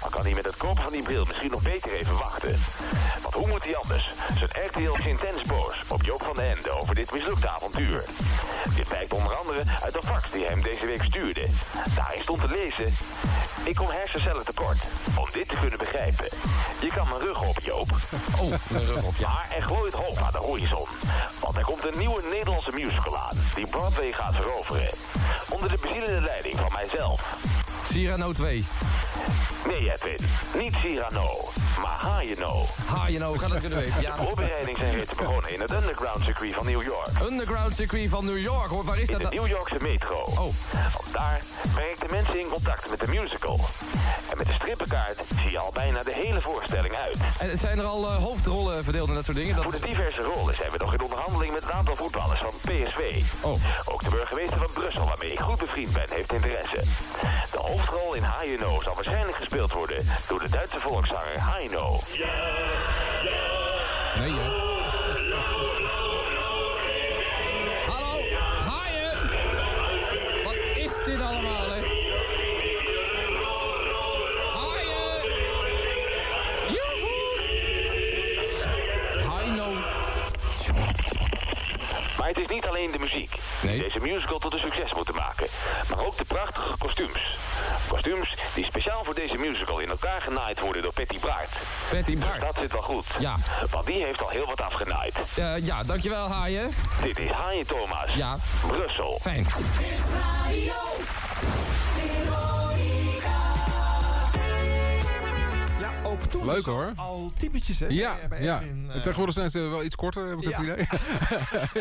Dan 0.00 0.10
kan 0.10 0.22
hij 0.22 0.34
met 0.34 0.44
het 0.44 0.56
kopen 0.56 0.82
van 0.82 0.92
die 0.92 1.02
bril 1.02 1.24
misschien 1.24 1.50
nog 1.50 1.62
beter 1.62 1.94
even 1.94 2.18
wachten. 2.18 2.64
Want 3.22 3.34
hoe 3.34 3.46
moet 3.46 3.64
hij 3.64 3.76
anders? 3.76 4.12
Zijn 4.38 4.66
RTL 4.66 4.98
is 4.98 5.06
intens 5.06 5.42
boos 5.46 5.84
op 5.88 6.02
Joop 6.02 6.22
van 6.22 6.34
den 6.34 6.56
Ende 6.56 6.70
over 6.70 6.94
dit 6.94 7.12
mislukte 7.12 7.45
avontuur. 7.48 8.04
Dit 8.74 8.88
blijkt 8.88 9.12
onder 9.12 9.34
andere 9.34 9.62
uit 9.82 9.94
een 9.94 10.02
fax 10.02 10.30
die 10.30 10.44
hij 10.44 10.52
hem 10.52 10.62
deze 10.62 10.86
week 10.86 11.02
stuurde. 11.02 11.46
Daarin 11.94 12.22
stond 12.22 12.40
te 12.40 12.48
lezen... 12.48 12.94
Ik 13.64 13.74
kom 13.74 13.90
hersencellen 13.90 14.44
tekort 14.44 14.78
om 15.18 15.26
dit 15.32 15.48
te 15.48 15.56
kunnen 15.60 15.78
begrijpen. 15.78 16.28
Je 16.80 16.86
kan 16.86 17.08
mijn 17.08 17.20
rug 17.20 17.42
op, 17.42 17.58
Joop. 17.62 17.88
Oh, 18.40 18.52
Maar 19.20 19.46
er 19.56 19.62
glooit 19.62 19.92
hoop 19.92 20.18
aan 20.18 20.32
de 20.32 20.38
horizon. 20.38 20.86
Want 21.40 21.56
er 21.56 21.64
komt 21.64 21.84
een 21.84 21.98
nieuwe 21.98 22.22
Nederlandse 22.30 22.70
musical 22.74 23.18
aan... 23.18 23.38
die 23.54 23.66
Broadway 23.66 24.12
gaat 24.12 24.34
veroveren. 24.34 24.90
Onder 25.48 25.70
de 25.70 25.78
bezielende 25.80 26.20
leiding 26.20 26.54
van 26.56 26.72
mijzelf. 26.72 27.36
Cyrano 27.90 28.32
2. 28.32 28.64
Nee, 29.66 29.92
Edwin. 29.92 30.26
Niet 30.62 30.74
Cyrano, 30.82 31.48
maar 31.78 31.98
Hayano. 31.98 32.64
Hayano, 32.86 33.32
gaat 33.32 33.50
het 33.50 33.60
kunnen 33.60 33.78
weten. 33.78 34.00
De 34.00 34.12
voorbereidingen 34.16 34.80
zijn 34.80 34.94
reeds 34.94 35.14
begonnen 35.14 35.52
in 35.52 35.60
het 35.60 35.70
underground 35.70 36.24
circuit 36.24 36.54
van 36.54 36.66
New 36.66 36.82
York. 36.82 37.08
Underground 37.22 37.74
circuit 37.74 38.08
van 38.10 38.24
New 38.24 38.38
York, 38.38 38.68
hoor. 38.68 38.84
Waar 38.84 38.98
is 38.98 39.08
In 39.08 39.18
dat 39.18 39.30
de 39.30 39.36
dan? 39.36 39.44
New 39.44 39.56
Yorkse 39.56 39.76
metro. 39.80 40.16
Oh. 40.16 40.36
Want 40.36 41.12
daar 41.12 41.40
breng 41.74 41.88
ik 41.88 42.00
de 42.00 42.08
mensen 42.10 42.40
in 42.40 42.48
contact 42.48 42.90
met 42.90 43.00
de 43.00 43.08
musical. 43.08 43.60
En 44.30 44.38
met 44.38 44.46
de 44.46 44.52
strippenkaart 44.52 45.22
zie 45.40 45.50
je 45.50 45.58
al 45.58 45.70
bijna 45.74 46.02
de 46.02 46.12
hele 46.12 46.40
voorstelling 46.40 46.94
uit. 46.94 47.16
En 47.38 47.58
zijn 47.58 47.78
er 47.78 47.84
al 47.84 48.06
eh, 48.06 48.22
hoofdrollen 48.22 48.84
verdeeld 48.84 49.08
en 49.08 49.14
dat 49.14 49.24
soort 49.24 49.36
dingen? 49.36 49.54
Dat... 49.54 49.64
Voor 49.64 49.72
de 49.72 49.86
diverse 49.86 50.22
rollen 50.22 50.56
zijn 50.56 50.70
we 50.70 50.78
nog 50.78 50.92
in 50.94 51.02
onderhandeling 51.02 51.52
met 51.52 51.62
een 51.62 51.72
aantal 51.72 51.94
voetballers 51.94 52.40
van 52.40 52.52
PSV. 52.60 53.22
Oh. 53.40 53.56
Ook 53.84 54.04
de 54.04 54.10
burgemeester 54.10 54.58
van 54.58 54.70
Brussel, 54.74 55.06
waarmee 55.06 55.32
ik 55.32 55.40
goed 55.40 55.58
bevriend 55.58 55.92
ben, 55.92 56.06
heeft 56.10 56.32
interesse. 56.32 56.82
Hoofdrol 57.66 58.14
in 58.14 58.22
Hayano 58.22 58.80
zal 58.82 58.94
waarschijnlijk 58.94 59.36
gespeeld 59.36 59.72
worden 59.72 60.06
door 60.28 60.38
de 60.38 60.48
Duitse 60.48 60.80
volkszanger 60.80 61.38
Hayano. 61.38 61.98
Nee, 64.18 64.32
hè? 64.32 64.65
Maar 82.26 82.34
het 82.34 82.44
is 82.44 82.54
niet 82.54 82.66
alleen 82.66 82.90
de 82.90 82.98
muziek 82.98 83.34
die 83.60 83.82
deze 83.82 84.00
musical 84.00 84.38
tot 84.38 84.52
een 84.52 84.58
succes 84.58 84.92
moeten 84.92 85.14
maken, 85.14 85.46
maar 85.88 86.06
ook 86.06 86.16
de 86.16 86.24
prachtige 86.24 86.78
kostuums. 86.78 87.36
Kostuums 87.88 88.34
die 88.54 88.64
speciaal 88.64 89.04
voor 89.04 89.14
deze 89.14 89.38
musical 89.38 89.78
in 89.78 89.88
elkaar 89.88 90.20
genaaid 90.20 90.60
worden 90.60 90.82
door 90.82 90.92
Patty 90.92 91.18
Bart. 91.20 91.48
Patty 91.90 92.18
Bart. 92.18 92.40
Dat 92.40 92.56
zit 92.60 92.72
wel 92.72 92.82
goed. 92.82 93.06
Ja. 93.18 93.36
Want 93.70 93.86
die 93.86 94.04
heeft 94.04 94.22
al 94.22 94.28
heel 94.28 94.46
wat 94.46 94.60
afgenaaid. 94.60 95.14
Eh, 95.36 95.58
ja, 95.58 95.82
dankjewel, 95.82 96.28
haaien. 96.28 96.70
Dit 97.02 97.18
is 97.18 97.30
Haaien 97.30 97.66
Thomas. 97.66 98.14
Ja. 98.14 98.36
Brussel. 98.66 99.18
Fijn. 99.22 99.46
Ook 106.16 106.30
toen 106.30 106.46
Leuk, 106.46 106.64
hoor. 106.64 106.92
al 106.96 107.32
typetjes, 107.38 107.78
hè? 107.78 107.86
Ja, 107.88 108.14
bij- 108.18 108.28
bij 108.28 108.42
ja. 108.42 108.60
Edwin, 108.60 108.84
eh, 108.88 108.94
tegenwoordig 108.94 109.34
zijn 109.34 109.50
ze 109.50 109.58
wel 109.58 109.84
iets 109.84 109.94
korter, 109.96 110.26
heb 110.28 110.38
ik 110.38 110.48
Ja. 110.48 110.50
het 110.50 110.62
idee. 110.62 110.86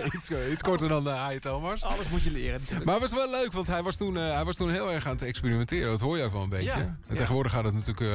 iets, 0.16 0.30
iets 0.52 0.62
korter 0.62 0.88
dan 0.90 1.08
Haaien 1.08 1.42
Thomas. 1.42 1.84
Alles 1.84 2.10
moet 2.10 2.24
je 2.24 2.32
leren. 2.32 2.60
natuurlijk. 2.60 2.86
Maar 2.86 3.00
het 3.00 3.04
was 3.12 3.20
wel 3.20 3.30
leuk, 3.30 3.52
want 3.52 3.68
hij 3.68 3.84
was, 3.84 3.96
toen, 3.96 4.18
eh, 4.18 4.34
hij 4.34 4.44
was 4.46 4.56
toen 4.56 4.70
heel 4.72 4.92
erg 4.92 5.06
aan 5.06 5.12
het 5.12 5.22
experimenteren. 5.22 5.90
Dat 5.90 6.00
hoor 6.02 6.18
je 6.18 6.32
wel 6.32 6.42
een 6.42 6.50
beetje. 6.50 6.66
Ja, 6.70 6.98
En 7.08 7.16
tegenwoordig 7.16 7.52
gaat 7.52 7.64
het 7.64 7.74
natuurlijk... 7.74 8.00
eh, 8.00 8.08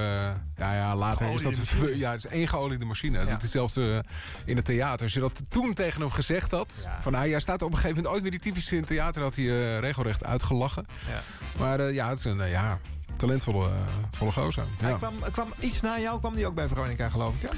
ja, 0.56 0.74
ja, 0.74 0.96
later 0.96 1.26
is 1.34 1.42
dat... 1.42 1.56
Machine. 1.56 1.96
Ja, 1.98 2.10
het 2.10 2.24
is 2.24 2.30
één 2.30 2.48
geoliede 2.48 2.84
machine. 2.84 3.18
Dat 3.18 3.26
is 3.28 3.42
hetzelfde 3.42 3.92
eh, 4.04 4.10
in 4.44 4.56
het 4.56 4.64
theater. 4.64 5.02
Als 5.04 5.12
je 5.14 5.20
dat 5.20 5.42
toen 5.48 5.74
tegen 5.74 6.00
hem 6.00 6.10
gezegd 6.10 6.50
had... 6.50 6.86
Van, 7.00 7.12
nou, 7.12 7.28
jij 7.28 7.40
staat 7.40 7.62
op 7.62 7.68
een 7.70 7.76
gegeven 7.76 7.96
moment 7.96 8.12
ooit 8.14 8.22
weer 8.22 8.30
die 8.30 8.40
typische 8.40 8.72
in 8.74 8.78
het 8.80 8.88
theater... 8.88 9.22
had 9.22 9.34
hij 9.36 9.44
eh, 9.44 9.78
regelrecht 9.78 10.24
uitgelachen. 10.24 10.86
Ja. 11.08 11.22
Maar 11.58 11.80
eh, 11.80 11.94
ja, 11.94 12.08
het 12.08 12.18
is 12.18 12.24
een 12.24 12.40
eh, 12.40 12.50
ja, 12.50 12.78
talentvolle 13.20 13.66
uh, 13.68 13.74
volle 14.12 14.32
gozer. 14.32 14.64
Ja. 14.80 14.86
Hij 14.86 14.94
kwam, 14.96 15.14
kwam 15.32 15.48
iets 15.58 15.80
na 15.80 15.98
jou, 15.98 16.18
kwam 16.20 16.34
die 16.34 16.46
ook 16.46 16.54
bij 16.54 16.68
Veronica, 16.68 17.08
geloof 17.08 17.34
ik, 17.34 17.42
hè? 17.42 17.48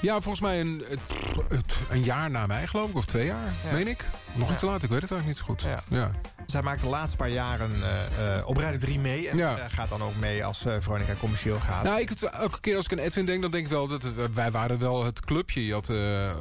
Ja, 0.00 0.12
volgens 0.20 0.40
mij 0.40 0.60
een, 0.60 0.84
een 1.90 2.02
jaar 2.04 2.30
na 2.30 2.46
mij, 2.46 2.66
geloof 2.66 2.88
ik. 2.90 2.96
Of 2.96 3.04
twee 3.04 3.26
jaar, 3.26 3.44
Ja. 3.64 3.72
meen 3.72 3.88
ik. 3.88 4.04
Nog 4.34 4.50
iets 4.50 4.60
te 4.60 4.66
laat, 4.66 4.82
ik 4.82 4.90
weet 4.90 5.02
het 5.02 5.10
eigenlijk 5.10 5.26
niet 5.26 5.36
zo 5.36 5.44
goed. 5.44 5.82
Ja. 5.90 5.96
ja. 5.98 6.10
Zij 6.46 6.62
maakt 6.62 6.80
de 6.80 6.86
laatste 6.86 7.16
paar 7.16 7.28
jaren 7.28 7.70
eh, 7.82 8.38
eh, 8.38 8.46
op 8.48 8.56
Radio 8.56 8.78
3 8.78 8.98
mee. 8.98 9.28
En 9.28 9.36
Ja. 9.36 9.56
eh, 9.58 9.64
gaat 9.68 9.88
dan 9.88 10.02
ook 10.02 10.16
mee 10.16 10.44
als 10.44 10.58
Veronica 10.78 11.14
commercieel 11.14 11.60
gaat. 11.60 11.82
Nou, 11.82 12.00
ik, 12.00 12.10
elke 12.10 12.60
keer 12.60 12.76
als 12.76 12.84
ik 12.84 12.92
aan 12.92 12.98
Edwin 12.98 13.26
denk, 13.26 13.42
dan 13.42 13.50
denk 13.50 13.64
ik 13.64 13.70
wel 13.70 13.86
dat 13.88 14.08
wij 14.34 14.50
waren 14.50 14.78
wel 14.78 15.04
het 15.04 15.20
clubje. 15.20 15.66
Je 15.66 15.72
had 15.72 15.88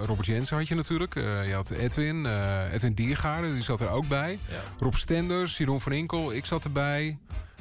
Robert 0.05 0.25
Jensen 0.25 0.57
had 0.57 0.67
je 0.67 0.75
natuurlijk. 0.75 1.13
Je 1.13 1.51
had 1.53 1.69
Edwin, 1.69 2.25
Edwin 2.71 2.93
Diergaarden, 2.93 3.53
die 3.53 3.63
zat 3.63 3.81
er 3.81 3.89
ook 3.89 4.07
bij. 4.07 4.39
Rob 4.79 4.93
Stenders, 4.93 5.57
Jeroen 5.57 5.81
van 5.81 5.91
Inkel, 5.91 6.33
ik 6.33 6.45
zat 6.45 6.63
erbij. 6.63 7.17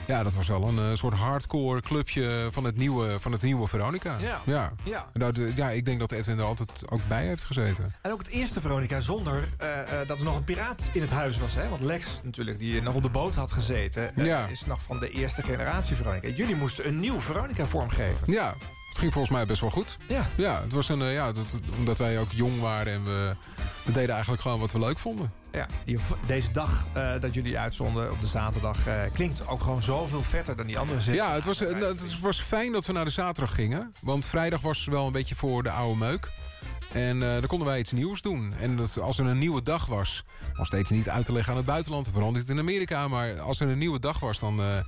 Ja, 0.06 0.22
dat 0.22 0.34
was 0.34 0.48
wel 0.48 0.68
een 0.68 0.78
eh, 0.78 0.96
soort 0.96 1.14
hardcore 1.14 1.80
clubje 1.80 2.48
van 2.50 2.64
het 2.64 2.76
nieuwe, 2.76 3.20
van 3.20 3.32
het 3.32 3.42
nieuwe 3.42 3.68
Veronica. 3.68 4.16
Ja. 4.20 4.40
Ja. 4.44 4.72
Ja. 4.84 5.06
Ja, 5.54 5.70
ik 5.70 5.84
denk 5.84 6.00
dat 6.00 6.12
Edwin 6.12 6.38
er 6.38 6.44
altijd 6.44 6.90
ook 6.90 7.00
bij 7.08 7.26
heeft 7.26 7.44
gezeten. 7.44 7.94
En 8.02 8.12
ook 8.12 8.18
het 8.18 8.28
eerste 8.28 8.60
Veronica 8.60 9.00
zonder 9.00 9.48
eh, 9.58 9.80
eh, 9.80 10.08
dat 10.08 10.18
er 10.18 10.24
nog 10.24 10.36
een 10.36 10.44
piraat 10.44 10.88
in 10.92 11.00
het 11.00 11.10
huis 11.10 11.38
was. 11.38 11.54
Hè? 11.54 11.68
Want 11.68 11.80
Lex 11.80 12.20
natuurlijk, 12.22 12.58
die 12.58 12.82
nog 12.82 12.94
op 12.94 13.02
de 13.02 13.10
boot 13.10 13.34
had 13.34 13.52
gezeten... 13.52 14.12
Ja. 14.14 14.46
is 14.46 14.66
nog 14.66 14.82
van 14.82 14.98
de 14.98 15.10
eerste 15.10 15.42
generatie 15.42 15.96
Veronica. 15.96 16.28
Jullie 16.28 16.56
moesten 16.56 16.86
een 16.86 17.00
nieuw 17.00 17.20
Veronica 17.20 17.66
vormgeven. 17.66 18.32
Ja, 18.32 18.54
het 18.90 18.98
ging 18.98 19.12
volgens 19.12 19.34
mij 19.34 19.46
best 19.46 19.60
wel 19.60 19.70
goed. 19.70 19.98
Ja. 20.08 20.26
Ja, 20.36 20.60
het 20.62 20.72
was 20.72 20.88
een, 20.88 21.02
eh, 21.02 21.12
ja 21.12 21.32
dat, 21.32 21.58
omdat 21.78 21.98
wij 21.98 22.18
ook 22.18 22.32
jong 22.32 22.60
waren 22.60 22.92
en 22.92 23.04
we, 23.04 23.34
we 23.84 23.92
deden 23.92 24.10
eigenlijk 24.10 24.42
gewoon 24.42 24.60
wat 24.60 24.72
we 24.72 24.78
leuk 24.78 24.98
vonden. 24.98 25.32
Ja, 25.52 25.66
deze 26.26 26.50
dag 26.50 26.86
eh, 26.92 27.12
dat 27.20 27.34
jullie 27.34 27.58
uitzonden 27.58 28.10
op 28.10 28.20
de 28.20 28.26
zaterdag... 28.26 28.86
eh, 28.86 28.94
klinkt 29.12 29.46
ook 29.48 29.62
gewoon 29.62 29.82
zoveel 29.82 30.22
vetter 30.22 30.56
dan 30.56 30.66
die 30.66 30.78
andere 30.78 31.00
zes. 31.00 31.14
Ja, 31.14 31.32
het 31.34 31.44
was, 31.44 31.58
het 31.58 32.20
was 32.20 32.40
fijn 32.40 32.72
dat 32.72 32.86
we 32.86 32.92
naar 32.92 33.04
de 33.04 33.10
zaterdag 33.10 33.54
gingen. 33.54 33.94
Want 34.00 34.26
vrijdag 34.26 34.60
was 34.60 34.84
wel 34.84 35.06
een 35.06 35.12
beetje 35.12 35.34
voor 35.34 35.62
de 35.62 35.70
oude 35.70 35.98
meuk. 35.98 36.30
En 36.92 37.22
eh 37.22 37.32
dan 37.32 37.46
konden 37.46 37.68
wij 37.68 37.78
iets 37.78 37.92
nieuws 37.92 38.22
doen. 38.22 38.54
En 38.60 38.76
dat, 38.76 39.00
als 39.00 39.18
er 39.18 39.26
een 39.26 39.38
nieuwe 39.38 39.62
dag 39.62 39.86
was... 39.86 40.24
nog 40.56 40.66
steeds 40.66 40.90
niet 40.90 41.08
uit 41.08 41.24
te 41.24 41.32
leggen 41.32 41.50
aan 41.50 41.58
het 41.58 41.66
buitenland... 41.66 42.08
vooral 42.12 42.30
niet 42.30 42.48
in 42.48 42.58
Amerika... 42.58 43.08
maar 43.08 43.40
als 43.40 43.60
er 43.60 43.68
een 43.68 43.78
nieuwe 43.78 44.00
dag 44.00 44.20
was... 44.20 44.38
dan, 44.38 44.60
eh, 44.60 44.66
ja, 44.66 44.84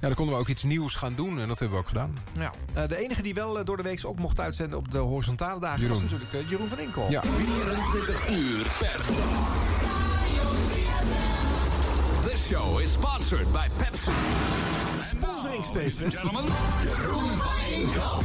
dan 0.00 0.14
konden 0.14 0.34
we 0.34 0.40
ook 0.40 0.48
iets 0.48 0.62
nieuws 0.62 0.94
gaan 0.94 1.14
doen. 1.14 1.40
En 1.40 1.48
dat 1.48 1.58
hebben 1.58 1.78
we 1.78 1.82
ook 1.82 1.88
gedaan. 1.88 2.16
Ja. 2.32 2.52
Eh, 2.74 2.88
de 2.88 2.96
enige 2.96 3.22
die 3.22 3.34
wel 3.34 3.64
door 3.64 3.76
de 3.76 3.82
week 3.82 4.00
ook 4.06 4.18
mocht 4.18 4.40
uitzenden 4.40 4.78
op 4.78 4.90
de 4.90 4.98
horizontale 4.98 5.60
dagen... 5.60 5.88
was 5.88 6.00
natuurlijk 6.00 6.48
Jeroen 6.48 6.68
van 6.68 6.78
Inkel. 6.78 7.10
Ja. 7.10 7.22
24 7.22 8.28
uur 8.30 8.66
per 8.78 9.00
This 12.30 12.46
show 12.46 12.80
is 12.80 12.92
sponsored 12.92 13.52
by 13.52 13.66
Pepsi. 13.76 14.10
Sponsoring 15.02 15.64
steeds, 15.64 15.98
Jeroen 15.98 16.32
van 17.38 17.72
Inkel. 17.72 18.22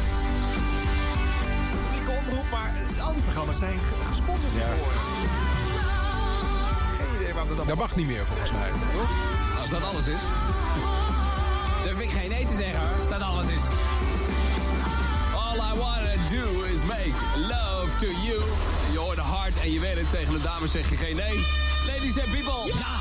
Omroep, 2.29 2.49
maar 2.51 2.71
al 3.01 3.13
die 3.13 3.21
programma's 3.21 3.57
zijn 3.57 3.79
ge- 3.87 4.05
gesponsord 4.05 4.53
geworden. 4.53 5.01
Geen 6.97 7.15
idee 7.21 7.33
waar 7.33 7.47
we 7.47 7.55
dat 7.55 7.67
Dat 7.67 7.77
mag 7.77 7.95
niet 7.95 8.07
meer 8.07 8.25
volgens 8.25 8.51
mij. 8.51 8.69
Toch? 8.93 9.11
Als 9.61 9.69
dat 9.69 9.83
alles 9.83 10.05
is. 10.07 10.21
Durf 11.83 11.99
ik 11.99 12.09
geen 12.09 12.29
nee 12.29 12.45
te 12.47 12.55
zeggen 12.55 12.79
hoor, 12.79 12.99
als 12.99 13.09
dat 13.09 13.21
alles 13.21 13.45
is. 13.47 13.61
All 15.35 15.55
I 15.71 15.79
wanna 15.79 16.15
do 16.31 16.63
is 16.73 16.81
make 16.83 17.13
love 17.35 17.89
to 17.99 18.07
you. 18.27 18.39
Je 18.91 18.97
hoort 18.97 19.17
hard 19.17 19.57
en 19.57 19.71
je 19.71 19.79
weet 19.79 19.97
het, 19.97 20.09
tegen 20.11 20.33
de 20.33 20.41
dames 20.41 20.71
zeg 20.71 20.89
je 20.89 20.95
geen 20.97 21.15
nee. 21.15 21.45
Ladies 21.85 22.17
and 22.19 22.31
people. 22.31 22.65
Ja, 22.79 22.95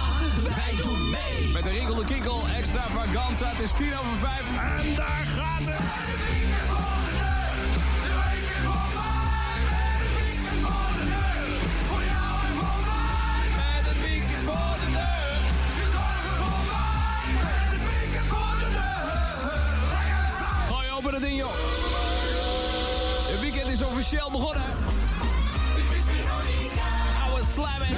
wij 0.55 0.75
doen 0.83 1.11
mee. 1.11 1.49
Met 1.53 1.63
de 1.65 1.71
Rinkel 1.71 1.95
de 1.95 2.05
Kinkel, 2.05 2.47
extravaganza, 2.57 3.49
het 3.49 3.61
is 3.61 3.73
tien 3.73 3.99
over 3.99 4.19
vijf. 4.21 4.45
En 4.81 4.95
daar 4.95 5.27
gaat 5.37 5.67
het. 5.75 5.85
Het 23.31 23.41
weekend 23.41 23.69
is 23.69 23.83
officieel 23.83 24.31
begonnen. 24.31 24.63
Oude 27.29 27.45
slammen. 27.53 27.89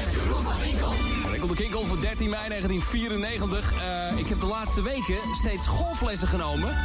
Rinkel 1.31 1.48
de 1.48 1.55
Kinkel 1.55 1.82
voor 1.82 2.01
13 2.01 2.31
mei 2.31 2.48
1994. 2.48 3.73
Eh, 3.73 4.19
ik 4.19 4.27
heb 4.27 4.40
de 4.40 4.47
laatste 4.47 4.82
weken 4.82 5.16
steeds 5.39 5.66
golflessen 5.66 6.28
genomen. 6.28 6.77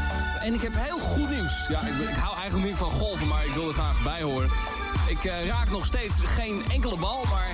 En 0.41 0.53
ik 0.53 0.61
heb 0.61 0.71
heel 0.75 0.97
goed 0.97 1.29
nieuws. 1.29 1.67
Ja, 1.67 1.81
ik, 1.81 2.09
ik 2.09 2.15
hou 2.15 2.37
eigenlijk 2.37 2.69
niet 2.69 2.77
van 2.77 2.89
golven, 2.89 3.27
maar 3.27 3.45
ik 3.45 3.53
wil 3.53 3.67
er 3.67 3.73
graag 3.73 4.03
bij 4.03 4.21
horen. 4.21 4.49
Ik 5.07 5.23
eh, 5.23 5.47
raak 5.47 5.69
nog 5.69 5.85
steeds 5.85 6.15
geen 6.19 6.63
enkele 6.71 6.97
bal, 6.97 7.23
maar 7.29 7.49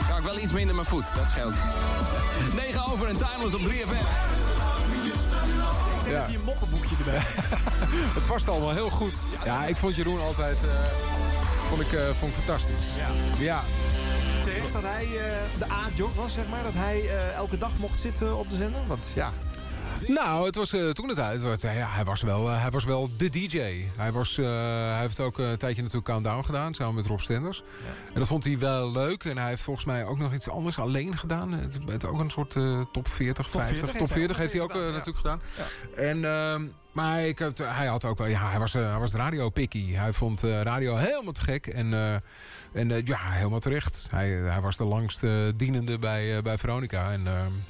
ik 0.00 0.06
raak 0.08 0.22
wel 0.22 0.38
iets 0.38 0.52
minder 0.52 0.74
mijn 0.74 0.86
voet. 0.86 1.14
Dat 1.14 1.28
scheelt. 1.28 1.54
9 2.54 2.92
over 2.92 3.08
en 3.08 3.16
timeless 3.16 3.54
op 3.54 3.60
3FM. 3.60 4.35
Denk 6.06 6.18
dat 6.18 6.26
hij 6.26 6.36
een 6.36 6.44
moppenboekje 6.44 6.96
erbij 6.98 7.22
Het 8.18 8.26
past 8.26 8.48
allemaal 8.48 8.72
heel 8.72 8.90
goed. 8.90 9.14
Ja, 9.44 9.64
ik 9.64 9.76
vond 9.76 9.96
Jeroen 9.96 10.20
altijd 10.20 10.56
eh, 10.62 10.70
vond 11.68 11.80
ik, 11.80 11.92
eh, 11.92 12.06
vond 12.18 12.32
ik 12.32 12.38
fantastisch. 12.38 12.86
Ja. 12.96 13.08
Ja. 13.38 13.62
Terecht 14.42 14.72
dat 14.72 14.82
hij 14.82 15.04
eh, 15.04 15.58
de 15.58 15.70
A-jog 15.70 16.14
was, 16.14 16.32
zeg 16.32 16.48
maar. 16.48 16.62
Dat 16.62 16.72
hij 16.74 17.08
elke 17.34 17.58
dag 17.58 17.78
mocht 17.78 18.00
zitten 18.00 18.38
op 18.38 18.50
de 18.50 18.56
zender. 18.56 18.80
Want 18.86 19.06
ja, 19.14 19.32
Nou, 20.06 20.46
het 20.46 20.54
was 20.54 20.72
eh, 20.72 20.90
toen 20.90 21.08
het 21.08 21.18
uit. 21.18 21.64
eh, 21.64 21.76
ja, 21.76 21.88
hij, 21.88 22.04
was 22.04 22.22
wel, 22.22 22.48
eh, 22.48 22.60
hij 22.60 22.70
was 22.70 22.84
wel 22.84 23.08
de 23.16 23.30
DJ. 23.30 23.58
Hij, 23.96 24.12
was, 24.12 24.36
hij 24.36 24.98
heeft 25.00 25.20
ook 25.20 25.38
een 25.38 25.56
tijdje 25.56 25.82
natuurlijk 25.82 26.10
Countdown 26.10 26.44
gedaan, 26.44 26.74
samen 26.74 26.94
met 26.94 27.06
Rob 27.06 27.20
Stenders. 27.20 27.62
En 28.12 28.20
dat 28.20 28.28
vond 28.28 28.44
hij 28.44 28.58
wel 28.58 28.92
leuk. 28.92 29.24
En 29.24 29.38
hij 29.38 29.48
heeft 29.48 29.62
volgens 29.62 29.86
mij 29.86 30.04
ook 30.04 30.18
nog 30.18 30.34
iets 30.34 30.48
anders 30.48 30.78
alleen 30.78 31.16
gedaan. 31.16 31.52
Het, 31.52 31.78
het 31.86 32.04
ook 32.04 32.18
een 32.18 32.30
soort 32.30 32.56
top 32.92 33.08
40, 33.08 33.50
50. 33.50 33.78
40 33.78 33.98
top 33.98 33.98
heeft 33.98 34.10
hij 34.10 34.18
40 34.18 34.36
ook 34.36 34.42
heeft 34.42 34.52
hij 34.52 34.62
ook 34.62 34.72
gedaan, 34.72 34.86
ja. 34.86 34.92
natuurlijk 34.92 35.16
gedaan. 35.16 35.40
En, 35.94 36.24
ehm, 36.24 36.66
maar 36.96 37.20
ik, 37.20 37.38
had- 37.38 37.58
hij 37.58 37.86
had 37.86 38.04
ook 38.04 38.18
wel, 38.18 38.26
ja, 38.26 38.50
hij 38.50 38.58
was, 38.58 38.74
eh, 38.74 38.90
hij 38.90 38.98
was 38.98 39.12
radio 39.12 39.50
picky. 39.50 39.92
Hij 39.94 40.12
vond 40.12 40.42
eh, 40.42 40.60
radio 40.60 40.96
helemaal 40.96 41.32
te 41.32 41.40
gek. 41.40 41.66
En, 41.66 41.92
eh, 41.94 42.14
en 42.72 42.90
eh, 42.90 43.04
ja, 43.04 43.18
helemaal 43.20 43.58
terecht. 43.58 44.06
Hij, 44.10 44.28
hij 44.28 44.60
was 44.60 44.76
de 44.76 44.84
langst 44.84 45.22
eh, 45.22 45.32
dienende 45.56 45.98
bij, 45.98 46.36
eh, 46.36 46.42
bij 46.42 46.58
Veronica. 46.58 47.12
En, 47.12 47.26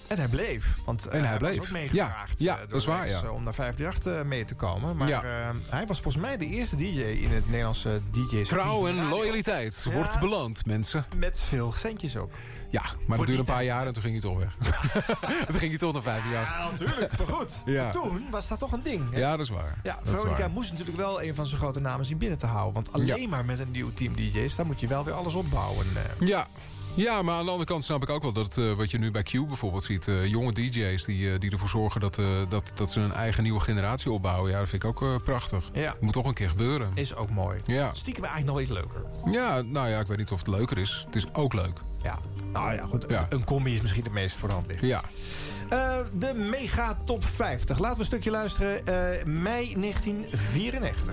En 0.07 0.17
hij 0.17 0.29
bleef. 0.29 0.77
Want 0.85 1.07
eh, 1.07 1.19
En 1.19 1.25
hij 1.29 1.39
was 1.39 1.49
bleef. 1.49 1.61
ook 1.61 1.71
meegevraagd 1.71 2.41
Ja, 2.41 2.55
eh, 2.55 2.69
dat 2.69 2.81
is 2.81 2.87
waar, 2.87 3.09
ja. 3.09 3.23
eh, 3.23 3.33
om 3.33 3.43
naar 3.43 3.55
538 3.55 4.13
eh, 4.23 4.29
mee 4.29 4.45
te 4.45 4.55
komen. 4.55 4.97
Maar 4.97 5.09
Ja. 5.09 5.23
eh, 5.23 5.49
hij 5.69 5.87
was 5.87 6.01
volgens 6.01 6.25
mij 6.25 6.37
de 6.37 6.47
eerste 6.47 6.77
DJ 6.77 7.01
in 7.01 7.31
het 7.31 7.47
Nederlandse 7.47 8.01
DJ. 8.11 8.43
Trouw 8.43 8.87
en 8.89 9.09
loyaliteit 9.09 9.85
wordt 9.93 10.19
beloond, 10.21 10.67
mensen. 10.67 11.07
Met 11.17 11.41
veel 11.41 11.73
centjes 11.73 12.17
ook. 12.17 12.31
Ja, 12.71 12.83
maar 13.07 13.17
dat 13.17 13.27
duurde 13.27 13.41
een 13.41 13.47
paar 13.49 13.65
jaar 13.65 13.87
en 13.87 13.93
toen 13.93 14.03
ging 14.03 14.23
hij 14.23 14.31
toch 14.31 14.39
weg. 14.39 14.57
toen 15.47 15.59
ging 15.59 15.71
hij 15.71 15.79
toch 15.79 15.93
naar 15.93 16.03
15 16.03 16.31
jaar. 16.31 16.43
Ja, 16.59 16.71
natuurlijk. 16.71 17.19
Maar 17.19 17.27
goed. 17.37 17.53
Ja. 17.77 17.91
Toen 17.91 18.27
was 18.31 18.49
dat 18.49 18.59
toch 18.59 18.73
een 18.73 18.83
ding. 18.83 19.13
hè? 19.13 19.19
Ja, 19.19 19.31
dat 19.31 19.41
is 19.47 19.51
waar. 19.51 19.79
Ja, 19.83 19.95
Dat 19.95 20.03
Veronica 20.15 20.39
waar. 20.41 20.51
moest 20.51 20.71
natuurlijk 20.71 20.97
wel 20.99 21.23
een 21.23 21.35
van 21.35 21.47
zijn 21.47 21.61
grote 21.61 21.81
namen 21.81 22.07
zien 22.07 22.19
binnen 22.19 22.39
te 22.39 22.47
houden. 22.47 22.75
Want 22.75 22.93
alleen 22.93 23.21
Ja. 23.21 23.29
maar 23.29 23.45
met 23.45 23.59
een 23.59 23.71
nieuw 23.71 23.93
team 23.95 24.17
DJ's, 24.17 24.57
daar 24.57 24.67
moet 24.67 24.81
je 24.81 24.87
wel 24.87 25.05
weer 25.05 25.15
alles 25.15 25.35
opbouwen. 25.35 25.87
eh. 26.21 26.27
Ja. 26.29 26.47
Ja, 26.95 27.23
maar 27.23 27.35
aan 27.35 27.45
de 27.45 27.51
andere 27.51 27.69
kant 27.71 27.85
snap 27.85 28.03
ik 28.03 28.09
ook 28.09 28.23
wel 28.23 28.33
dat 28.33 28.57
eh, 28.59 28.73
wat 28.73 28.91
je 28.91 28.99
nu 28.99 29.11
bij 29.11 29.23
Q 29.23 29.31
bijvoorbeeld 29.33 29.85
ziet. 29.85 30.09
eh, 30.09 30.27
jonge 30.27 30.53
DJ's 30.53 31.05
die, 31.05 31.39
die 31.39 31.51
ervoor 31.51 31.69
zorgen 31.69 32.01
dat, 32.01 32.15
dat, 32.49 32.73
dat 32.75 32.91
ze 32.91 33.01
een 33.01 33.13
eigen 33.13 33.43
nieuwe 33.43 33.61
generatie 33.61 34.11
opbouwen. 34.11 34.51
Ja, 34.51 34.59
dat 34.59 34.69
vind 34.69 34.85
ik 34.85 34.89
ook 35.03 35.25
prachtig. 35.25 35.69
Ja. 35.73 35.95
Moet 36.01 36.13
toch 36.13 36.27
een 36.27 36.35
keer 36.35 36.49
gebeuren. 36.49 36.91
Is 36.95 37.15
ook 37.15 37.31
mooi. 37.31 37.61
Ja. 37.65 37.95
Stiekem 37.95 38.25
eigenlijk 38.25 38.53
nog 38.55 38.63
iets 38.63 38.79
leuker. 38.81 39.05
ja, 39.33 39.63
nou 39.63 39.89
ja, 39.89 40.01
ik 40.01 40.07
weet 40.07 40.19
niet 40.19 40.31
of 40.31 40.39
het 40.39 40.49
leuker 40.49 40.79
is. 40.79 41.03
Het 41.07 41.17
is 41.17 41.25
ook 41.33 41.53
leuk. 41.53 41.81
Ja. 42.07 42.19
Nou 42.53 42.75
ja, 42.75 42.85
goed. 42.87 43.05
Ja. 43.09 43.27
Een 43.29 43.45
combi 43.45 43.75
is 43.75 43.81
misschien 43.81 44.05
het 44.05 44.13
meest 44.13 44.37
voor 44.37 44.49
de 44.49 44.55
hand 44.55 44.67
liggend. 44.67 44.91
Ja. 44.91 45.03
Eh, 45.69 45.99
de 46.13 46.35
Mega 46.35 46.97
Top 47.05 47.25
50. 47.25 47.79
Laten 47.79 47.97
we 47.97 48.01
een 48.01 48.07
stukje 48.07 48.31
luisteren. 48.31 48.87
Eh, 48.87 49.25
mei 49.25 49.75
1994. 49.79 51.05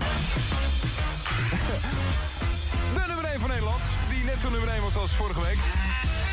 De 2.94 3.04
nummer 3.06 3.24
1 3.24 3.40
van 3.40 3.48
Nederland, 3.48 3.80
die 4.08 4.24
net 4.24 4.36
zo 4.42 4.50
nummer 4.50 4.68
1 4.68 4.82
was 4.82 4.96
als 4.96 5.14
vorige 5.14 5.40
week. 5.40 5.58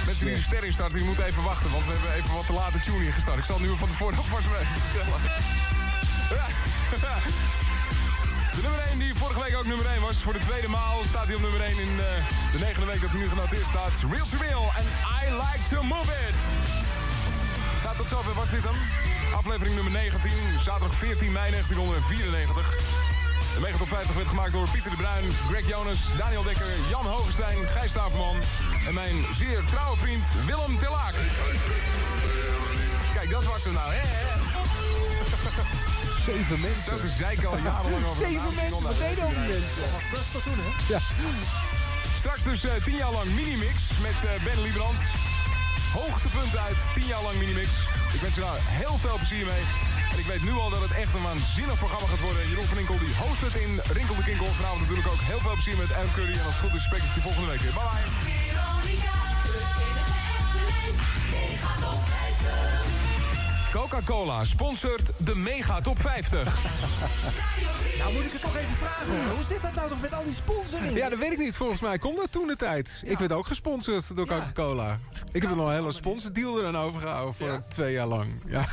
Mensen 0.05 0.25
die 0.25 0.35
een 0.35 0.41
ster 0.41 0.63
instarten, 0.63 0.97
die 0.97 1.05
moeten 1.05 1.25
even 1.25 1.43
wachten, 1.43 1.71
want 1.71 1.85
we 1.85 1.91
hebben 1.91 2.13
even 2.13 2.33
wat 2.33 2.45
te 2.45 2.53
late 2.53 2.79
tune 2.79 3.05
ingestart. 3.05 3.37
Ik 3.37 3.45
zal 3.45 3.59
nu 3.59 3.67
van 3.67 3.87
tevoren 3.87 4.15
maar 4.31 4.61
even 4.61 4.81
vertellen. 4.81 5.21
De 8.55 8.61
nummer 8.61 8.79
1 8.89 8.99
die 8.99 9.13
vorige 9.15 9.43
week 9.43 9.55
ook 9.57 9.65
nummer 9.65 9.85
1 9.85 10.01
was, 10.01 10.17
voor 10.25 10.33
de 10.33 10.45
tweede 10.49 10.67
maal 10.67 10.97
staat 11.09 11.25
hij 11.25 11.35
op 11.35 11.41
nummer 11.41 11.61
1 11.61 11.79
in 11.87 11.93
eh, 11.99 12.51
de 12.53 12.59
negende 12.65 12.87
week 12.91 13.01
dat 13.01 13.09
hij 13.09 13.19
nu 13.19 13.27
genoteerd 13.29 13.67
staat. 13.73 13.93
Real 14.13 14.27
to 14.31 14.37
Real 14.47 14.65
en 14.79 14.87
I 15.21 15.23
Like 15.43 15.63
to 15.71 15.79
Move 15.83 16.11
It. 16.27 16.37
Nou, 17.83 17.95
tot 17.97 18.07
zover 18.13 18.33
was 18.41 18.49
dit 18.55 18.63
dan. 18.63 18.77
Aflevering 19.39 19.75
nummer 19.75 19.93
19, 19.93 20.31
zaterdag 20.67 20.97
14 20.97 21.31
mei 21.31 21.49
1994. 21.51 22.65
De 23.55 23.59
Mega 23.59 23.77
Top 23.77 23.87
50 23.87 24.15
werd 24.15 24.27
gemaakt 24.27 24.51
door 24.51 24.67
Pieter 24.73 24.91
de 24.93 24.99
Bruin, 25.03 25.25
Greg 25.49 25.67
Jonas, 25.67 26.01
Daniel 26.17 26.43
Dekker, 26.43 26.71
Jan 26.89 27.05
Hogestein, 27.05 27.59
Gijs 27.75 27.89
Staverman 27.89 28.37
en 28.87 28.93
mijn 28.93 29.17
zeer 29.39 29.61
trouwe 29.71 29.97
vriend 30.03 30.23
Willem 30.45 30.73
Telaak. 30.79 31.15
Kijk, 33.15 33.29
dat 33.29 33.43
was 33.51 33.65
er 33.65 33.73
nou, 33.79 33.89
hè? 33.93 34.03
Zeven 36.25 36.59
mensen. 36.59 36.91
Dat 36.91 37.03
is 37.03 37.45
al 37.45 37.57
jarenlang 37.57 38.05
over. 38.05 38.21
Zeven 38.27 38.53
mensen, 38.61 38.83
wat 38.89 38.97
deden 39.05 39.23
al 39.23 39.33
die 39.39 39.47
mensen? 39.55 39.85
Wat 39.95 40.07
was 40.15 40.27
dat 40.35 40.43
toen, 40.47 40.59
hè? 40.65 40.69
Ja. 40.93 40.99
Straks 42.21 42.43
dus 42.49 42.61
eh, 42.63 42.83
tien 42.85 42.97
jaar 43.03 43.13
lang 43.19 43.29
Minimix 43.39 43.77
met 44.07 44.17
eh, 44.29 44.43
Ben 44.45 44.61
Liebrand. 44.65 44.99
Hoogtepunt 45.99 46.53
uit, 46.65 46.77
tien 46.95 47.07
jaar 47.13 47.23
lang 47.27 47.37
Minimix. 47.43 47.69
Ik 48.15 48.21
wens 48.23 48.35
je 48.35 48.43
daar 48.47 48.61
heel 48.81 48.97
veel 49.03 49.17
plezier 49.21 49.45
mee. 49.53 49.63
En 50.11 50.17
ik 50.23 50.27
weet 50.31 50.43
nu 50.47 50.53
al 50.63 50.69
dat 50.75 50.83
het 50.87 50.93
echt 51.01 51.13
een 51.13 51.27
waanzinnig 51.29 51.77
programma 51.83 52.07
gaat 52.11 52.25
worden. 52.27 52.49
Jeroen 52.49 52.69
van 52.71 52.81
Inkel 52.81 52.99
die 53.05 53.15
host 53.23 53.41
het 53.47 53.55
in 53.65 53.71
Rinkel 53.97 54.15
de 54.19 54.25
Kinkel. 54.29 54.49
Vanavond 54.59 54.81
natuurlijk 54.81 55.11
ook 55.13 55.23
heel 55.31 55.41
veel 55.45 55.57
plezier 55.57 55.77
met 55.83 55.93
Adam 55.97 56.13
Curry. 56.17 56.35
En 56.39 56.45
als 56.47 56.55
het 56.55 56.63
goed 56.63 56.75
is 56.79 56.85
spreek 56.89 57.03
ik 57.07 57.13
je 57.17 57.25
volgende 57.27 57.49
week 57.51 57.63
weer. 57.65 57.75
Bye 57.79 57.89
bye. 57.89 58.29
Coca-Cola 63.71 64.45
sponsort 64.45 65.11
de 65.17 65.35
Mega 65.35 65.81
Top 65.81 65.99
50. 66.01 66.43
Nou 67.97 68.13
moet 68.13 68.23
ik 68.23 68.31
het 68.31 68.41
toch 68.41 68.55
even 68.55 68.75
vragen. 68.77 69.07
hoor. 69.07 69.35
Hoe 69.35 69.43
zit 69.43 69.61
dat 69.61 69.73
nou 69.73 69.89
toch 69.89 70.01
met 70.01 70.13
al 70.13 70.23
die 70.23 70.33
sponsoring? 70.33 70.97
Ja, 70.97 71.09
dat 71.09 71.19
weet 71.19 71.31
ik 71.31 71.37
niet. 71.37 71.55
Volgens 71.55 71.81
mij 71.81 71.97
komt 71.97 72.17
dat 72.17 72.31
toen 72.31 72.47
de 72.47 72.55
tijd. 72.55 73.01
Ik 73.05 73.17
werd 73.17 73.31
ook 73.31 73.47
gesponsord 73.47 74.15
door 74.15 74.27
Coca-Cola. 74.27 74.99
Ik 75.31 75.41
heb 75.41 75.51
er 75.51 75.57
nog 75.57 75.67
een 75.67 75.73
hele 75.73 75.91
sponsordeal 75.91 76.59
er 76.59 76.65
aan 76.67 76.77
overgehouden 76.77 77.33
voor 77.33 77.63
twee 77.69 77.93
jaar 77.93 78.07
lang. 78.07 78.27
Ja. 78.47 78.65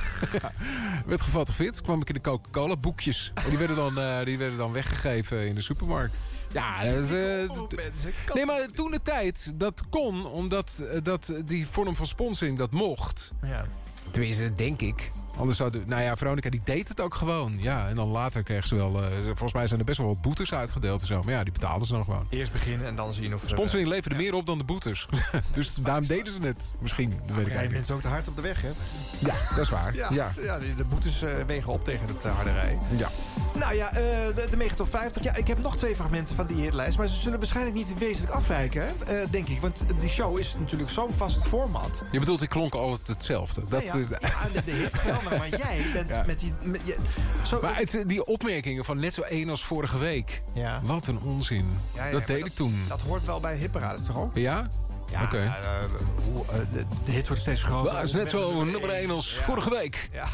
werd 1.06 1.20
gefotografeerd. 1.20 1.80
kwam 1.80 2.00
ik 2.00 2.08
in 2.08 2.14
de 2.14 2.20
Coca-Cola 2.20 2.76
boekjes. 2.76 3.32
En 3.34 3.48
die 3.48 3.58
werden, 3.58 3.76
dan, 3.76 3.98
eh, 3.98 4.24
die 4.24 4.38
werden 4.38 4.58
dan 4.58 4.72
weggegeven 4.72 5.46
in 5.46 5.54
de 5.54 5.60
supermarkt. 5.60 6.16
Ja, 6.52 6.84
dat 6.84 6.92
is... 6.92 7.10
eh, 7.10 8.34
nee, 8.34 8.46
maar 8.46 8.66
toen 8.74 8.90
de 8.90 9.02
tijd, 9.02 9.52
dat 9.54 9.82
kon, 9.90 10.26
omdat 10.26 10.82
eh, 10.92 10.98
dat, 11.02 11.32
die 11.44 11.66
vorm 11.66 11.96
van 11.96 12.06
sponsoring, 12.06 12.58
dat 12.58 12.70
mocht. 12.70 13.32
Ja. 13.42 13.64
Tenminste, 14.10 14.54
denk 14.54 14.80
ik. 14.80 15.10
Anders 15.38 15.58
zou 15.58 15.70
de, 15.70 15.82
nou 15.86 16.02
ja, 16.02 16.16
Veronica 16.16 16.50
die 16.50 16.60
deed 16.64 16.88
het 16.88 17.00
ook 17.00 17.14
gewoon. 17.14 17.54
Ja, 17.58 17.88
en 17.88 17.94
dan 17.94 18.08
later 18.08 18.42
kreeg 18.42 18.66
ze 18.66 18.74
wel... 18.74 19.02
eh, 19.04 19.10
volgens 19.24 19.52
mij 19.52 19.66
zijn 19.66 19.78
er 19.80 19.86
best 19.86 19.98
wel 19.98 20.06
wat 20.06 20.20
boetes 20.20 20.54
uitgedeeld 20.54 21.00
en 21.00 21.06
zo. 21.06 21.22
Maar 21.22 21.34
ja, 21.34 21.42
die 21.44 21.52
betaalden 21.52 21.86
ze 21.86 21.92
dan 21.92 22.04
gewoon. 22.04 22.26
Eerst 22.30 22.52
beginnen 22.52 22.86
en 22.86 22.94
dan 22.96 23.12
zien 23.12 23.34
of... 23.34 23.42
er- 23.42 23.48
Sponsoring 23.48 23.88
leverde 23.88 24.16
meer 24.16 24.34
op 24.34 24.46
dan 24.46 24.58
de 24.58 24.64
boetes. 24.64 25.08
dus 25.54 25.74
daarom 25.74 26.06
deden 26.06 26.32
ze 26.32 26.40
het. 26.40 26.72
Misschien, 26.78 27.10
dat 27.26 27.36
weet 27.36 27.46
ik 27.46 27.52
Rijden 27.52 27.72
mensen 27.72 27.94
ook 27.94 28.00
te 28.00 28.08
hard 28.08 28.28
op 28.28 28.36
de 28.36 28.42
weg, 28.42 28.62
hè? 28.62 28.70
Ja, 29.18 29.34
dat 29.50 29.58
is 29.58 29.68
waar. 29.68 29.94
Ja, 29.94 30.08
Ja. 30.12 30.32
ja. 30.42 30.58
die- 30.58 30.74
de 30.74 30.84
boetes 30.84 31.22
eh, 31.22 31.30
wegen 31.46 31.72
op 31.72 31.84
tegen 31.84 32.06
het 32.06 32.24
eh, 32.24 32.34
harde 32.34 32.52
rijden. 32.52 32.78
Ja. 32.96 33.08
Nou 33.54 33.74
ja, 33.74 33.90
de, 33.90 34.46
de 34.50 34.56
Mega 34.56 34.74
Top 34.74 34.90
50. 34.90 35.22
Ja, 35.22 35.34
ik 35.36 35.46
heb 35.46 35.62
nog 35.62 35.76
twee 35.76 35.94
fragmenten 35.94 36.34
van 36.34 36.46
die 36.46 36.56
hitlijst. 36.62 36.98
Maar 36.98 37.06
ze 37.06 37.16
zullen 37.18 37.38
waarschijnlijk 37.38 37.76
niet 37.76 37.98
wezenlijk 37.98 38.32
afwijken, 38.32 38.86
hè, 39.06 39.24
denk 39.30 39.48
ik. 39.48 39.60
Want 39.60 39.82
die 40.00 40.08
show 40.08 40.38
is 40.38 40.54
natuurlijk 40.58 40.90
zo'n 40.90 41.10
vast 41.16 41.46
format. 41.46 42.02
Je 42.10 42.18
bedoelt, 42.18 42.42
ik 42.42 42.48
klonk 42.48 42.74
altijd 42.74 43.06
hetzelfde. 43.06 43.62
Dat, 43.68 43.82
ja, 43.82 43.96
ja, 43.96 44.18
eh, 44.18 44.30
ja, 44.30 44.48
de, 44.52 44.64
de 44.64 44.70
hits 44.70 44.96
Maar 45.30 45.48
jij 45.66 45.82
bent 45.92 46.08
Ja. 46.08 46.24
met 46.26 46.40
die... 46.40 46.52
Met, 46.62 46.80
je- 46.84 46.96
zo, 47.46 47.58
Maar 47.62 47.76
het, 47.76 48.04
die 48.06 48.24
opmerkingen 48.26 48.84
van 48.84 48.98
net 49.00 49.14
zo 49.14 49.22
één 49.22 49.48
als 49.48 49.64
vorige 49.64 49.98
week. 49.98 50.42
Ja. 50.54 50.80
Wat 50.82 51.06
een 51.06 51.18
onzin. 51.20 51.74
Ja, 51.94 52.04
ja, 52.06 52.12
dat 52.12 52.26
deed 52.26 52.46
ik 52.46 52.54
toen. 52.54 52.84
Dat 52.88 53.00
hoort 53.00 53.26
wel 53.26 53.40
bij 53.40 53.56
hitparades, 53.56 54.06
toch 54.06 54.16
ook? 54.16 54.36
Ja? 54.36 54.66
Ja, 55.10 55.22
Oké. 55.22 55.38
eh, 55.38 55.52
hoe, 56.24 56.44
eh, 56.46 56.52
de, 56.72 56.82
de 57.04 57.10
hits 57.10 57.28
worden 57.28 57.38
steeds 57.44 57.62
groter. 57.62 57.92
Dat 57.94 58.02
is 58.02 58.12
net 58.12 58.30
zo 58.30 58.64
nummer 58.64 58.90
één 58.90 59.10
als 59.10 59.34
Ja. 59.34 59.42
vorige 59.42 59.70
week. 59.70 60.08
Ja. 60.12 60.24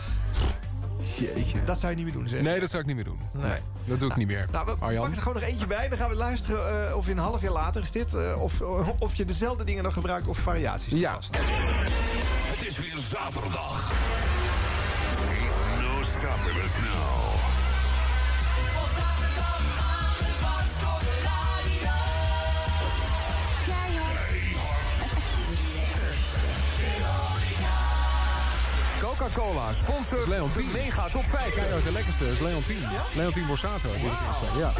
Jeetje. 1.18 1.64
Dat 1.64 1.78
zou 1.80 1.90
je 1.90 1.96
niet 1.96 2.06
meer 2.06 2.14
doen, 2.14 2.28
zeg. 2.28 2.40
Nee, 2.40 2.60
dat 2.60 2.70
zou 2.70 2.80
ik 2.82 2.86
niet 2.88 2.96
meer 2.96 3.04
doen. 3.04 3.18
Nee. 3.32 3.58
Dat 3.84 4.00
doe 4.00 4.10
ik 4.10 4.16
niet 4.16 4.26
meer. 4.26 4.46
Nou, 4.52 4.64
we 4.66 4.72
Arjan? 4.78 4.94
pakken 5.00 5.16
er 5.16 5.22
gewoon 5.22 5.40
nog 5.42 5.50
eentje 5.50 5.66
bij. 5.66 5.88
Dan 5.88 5.98
gaan 5.98 6.08
we 6.08 6.14
luisteren 6.14 6.88
eh, 6.88 6.96
of 6.96 7.04
je 7.06 7.10
een 7.10 7.18
half 7.18 7.40
jaar 7.40 7.52
later 7.52 7.82
is 7.82 7.90
dit... 7.90 8.14
eh, 8.14 8.42
of, 8.42 8.60
of 8.98 9.14
je 9.14 9.24
dezelfde 9.24 9.64
dingen 9.64 9.82
nog 9.84 9.92
gebruikt 9.92 10.26
of 10.26 10.38
variaties 10.38 10.92
Ja. 10.92 11.10
toepast. 11.10 11.36
Het 12.56 12.66
is 12.66 12.78
weer 12.78 12.94
zaterdag. 13.10 13.92
Coca-Cola 29.18 29.72
sponsort 29.72 30.26
de 30.54 30.70
Mega 30.72 31.08
Top 31.08 31.24
50. 31.30 31.54
Kijk, 31.54 31.84
de 31.84 31.92
lekkerste 31.92 32.30
is 32.32 32.38
Leontien. 32.40 32.82
Leontien 33.14 33.46
Borsato. 33.46 33.88
Inspel- 33.92 34.58
Ja. 34.58 34.70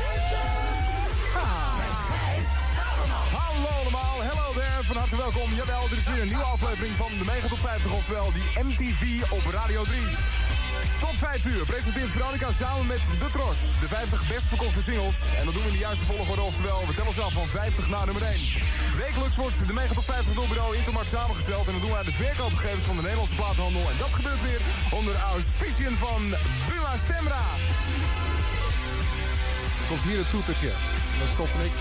Hallo 3.39 3.69
allemaal, 3.81 4.16
hello 4.23 4.52
there, 4.52 4.82
van 4.86 4.97
harte 4.97 5.16
welkom. 5.16 5.55
Jawel, 5.55 5.89
dit 5.89 5.98
is 5.98 6.05
weer 6.05 6.20
een 6.23 6.27
nieuwe 6.28 6.43
aflevering 6.56 6.94
van 6.97 7.11
de 7.19 7.24
Mega 7.24 7.48
Top 7.48 7.59
50, 7.59 7.93
oftewel 7.93 8.32
die 8.32 8.47
MTV 8.65 9.02
op 9.31 9.43
Radio 9.52 9.82
3. 9.85 10.01
Tot 11.01 11.16
5 11.18 11.44
uur 11.44 11.64
presenteert 11.72 12.10
Veronica 12.16 12.48
samen 12.62 12.86
met 12.86 13.02
De 13.22 13.28
Tros 13.34 13.59
de 13.80 13.88
50 13.88 14.28
best 14.28 14.46
verkochte 14.52 14.82
singles. 14.82 15.18
En 15.38 15.44
dat 15.44 15.55
doen 15.55 15.64
we 15.66 15.72
in 15.72 15.78
de 15.78 15.86
juiste 15.88 16.05
volgorde, 16.05 16.42
oftewel 16.42 16.80
we 16.86 16.94
tellen 16.94 17.32
van 17.40 17.46
50 17.46 17.88
naar 17.88 18.06
nummer 18.06 18.22
1. 18.22 18.40
Wekelijks 19.05 19.36
wordt 19.36 19.66
de 19.66 19.72
Mega 19.72 19.94
Top 19.94 20.05
50 20.05 20.34
door 20.34 20.48
bureau 20.52 20.76
Intermarkt 20.76 21.10
samengesteld. 21.10 21.66
En 21.66 21.72
dat 21.72 21.82
doen 21.82 21.94
we 21.94 22.02
uit 22.02 22.10
de 22.10 22.20
verkoopgegevens 22.24 22.86
van 22.90 22.96
de 22.96 23.02
Nederlandse 23.02 23.38
plaathandel. 23.40 23.84
En 23.90 23.98
dat 24.05 24.12
gebeurt 24.18 24.42
weer 24.48 24.62
onder 24.98 25.16
auspiciën 25.34 25.96
van 26.06 26.20
Buma 26.68 26.94
Stemra. 27.05 27.44
Komt 29.94 30.12
hier 30.12 30.24
een 30.24 30.34
toetertje. 30.36 30.72
Dan 31.20 31.30
stop 31.36 31.52
ik. 31.68 31.74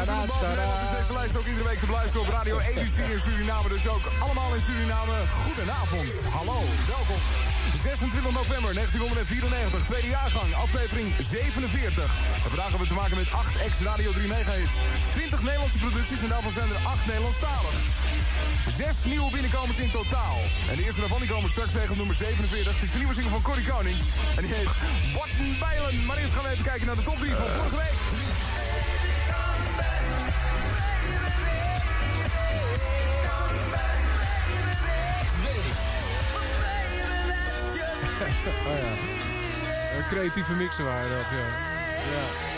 En 0.00 0.58
is 0.86 0.92
deze 0.98 1.12
lijst 1.18 1.36
ook 1.38 1.48
iedere 1.52 1.68
week 1.70 1.80
te 1.82 1.88
beluisteren 1.92 2.22
op 2.26 2.32
Radio 2.38 2.54
ABC 2.68 2.98
in 3.14 3.22
Suriname. 3.26 3.68
Dus 3.76 3.88
ook 3.94 4.06
allemaal 4.24 4.50
in 4.56 4.64
Suriname. 4.68 5.16
Goedenavond. 5.44 6.10
Hallo. 6.38 6.58
Welkom. 6.94 7.20
6 7.72 7.82
26 7.82 8.32
november 8.40 8.72
1994, 8.74 9.84
tweede 9.90 10.10
jaargang, 10.18 10.48
aflevering 10.66 11.08
47. 11.30 12.04
En 12.44 12.50
vandaag 12.52 12.70
hebben 12.72 12.86
we 12.86 12.92
te 12.94 13.00
maken 13.02 13.16
met 13.22 13.30
8 13.32 13.56
ex-Radio 13.66 14.10
3 14.12 14.28
megahits. 14.36 14.76
20 15.12 15.42
Nederlandse 15.48 15.78
producties 15.84 16.20
en 16.24 16.30
daarvan 16.34 16.54
zijn 16.58 16.70
er 16.74 16.80
8 16.94 17.06
Nederlandstalig. 17.10 17.76
Zes 18.76 18.96
nieuwe 19.04 19.30
binnenkomers 19.30 19.78
in 19.78 19.90
totaal. 19.90 20.38
En 20.70 20.76
de 20.76 20.84
eerste 20.84 21.00
daarvan 21.00 21.20
die 21.20 21.28
komen 21.28 21.50
straks 21.50 21.72
tegen 21.72 21.96
nummer 21.96 22.16
47. 22.16 22.74
Het 22.74 22.82
is 22.82 22.92
de 22.92 22.98
nieuwe 22.98 23.14
single 23.14 23.30
van 23.30 23.42
Corrie 23.42 23.66
Koning. 23.66 23.96
En 24.36 24.42
die 24.44 24.54
heet 24.54 24.68
Botten 25.14 25.58
Bijlen. 25.58 26.06
Maar 26.06 26.16
eerst 26.16 26.32
gaan 26.32 26.42
we 26.42 26.50
even 26.50 26.64
kijken 26.64 26.86
naar 26.86 26.96
de 26.96 27.02
top 27.02 27.18
3 27.18 27.34
van 27.34 27.46
vorige 27.56 27.76
week. 27.76 27.98
oh 38.68 38.78
ja. 38.84 38.92
Een 39.96 40.06
creatieve 40.10 40.52
mixen 40.52 40.84
waren 40.84 41.10
dat, 41.10 41.30
ja. 41.30 41.46
ja. 42.14 42.55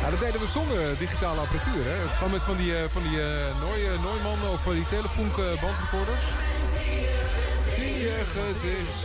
Ja, 0.00 0.10
dat 0.10 0.20
deden 0.20 0.40
we 0.40 0.46
zonder 0.46 0.98
digitale 0.98 1.40
apparatuur. 1.40 1.84
Hè? 1.84 1.96
Het 2.06 2.16
kwam 2.16 2.30
met 2.30 2.42
van 2.42 2.56
die, 2.56 2.76
eh, 2.76 2.84
van 2.88 3.02
die 3.02 3.16
uh, 3.16 3.24
Neumann 4.04 4.42
of 4.52 4.62
van 4.62 4.74
die 4.74 4.88
telefoon 4.88 5.30
bandrecorders. 5.60 6.24
Zie 7.74 7.98
je 7.98 8.16
gezicht. 8.36 8.98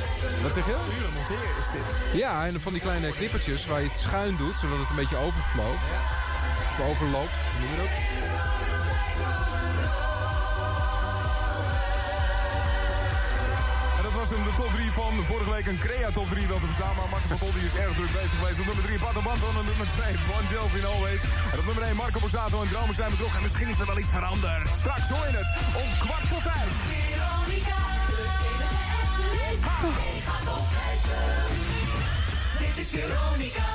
Wat 0.43 0.53
zeg 0.53 0.65
je? 0.65 0.75
Pure 0.93 1.11
monteren 1.13 1.57
is 1.61 1.69
dit. 1.75 2.19
Ja, 2.19 2.45
en 2.45 2.61
van 2.61 2.73
die 2.73 2.81
kleine 2.81 3.11
knippertjes 3.11 3.65
waar 3.65 3.81
je 3.81 3.87
het 3.87 3.97
schuin 3.97 4.35
doet, 4.35 4.57
zodat 4.59 4.77
het 4.77 4.89
een 4.89 4.95
beetje 4.95 5.17
overvloopt. 5.17 5.85
Of 6.71 6.85
overloopt, 6.89 7.37
noem 7.59 7.69
je 7.71 7.77
dat? 7.77 7.93
Was 14.29 14.37
hem, 14.37 14.45
de 14.49 14.55
top 14.63 14.73
3 14.79 14.91
van 15.01 15.13
vorige 15.31 15.51
week. 15.55 15.67
Een 15.71 15.81
Crea 15.85 16.09
top 16.19 16.29
3 16.29 16.47
wel 16.51 16.61
te 16.63 16.69
verstaan. 16.71 16.95
Maar 16.97 17.09
Marco 17.13 17.35
van 17.43 17.51
die 17.55 17.65
is 17.69 17.75
erg 17.83 17.93
druk 17.99 18.13
bezig 18.19 18.35
geweest. 18.37 18.59
Op 18.61 18.67
nummer 18.69 18.85
3 18.89 18.99
Pato 19.05 19.21
Banton. 19.27 19.55
En 19.61 19.65
nummer 19.71 19.89
2 19.99 20.15
Bon 20.29 20.45
Jovi 20.53 20.77
in 20.81 20.87
Always. 20.93 21.21
En 21.51 21.57
op 21.61 21.65
nummer 21.69 21.83
1 21.83 21.95
Marco 22.01 22.19
Borsato 22.23 22.57
en 22.63 22.69
Dromen 22.73 22.95
zijn 23.01 23.11
bedrog. 23.15 23.33
En 23.37 23.43
misschien 23.47 23.69
is 23.73 23.79
er 23.81 23.89
wel 23.91 23.99
iets 24.03 24.13
veranderd. 24.17 24.65
Straks 24.81 25.07
hoor 25.13 25.27
je 25.29 25.35
het. 25.41 25.49
Om 25.81 25.89
kwart 26.03 26.25
voor 26.31 26.43
vijf. 26.49 26.69
Veronica, 26.89 27.81
de 28.11 28.21
enige 28.37 28.77
echte 28.89 29.89
Mega 29.99 30.35
top 30.49 30.65
50. 30.77 31.13
Dit 32.61 32.75
is 32.83 32.89
Veronica, 32.95 33.67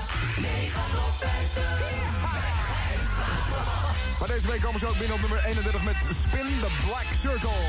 mega 0.46 0.82
top 0.96 1.14
50. 1.24 1.60
Maar 4.18 4.30
deze 4.34 4.46
week 4.52 4.62
komen 4.66 4.80
ze 4.82 4.86
ook 4.90 4.98
binnen 5.02 5.16
op 5.18 5.22
nummer 5.26 5.40
31 5.44 5.82
met 5.90 5.98
Spin 6.22 6.48
the 6.64 6.70
Black 6.86 7.08
Circle. 7.24 7.66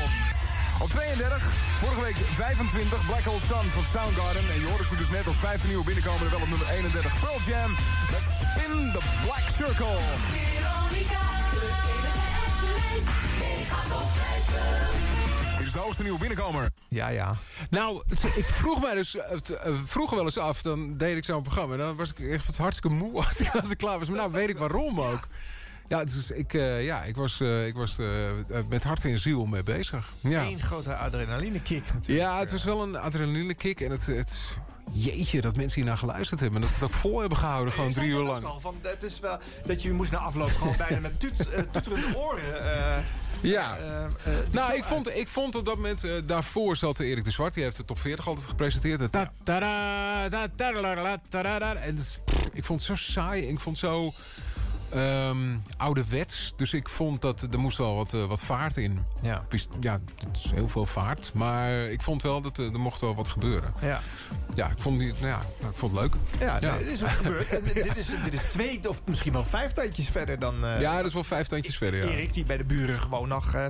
Op 0.82 0.88
32, 0.88 1.42
vorige 1.80 2.00
week 2.00 2.16
25, 2.16 3.06
Black 3.06 3.24
Hole 3.24 3.38
Sun 3.38 3.66
van 3.76 3.84
Soundgarden. 3.92 4.42
En 4.52 4.60
je 4.60 4.66
hoorde 4.66 4.84
ze 4.84 4.96
dus 4.96 5.10
net 5.10 5.26
als 5.26 5.36
vijfde 5.36 5.66
nieuwe 5.68 5.84
binnenkomen. 5.84 6.30
Wel 6.30 6.40
op 6.40 6.48
nummer 6.48 6.68
31, 6.68 7.20
Pearl 7.20 7.40
Jam 7.48 7.70
met 8.14 8.24
Spin 8.40 8.92
the 8.96 9.02
Black 9.24 9.46
Circle. 9.58 9.98
Veronica, 10.32 11.24
de 11.54 11.66
enige 11.92 12.22
echte 12.46 12.72
mega 13.42 13.78
top 13.92 14.08
50. 14.14 15.58
Dit 15.58 15.66
is 15.66 15.72
de 15.72 15.78
hoogste 15.78 16.02
nieuwe 16.02 16.18
binnenkomer. 16.18 16.70
Ja, 16.88 17.08
ja. 17.08 17.36
Nou, 17.70 18.02
ik 18.42 18.48
vroeg 18.60 18.80
mij 18.80 18.94
dus 18.94 19.16
eh, 19.16 19.30
het, 19.30 19.52
vroeger 19.84 20.16
wel 20.16 20.24
eens 20.24 20.38
af, 20.38 20.62
dan 20.62 20.96
deed 20.96 21.16
ik 21.16 21.24
zo'n 21.24 21.42
programma. 21.42 21.72
En 21.72 21.78
dan 21.78 21.96
was 21.96 22.10
ik 22.10 22.18
echt 22.18 22.56
hartstikke 22.56 22.96
moe 22.96 23.24
als 23.24 23.40
ik, 23.42 23.54
als 23.54 23.70
ik 23.70 23.78
klaar 23.78 23.98
was. 23.98 24.08
Maar 24.08 24.18
nou 24.18 24.32
weet 24.32 24.48
ik 24.48 24.58
waarom 24.58 25.00
ook. 25.00 25.28
Ja, 25.92 26.00
is, 26.00 26.30
ik, 26.30 26.54
eh, 26.54 26.84
ja, 26.84 27.02
ik 27.02 27.16
was, 27.16 27.40
eh, 27.40 27.66
ik 27.66 27.74
was 27.74 27.98
eh, 27.98 28.06
met 28.68 28.82
hart 28.82 29.04
en 29.04 29.18
ziel 29.18 29.46
mee 29.46 29.62
bezig. 29.62 30.12
Ja. 30.20 30.42
Eén 30.42 30.60
grote 30.60 30.94
adrenaline 30.96 31.62
kick 31.62 31.92
natuurlijk. 31.92 32.28
Ja, 32.28 32.38
het 32.38 32.50
was 32.50 32.64
wel 32.64 32.82
een 32.82 32.96
adrenaline 32.96 33.54
kick. 33.54 33.80
En 33.80 33.90
het, 33.90 34.06
het, 34.06 34.34
jeetje, 34.92 35.40
dat 35.40 35.56
mensen 35.56 35.74
hier 35.80 35.88
naar 35.88 35.98
geluisterd 35.98 36.40
hebben. 36.40 36.60
En 36.62 36.66
dat 36.66 36.76
ze 36.76 36.84
het 36.84 36.94
ook 36.94 37.00
vol 37.00 37.20
hebben 37.20 37.38
gehouden, 37.38 37.74
gewoon 37.74 37.92
drie 37.92 38.10
uur 38.10 38.22
lang. 38.22 38.44
al, 38.44 38.60
van, 38.60 38.76
het 38.82 39.02
is 39.02 39.20
wel 39.20 39.38
dat 39.66 39.82
je 39.82 39.92
moest 39.92 40.10
na 40.12 40.18
afloop 40.18 40.50
gewoon 40.50 40.74
bijna 40.76 41.00
met 41.00 41.20
toet, 41.20 41.48
eh, 41.48 41.62
toeterende 41.70 42.16
oren... 42.18 42.64
eh, 42.64 42.98
Ja. 43.40 43.76
eh, 43.76 44.04
eh, 44.04 44.10
Nou, 44.50 44.74
ik 44.76 44.84
vond, 44.84 45.16
ik 45.16 45.28
vond 45.28 45.54
op 45.54 45.66
dat 45.66 45.76
moment... 45.76 46.04
eh, 46.04 46.12
daarvoor 46.24 46.76
zat 46.76 46.98
Erik 46.98 47.24
de 47.24 47.30
Zwart. 47.30 47.54
Die 47.54 47.62
heeft 47.62 47.76
de 47.76 47.84
top 47.84 47.98
40 47.98 48.26
altijd 48.28 48.46
gepresenteerd. 48.46 49.12
-tada, 49.12 49.32
ta 51.28 51.42
-tada. 51.42 51.74
En 51.74 51.98
ik 52.52 52.64
vond 52.64 52.86
het 52.86 52.98
zo 52.98 53.12
saai. 53.12 53.42
Ik 53.48 53.60
vond 53.60 53.80
het 53.80 53.90
zo 53.90 54.12
ehm, 54.92 55.56
ouderwets. 55.76 56.52
Dus 56.56 56.72
ik 56.72 56.88
vond 56.88 57.22
dat 57.22 57.46
er 57.52 57.58
moest 57.58 57.78
wel 57.78 57.96
wat, 57.96 58.14
eh, 58.14 58.24
wat 58.24 58.42
vaart 58.44 58.76
in. 58.76 59.04
Ja. 59.22 59.44
ja, 59.80 60.00
het 60.26 60.36
is 60.44 60.50
heel 60.54 60.68
veel 60.68 60.86
vaart. 60.86 61.30
Maar 61.34 61.70
ik 61.72 62.02
vond 62.02 62.22
wel 62.22 62.40
dat 62.40 62.58
eh, 62.58 62.64
er 62.72 62.80
mocht 62.80 63.00
wel 63.00 63.14
wat 63.14 63.28
gebeuren. 63.28 63.72
Ja. 63.80 64.00
Ja, 64.54 64.66
ik 64.70 64.76
vond, 64.78 64.98
die, 64.98 65.12
nou 65.20 65.26
ja, 65.26 65.40
ik 65.68 65.74
vond 65.76 65.92
het 65.92 66.00
leuk. 66.00 66.12
Ja, 66.40 66.60
nee, 66.60 66.78
dit 66.78 66.86
is 66.92 67.02
ook 67.02 67.08
gebeurd. 67.08 67.48
En 67.56 67.62
dit, 67.64 67.96
is, 67.96 68.06
dit 68.24 68.32
is 68.34 68.42
twee 68.48 68.88
of 68.88 69.02
misschien 69.06 69.32
wel 69.32 69.44
vijf 69.44 69.72
tandjes 69.72 70.08
verder 70.08 70.38
dan... 70.38 70.66
eh, 70.66 70.80
Ja, 70.80 70.96
dat 70.96 71.06
is 71.06 71.14
wel 71.14 71.24
vijf 71.24 71.46
tandjes 71.46 71.76
verder, 71.76 72.04
ja. 72.04 72.10
Erik, 72.10 72.34
die 72.34 72.44
bij 72.44 72.56
de 72.56 72.64
buren 72.64 72.98
gewoon 72.98 73.28
nog... 73.28 73.54
eh, 73.54 73.66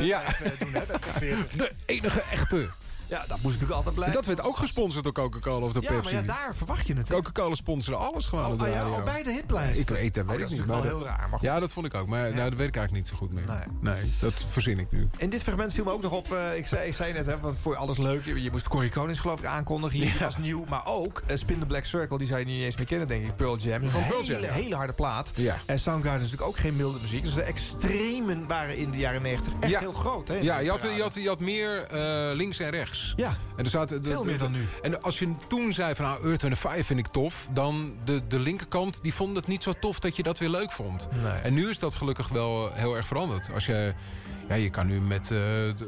Ja. 0.00 0.22
doen, 0.58 0.72
hè, 0.72 0.82
bij 0.86 0.98
top 0.98 1.06
40. 1.16 1.46
De 1.56 1.72
enige 1.86 2.22
echte. 2.30 2.68
Ja, 3.08 3.18
dat 3.28 3.28
moest 3.40 3.44
natuurlijk 3.44 3.72
altijd 3.72 3.94
blijven. 3.94 4.16
Dat 4.16 4.26
werd 4.26 4.42
ook 4.42 4.56
gesponsord 4.56 5.04
door 5.04 5.12
Coca-Cola 5.12 5.66
of 5.66 5.72
door 5.72 5.82
Ja, 5.82 5.88
Pepsi. 5.92 6.14
maar 6.14 6.22
ja, 6.24 6.26
daar 6.28 6.54
verwacht 6.56 6.86
je 6.86 6.94
het. 6.94 7.08
Coca-Cola 7.08 7.54
sponsorde 7.54 7.98
alles 8.04 8.26
gewoon 8.26 8.44
Oh, 8.52 8.58
de 8.58 8.64
oh 8.64 8.70
ja, 8.70 8.88
oh, 8.88 9.04
bij 9.04 9.22
de 9.22 9.32
hitlijst. 9.32 9.78
Ik 9.80 9.88
weet, 9.88 10.14
dat 10.14 10.24
Oh, 10.24 10.30
weet 10.30 10.38
dat 10.40 10.48
ik 10.50 10.54
is 10.54 10.58
niet. 10.60 10.66
natuurlijk 10.68 10.68
maar 10.68 10.82
wel 10.82 10.90
dat- 10.90 11.08
heel 11.08 11.18
raar, 11.18 11.28
maar 11.30 11.38
goed. 11.38 11.48
Ja, 11.48 11.60
dat 11.60 11.72
vond 11.72 11.86
ik 11.86 11.94
ook. 11.94 12.06
Maar 12.06 12.20
nou, 12.34 12.50
dat 12.50 12.58
weet 12.58 12.68
ik 12.68 12.76
eigenlijk 12.76 12.92
niet 12.92 13.08
zo 13.08 13.16
goed 13.16 13.32
meer. 13.32 13.44
Nee, 13.80 14.12
dat 14.20 14.44
verzin 14.48 14.78
ik 14.78 14.86
nu. 14.92 15.08
In 15.16 15.30
dit 15.30 15.42
fragment 15.42 15.72
viel 15.72 15.84
me 15.84 15.90
ook 15.90 16.02
nog 16.02 16.12
op, 16.12 16.32
eh, 16.32 16.56
ik, 16.56 16.66
zei, 16.66 16.86
ik 16.86 16.94
zei 16.94 17.12
net, 17.12 17.26
hè, 17.26 17.38
want 17.40 17.58
voor 17.62 17.76
alles 17.76 17.98
leuk. 17.98 18.24
Je, 18.24 18.42
je 18.42 18.50
moest 18.50 18.68
Corey 18.68 18.88
Konings 18.88 19.20
geloof 19.20 19.38
ik 19.38 19.44
aankondigen. 19.46 19.98
Hier 19.98 20.16
was 20.20 20.36
nieuw. 20.38 20.64
Maar 20.68 20.82
ook 20.86 21.22
eh, 21.26 21.36
Spin 21.36 21.58
the 21.58 21.66
Black 21.66 21.84
Circle, 21.84 22.18
die 22.18 22.26
zou 22.26 22.40
je 22.40 22.46
niet 22.46 22.62
eens 22.62 22.76
meer 22.76 22.86
kennen, 22.86 23.08
denk 23.08 23.26
ik. 23.26 23.36
Pearl 23.36 23.56
Jam. 23.56 23.82
Een 23.82 23.90
Van 23.90 24.00
Pearl 24.06 24.20
hele, 24.22 24.32
Jam, 24.32 24.42
ja. 24.42 24.52
hele 24.52 24.74
harde 24.74 24.92
plaat. 24.92 25.32
Ja. 25.34 25.56
En 25.66 25.78
Soundgarden 25.78 26.22
is 26.22 26.30
natuurlijk 26.30 26.56
ook 26.56 26.62
geen 26.62 26.76
milde 26.76 26.98
muziek. 27.00 27.22
Dus 27.22 27.34
de 27.34 27.42
extremen 27.42 28.46
waren 28.46 28.76
in 28.76 28.90
de 28.90 28.98
jaren 28.98 29.22
90 29.22 29.52
echt 29.60 29.70
Ja. 29.72 29.78
heel 29.80 29.92
groot. 29.92 30.28
Hè, 30.28 30.34
Ja, 30.36 30.58
je 30.58 30.70
had, 30.70 30.82
je 30.82 31.02
had, 31.02 31.14
je 31.14 31.28
had 31.28 31.40
meer 31.40 31.82
eh, 31.84 32.34
links 32.36 32.58
en 32.58 32.70
rechts. 32.70 32.93
Ja, 33.16 33.36
en 33.56 33.64
er 33.64 33.70
zaten, 33.70 34.04
veel 34.04 34.24
meer 34.24 34.38
dan 34.38 34.52
nu. 34.52 34.68
En 34.82 35.02
als 35.02 35.18
je 35.18 35.34
toen 35.48 35.72
zei 35.72 35.94
van 35.94 36.04
nou, 36.04 36.24
Earth, 36.24 36.42
Wind 36.42 36.58
Fire 36.58 36.84
vind 36.84 36.98
ik 36.98 37.06
tof... 37.06 37.46
dan 37.50 37.94
de, 38.04 38.26
de 38.28 38.38
linkerkant, 38.38 39.02
die 39.02 39.14
vond 39.14 39.36
het 39.36 39.46
niet 39.46 39.62
zo 39.62 39.72
tof 39.80 39.98
dat 39.98 40.16
je 40.16 40.22
dat 40.22 40.38
weer 40.38 40.48
leuk 40.48 40.70
vond. 40.70 41.08
Nee. 41.22 41.32
En 41.32 41.54
nu 41.54 41.68
is 41.68 41.78
dat 41.78 41.94
gelukkig 41.94 42.28
wel 42.28 42.70
eh, 42.70 42.76
heel 42.76 42.96
erg 42.96 43.06
veranderd. 43.06 43.52
Als 43.54 43.66
je... 43.66 43.94
Ja, 44.48 44.54
je 44.54 44.70
kan 44.70 44.86
nu 44.86 45.00
met, 45.00 45.30
eh, 45.30 45.38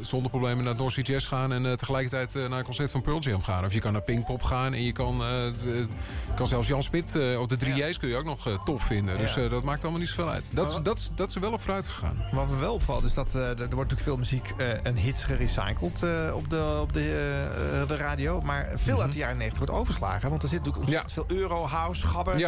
zonder 0.00 0.30
problemen 0.30 0.64
naar 0.64 0.74
North 0.76 0.92
Sea 0.92 1.02
Jazz 1.02 1.28
gaan... 1.28 1.52
en 1.52 1.66
eh, 1.66 1.72
tegelijkertijd 1.72 2.34
eh, 2.34 2.48
naar 2.48 2.58
een 2.58 2.64
concert 2.64 2.90
van 2.90 3.00
Pearl 3.02 3.18
Jam 3.20 3.42
gaan. 3.42 3.64
Of 3.64 3.72
je 3.72 3.80
kan 3.80 3.92
naar 3.92 4.02
Pinkpop 4.02 4.42
gaan 4.42 4.72
en 4.74 4.82
je 4.82 4.92
kan, 4.92 5.22
kan 6.36 6.46
zelfs 6.46 6.68
Jan 6.68 6.82
Smit... 6.82 7.16
eh, 7.16 7.40
of 7.40 7.46
de 7.46 7.56
3J's 7.66 7.98
kun 7.98 8.08
je 8.08 8.16
ook 8.16 8.24
nog 8.24 8.60
tof 8.64 8.82
vinden. 8.82 9.18
Dus 9.18 9.34
Ja. 9.34 9.48
dat 9.48 9.62
maakt 9.62 9.82
allemaal 9.82 10.00
niet 10.00 10.08
zoveel 10.08 10.28
uit. 10.30 10.44
Dat, 10.52 10.70
is- 10.70 10.82
dat, 10.82 10.98
is- 10.98 11.10
dat 11.14 11.28
is 11.28 11.34
er 11.34 11.40
wel 11.40 11.52
op 11.52 11.60
vooruit 11.62 11.88
gegaan. 11.88 12.24
Wat 12.32 12.48
me 12.48 12.56
wel 12.56 12.74
opvalt 12.74 13.04
is 13.04 13.14
dat 13.14 13.34
er 13.34 13.44
wordt 13.56 13.70
natuurlijk 13.70 14.00
veel 14.00 14.16
muziek 14.16 14.48
en 14.82 14.96
hits 14.96 15.24
gerecycled 15.24 15.78
op, 16.32 16.50
de, 16.50 16.78
op 16.80 16.92
de, 16.92 17.84
de 17.88 17.96
radio. 17.96 18.40
Maar 18.40 18.68
veel 18.74 18.92
Mhm. 18.94 19.02
uit 19.02 19.12
de 19.12 19.18
jaren 19.18 19.36
90 19.36 19.58
wordt 19.58 19.72
overgeslagen. 19.72 20.30
Want 20.30 20.42
er 20.42 20.48
zit 20.48 20.58
natuurlijk 20.58 20.84
ontzettend 20.84 21.12
veel 21.12 21.36
euro, 21.38 21.64
house, 21.66 22.06
gabber, 22.06 22.38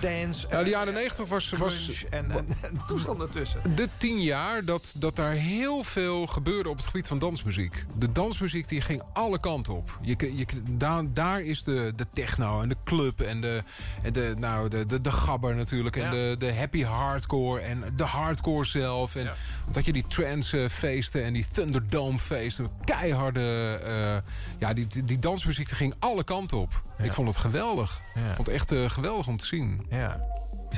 dance. 0.00 0.46
Ja, 0.50 0.62
de 0.62 0.70
jaren 0.70 0.94
90 0.94 1.28
was, 1.28 1.50
was 1.50 2.04
en, 2.10 2.30
en, 2.30 2.46
en 2.62 2.80
toestanden 2.86 3.30
tussen. 3.30 3.60
de 3.74 3.88
tien 3.96 4.22
jaar 4.22 4.64
dat, 4.64 4.94
dat 5.06 5.16
daar 5.16 5.32
heel 5.32 5.82
veel 5.82 6.26
gebeurde 6.26 6.68
op 6.68 6.76
het 6.76 6.86
gebied 6.86 7.06
van 7.06 7.18
dansmuziek. 7.18 7.84
De 7.98 8.12
dansmuziek 8.12 8.68
die 8.68 8.80
ging 8.80 9.02
alle 9.12 9.40
kanten 9.40 9.74
op. 9.74 9.98
Je, 10.02 10.36
je, 10.36 10.46
daar, 10.68 11.12
daar 11.12 11.40
is 11.42 11.62
de, 11.64 11.92
de 11.96 12.06
techno 12.12 12.60
en 12.60 12.68
de 12.68 12.76
club 12.84 13.20
en 13.20 13.40
de, 13.40 13.62
en 14.02 14.12
de, 14.12 14.34
nou, 14.38 14.68
de, 14.68 14.86
de, 14.86 15.00
de 15.00 15.10
gabber 15.10 15.56
natuurlijk. 15.56 15.96
En 15.96 16.02
Ja. 16.02 16.10
de, 16.10 16.36
de 16.38 16.54
happy 16.54 16.82
hardcore 16.82 17.60
en 17.60 17.82
de 17.96 18.04
hardcore 18.04 18.64
zelf. 18.64 19.14
En 19.16 19.30
dat 19.72 19.84
je 19.84 19.92
die 19.92 20.04
trance 20.08 20.62
eh, 20.62 20.68
feesten 20.68 21.24
en 21.24 21.32
die 21.32 21.46
Thunderdome 21.52 22.18
feesten. 22.18 22.68
Keiharde, 22.84 23.80
eh, 23.84 24.32
ja, 24.58 24.72
die, 24.72 24.86
die, 24.86 25.04
die 25.04 25.18
dansmuziek 25.18 25.66
die 25.66 25.76
ging 25.76 25.94
alle 25.98 26.24
kanten 26.24 26.58
op. 26.58 26.82
Ik 26.98 27.12
vond 27.12 27.28
het 27.28 27.36
geweldig. 27.36 28.00
Ik 28.14 28.22
vond 28.34 28.46
het 28.46 28.56
echt 28.56 28.72
eh, 28.72 28.90
geweldig 28.90 29.26
om 29.26 29.36
te 29.36 29.46
zien. 29.46 29.86
Ja. 29.90 30.16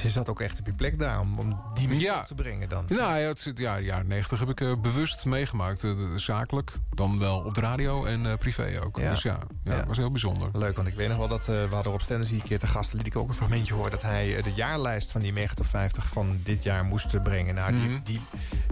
Je 0.02 0.10
zat 0.10 0.28
ook 0.28 0.40
echt 0.40 0.60
op 0.60 0.66
je 0.66 0.72
plek 0.72 0.98
daar 0.98 1.20
om, 1.20 1.38
om 1.38 1.60
die 1.74 1.98
Ja. 1.98 2.18
op 2.20 2.26
te 2.26 2.34
brengen 2.34 2.68
dan. 2.68 2.84
Nou 2.88 3.18
ja, 3.18 3.26
het, 3.26 3.52
ja, 3.54 3.76
de 3.76 3.82
jaren 3.82 4.06
90 4.06 4.38
heb 4.38 4.48
ik 4.48 4.60
eh, 4.60 4.72
bewust 4.80 5.24
meegemaakt. 5.24 5.84
eh, 5.84 5.90
zakelijk, 6.16 6.72
dan 6.94 7.18
wel 7.18 7.38
op 7.38 7.54
de 7.54 7.60
radio 7.60 8.04
en 8.04 8.26
eh, 8.30 8.36
privé 8.36 8.80
ook. 8.84 8.98
Ja. 8.98 9.10
Dus 9.10 9.22
ja, 9.22 9.38
ja, 9.64 9.84
was 9.86 9.96
heel 9.96 10.10
bijzonder. 10.10 10.48
Leuk, 10.52 10.76
want 10.76 10.88
ik 10.88 10.94
weet 10.94 11.08
nog 11.08 11.16
wel 11.16 11.28
dat 11.28 11.46
we 11.46 11.68
hadden 11.70 11.92
op 11.92 12.00
Stennis 12.00 12.30
een 12.30 12.42
keer 12.42 12.58
te 12.58 12.66
gast... 12.66 12.92
liet 12.92 13.06
ik 13.06 13.16
ook 13.16 13.28
een 13.28 13.34
fragmentje 13.34 13.74
horen 13.74 13.90
dat 13.90 14.02
hij 14.02 14.42
de 14.42 14.52
jaarlijst 14.54 15.12
van 15.12 15.20
die 15.20 15.32
Megatop 15.32 15.66
50 15.66 16.06
van 16.06 16.40
dit 16.42 16.62
jaar 16.62 16.84
moest 16.84 17.22
brengen. 17.22 17.54
Nou, 17.54 17.72
die, 17.72 17.80
Mhm. 17.88 17.98
die, 18.04 18.20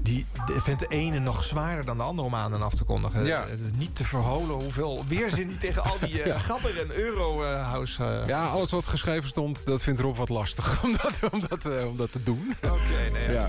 die 0.03 0.27
vindt 0.63 0.81
de 0.81 0.87
ene 0.89 1.19
nog 1.19 1.45
zwaarder 1.45 1.85
dan 1.85 1.97
de 1.97 2.03
andere 2.03 2.29
om 2.29 2.35
aan 2.35 2.55
en 2.55 2.63
af 2.63 2.75
te 2.75 2.85
kondigen. 2.85 3.27
Is 3.27 3.59
niet 3.75 3.97
te 3.97 4.05
verholen 4.05 4.55
hoeveel 4.55 5.05
weerzin 5.09 5.49
die 5.49 5.57
tegen 5.57 5.83
al 5.85 5.97
die 6.01 6.23
grapper 6.47 6.81
en 6.81 6.91
euro-house... 6.99 8.23
Ja, 8.27 8.47
alles 8.47 8.71
wat 8.71 8.85
geschreven 8.85 9.29
stond, 9.29 9.67
dat 9.67 9.83
vindt 9.83 10.01
Rob 10.01 10.17
wat 10.17 10.29
lastig 10.29 10.83
om 10.85 10.97
dat, 11.03 11.13
om 11.33 11.41
dat, 11.49 11.65
eh, 11.67 11.87
om 11.87 11.97
dat 11.97 12.13
te 12.13 12.23
doen. 12.23 12.55
Oké, 12.65 13.11
nee. 13.13 13.33
Ja. 13.37 13.47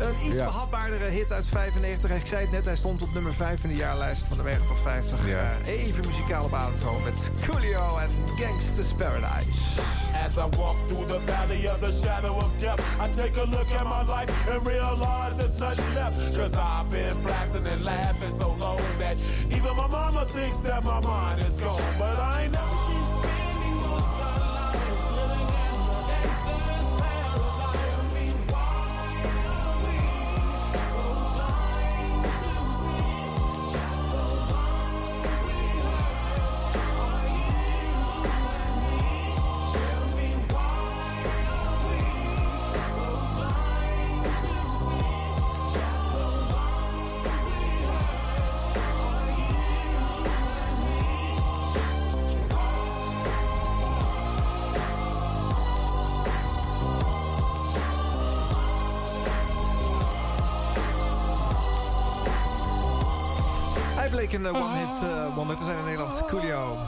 Een 0.00 0.26
iets 0.26 0.36
Ja. 0.36 0.44
behapbaardere 0.44 1.04
hit 1.04 1.32
uit 1.32 1.46
95. 1.46 2.10
Ik 2.10 2.26
zei 2.26 2.40
het 2.42 2.50
net, 2.50 2.64
hij 2.64 2.76
stond 2.76 3.02
op 3.02 3.12
nummer 3.14 3.32
5 3.34 3.62
in 3.64 3.68
de 3.68 3.76
jaarlijst 3.76 4.22
van 4.28 4.36
de 4.36 4.42
9 4.42 4.66
tot 4.66 4.76
50. 4.82 5.28
Eh, 5.28 5.66
even 5.84 6.06
muzikaal 6.06 6.44
op 6.44 6.54
adem 6.54 6.74
komen 6.84 7.02
met 7.02 7.14
Coolio 7.46 7.96
en 7.98 8.08
Gangsta's 8.38 8.92
Paradise. 8.96 9.50
As 10.26 10.36
I 10.36 10.56
walk 10.56 10.76
through 10.86 11.06
the 11.12 11.20
valley 11.26 11.70
of 11.70 11.78
the 11.78 11.92
shadow 12.02 12.36
of 12.36 12.50
death, 12.58 12.80
I 13.04 13.10
take 13.20 13.40
a 13.40 13.46
look 13.46 13.68
at 13.80 13.84
my 13.84 14.02
life 14.14 14.50
and 14.52 14.66
realize 14.66 15.34
there's 15.36 15.58
nothing 15.58 15.94
left. 15.94 16.36
Cause 16.38 16.54
I've 16.54 16.88
been 16.90 17.16
blasting 17.22 17.66
and 17.66 17.84
laughing 17.84 18.32
so 18.38 18.48
long 18.58 18.80
that 18.98 19.16
even 19.56 19.76
my 19.76 19.86
mama 19.88 20.24
thinks 20.26 20.58
that 20.62 20.82
my 20.84 21.00
mind 21.00 21.40
is 21.48 21.56
gone. 21.60 21.82
But 21.98 22.18
I 22.18 22.42
ain't 22.42 22.52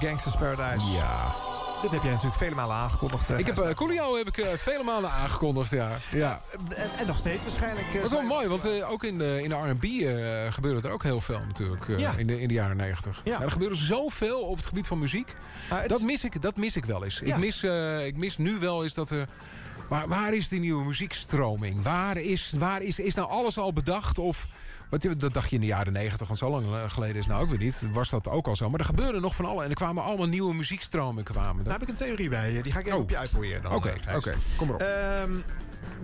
Gangsta's 0.01 0.37
Paradise. 0.37 0.91
Ja. 0.91 1.35
Dit 1.83 1.91
heb 1.91 2.03
jij 2.03 2.11
natuurlijk 2.11 2.39
vele 2.39 2.55
malen 2.55 2.77
aangekondigd. 2.77 3.31
eh, 3.31 3.39
Ik 3.39 3.47
heb 3.47 3.59
uh, 3.59 3.71
Coolio 3.71 4.17
heb 4.17 4.29
ik 4.29 4.37
eh, 4.39 4.49
vele 4.53 4.83
malen 4.85 5.11
aangekondigd, 5.11 5.71
ja. 5.71 5.91
ja. 6.13 6.41
en, 6.75 6.91
en 6.99 7.07
nog 7.07 7.17
steeds 7.17 7.43
waarschijnlijk. 7.43 7.87
eh, 7.87 7.95
Dat 7.95 8.05
is 8.05 8.11
wel 8.11 8.23
mooi, 8.23 8.49
want 8.49 8.65
eh, 8.65 8.91
ook 8.91 9.05
in 9.05 9.19
de, 9.19 9.43
in 9.43 9.49
de 9.49 9.55
R&B 9.55 9.85
eh, 9.85 10.53
gebeurde 10.53 10.89
er 10.89 10.95
ook 10.95 11.03
heel 11.03 11.21
veel 11.21 11.41
natuurlijk. 11.47 11.89
eh, 11.89 11.99
Ja. 11.99 12.13
in, 12.17 12.27
de, 12.27 12.41
in 12.41 12.49
de 12.49 12.55
jaren 12.55 12.77
negentig. 12.77 13.21
Ja. 13.25 13.41
er 13.43 13.51
gebeurde 13.51 13.75
zoveel 13.77 14.41
op 14.41 14.57
het 14.57 14.67
gebied 14.67 14.87
van 14.87 14.99
muziek. 14.99 15.35
Het 15.69 15.89
dat, 15.89 15.99
is- 15.99 16.05
mis 16.05 16.25
ik, 16.25 16.43
dat 16.43 16.57
mis 16.57 16.77
ik 16.77 16.85
wel 16.85 17.05
eens. 17.05 17.21
Ja. 17.25 17.35
Ik, 17.35 17.41
mis, 17.41 17.63
eh, 17.63 18.07
ik 18.07 18.17
mis 18.17 18.39
nu 18.39 18.59
wel 18.59 18.83
eens 18.83 18.95
dat 18.95 19.11
er... 19.11 19.29
Waar, 19.89 20.09
waar 20.09 20.35
is 20.35 20.49
die 20.49 20.61
nieuwe 20.61 20.85
muziekstroming? 20.85 21.83
Waar 21.83 22.17
is, 22.17 22.53
waar 22.59 22.83
is, 22.83 22.99
is 22.99 23.15
nou 23.15 23.29
alles 23.29 23.59
al 23.59 23.73
bedacht? 23.73 24.19
Of, 24.19 24.47
wat, 24.91 25.07
dat 25.19 25.35
dacht 25.35 25.49
je 25.51 25.55
in 25.55 25.61
de 25.61 25.67
jaren 25.67 25.93
negentig, 25.93 26.27
want 26.27 26.39
zo 26.39 26.51
lang 26.51 26.67
eh, 26.67 26.91
geleden 26.91 27.17
is 27.17 27.27
nou 27.27 27.43
ook 27.43 27.49
weer 27.49 27.59
niet. 27.59 27.83
Was 27.93 28.11
dat 28.11 28.29
ook 28.29 28.47
al 28.47 28.57
zo. 28.57 28.71
Maar 28.71 28.81
er 28.81 28.87
gebeurde 28.87 29.21
nog 29.21 29.37
van 29.37 29.45
alle. 29.45 29.63
En 29.65 29.69
er 29.69 29.75
kwamen 29.75 30.03
allemaal 30.05 30.27
nieuwe 30.27 30.55
muziekstromingen. 30.55 31.25
Kwamen. 31.25 31.65
Daar 31.65 31.73
heb 31.73 31.83
ik 31.83 31.89
een 31.89 31.95
theorie 31.95 32.29
bij. 32.29 32.63
Die 32.63 32.73
ga 32.73 32.79
ik 32.79 32.85
even 32.85 32.97
Oh. 32.97 33.03
op 33.03 33.11
je 33.11 33.17
uitproberen. 33.19 33.63
dan, 33.63 33.73
Oké. 33.75 33.93
Kom 34.57 34.67
maar 34.67 34.77
op. 34.77 34.83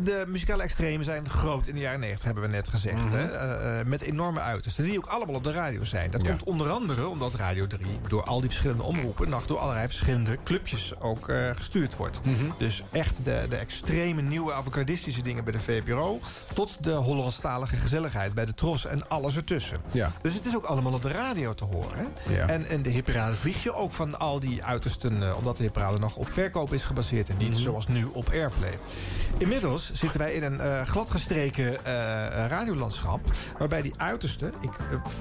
De 0.03 0.25
muzikale 0.29 0.63
extremen 0.63 1.05
zijn 1.05 1.29
groot 1.29 1.67
in 1.67 1.75
de 1.75 1.81
jaren 1.81 2.01
90, 2.01 2.25
hebben 2.25 2.43
we 2.43 2.49
net 2.49 2.69
gezegd. 2.69 3.05
Mhm. 3.05 3.15
hè? 3.15 3.25
Eh, 3.27 3.85
met 3.87 4.01
enorme 4.01 4.41
uitersten, 4.41 4.85
die 4.85 4.99
ook 4.99 5.07
allemaal 5.07 5.35
op 5.35 5.45
de 5.45 5.53
radio 5.53 5.85
zijn. 5.85 6.11
Dat 6.11 6.23
Ja. 6.23 6.29
komt 6.29 6.43
onder 6.43 6.71
andere 6.71 7.09
omdat 7.09 7.35
Radio 7.35 7.67
3 7.67 7.87
door 8.09 8.23
al 8.25 8.41
die 8.41 8.49
verschillende 8.49 8.83
omroepen... 8.83 9.29
nog 9.29 9.47
door 9.47 9.59
allerlei 9.59 9.87
verschillende 9.87 10.39
clubjes 10.45 11.01
ook 11.01 11.29
eh, 11.29 11.51
gestuurd 11.55 11.97
wordt. 11.97 12.21
Mhm. 12.25 12.45
Dus 12.59 12.83
echt 12.93 13.17
de, 13.25 13.47
de 13.49 13.57
extreme 13.57 14.23
nieuwe 14.23 14.53
avocadistische 14.53 15.23
dingen 15.23 15.45
bij 15.45 15.53
de 15.53 15.61
VPRO... 15.61 16.21
tot 16.55 16.85
de 16.85 16.91
Hollandstalige 16.93 17.77
gezelligheid 17.77 18.35
bij 18.35 18.45
de 18.45 18.55
Tros 18.55 18.87
en 18.87 19.09
alles 19.09 19.37
ertussen. 19.37 19.79
Ja. 19.93 20.13
Dus 20.23 20.35
het 20.35 20.45
is 20.45 20.55
ook 20.57 20.65
allemaal 20.65 20.93
op 20.93 21.03
de 21.03 21.11
radio 21.13 21.55
te 21.55 21.65
horen. 21.65 22.07
Ja. 22.29 22.47
En, 22.49 22.67
en 22.67 22.83
de 22.83 22.91
hipparade 22.91 23.35
vlieg 23.37 23.63
je 23.63 23.75
ook 23.75 23.93
van 23.93 24.19
al 24.19 24.41
die 24.41 24.65
uitersten... 24.65 25.23
eh, 25.23 25.37
omdat 25.37 25.57
de 25.57 25.63
hipparade 25.63 25.99
nog 25.99 26.17
op 26.17 26.33
verkoop 26.33 26.73
is 26.73 26.85
gebaseerd... 26.85 27.29
en 27.29 27.37
niet 27.37 27.51
Mhm. 27.51 27.61
zoals 27.61 27.87
nu 27.89 28.05
op 28.13 28.29
airplay. 28.33 28.79
Inmiddels 29.39 29.82
zitten 29.93 30.21
wij 30.21 30.33
in 30.33 30.43
een 30.43 30.61
eh, 30.61 30.87
gladgestreken 30.87 31.85
eh, 31.85 32.47
radiolandschap... 32.49 33.21
waarbij 33.59 33.83
die 33.83 33.93
uitersten... 33.97 34.55
ik 34.61 34.71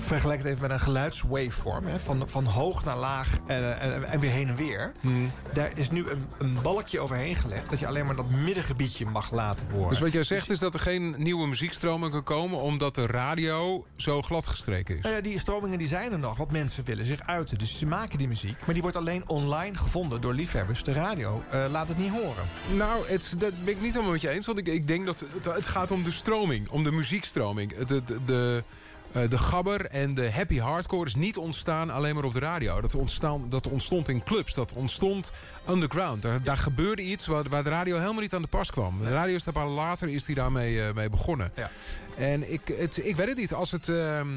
vergelijk 0.06 0.40
het 0.40 0.48
even 0.48 0.62
met 0.62 0.72
een 0.72 0.80
geluidswaveform... 0.80 1.86
Hè, 1.86 2.00
van, 2.00 2.24
van 2.28 2.46
hoog 2.46 2.84
naar 2.86 2.98
laag 2.98 3.38
en, 3.46 3.80
en, 3.80 4.04
en 4.04 4.20
weer 4.20 4.32
heen 4.32 4.48
en 4.48 4.56
weer... 4.56 4.92
Mhm. 5.00 5.16
daar 5.54 5.72
is 5.76 5.90
nu 5.90 6.10
een, 6.10 6.28
een 6.38 6.58
balkje 6.62 7.00
overheen 7.00 7.36
gelegd... 7.36 7.70
dat 7.70 7.80
je 7.80 7.88
alleen 7.88 8.06
maar 8.06 8.16
dat 8.16 8.30
middengebiedje 8.30 9.06
mag 9.06 9.32
laten 9.32 9.66
horen. 9.72 9.90
Dus 9.90 10.00
wat 10.00 10.12
jij 10.12 10.24
zegt 10.24 10.50
is 10.50 10.60
dat 10.60 10.74
er 10.74 10.80
geen 10.80 11.16
nieuwe 11.18 11.48
muziekstroming 11.48 12.12
kan 12.12 12.24
komen... 12.24 12.60
omdat 12.60 12.96
de 12.96 13.06
radio 13.06 13.86
zo 13.96 14.22
gladgestreken 14.22 14.98
is. 14.98 15.04
Nou 15.04 15.16
ja, 15.16 15.22
die 15.22 15.40
stromingen 15.40 15.78
die 15.78 15.88
zijn 15.88 16.12
er 16.12 16.20
nog, 16.20 16.38
want 16.38 16.52
mensen 16.52 16.86
willen 16.86 17.06
zich 17.06 17.22
uiten. 17.26 17.58
Dus 17.58 17.80
ze 17.80 17.86
maken 17.86 18.18
die 18.18 18.28
muziek, 18.28 18.58
maar 18.66 18.74
die 18.74 18.82
wordt 18.82 18.98
alleen 18.98 19.30
online 19.30 19.78
gevonden 19.78 20.22
door 20.22 20.34
liefhebbers. 20.34 20.84
De 20.84 20.94
radio 20.94 21.44
laat 21.72 21.88
het 21.88 21.98
niet 21.98 22.12
horen. 22.12 22.44
Nou, 22.76 23.08
het, 23.08 23.34
dat 23.38 23.64
ben 23.64 23.74
ik 23.74 23.82
niet 23.82 23.92
helemaal 23.92 24.12
met 24.12 24.22
je 24.22 24.30
eens. 24.30 24.48
Ik, 24.58 24.68
ik 24.68 24.88
denk 24.88 25.06
dat 25.06 25.20
het, 25.20 25.46
het 25.46 25.68
gaat 25.68 25.92
om 25.92 26.04
de 26.04 26.12
stroming. 26.12 26.70
Om 26.70 26.84
de 26.84 26.92
muziekstroming. 26.92 27.78
De, 27.78 28.04
de, 28.04 28.18
de, 28.26 28.64
eh, 29.12 29.30
de 29.30 29.38
gabber 29.38 29.86
en 29.86 30.14
de 30.14 30.32
happy 30.32 30.58
hardcore 30.58 31.06
is 31.06 31.16
niet 31.16 31.38
ontstaan 31.38 31.90
alleen 31.90 32.16
maar 32.16 32.24
op 32.24 32.34
de 32.34 32.40
radio. 32.40 32.82
Dat, 32.82 32.96
ontstaan, 32.96 33.50
dat 33.50 33.68
ontstond 33.68 34.10
in 34.10 34.24
clubs. 34.24 34.54
Dat 34.54 34.74
ontstond 34.74 35.32
underground. 35.70 36.22
Daar, 36.22 36.44
daar 36.44 36.58
gebeurde 36.58 37.02
iets 37.02 37.26
waar, 37.26 37.50
waar 37.50 37.64
de 37.64 37.70
radio 37.70 37.98
helemaal 37.98 38.22
niet 38.22 38.34
aan 38.34 38.42
de 38.42 38.48
pas 38.48 38.72
kwam. 38.72 39.04
De 39.04 39.10
radio 39.10 39.36
is 39.36 39.44
daar 39.44 39.68
later 39.68 40.10
is 40.10 40.26
die 40.26 40.36
daarmee 40.36 40.82
eh, 40.82 40.94
mee 40.94 41.10
begonnen. 41.10 41.52
Ja. 41.56 41.70
En 42.18 42.54
ik, 42.54 42.62
het, 42.78 43.06
ik 43.06 43.16
weet 43.16 43.28
het 43.28 43.38
niet. 43.38 43.54
Als 43.54 43.72
het... 43.72 43.90
ehm, 43.90 44.28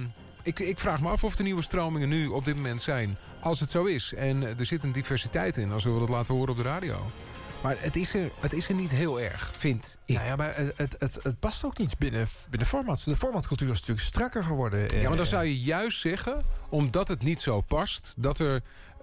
ik, 0.43 0.59
ik 0.59 0.79
vraag 0.79 1.01
me 1.01 1.09
af 1.09 1.25
of 1.25 1.37
de 1.37 1.43
nieuwe 1.43 1.63
stromingen 1.63 2.09
nu 2.09 2.27
op 2.27 2.45
dit 2.45 2.57
moment 2.57 2.83
zijn. 2.83 3.17
Als 3.41 3.61
het 3.61 3.71
zo 3.71 3.85
is. 3.85 4.13
En 4.15 4.59
er 4.59 4.67
zit 4.67 4.85
een 4.85 4.93
diversiteit 4.93 5.57
in. 5.57 5.73
Als 5.73 5.85
we 5.85 5.99
dat 5.99 6.09
laten 6.09 6.35
horen 6.35 6.51
op 6.51 6.57
de 6.57 6.63
radio. 6.63 6.97
Maar 7.65 7.77
het 7.79 7.97
is 7.97 8.15
er, 8.15 8.31
het 8.41 8.53
is 8.53 8.69
er 8.69 8.75
niet 8.75 8.91
heel 8.91 9.21
erg, 9.21 9.53
vind 9.59 9.97
ik. 10.05 10.15
Nou 10.15 10.27
ja, 10.27 10.37
maar 10.37 10.57
het, 10.57 10.95
het, 10.99 11.19
het, 11.23 11.39
past 11.41 11.65
ook 11.65 11.79
niet 11.79 11.99
binnen, 11.99 12.27
binnen 12.51 12.69
formats. 12.69 13.05
De 13.05 13.17
formatcultuur 13.17 13.71
is 13.71 13.81
natuurlijk 13.81 14.07
strakker 14.07 14.45
geworden. 14.45 14.91
eh, 14.91 15.03
Ja, 15.03 15.09
maar 15.09 15.17
dan 15.17 15.27
zou 15.27 15.45
je 15.45 15.61
juist 15.61 16.01
zeggen, 16.01 16.43
omdat 16.69 17.09
het 17.09 17.23
niet 17.23 17.41
zo 17.41 17.61
past... 17.61 18.15
dat 18.17 18.39
er 18.39 18.55
eh, 18.55 18.61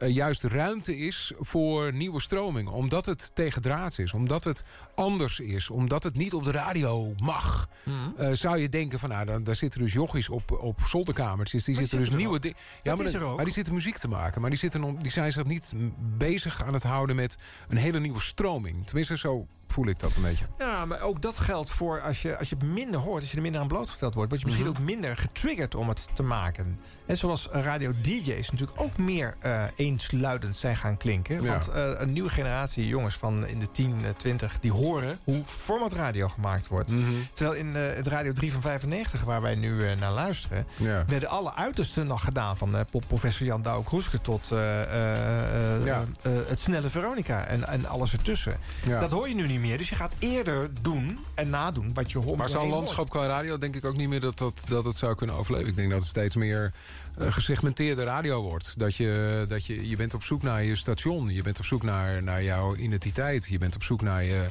juist 0.08 0.44
ruimte 0.44 0.98
is 0.98 1.32
voor 1.40 1.94
nieuwe 1.94 2.22
stromingen. 2.22 2.72
Omdat 2.72 3.06
het 3.06 3.32
tegendraads 3.34 4.00
is, 4.00 4.14
omdat 4.14 4.44
het 4.44 4.64
anders 4.96 5.40
is... 5.40 5.70
omdat 5.70 6.04
het 6.04 6.16
niet 6.16 6.34
op 6.34 6.44
de 6.44 6.52
radio 6.52 7.14
mag... 7.24 7.68
Mhm. 7.84 7.96
eh, 8.18 8.32
zou 8.34 8.58
je 8.58 8.70
denken 8.70 9.00
van, 9.00 9.10
nou, 9.10 9.26
dan, 9.26 9.44
daar 9.44 9.56
zitten 9.56 9.80
dus 9.82 9.94
jochies 9.94 10.30
op, 10.30 10.52
op 10.52 10.80
zolderkamertjes. 10.86 11.64
Die 11.64 11.74
Maar 11.76 11.84
die 11.84 11.92
zitten 11.92 12.10
dus 12.12 12.22
nieuwe 12.24 12.40
dingen... 12.40 12.58
Dat 12.84 12.98
maar, 12.98 13.12
dan- 13.12 13.44
die 13.44 13.54
zitten 13.54 13.74
muziek 13.74 13.98
te 13.98 14.08
maken. 14.08 14.42
Maar 14.42 14.50
die, 14.50 14.60
zitten, 14.60 14.84
om- 14.84 15.02
die 15.02 15.12
zijn 15.12 15.32
zich 15.32 15.46
niet 15.46 15.74
bezig 16.18 16.64
aan 16.64 16.74
het 16.74 16.84
houden 16.84 17.16
met 17.16 17.36
een 17.68 17.78
hele 17.78 18.00
nieuwe 18.00 18.20
stroming. 18.20 18.86
Tenminste, 18.86 19.18
zo 19.18 19.48
voel 19.68 19.86
ik 19.88 20.00
dat 20.00 20.16
een 20.16 20.22
beetje. 20.22 20.46
Ja, 20.58 20.86
maar 20.86 21.02
ook 21.02 21.22
dat 21.22 21.38
geldt 21.38 21.72
voor 21.72 22.02
als 22.02 22.22
je, 22.22 22.38
als 22.38 22.50
je 22.50 22.56
minder 22.66 23.00
hoort, 23.00 23.22
als 23.22 23.30
je 23.32 23.36
er 23.36 23.42
minder 23.42 23.62
aan 23.62 23.68
blootgesteld 23.68 24.14
wordt, 24.14 24.30
word 24.30 24.42
je 24.42 24.48
misschien 24.48 24.70
Mhm. 24.70 24.78
ook 24.80 24.86
minder 24.86 25.18
getriggerd 25.18 25.76
om 25.76 25.88
het 25.90 26.08
te 26.14 26.24
maken. 26.24 26.80
En 27.12 27.18
zoals 27.18 27.48
radio-dj's 27.52 28.52
natuurlijk 28.52 28.82
ook 28.82 28.98
meer 28.98 29.36
eh, 29.40 29.64
eensluidend 29.76 30.56
zijn 30.56 30.78
gaan 30.78 30.98
klinken. 30.98 31.46
Want 31.46 31.68
eh, 31.68 31.92
een 31.96 32.14
nieuwe 32.14 32.30
generatie 32.30 32.88
jongens 32.88 33.16
van 33.16 33.48
in 33.48 33.60
de 33.60 33.72
10, 33.72 33.96
eh, 34.04 34.10
20, 34.18 34.60
die 34.60 34.72
horen 34.72 35.20
hoe 35.24 35.42
formatradio 35.46 36.28
gemaakt 36.28 36.68
wordt. 36.68 36.90
Mhm. 36.90 37.02
Terwijl 37.34 37.58
in 37.58 37.76
eh, 37.76 37.96
het 37.96 38.08
Radio 38.08 38.32
3 38.32 38.52
van 38.52 38.62
95, 38.62 39.24
waar 39.24 39.42
wij 39.42 39.56
nu 39.56 39.86
eh, 39.88 39.98
naar 40.00 40.12
luisteren, 40.12 40.66
werden 41.08 41.30
alle 41.30 41.56
uitersten 41.56 42.08
nog 42.08 42.24
gedaan. 42.24 42.58
Van 42.58 42.76
eh, 42.76 42.82
professor 43.08 43.46
Jan 43.46 43.62
Douw 43.62 43.82
Kroeske 43.82 44.22
tot 44.22 44.52
eh, 44.52 44.82
eh, 44.82 45.88
eh, 45.88 46.02
eh, 46.22 46.32
het 46.48 46.60
snelle 46.60 46.90
Veronica 46.90 47.44
en, 47.46 47.68
en 47.68 47.86
alles 47.86 48.14
ertussen. 48.14 48.58
Dat 48.86 49.12
hoor 49.12 49.28
je 49.28 49.36
nu 49.36 49.48
niet 49.48 49.60
meer. 49.60 49.78
Dus 49.78 49.90
je 49.90 49.96
gaat 49.96 50.14
eerder 50.20 50.70
doen 50.82 51.20
en 51.34 51.50
nadoen 51.50 51.94
wat 51.94 52.12
je 52.12 52.18
hoort. 52.18 52.38
Maar 52.38 52.50
zo'n 52.50 52.70
landschap 52.70 53.10
qua 53.10 53.26
radio 53.26 53.58
denk 53.58 53.76
ik 53.76 53.86
ook 53.86 53.98
niet 53.98 54.10
meer 54.10 54.20
dat, 54.20 54.38
dat, 54.38 54.54
dat 54.68 54.86
het 54.86 54.96
zou 54.96 55.16
kunnen 55.16 55.36
overleven. 55.36 55.68
Ik 55.70 55.76
denk 55.76 55.90
dat 55.90 56.00
het 56.00 56.10
steeds 56.10 56.36
meer 56.36 56.64
eh, 56.66 56.72
gesegmenteerde 57.20 58.04
radio 58.04 58.42
wordt. 58.42 58.74
Dat 58.80 58.96
je, 58.96 59.46
dat 59.48 59.66
je, 59.66 59.90
je 59.90 59.96
bent 59.96 60.14
op 60.14 60.24
zoek 60.24 60.44
naar 60.44 60.64
je 60.64 60.76
station. 60.76 61.30
Je 61.30 61.42
bent 61.42 61.60
op 61.60 61.66
zoek 61.66 61.84
naar, 61.84 62.24
naar 62.24 62.44
jouw 62.44 62.76
identiteit. 62.76 63.48
Je 63.48 63.58
bent 63.58 63.76
op 63.76 63.84
zoek 63.84 64.02
naar, 64.02 64.24
je, 64.24 64.46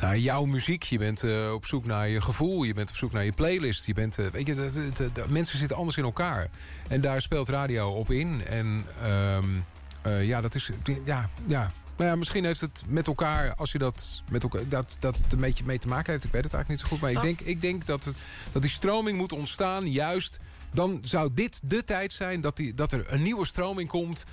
naar 0.00 0.18
jouw 0.18 0.44
muziek. 0.44 0.82
Je 0.82 0.98
bent 0.98 1.22
eh, 1.22 1.52
op 1.52 1.66
zoek 1.66 1.84
naar 1.84 2.08
je 2.08 2.20
gevoel. 2.20 2.62
Je 2.62 2.74
bent 2.74 2.90
op 2.90 2.96
zoek 2.96 3.12
naar 3.12 3.24
je 3.24 3.32
playlist. 3.32 3.86
Je 3.86 3.94
bent, 3.94 4.18
eh, 4.18 4.26
weet 4.26 4.46
je, 4.46 4.54
dat- 4.54 4.74
dat- 4.74 4.96
dat- 4.96 5.14
dat- 5.14 5.28
mensen 5.28 5.58
zitten 5.58 5.76
anders 5.76 5.96
in 5.96 6.04
elkaar. 6.04 6.48
En 6.88 7.00
daar 7.00 7.20
speelt 7.22 7.48
radio 7.48 7.90
op 7.90 8.10
in. 8.10 8.46
En... 8.46 8.86
ehm, 9.02 9.44
eh, 10.02 10.26
ja, 10.26 10.40
dat 10.40 10.54
is. 10.54 10.70
Ja, 11.04 11.28
ja. 11.46 11.70
Nou 11.96 12.10
ja, 12.10 12.16
misschien 12.16 12.44
heeft 12.44 12.60
het 12.60 12.82
met 12.86 13.06
elkaar, 13.06 13.54
als 13.54 13.72
je 13.72 13.78
dat 13.78 14.22
met 14.30 14.42
elkaar, 14.42 14.68
dat, 14.68 14.96
dat 14.98 15.18
een 15.30 15.38
beetje 15.38 15.64
mee 15.64 15.78
te 15.78 15.88
maken 15.88 16.12
heeft. 16.12 16.24
Ik 16.24 16.32
weet 16.32 16.44
het 16.44 16.54
eigenlijk 16.54 16.68
niet 16.82 16.90
zo 16.90 16.96
goed. 16.96 17.00
Maar 17.00 17.24
ik 17.24 17.36
denk, 17.36 17.48
ik 17.48 17.60
denk 17.60 17.86
dat, 17.86 18.04
het, 18.04 18.16
dat 18.52 18.62
die 18.62 18.70
stroming 18.70 19.18
moet 19.18 19.32
ontstaan. 19.32 19.90
Juist, 19.92 20.38
dan 20.72 20.98
zou 21.02 21.30
dit 21.34 21.60
de 21.62 21.84
tijd 21.84 22.12
zijn 22.12 22.40
dat, 22.40 22.56
die, 22.56 22.74
dat 22.74 22.92
er 22.92 23.12
een 23.12 23.22
nieuwe 23.22 23.46
stroming 23.46 23.88
komt. 23.88 24.24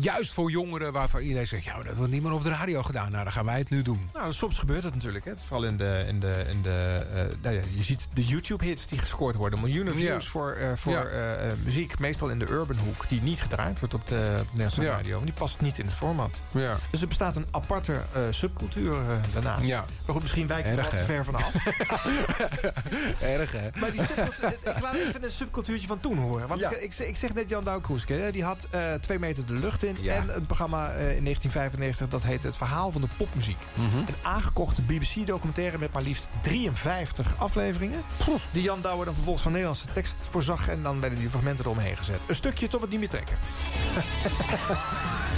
Juist 0.00 0.32
voor 0.32 0.50
jongeren 0.50 0.92
waarvan 0.92 1.20
iedereen 1.20 1.46
zegt... 1.46 1.64
ja, 1.64 1.82
dat 1.82 1.96
wordt 1.96 2.12
niet 2.12 2.22
meer 2.22 2.32
op 2.32 2.42
de 2.42 2.48
radio 2.48 2.82
gedaan. 2.82 3.10
Nou, 3.10 3.24
dan 3.24 3.32
gaan 3.32 3.44
wij 3.44 3.58
het 3.58 3.70
nu 3.70 3.82
doen. 3.82 4.10
Nou, 4.14 4.32
soms 4.32 4.58
gebeurt 4.58 4.82
het 4.82 4.94
natuurlijk. 4.94 5.24
Hè. 5.24 5.30
Het 5.30 5.40
is 5.40 5.46
Vooral 5.46 5.66
in 5.66 5.76
de... 5.76 6.04
In 6.08 6.20
de, 6.20 6.44
in 6.50 6.62
de 6.62 7.06
eh, 7.14 7.22
nou 7.42 7.54
ja, 7.54 7.60
je 7.74 7.82
ziet 7.82 8.08
de 8.12 8.24
YouTube-hits 8.24 8.86
die 8.86 8.98
gescoord 8.98 9.36
worden. 9.36 9.60
Miljoenen 9.60 9.94
views 9.94 10.24
Ja. 10.24 10.30
voor, 10.30 10.50
eh, 10.52 10.68
voor 10.76 10.92
Ja. 10.92 11.02
eh, 11.04 11.50
muziek. 11.64 11.98
Meestal 11.98 12.28
in 12.30 12.38
de 12.38 12.46
urban 12.48 12.76
hoek. 12.76 13.08
Die 13.08 13.22
niet 13.22 13.40
gedraaid 13.42 13.78
wordt 13.78 13.94
op 13.94 14.06
de, 14.06 14.42
Nederlandse 14.50 14.84
radio. 14.86 15.24
Die 15.24 15.32
past 15.32 15.60
niet 15.60 15.78
in 15.78 15.84
het 15.86 15.94
format. 15.94 16.30
Ja. 16.50 16.76
Dus 16.90 17.00
er 17.02 17.08
bestaat 17.08 17.36
een 17.36 17.46
aparte 17.50 18.00
subcultuur 18.30 18.96
daarnaast. 19.32 19.68
Maar 19.68 19.84
goed, 20.06 20.22
misschien 20.22 20.46
wijken 20.46 20.70
we 20.70 20.76
wat 20.82 20.90
te 20.90 20.96
ver 20.96 21.24
vanaf. 21.24 21.54
Erg, 23.20 23.52
hè? 23.52 23.68
Maar 23.80 23.92
die 23.92 24.02
subcultuur, 24.04 24.48
ik 24.74 24.80
laat 24.80 24.94
even 24.94 25.24
een 25.24 25.30
subcultuurtje 25.30 25.86
van 25.86 26.00
toen 26.00 26.18
horen. 26.18 26.48
Want 26.48 26.62
ik, 26.62 26.70
ik, 26.70 26.94
ik 26.98 27.16
zeg 27.16 27.34
net 27.34 27.48
Jan 27.50 27.64
Douw 27.64 27.80
Kroeske. 27.80 28.12
hè, 28.12 28.32
Die 28.32 28.44
had 28.44 28.68
twee 29.00 29.18
meter 29.18 29.46
de 29.46 29.52
lucht 29.60 29.82
in. 29.82 29.96
Ja. 30.00 30.14
En 30.14 30.36
een 30.36 30.46
programma 30.46 30.88
eh, 30.88 31.16
in 31.16 31.24
1995. 31.24 32.08
Dat 32.08 32.22
heette 32.22 32.46
Het 32.46 32.56
Verhaal 32.56 32.90
van 32.92 33.00
de 33.00 33.08
Popmuziek. 33.16 33.58
Mhm. 33.74 33.96
Een 33.96 34.14
aangekochte 34.22 34.82
BBC-documentaire 34.82 35.78
met 35.78 35.92
maar 35.92 36.02
liefst 36.02 36.28
53 36.42 37.34
afleveringen. 37.38 38.02
Die 38.50 38.62
Jan 38.62 38.80
Douwer 38.80 39.04
dan 39.04 39.14
vervolgens 39.14 39.42
van 39.42 39.52
Nederlandse 39.52 39.86
tekst 39.86 40.16
voorzag. 40.30 40.68
En 40.68 40.82
dan 40.82 41.00
werden 41.00 41.18
die 41.18 41.28
fragmenten 41.28 41.64
eromheen 41.64 41.96
gezet. 41.96 42.20
Een 42.26 42.34
stukje 42.34 42.68
tot 42.68 42.80
het 42.80 42.90
niet 42.90 42.98
meer 42.98 43.08
trekken. 43.08 43.36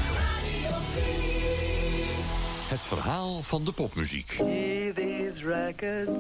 Het 2.73 2.81
verhaal 2.81 3.43
van 3.43 3.65
de 3.65 3.73
popmuziek. 3.73 4.31
Gee, 4.31 4.93
these 4.93 5.47
records 5.47 6.11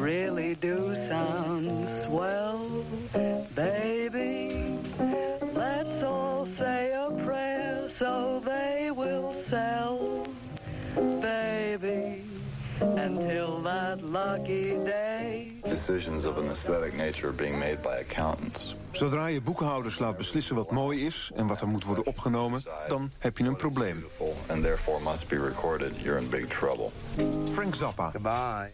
really 0.00 0.56
do 0.60 0.94
sound 1.08 1.88
swell, 2.02 2.56
baby. 3.54 4.78
Let's 5.54 6.02
all 6.02 6.46
say 6.58 6.92
a 6.92 6.93
prayer 6.93 6.93
so 7.98 8.40
they 8.44 8.90
will 8.90 9.34
sell, 9.48 10.26
baby. 11.20 12.22
Until 12.80 13.62
that 13.62 14.02
lucky 14.02 14.76
day. 14.84 15.52
Decisions 15.62 16.24
of 16.24 16.38
an 16.38 16.50
aesthetic 16.50 16.94
nature 16.94 17.28
are 17.28 17.32
being 17.32 17.58
made 17.58 17.82
by 17.82 17.98
accountants. 17.98 18.74
Zodra 18.92 19.26
je 19.26 19.40
boekenhouders 19.40 19.98
laat 19.98 20.16
beslissen 20.16 20.54
wat 20.54 20.70
mooi 20.70 21.06
is 21.06 21.30
en 21.34 21.46
wat 21.46 21.60
er 21.60 21.68
moet 21.68 21.84
worden 21.84 22.06
opgenomen, 22.06 22.62
dan 22.88 23.10
heb 23.18 23.38
je 23.38 23.44
een 23.44 23.56
probleem. 23.56 24.04
And 24.46 24.62
therefore 24.62 25.00
must 25.00 25.28
be 25.28 25.36
recorded. 25.36 25.92
You're 26.02 26.20
in 26.20 26.28
big 26.28 26.48
trouble. 26.48 26.90
Frank 27.52 27.74
Zappa. 27.74 28.10
Goodbye. 28.10 28.70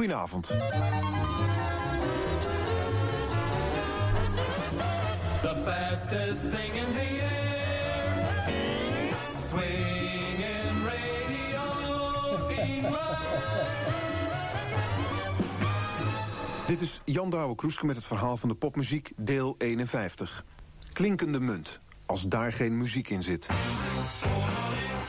Goedenavond. 0.00 0.46
The 0.46 0.56
fastest 5.64 6.40
thing 6.40 6.74
in 6.74 6.92
the 6.94 7.20
air. 7.20 8.28
Swinging 9.48 10.84
radio. 10.84 11.60
Dit 16.66 16.80
is 16.80 17.00
Jan 17.04 17.30
Douwe 17.30 17.54
Kroeske 17.54 17.86
met 17.86 17.96
het 17.96 18.04
verhaal 18.04 18.36
van 18.36 18.48
de 18.48 18.54
popmuziek, 18.54 19.12
deel 19.16 19.54
51. 19.58 20.44
Klinkende 20.92 21.40
munt, 21.40 21.80
als 22.06 22.22
daar 22.22 22.52
geen 22.52 22.78
muziek 22.78 23.08
in 23.08 23.22
zit. 23.22 23.46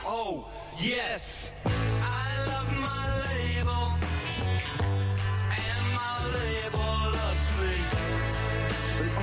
Oh, 0.04 0.46
yes. 0.76 1.41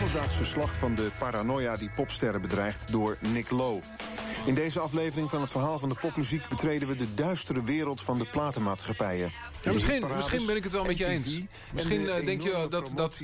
Alledaags 0.10 0.36
verslag 0.36 0.72
van 0.80 0.95
de 0.95 1.10
paranoia 1.18 1.76
die 1.76 1.90
popsterren 1.95 2.41
bedreigt 2.41 2.91
door 2.91 3.18
Nick 3.19 3.49
Lowe. 3.49 3.81
In 4.45 4.56
deze 4.56 4.80
aflevering 4.80 5.30
van 5.30 5.41
het 5.41 5.52
verhaal 5.52 5.80
van 5.80 5.90
de 5.90 5.95
popmuziek 5.95 6.48
betreden 6.48 6.88
we 6.88 6.95
de 6.95 7.14
duistere 7.14 7.64
wereld 7.64 8.02
van 8.02 8.18
de 8.18 8.26
platenmaatschappijen. 8.26 9.31
Ja, 9.61 9.73
misschien, 9.73 10.06
misschien 10.15 10.45
ben 10.45 10.56
ik 10.56 10.64
het 10.64 10.72
wel 10.72 10.86
met 10.86 10.98
je 10.98 11.06
eens. 11.06 11.41
Misschien 11.73 12.10
eh, 12.10 12.26
denk 12.26 12.41
je 12.41 12.68
dat, 12.69 12.94
dat, 12.95 13.22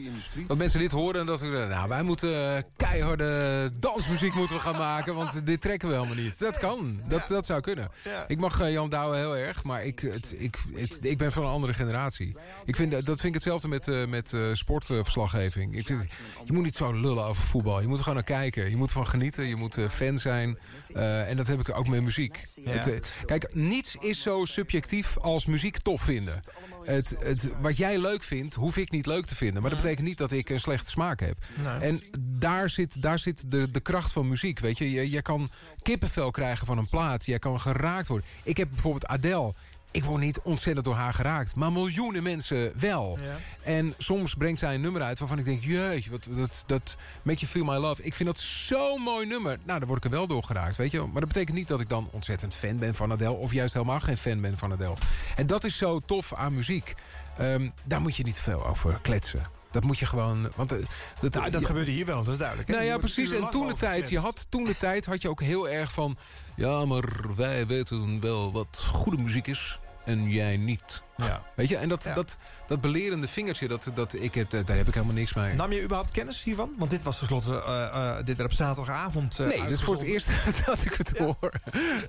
dat 0.48 0.57
mensen 0.57 0.80
dit 0.80 0.91
horen 0.91 1.20
en 1.20 1.26
dat 1.26 1.40
ze 1.40 1.45
nou, 1.70 1.90
wij 1.90 2.03
moeten 2.03 2.56
eh, 2.56 2.64
keiharde 2.76 3.72
dansmuziek 3.80 4.34
moeten 4.34 4.56
we 4.56 4.62
gaan 4.62 4.78
maken, 4.78 5.16
want 5.16 5.45
dit 5.45 5.62
trekken 5.62 5.90
we 5.90 5.95
helemaal 5.95 6.16
niet. 6.16 6.40
Dat 6.40 6.57
kan, 6.57 7.02
dat, 7.07 7.28
dat 7.28 7.45
zou 7.45 7.62
kunnen. 7.62 7.91
Ik 8.28 8.38
mag 8.38 8.62
eh, 8.62 8.72
Jan 8.72 8.90
Douwe 8.90 9.18
heel 9.18 9.38
erg, 9.38 9.64
maar 9.64 9.86
ik, 9.86 9.99
het, 9.99 10.36
ik, 10.38 10.57
het, 10.74 10.98
ik 11.02 11.18
ben 11.18 11.32
van 11.32 11.44
een 11.44 11.49
andere 11.49 11.74
generatie. 11.74 12.36
Ik 12.66 12.76
vind, 12.76 12.91
dat 12.91 13.06
vind 13.06 13.24
ik 13.24 13.34
hetzelfde 13.34 13.68
met, 13.68 14.10
met 14.10 14.34
sportverslaggeving. 14.53 15.78
Ik 15.78 15.86
vind, 15.86 16.06
je 16.44 16.53
moet 16.53 16.64
niet 16.64 16.74
zo 16.76 16.91
lullen 16.91 17.26
over 17.26 17.43
voetbal. 17.43 17.81
Je 17.81 17.88
moet 17.88 17.97
er 17.97 18.03
gewoon 18.03 18.23
naar 18.26 18.39
kijken. 18.39 18.69
Je 18.69 18.77
moet 18.77 18.88
ervan 18.88 19.07
genieten. 19.07 19.47
Je 19.47 19.56
moet 19.56 19.77
eh, 19.77 19.89
fan 19.89 20.18
zijn. 20.18 20.57
Eh, 20.93 21.30
en 21.30 21.38
dat 21.38 21.47
heb 21.47 21.60
ik 21.60 21.77
ook 21.77 21.88
met 21.88 22.03
muziek. 22.03 22.47
Ja. 22.56 22.72
Het, 22.72 22.88
eh, 22.88 23.26
kijk, 23.26 23.53
niets 23.53 23.95
is 23.99 24.22
zo 24.22 24.45
subjectief 24.45 25.18
als 25.18 25.45
muziek 25.45 25.77
tof 25.77 26.02
vinden. 26.02 26.43
Het, 26.84 27.15
het, 27.19 27.47
wat 27.61 27.77
jij 27.77 27.99
leuk 27.99 28.23
vindt, 28.23 28.56
hoef 28.56 28.77
ik 28.77 28.91
niet 28.91 29.06
leuk 29.06 29.26
te 29.26 29.35
vinden. 29.35 29.61
Maar 29.61 29.72
dat 29.72 29.81
betekent 29.81 30.07
niet 30.07 30.18
dat 30.18 30.31
ik 30.31 30.49
een 30.49 30.60
slechte 30.60 30.89
smaak 30.89 31.19
heb. 31.19 31.38
Nee. 31.64 31.77
En 31.77 32.02
daar 32.19 32.69
zit, 32.69 33.02
daar 33.02 33.19
zit 33.19 33.52
de, 33.52 33.72
de 33.72 33.80
kracht 33.80 34.11
van 34.11 34.27
muziek. 34.27 34.60
Weet 34.60 34.77
je? 34.77 34.91
je, 34.91 35.10
je 35.10 35.22
kan 35.22 35.49
kippenvel 35.81 36.31
krijgen 36.31 36.65
van 36.65 36.77
een 36.77 36.89
plaat. 36.89 37.26
Je 37.26 37.39
kan 37.39 37.60
geraakt 37.60 38.07
worden. 38.07 38.27
Ik 38.43 38.57
heb 38.57 38.69
bijvoorbeeld 38.69 39.06
Adele. 39.06 39.53
Ik 39.95 40.03
word 40.03 40.22
niet 40.22 40.39
ontzettend 40.43 40.85
door 40.85 40.95
haar 40.95 41.13
geraakt. 41.13 41.55
Maar 41.55 41.72
miljoenen 41.72 42.23
mensen 42.23 42.72
wel. 42.80 43.19
En 43.63 43.93
soms 43.97 44.34
brengt 44.34 44.59
zij 44.59 44.73
een 44.73 44.81
nummer 44.81 45.01
uit 45.01 45.19
waarvan 45.19 45.39
ik 45.39 45.45
denk... 45.45 45.63
jeetje, 45.63 46.11
wat, 46.11 46.27
dat, 46.30 46.63
dat 46.67 46.95
Make 47.22 47.39
You 47.39 47.51
Feel 47.51 47.63
My 47.63 47.76
Love. 47.76 48.03
Ik 48.03 48.13
vind 48.13 48.30
dat 48.30 48.39
zo'n 48.39 49.01
mooi 49.01 49.26
nummer. 49.27 49.57
Nou, 49.63 49.80
daar 49.80 49.88
word 49.88 50.05
ik 50.05 50.11
er 50.11 50.17
wel 50.17 50.27
door 50.27 50.43
geraakt, 50.43 50.76
weet 50.76 50.91
je. 50.91 50.99
Maar 50.99 51.22
dat 51.22 51.27
betekent 51.27 51.57
niet 51.57 51.67
dat 51.67 51.80
ik 51.80 51.89
dan 51.89 52.07
ontzettend 52.11 52.53
fan 52.53 52.77
ben 52.77 52.95
van 52.95 53.11
Adele... 53.11 53.31
of 53.31 53.53
juist 53.53 53.73
helemaal 53.73 53.99
geen 53.99 54.17
fan 54.17 54.41
ben 54.41 54.57
van 54.57 54.72
Adele. 54.72 54.93
En 55.35 55.47
dat 55.47 55.63
is 55.63 55.77
zo 55.77 55.99
tof 55.99 56.34
aan 56.34 56.55
muziek. 56.55 56.95
Ehm, 57.38 57.69
daar 57.84 58.01
moet 58.01 58.15
je 58.15 58.23
niet 58.23 58.39
veel 58.39 58.65
over 58.65 58.99
kletsen. 59.01 59.43
Dat 59.72 59.84
moet 59.84 59.99
je 59.99 60.05
gewoon... 60.05 60.51
Want, 60.55 60.72
eh, 60.72 60.77
dat, 61.19 61.34
Nou, 61.34 61.51
dat 61.51 61.61
ja, 61.61 61.67
gebeurde 61.67 61.91
hier 61.91 62.05
wel, 62.05 62.23
dat 62.23 62.34
is 62.34 62.39
duidelijk. 62.39 62.69
nou 62.69 62.84
ja, 62.84 62.97
precies. 62.97 63.31
En 63.31 63.49
toen 63.49 63.67
de 63.67 63.76
tijd, 63.76 64.09
je 64.09 64.19
had, 64.19 64.45
toen 64.49 64.63
de 64.63 64.77
tijd 64.77 65.05
had 65.05 65.22
je 65.22 65.30
ook 65.30 65.41
heel 65.41 65.69
erg 65.69 65.91
van... 65.91 66.17
Ja, 66.55 66.85
maar 66.85 67.03
wij 67.35 67.67
weten 67.67 68.22
wel 68.22 68.51
wat 68.51 68.84
goede 68.91 69.17
muziek 69.17 69.47
is 69.47 69.80
en 70.06 70.30
jij 70.30 70.57
niet. 70.57 71.05
Ja. 71.18 71.42
Weet 71.56 71.70
je, 71.70 71.78
en 71.78 71.90
dat, 71.90 72.10
dat, 72.16 72.38
dat 72.68 72.82
belerende 72.82 73.28
vingertje, 73.28 73.68
dat, 73.68 73.92
dat 73.94 74.14
ik 74.14 74.36
heb, 74.36 74.50
daar 74.50 74.78
heb 74.78 74.88
ik 74.88 74.94
helemaal 74.94 75.16
niks 75.16 75.34
mee. 75.34 75.54
Nam 75.54 75.72
je 75.72 75.84
überhaupt 75.84 76.12
kennis 76.12 76.44
hiervan? 76.44 76.74
Want 76.78 76.90
dit 76.90 77.04
was 77.04 77.18
tenslotte 77.18 77.64
eh, 77.64 77.84
eh, 77.84 78.26
dit 78.26 78.40
er 78.40 78.46
op 78.46 78.52
zaterdagavond 78.52 79.40
uh, 79.40 79.48
nee, 79.48 79.62
dit 79.62 79.72
is 79.72 79.82
voor 79.82 79.94
het 79.94 80.04
eerst 80.04 80.28
dat 80.66 80.86
ik 80.86 80.94
het 80.94 81.18
hoor. 81.18 81.52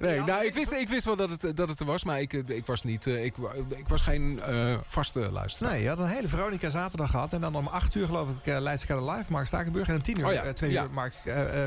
Nee, 0.01 0.21
nou, 0.21 0.45
ik 0.45 0.55
wist, 0.55 0.73
ik 0.73 0.89
wist 0.89 1.05
wel 1.05 1.17
dat 1.17 1.31
het, 1.31 1.57
dat 1.57 1.69
het 1.69 1.81
er 1.81 1.87
was, 1.87 2.05
maar 2.05 2.21
ik, 2.21 2.33
eh, 2.33 2.57
ik 2.57 2.67
was, 2.67 2.85
niet, 2.85 3.07
eh, 3.07 3.25
ik, 3.25 3.35
ik 3.69 3.89
was 3.89 4.03
geen 4.03 4.41
vaste 4.89 5.31
luisteraar. 5.33 5.73
Nee, 5.73 5.83
je 5.83 5.89
had 5.89 5.99
een 5.99 6.09
hele 6.09 6.29
Veronica 6.29 6.71
zaterdag 6.71 7.11
gehad. 7.11 7.33
En 7.33 7.41
dan 7.41 7.55
om 7.55 7.67
acht 7.67 7.95
uur 7.95 8.07
geloof 8.07 8.29
ik 8.31 8.47
uh, 8.47 8.73
Live, 9.01 9.33
Mark 9.33 9.47
Stakenburg. 9.47 9.89
En 9.89 9.95
om 9.95 10.03
tien 10.03 10.19
uur, 10.19 10.27
oh 10.27 10.33
ja, 10.33 10.53
twee 10.53 10.73
uur, 10.73 10.91
Mark, 10.93 11.15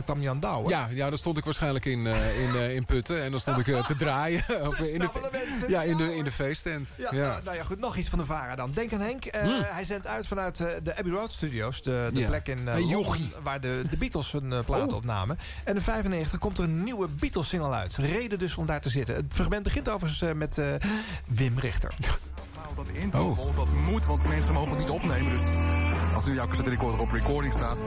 kwam 0.05 0.21
Jan 0.21 0.39
Douwe. 0.39 0.69
Ja, 0.69 0.87
ja, 0.91 1.09
dan 1.09 1.17
stond 1.17 1.37
ik 1.37 1.43
waarschijnlijk 1.43 1.85
in, 1.85 2.05
in, 2.05 2.55
in 2.55 2.85
Putten. 2.85 3.23
En 3.23 3.31
dan 3.31 3.39
stond 3.39 3.67
ik 3.67 3.85
te 3.85 3.95
draaien. 3.95 4.43
In 4.89 4.99
de, 4.99 5.65
ja, 5.67 5.81
in 5.81 5.97
de, 5.97 6.15
in 6.15 6.23
de 6.23 6.31
feesttent. 6.31 6.95
Ja, 7.11 7.28
ja. 7.31 7.39
Nou, 7.43 7.57
ja, 7.57 7.63
goed, 7.63 7.79
nog 7.79 7.95
iets 7.95 8.09
van 8.09 8.19
de 8.19 8.25
VARA 8.25 8.55
dan. 8.55 8.71
Denk 8.71 8.93
aan 8.93 8.99
Henk. 8.99 9.25
Uh, 9.25 9.41
hmm. 9.41 9.61
Hij 9.65 9.83
zendt 9.83 10.07
uit 10.07 10.27
vanuit 10.27 10.59
uh, 10.59 10.67
de 10.83 10.97
Abbey 10.97 11.13
Road 11.13 11.31
Studios. 11.31 11.81
De, 11.81 12.09
de 12.13 12.19
ja. 12.19 12.27
plek 12.27 12.47
in 12.47 12.59
uh, 12.59 12.91
Londen, 12.91 13.31
waar 13.43 13.61
de, 13.61 13.81
de 13.89 13.97
Beatles 13.97 14.31
hun 14.31 14.51
uh, 14.51 14.59
plaat 14.65 14.89
oh. 14.89 14.95
opnamen. 14.95 15.37
En 15.63 15.75
in 15.75 15.81
95 15.81 16.39
komt 16.39 16.57
er 16.57 16.63
een 16.63 16.83
nieuwe 16.83 17.07
Beatles-single 17.07 17.73
uit. 17.73 17.95
Reden 17.95 18.39
dus 18.39 18.55
om 18.55 18.65
daar 18.65 18.81
te 18.81 18.89
zitten. 18.89 19.15
Het 19.15 19.25
fragment 19.29 19.63
begint 19.63 19.89
overigens 19.89 20.33
met 20.33 20.57
uh, 20.57 20.65
Wim 21.27 21.59
Richter. 21.59 21.93
Nou, 22.55 22.75
dat 22.75 22.87
intro, 22.93 23.27
oh. 23.27 23.55
dat 23.55 23.67
moet, 23.85 24.05
want 24.05 24.27
mensen 24.27 24.53
mogen 24.53 24.69
het 24.69 24.79
niet 24.79 24.89
opnemen. 24.89 25.31
Dus 25.31 25.47
als 26.15 26.25
nu 26.25 26.33
jouw 26.33 26.47
cassette 26.47 26.69
recorder 26.69 26.99
op 26.99 27.11
recording 27.11 27.53
staat... 27.53 27.77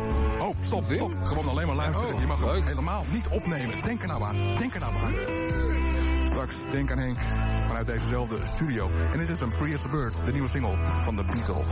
Oh, 0.40 0.56
stop, 0.60 0.84
stop. 0.90 1.14
Gewoon 1.22 1.48
alleen 1.48 1.66
maar 1.66 1.76
luisteren. 1.76 2.14
Oh, 2.14 2.20
Je 2.20 2.26
mag 2.26 2.44
het 2.44 2.64
helemaal 2.64 3.04
niet 3.12 3.28
opnemen. 3.28 3.82
Denk 3.82 4.02
er 4.02 4.08
nou 4.08 4.22
aan. 4.22 4.56
Denk 4.56 4.74
er 4.74 4.80
nou 4.80 4.94
aan. 4.94 5.81
Straks 6.32 6.70
Denk 6.70 6.90
aan 6.90 6.98
Henk 6.98 7.16
vanuit 7.66 7.86
dezezelfde 7.86 8.36
studio. 8.44 8.90
En 9.12 9.18
dit 9.18 9.28
is 9.28 9.40
een 9.40 9.52
Free 9.52 9.74
as 9.74 9.84
a 9.84 9.88
Bird, 9.88 10.24
de 10.24 10.32
nieuwe 10.32 10.48
single 10.48 10.76
van 11.02 11.16
de 11.16 11.24
Beatles. 11.24 11.66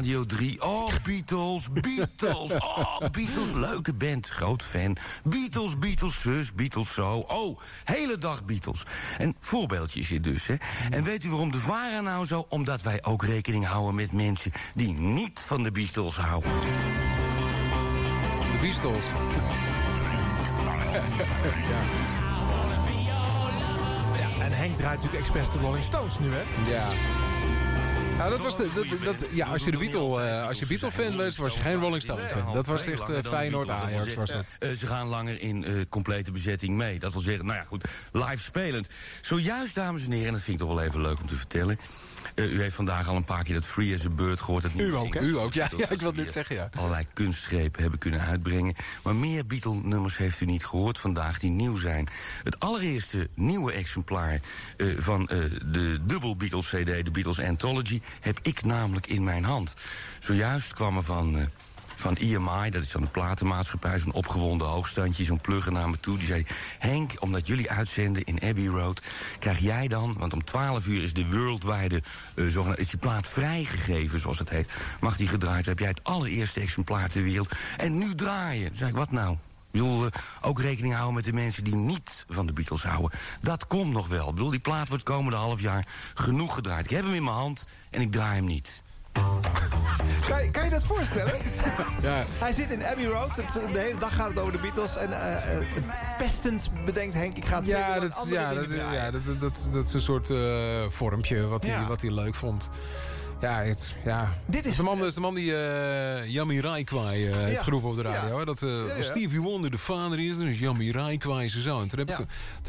Radio 0.00 0.24
3. 0.24 0.62
Oh, 0.62 0.88
Beatles, 1.04 1.68
Beatles. 1.72 2.50
Oh, 2.50 2.98
Beatles, 2.98 3.52
leuke 3.54 3.92
band, 3.92 4.26
groot 4.26 4.62
fan. 4.62 4.96
Beatles, 5.24 5.78
Beatles 5.78 6.20
zus, 6.20 6.52
Beatles 6.54 6.92
zo. 6.92 7.24
Oh, 7.28 7.60
hele 7.84 8.18
dag 8.18 8.44
Beatles. 8.44 8.86
En 9.18 9.36
voorbeeldje 9.40 10.00
is 10.00 10.08
dit 10.08 10.24
dus, 10.24 10.46
hè. 10.46 10.54
En 10.90 11.04
weet 11.04 11.24
u 11.24 11.28
waarom 11.28 11.50
de 11.52 11.58
VARA 11.58 12.00
nou 12.00 12.26
zo? 12.26 12.46
Omdat 12.48 12.82
wij 12.82 13.04
ook 13.04 13.24
rekening 13.24 13.66
houden 13.66 13.94
met 13.94 14.12
mensen 14.12 14.52
die 14.74 14.92
niet 14.92 15.40
van 15.46 15.62
de 15.62 15.70
Beatles 15.70 16.16
houden. 16.16 16.50
De 18.52 18.58
Beatles. 18.60 19.04
Ja, 24.16 24.46
en 24.46 24.52
Henk 24.52 24.76
draait 24.76 24.94
natuurlijk 24.94 25.22
expres 25.22 25.52
de 25.52 25.58
Rolling 25.58 25.84
Stones 25.84 26.18
nu, 26.18 26.32
hè? 26.32 26.70
Ja. 26.70 26.88
Nou, 28.20 28.32
dat 28.32 28.40
was 28.40 28.56
de, 28.56 28.70
dat, 28.74 29.04
dat, 29.04 29.28
ja, 29.32 29.46
als 29.46 29.64
je 29.64 29.70
de 29.70 29.78
Beatle, 29.78 30.22
eh, 30.22 30.46
als 30.46 30.58
je 30.58 30.66
Beatle 30.66 30.90
fan 30.90 31.16
was, 31.16 31.36
was 31.36 31.54
je 31.54 31.60
geen 31.60 31.80
Rolling 31.80 32.02
Stones 32.02 32.30
fan. 32.30 32.52
Dat 32.52 32.66
was 32.66 32.86
echt 32.86 33.08
eh, 33.08 33.18
Feyenoord 33.22 33.68
Ajax 33.68 34.14
was 34.14 34.32
het. 34.32 34.56
Eh, 34.58 34.70
ze 34.70 34.86
gaan 34.86 35.06
langer 35.06 35.40
in 35.40 35.86
complete 35.88 36.30
bezetting 36.30 36.76
mee. 36.76 36.98
Dat 36.98 37.12
wil 37.12 37.22
zeggen, 37.22 37.46
nou 37.46 37.58
ja 37.58 37.64
goed, 37.64 37.84
live 38.12 38.42
spelend. 38.42 38.86
Zojuist, 39.20 39.74
dames 39.74 40.04
en 40.04 40.10
heren, 40.10 40.26
en 40.26 40.32
dat 40.32 40.42
vind 40.42 40.60
ik 40.60 40.66
toch 40.66 40.76
wel 40.76 40.84
even 40.84 41.00
leuk 41.00 41.20
om 41.20 41.26
te 41.26 41.34
vertellen. 41.34 41.78
Eh, 42.40 42.52
u 42.52 42.60
heeft 42.60 42.74
vandaag 42.74 43.08
al 43.08 43.16
een 43.16 43.24
paar 43.24 43.44
keer 43.44 43.54
dat 43.54 43.64
Free 43.64 43.94
as 43.94 44.04
a 44.04 44.08
Bird 44.08 44.40
gehoord. 44.40 44.62
Dat 44.62 44.72
U 44.76 44.94
ook, 44.94 45.14
hè? 45.14 45.20
U 45.20 45.38
ook, 45.38 45.52
ja, 45.52 45.68
ja, 45.76 45.90
ik 45.90 46.00
wilde 46.00 46.22
net 46.22 46.32
zeggen, 46.32 46.56
ja. 46.56 46.70
Allerlei 46.74 47.06
kunstgrepen 47.12 47.80
hebben 47.80 47.98
kunnen 47.98 48.20
uitbrengen. 48.20 48.74
Maar 49.02 49.14
meer 49.14 49.46
Beatle-nummers 49.46 50.16
heeft 50.16 50.40
u 50.40 50.44
niet 50.44 50.66
gehoord 50.66 50.98
vandaag 50.98 51.38
die 51.38 51.50
nieuw 51.50 51.76
zijn. 51.76 52.08
Het 52.44 52.60
allereerste 52.60 53.28
nieuwe 53.34 53.72
exemplaar 53.72 54.40
eh, 54.76 54.88
van 54.98 55.28
eh, 55.28 55.38
de 55.64 55.98
dubbel 56.02 56.36
Beatles-cd, 56.36 57.04
de 57.04 57.10
Beatles 57.12 57.40
Anthology, 57.40 58.00
heb 58.20 58.38
ik 58.42 58.64
namelijk 58.64 59.06
in 59.06 59.24
mijn 59.24 59.44
hand. 59.44 59.74
Zojuist 60.20 60.74
kwam 60.74 60.96
er 60.96 61.02
van... 61.02 61.48
van 62.00 62.16
EMI, 62.16 62.70
dat 62.70 62.82
is 62.82 62.90
dan 62.90 63.02
de 63.02 63.08
platenmaatschappij, 63.08 63.98
zo'n 63.98 64.12
opgewonden 64.12 64.66
hoogstandje, 64.66 65.24
zo'n 65.24 65.40
plugger 65.40 65.72
naar 65.72 65.90
me 65.90 66.00
toe. 66.00 66.18
Die 66.18 66.26
zei, 66.26 66.46
Henk, 66.78 67.12
omdat 67.18 67.46
jullie 67.46 67.70
uitzenden 67.70 68.24
in 68.24 68.42
Abbey 68.42 68.66
Road, 68.66 69.02
krijg 69.38 69.58
jij 69.58 69.88
dan, 69.88 70.14
want 70.18 70.32
om 70.32 70.44
12 70.44 70.86
uur 70.86 71.02
is 71.02 71.12
de 71.12 71.26
wereldwijde, 71.26 72.02
eh 72.34 72.44
zogenaamde, 72.44 72.80
is 72.80 72.88
die 72.88 72.98
plaat 72.98 73.26
vrijgegeven, 73.26 74.20
zoals 74.20 74.38
het 74.38 74.48
heet. 74.48 74.70
Mag 75.00 75.16
die 75.16 75.28
gedraaid, 75.28 75.66
heb 75.66 75.78
jij 75.78 75.88
het 75.88 76.04
allereerste 76.04 76.60
exemplaar 76.60 77.10
ter 77.10 77.22
wereld. 77.22 77.52
En 77.76 77.98
nu 77.98 78.14
draaien. 78.14 78.68
Toen 78.68 78.76
zei 78.76 78.90
ik, 78.90 78.96
wat 78.96 79.10
nou? 79.10 79.32
Ik 79.32 79.80
bedoel, 79.80 80.06
eh, 80.06 80.10
ook 80.40 80.60
rekening 80.60 80.94
houden 80.94 81.14
met 81.14 81.24
de 81.24 81.32
mensen 81.32 81.64
die 81.64 81.74
niet 81.74 82.24
van 82.28 82.46
de 82.46 82.52
Beatles 82.52 82.82
houden. 82.82 83.18
Dat 83.40 83.66
komt 83.66 83.92
nog 83.92 84.08
wel. 84.08 84.28
Ik 84.28 84.34
bedoel, 84.34 84.50
die 84.50 84.60
plaat 84.60 84.88
wordt 84.88 85.02
komende 85.02 85.36
half 85.36 85.60
jaar 85.60 85.86
genoeg 86.14 86.54
gedraaid. 86.54 86.84
Ik 86.84 86.90
heb 86.90 87.04
hem 87.04 87.14
in 87.14 87.24
mijn 87.24 87.36
hand 87.36 87.66
en 87.90 88.00
ik 88.00 88.12
draai 88.12 88.36
hem 88.36 88.44
niet. 88.44 88.82
Kan, 90.28 90.42
je- 90.44 90.50
kan 90.50 90.64
je 90.64 90.70
dat 90.70 90.84
voorstellen? 90.84 91.34
Ja. 92.02 92.24
Hij 92.38 92.52
zit 92.52 92.70
in 92.70 92.84
Abbey 92.84 93.04
Road. 93.04 93.36
Het, 93.36 93.52
de 93.72 93.78
hele 93.78 93.98
dag 93.98 94.14
gaat 94.14 94.28
het 94.28 94.38
over 94.38 94.52
de 94.52 94.58
Beatles. 94.58 94.96
En 94.96 95.12
eh, 95.12 95.66
pestend 96.18 96.70
bedenkt 96.84 97.14
Henk, 97.14 97.36
ik 97.36 97.44
ga 97.44 97.56
het 97.58 97.66
Ja, 97.66 98.00
dat, 98.00 98.14
andere 98.14 98.40
ja, 98.40 98.54
dat, 98.54 98.66
ja 98.92 99.10
dat, 99.10 99.22
dat, 99.40 99.68
dat, 99.72 99.86
is 99.86 99.92
een 99.92 100.00
soort 100.00 100.30
eh, 100.30 100.82
vormpje 100.88 101.46
wat 101.46 101.66
hij 101.66 101.86
wat 101.88 102.00
hij 102.00 102.10
leuk 102.10 102.34
vond. 102.34 102.68
Ja, 103.40 103.62
het, 103.62 103.94
ja. 104.04 104.34
Dit 104.46 104.66
is 104.66 104.76
de 104.76 104.82
man, 104.82 105.04
is 105.06 105.14
de 105.14 105.20
man 105.20 105.34
die 105.34 105.50
uh, 105.52 106.26
Yami 106.26 106.60
Raikwai 106.60 107.28
eh, 107.28 107.36
heeft 107.36 107.52
Ja. 107.52 107.62
geroepen 107.62 107.88
op 107.88 107.94
de 107.96 108.02
radio. 108.02 108.38
Ja. 108.38 108.44
Dat 108.44 108.62
eh, 108.62 108.96
Ja, 108.96 109.02
Stevie 109.02 109.40
Wonder 109.40 109.70
de 109.70 109.78
vader 109.78 110.28
is, 110.28 110.36
dan 110.38 110.46
is 110.46 110.58
Yami 110.58 110.92
Raikwai 110.92 111.48
zijn 111.48 111.62
zoon. 111.62 111.88
Toen 111.88 111.98
heb, 111.98 112.10
ik, 112.10 112.16
toen 112.16 112.26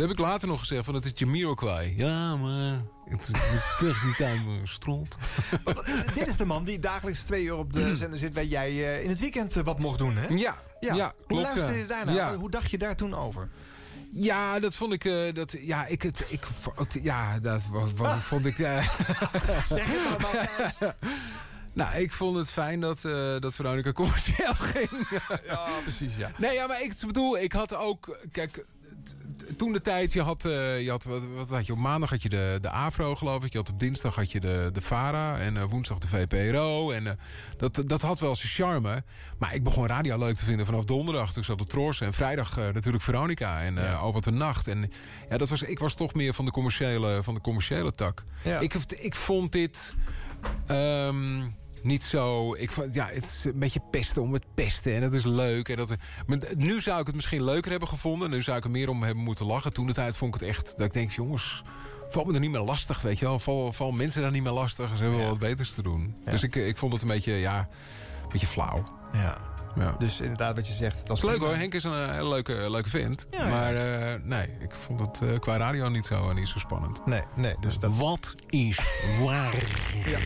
heb 0.07 0.09
ik 0.09 0.17
later 0.19 0.47
nog 0.47 0.59
gezegd 0.59 0.85
van 0.85 0.93
dat 0.93 1.05
is 1.05 1.11
Jamiroquai. 1.15 1.93
Ja, 1.97 2.35
maar 2.35 2.81
het 3.09 3.31
is 3.81 4.03
niet 4.05 4.27
aan 4.27 4.45
mijn 4.45 4.67
stront. 4.67 5.15
Dit 6.15 6.27
is 6.27 6.35
de 6.37 6.45
man 6.45 6.63
die 6.63 6.79
dagelijks 6.79 7.23
twee 7.23 7.43
uur 7.43 7.55
op 7.55 7.73
de 7.73 7.95
zender 7.95 8.19
zit... 8.19 8.33
waar 8.35 8.43
jij 8.45 8.69
eh, 8.69 9.03
in 9.03 9.09
het 9.09 9.19
weekend 9.19 9.55
eh, 9.55 9.63
wat 9.63 9.79
mocht 9.79 9.97
doen, 9.97 10.15
hè? 10.17 10.27
Ja, 10.27 10.55
ja, 10.79 10.93
Hoe 10.93 11.11
klopt, 11.27 11.43
luisterde 11.43 11.77
je 11.77 11.85
daarnaar? 11.85 12.15
Ja. 12.15 12.35
Hoe 12.35 12.49
dacht 12.49 12.71
je 12.71 12.77
daar 12.77 12.95
toen 12.95 13.13
over? 13.15 13.49
Ja, 14.11 14.59
dat 14.59 14.75
vond 14.75 14.93
ik. 14.93 15.05
eh, 15.05 15.33
dat, 15.33 15.55
ja, 15.59 15.85
ik, 15.85 16.01
het, 16.01 16.25
ik, 16.29 16.47
ja, 17.01 17.39
dat 17.39 17.61
wa- 17.71 17.93
wa- 17.95 18.17
vond 18.17 18.45
ik. 18.45 18.57
ja. 18.57 18.81
Zeg 19.67 19.85
het 19.87 20.03
maar, 20.09 20.21
Matthijs. 20.21 20.77
Nou, 21.73 21.95
ik 21.95 22.11
vond 22.11 22.37
het 22.37 22.49
fijn 22.51 22.79
dat, 22.79 23.05
eh, 23.05 23.35
dat 23.39 23.55
Veronica 23.55 23.91
commercieel 23.91 24.53
ging. 24.73 25.21
ja, 25.45 25.67
precies, 25.81 26.15
ja. 26.15 26.31
Nee, 26.37 26.53
ja, 26.53 26.67
maar 26.67 26.81
ik 26.81 26.93
bedoel, 27.05 27.37
ik 27.37 27.51
had 27.51 27.75
ook... 27.75 28.17
Kijk, 28.31 28.65
toen 29.57 29.71
de 29.71 29.81
tijd, 29.81 30.13
je 30.13 30.21
had, 30.21 30.45
eh, 30.45 30.81
je 30.81 30.89
had 30.89 31.03
wat, 31.03 31.21
wat 31.35 31.49
had 31.49 31.65
je? 31.65 31.71
Op 31.71 31.79
maandag 31.79 32.09
had 32.09 32.23
je 32.23 32.29
de, 32.29 32.57
de 32.61 32.69
AVRO, 32.69 33.15
geloof 33.15 33.43
ik. 33.43 33.51
Je 33.51 33.57
had 33.57 33.69
op 33.69 33.79
dinsdag 33.79 34.15
had 34.15 34.31
je 34.31 34.39
de, 34.39 34.69
de 34.73 34.81
VARA 34.81 35.37
en 35.37 35.57
eh, 35.57 35.63
woensdag 35.63 35.97
de 35.97 36.07
VPRO. 36.07 36.91
En 36.91 37.07
eh, 37.07 37.13
dat, 37.57 37.83
dat 37.85 38.01
had 38.01 38.19
wel 38.19 38.35
zijn 38.35 38.51
charme. 38.51 39.03
Maar 39.37 39.55
ik 39.55 39.63
begon 39.63 39.87
radio 39.87 40.17
leuk 40.17 40.35
te 40.35 40.45
vinden 40.45 40.65
vanaf 40.65 40.85
donderdag. 40.85 41.33
Toen 41.33 41.43
zat 41.43 41.57
de 41.57 41.65
Tros 41.65 42.01
en 42.01 42.13
vrijdag 42.13 42.55
natuurlijk 42.55 43.03
Veronica. 43.03 43.61
En 43.61 43.75
Wat 44.11 44.25
een 44.25 44.37
Nacht. 44.37 44.67
En 44.67 44.91
ja, 45.29 45.37
dat 45.37 45.49
was, 45.49 45.61
ik 45.61 45.79
was 45.79 45.93
toch 45.93 46.13
meer 46.13 46.33
van 46.33 46.45
de 46.45 46.51
commerciële, 46.51 47.23
van 47.23 47.33
de 47.33 47.41
commerciële 47.41 47.91
tak. 47.91 48.23
Ja. 48.43 48.59
Ik, 48.59 48.73
ik 48.89 49.15
vond 49.15 49.51
dit... 49.51 49.95
ehm, 50.67 51.41
niet 51.83 52.03
zo. 52.03 52.53
Ik 52.53 52.71
vond, 52.71 52.93
ja, 52.93 53.07
het 53.07 53.23
is 53.23 53.43
een 53.43 53.59
beetje 53.59 53.81
pesten 53.91 54.21
om 54.21 54.33
het 54.33 54.45
pesten. 54.53 54.93
En 54.93 55.01
dat 55.01 55.13
is 55.13 55.23
leuk. 55.23 55.69
En 55.69 55.77
dat, 55.77 55.95
maar 56.25 56.37
nu 56.55 56.81
zou 56.81 56.99
ik 56.99 57.05
het 57.05 57.15
misschien 57.15 57.43
leuker 57.43 57.71
hebben 57.71 57.89
gevonden. 57.89 58.29
Nu 58.29 58.41
zou 58.41 58.57
ik 58.57 58.63
er 58.63 58.69
meer 58.69 58.89
om 58.89 59.03
hebben 59.03 59.23
moeten 59.23 59.45
lachen. 59.45 59.73
Toen 59.73 59.87
de 59.87 59.93
tijd 59.93 60.17
vond 60.17 60.35
ik 60.35 60.39
het 60.39 60.49
echt. 60.49 60.73
Dat 60.77 60.85
ik 60.85 60.93
denk, 60.93 61.11
jongens. 61.11 61.63
Valt 62.09 62.27
me 62.27 62.33
er 62.33 62.39
niet 62.39 62.51
meer 62.51 62.61
lastig, 62.61 63.01
weet 63.01 63.19
je 63.19 63.25
wel. 63.25 63.39
Val, 63.39 63.73
val 63.73 63.91
mensen 63.91 64.21
daar 64.21 64.31
niet 64.31 64.43
meer 64.43 64.51
lastig. 64.51 64.89
Ze 64.97 65.01
hebben 65.01 65.19
wel 65.19 65.29
wat 65.29 65.39
beters 65.39 65.73
te 65.73 65.81
doen. 65.81 66.15
Dus 66.25 66.43
ik, 66.43 66.55
ik 66.55 66.77
vond 66.77 66.93
het 66.93 67.01
een 67.01 67.07
beetje, 67.07 67.33
ja, 67.33 67.59
een 67.59 68.29
beetje 68.31 68.47
flauw. 68.47 68.83
Ja. 69.13 69.50
Ja. 69.75 69.95
Dus 69.99 70.19
inderdaad 70.21 70.55
wat 70.55 70.67
je 70.67 70.73
zegt. 70.73 71.07
Dat 71.07 71.17
is 71.17 71.23
leuk 71.23 71.39
hoor. 71.39 71.55
Henk 71.55 71.73
is 71.73 71.83
een 71.83 71.93
eh, 72.07 72.11
hele 72.11 72.27
leuke, 72.29 72.69
leuke 72.69 72.89
vent. 72.89 73.25
Ja, 73.31 73.43
ja. 73.43 73.49
maar 73.49 73.75
eh, 73.75 74.19
nee, 74.23 74.47
ik 74.59 74.71
vond 74.85 74.99
het 74.99 75.19
eh, 75.21 75.39
qua 75.39 75.57
radio 75.57 75.89
niet 75.89 76.05
zo, 76.05 76.33
niet 76.33 76.47
zo 76.47 76.59
spannend. 76.59 77.05
Nee, 77.05 77.21
nee. 77.35 77.55
Dus 77.59 77.79
dat... 77.79 77.95
Wat 77.95 78.33
is 78.49 78.79
waar? 79.23 79.53
Ja. 80.05 80.17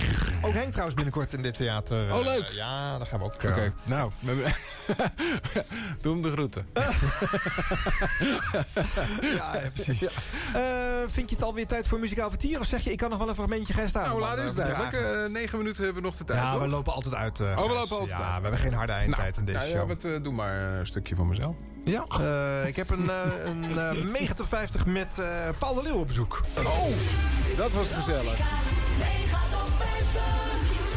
Ook 0.42 0.54
Henk 0.54 0.70
trouwens 0.70 0.96
binnenkort 0.96 1.34
in 1.34 1.42
dit 1.42 1.58
theater. 1.58 2.08
eh, 2.10 2.16
Oh, 2.16 2.24
leuk. 2.24 2.50
ja, 2.50 2.98
daar 2.98 3.08
gaan 3.08 3.20
we 3.20 3.26
ook... 3.26 3.34
Oké, 3.34 3.48
eh, 3.48 3.70
nou, 3.84 4.12
doe 6.02 6.14
hem 6.14 6.22
de 6.22 6.32
groeten. 6.32 6.68
ja, 9.22 9.56
ja, 9.56 9.70
precies. 9.74 10.04
Eh, 10.54 10.62
vind 11.08 11.30
je 11.30 11.36
het 11.36 11.44
alweer 11.46 11.68
tijd 11.68 11.88
voor 11.88 12.00
muzikaal 12.00 12.30
vertier? 12.30 12.60
Of 12.60 12.66
zeg 12.66 12.82
je, 12.84 12.92
ik 12.92 12.98
kan 12.98 13.10
nog 13.10 13.20
wel 13.20 13.30
een 13.30 13.36
fragmentje 13.36 13.74
gaan 13.74 13.88
staan? 13.88 14.08
Nou, 14.08 14.20
laat 14.20 14.38
eh, 14.38 14.44
duidelijk. 14.56 14.68
verdragen? 14.90 15.24
Eh, 15.26 15.30
negen 15.32 15.58
minuten 15.58 15.84
hebben 15.84 16.02
we 16.02 16.08
nog 16.08 16.18
de 16.18 16.24
tijd. 16.24 16.40
Ja, 16.40 16.60
we 16.60 16.68
lopen 16.68 16.94
altijd 16.94 17.14
uit. 17.16 17.40
eh, 17.40 17.46
Oh, 17.58 17.68
we 17.68 17.74
lopen 17.74 17.98
altijd 17.98 18.10
Ja, 18.10 18.26
uit. 18.28 18.36
we 18.36 18.42
hebben 18.42 18.60
geen 18.60 18.74
harde 18.74 18.92
eindtijd 18.94 19.35
in 19.38 19.46
deze 19.46 19.58
Nou, 19.58 19.70
show. 19.70 19.80
ja, 19.82 19.88
wat, 19.88 20.04
eh, 20.04 20.12
doe 20.24 20.34
maar 20.34 20.56
een 20.80 20.88
stukje 20.88 21.16
van 21.16 21.28
mezelf. 21.28 21.56
Ja, 21.84 22.06
eh, 22.20 22.68
ik 22.68 22.76
heb 22.76 22.90
een, 22.90 23.10
eh, 23.10 23.46
een 23.46 24.12
mega 24.12 24.34
top 24.34 24.48
50 24.48 24.86
met 24.86 25.20
eh, 25.20 25.50
Paul 25.60 25.74
de 25.74 25.82
Leeuw 25.84 26.00
op 26.00 26.08
bezoek. 26.08 26.42
Oh, 26.58 26.88
dat 27.58 27.72
was 27.72 27.92
gezellig. 27.92 28.38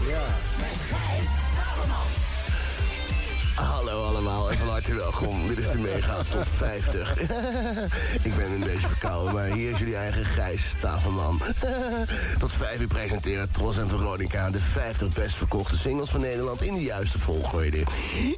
Ja. 0.08 0.24
Hallo 3.58 4.04
allemaal 4.04 4.50
en 4.50 4.58
van 4.58 4.68
harte 4.68 4.94
welkom. 4.94 5.48
Dit 5.48 5.58
is 5.58 5.70
de 5.70 5.78
Mega 5.78 6.22
Top 6.30 6.46
50. 6.56 7.20
ik 8.28 8.36
ben 8.36 8.50
een 8.50 8.60
beetje 8.60 8.86
verkouden, 8.86 9.34
maar 9.34 9.44
hier 9.44 9.70
is 9.70 9.78
jullie 9.78 9.96
eigen 9.96 10.24
Gijs 10.24 10.60
Stavelman. 10.78 11.40
Tot 12.38 12.52
vijf 12.52 12.80
uur 12.80 12.86
presenteren 12.86 13.50
Tros 13.50 13.78
en 13.78 13.88
Veronica 13.88 14.50
de 14.50 14.60
50 14.60 15.08
best 15.08 15.34
verkochte 15.34 15.76
singles 15.76 16.10
van 16.10 16.20
Nederland 16.20 16.62
in 16.62 16.74
de 16.74 16.82
juiste 16.82 17.18
volgorde. 17.18 17.78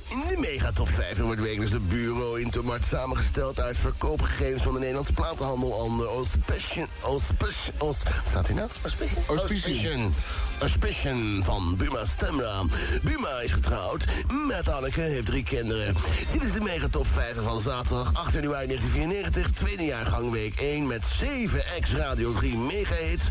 In 0.08 0.22
de 0.28 0.36
Mega 0.38 0.72
Top 0.72 0.88
50 0.88 1.24
wordt 1.24 1.40
wekelijks 1.40 1.72
de 1.72 1.80
bureau 1.80 2.40
Intermart 2.40 2.84
samengesteld 2.84 3.60
uit 3.60 3.78
verkoopgegevens 3.78 4.62
van 4.62 4.72
de 4.72 4.78
Nederlandse 4.78 5.12
platenhandel 5.12 5.70
onder 5.70 6.06
Auspicion. 6.06 6.86
Auspicion. 7.02 7.74
Aus, 7.78 7.96
wat 8.02 8.28
staat 8.28 8.46
hier 8.46 8.56
nou? 8.56 8.68
Auspicion? 8.82 9.22
Auspicion. 9.26 10.14
Auspicion 10.60 11.40
van 11.44 11.76
Buma 11.76 12.04
Stemra. 12.04 12.62
Buma 13.02 13.40
is 13.40 13.52
getrouwd 13.52 14.04
met 14.46 14.68
Anneke, 14.68 15.00
heeft 15.00 15.26
drie 15.26 15.42
kinderen. 15.42 15.94
Dit 16.30 16.42
is 16.42 16.52
de 16.52 16.60
Mega 16.60 16.88
Top 16.88 17.06
50 17.06 17.42
van 17.42 17.60
zaterdag 17.60 18.14
8 18.14 18.32
januari 18.32 18.66
1994. 18.66 19.50
Tweede 19.50 19.84
jaargang 19.84 20.30
week 20.30 20.54
1 20.56 20.86
met 20.86 21.04
7 21.18 21.66
ex-Radio 21.66 22.32
3 22.32 22.56
mega-hits. 22.56 23.24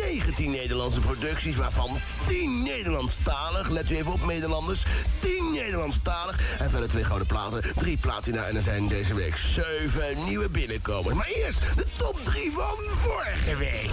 19 0.00 0.50
Nederlandse 0.50 1.00
producties, 1.00 1.56
waarvan 1.56 1.90
10 2.28 2.62
Nederlandstalig. 2.62 3.68
Let 3.68 3.90
u 3.90 3.96
even 3.96 4.12
op, 4.12 4.26
Nederlanders. 4.26 4.82
10 5.18 5.52
Nederlandstalig. 5.52 6.58
En 6.58 6.70
verder 6.70 6.88
twee 6.88 7.04
gouden 7.04 7.26
platen, 7.26 7.62
drie 7.74 7.96
platina. 7.96 8.44
En 8.44 8.56
er 8.56 8.62
zijn 8.62 8.88
deze 8.88 9.14
week 9.14 9.36
7 9.36 10.24
nieuwe 10.24 10.48
binnenkomers. 10.48 11.16
Maar 11.16 11.30
eerst 11.34 11.60
de 11.76 11.86
top 11.96 12.18
3 12.24 12.52
van 12.52 12.76
vorige 13.02 13.56
week. 13.56 13.90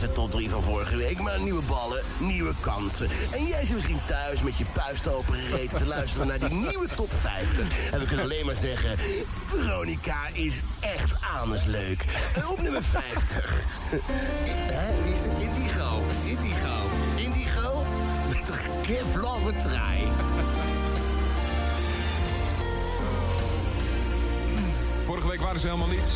De 0.00 0.12
top 0.12 0.30
3 0.30 0.50
van 0.50 0.62
vorige 0.62 0.96
week. 0.96 1.20
Maar 1.20 1.40
nieuwe 1.40 1.62
ballen, 1.62 2.02
nieuwe 2.18 2.52
kansen. 2.60 3.08
En 3.30 3.46
jij 3.46 3.64
zit 3.64 3.74
misschien 3.74 4.00
thuis 4.06 4.42
met 4.42 4.56
je 4.56 4.64
puist 4.72 5.08
open 5.08 5.34
gereten 5.34 5.78
te 5.78 5.86
luisteren 5.86 6.26
naar 6.26 6.38
die 6.38 6.54
nieuwe 6.54 6.88
top 6.96 7.12
50. 7.12 7.92
En 7.92 8.00
we 8.00 8.06
kunnen 8.06 8.24
alleen 8.24 8.46
maar 8.46 8.54
zeggen, 8.54 8.98
Veronica 9.46 10.28
is 10.32 10.60
echt 10.80 11.14
leuk. 11.66 12.04
Op 12.50 12.60
nummer 12.60 12.82
50. 12.82 13.64
Hè, 13.90 15.02
wie 15.04 15.14
is 15.14 15.20
het? 15.20 15.40
Indigo. 15.40 16.02
Indigo. 16.24 16.76
Indigo 17.16 17.86
met 18.28 18.46
de 18.46 18.54
Kevlar 18.82 19.56
trein. 19.56 20.12
Vorige 25.04 25.28
week 25.28 25.40
waren 25.40 25.60
ze 25.60 25.66
helemaal 25.66 25.88
niets. 25.88 26.12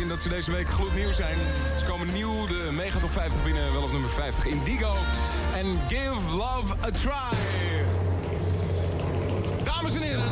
Dat 0.00 0.08
in 0.08 0.14
dat 0.14 0.24
ze 0.24 0.28
deze 0.28 0.50
week 0.50 0.68
gloednieuw 0.68 1.12
zijn. 1.12 1.36
Ze 1.78 1.84
komen 1.84 2.12
nieuw 2.12 2.46
de 2.46 2.68
Mega 2.72 2.98
Top 2.98 3.10
50 3.10 3.42
binnen, 3.42 3.72
wel 3.72 3.82
op 3.82 3.92
nummer 3.92 4.10
50. 4.10 4.44
Indigo 4.46 4.94
en 5.54 5.66
Give 5.88 6.36
Love 6.36 6.74
a 6.84 6.90
Try. 6.90 7.38
Dames 9.64 9.94
en 9.94 10.02
heren. 10.02 10.24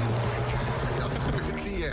Zie 1.63 1.79
je. 1.79 1.93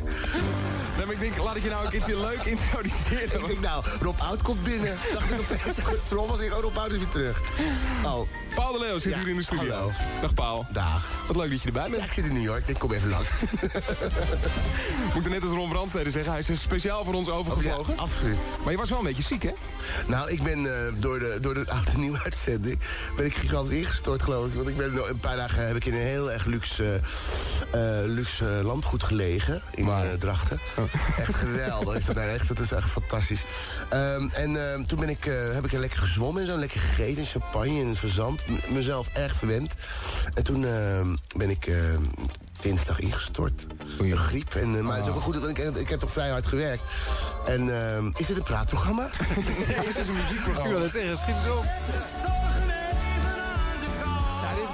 Nee, 0.98 1.14
ik 1.14 1.20
denk, 1.20 1.38
laat 1.38 1.56
ik 1.56 1.64
je 1.64 1.70
nou 1.70 1.86
een 1.86 1.92
keertje 1.92 2.20
leuk 2.20 2.44
introduceren. 2.56 3.40
Ik 3.40 3.48
denk 3.48 3.60
nou, 3.60 3.84
Rob 4.02 4.20
Oud 4.20 4.42
komt 4.42 4.64
binnen. 4.64 4.98
Dacht 5.14 5.32
ik 5.32 5.40
opeens, 5.40 6.52
oh, 6.52 6.62
Rob 6.62 6.78
Oud 6.78 6.92
is 6.92 6.98
weer 6.98 7.08
terug. 7.08 7.42
Oh. 8.04 8.28
Paul 8.56 8.72
de 8.74 8.80
Leeuw 8.80 9.00
zit 9.00 9.12
Ja, 9.12 9.20
hier 9.20 9.28
in 9.28 9.36
de 9.36 9.44
studio. 9.44 9.74
hallo. 9.74 9.92
Dag 10.22 10.34
Paul. 10.34 10.66
Dag. 10.72 11.12
Wat 11.28 11.36
leuk 11.36 11.50
dat 11.50 11.62
je 11.62 11.68
erbij 11.68 11.90
bent. 11.90 12.02
Ja, 12.02 12.06
ik 12.06 12.14
zit 12.14 12.26
in 12.26 12.34
New 12.34 12.44
York. 12.44 12.68
Ik 12.68 12.80
kom 12.80 12.92
even 12.92 13.10
langs. 13.10 13.30
Moet 15.14 15.26
er 15.26 15.32
net 15.32 15.42
als 15.42 15.52
Ron 15.52 15.70
Brandstede 15.70 16.12
zeggen, 16.12 16.32
hij 16.32 16.44
is 16.48 16.62
speciaal 16.62 17.04
voor 17.04 17.14
ons 17.14 17.30
overgevlogen. 17.30 17.94
Ja, 17.96 18.02
absoluut. 18.02 18.38
Maar 18.64 18.72
je 18.72 18.78
was 18.78 18.90
wel 18.90 18.98
een 19.00 19.06
beetje 19.06 19.24
ziek, 19.24 19.44
hè? 19.44 19.52
Nou, 20.08 20.32
ik 20.32 20.44
ben 20.44 20.66
eh, 20.66 20.94
door 20.98 21.20
de, 21.20 21.38
door 21.42 21.54
de 21.54 21.66
oude 21.68 21.98
nieuwe 22.04 22.20
uitzending... 22.24 22.80
ben 23.16 23.26
ik 23.26 23.36
gigantisch 23.36 23.78
ingestort, 23.78 24.24
geloof 24.24 24.48
ik. 24.48 24.54
Want 24.54 24.68
ik 24.68 24.78
ben 24.78 25.10
een 25.10 25.20
paar 25.20 25.36
dagen 25.36 25.68
heb 25.68 25.76
ik 25.76 25.86
in 25.86 25.94
een 25.94 26.00
heel 26.00 26.32
erg 26.32 26.46
luxe, 26.46 27.02
eh, 27.72 28.00
eh, 28.02 28.06
luxe 28.10 28.46
landgoed 28.64 29.04
gelegen. 29.04 29.62
In 29.72 29.88
eh, 29.88 30.00
Drachten. 30.20 30.60
Echt 31.18 31.36
geweldig. 31.36 31.96
Is 31.96 32.06
dat, 32.06 32.16
nou 32.16 32.30
echt, 32.30 32.48
dat 32.48 32.60
is 32.60 32.72
echt 32.72 32.90
fantastisch. 32.90 33.44
Ehm, 33.90 34.28
en 34.30 34.72
ehm, 34.72 34.84
toen 34.84 35.00
ben 35.00 35.10
ik, 35.10 35.24
heb 35.54 35.66
ik 35.66 35.74
er 35.74 35.80
lekker 35.80 36.00
gezwommen 36.00 36.42
en 36.42 36.48
zo. 36.48 36.58
Lekker 36.58 36.80
gegeten, 36.80 37.26
champagne 37.26 37.82
en 37.82 37.96
verzand. 37.96 38.45
Mezelf 38.68 39.08
erg 39.14 39.36
verwend. 39.36 39.74
En 40.34 40.44
toen 40.44 40.66
ehm, 40.66 41.16
ben 41.36 41.50
ik... 41.50 41.68
ehm, 41.68 42.04
Dinsdag 42.62 43.00
ingestort. 43.00 43.66
Een 44.00 44.18
griep. 44.18 44.56
En, 44.56 44.78
eh, 44.78 44.82
maar 44.82 44.96
het 44.96 45.02
is 45.02 45.08
ook 45.08 45.16
wel 45.16 45.24
goed, 45.24 45.36
want 45.38 45.58
ik, 45.58 45.76
ik 45.76 45.90
heb 45.90 46.00
toch 46.00 46.12
vrij 46.12 46.30
hard 46.30 46.48
gewerkt. 46.48 46.84
En 47.46 47.82
ehm, 47.82 48.12
is 48.18 48.26
dit 48.26 48.38
een 48.38 48.44
praatprogramma? 48.44 49.10
het 49.12 49.98
is 49.98 50.08
een 50.08 50.14
muziekprogramma. 50.14 50.70
Ik 50.70 50.76
wil 50.76 50.82
het 50.82 50.92
zeggen, 50.92 51.18
schiet 51.18 51.36
eens 51.36 51.58
op. 51.58 51.66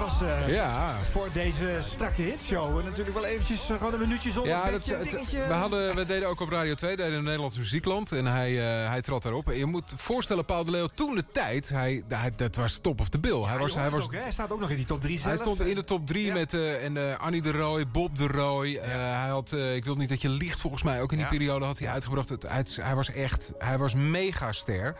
Was 0.02 0.22
eh, 0.22 0.48
Ja. 0.54 0.94
voor 1.10 1.28
deze 1.32 1.78
strakke 1.80 2.22
hitshow 2.22 2.78
eh, 2.78 2.84
natuurlijk 2.84 3.14
wel 3.16 3.24
eventjes 3.24 3.70
eh, 3.70 3.76
gewoon 3.76 3.92
een 3.92 3.98
minuutje 3.98 4.30
zonder 4.30 4.50
Ja, 4.50 4.64
een 4.66 4.70
dat, 4.72 4.78
beetje 4.80 4.96
het- 4.96 5.10
dingetje. 5.10 5.46
we, 5.46 5.52
hadden, 5.52 5.94
we 5.96 6.06
deden 6.06 6.28
ook 6.28 6.40
op 6.40 6.48
Radio 6.50 6.74
2, 6.74 6.96
deden 6.96 7.12
een 7.18 7.24
Nederlands 7.24 7.58
muziekland. 7.58 8.12
En 8.12 8.26
hij, 8.26 8.50
eh, 8.82 8.88
hij 8.88 9.02
trad 9.02 9.22
daarop. 9.22 9.48
En 9.50 9.58
je 9.58 9.66
moet 9.66 9.92
voorstellen, 9.96 10.44
Paul 10.44 10.64
de 10.64 10.70
Leeuw, 10.70 10.86
toen 10.94 11.14
de 11.14 11.24
tijd, 11.32 11.68
hij, 11.68 12.02
hij, 12.08 12.30
dat 12.36 12.56
was 12.56 12.78
top 12.82 13.00
of 13.00 13.08
the 13.08 13.18
bill. 13.18 13.40
hij, 13.40 13.48
Hij, 13.48 13.58
was, 13.58 13.74
hij, 13.74 13.90
was, 13.90 14.02
ook, 14.02 14.14
hij 14.14 14.32
staat 14.32 14.52
ook 14.52 14.60
nog 14.60 14.70
in 14.70 14.76
die 14.76 14.84
top 14.86 15.00
3 15.00 15.18
zelf. 15.18 15.28
hij 15.28 15.36
stond 15.42 15.60
in 15.68 15.74
de 15.74 15.84
top 15.84 16.06
3 16.06 16.32
met 16.32 16.54
eh, 16.54 16.84
en, 16.84 16.96
eh, 17.10 17.18
Annie 17.20 17.42
de 17.42 17.50
Rooij, 17.50 17.86
Bob 17.86 18.16
de 18.16 18.26
Rooij. 18.26 18.78
Eh, 18.78 18.88
hij 18.94 19.28
had, 19.28 19.52
eh, 19.52 19.74
ik 19.74 19.84
wil 19.84 19.94
niet 19.94 20.08
dat 20.08 20.22
je 20.22 20.28
liegt, 20.28 20.60
volgens 20.60 20.82
mij 20.82 21.00
ook 21.02 21.12
in 21.12 21.18
die 21.18 21.26
periode 21.26 21.64
had 21.64 21.78
hij 21.78 21.88
uitgebracht. 21.88 22.28
Het, 22.28 22.42
hij, 22.48 22.64
hij 22.82 22.94
was 22.94 23.10
echt, 23.10 23.52
hij 23.58 23.78
was 23.78 23.94
megaster. 23.94 24.96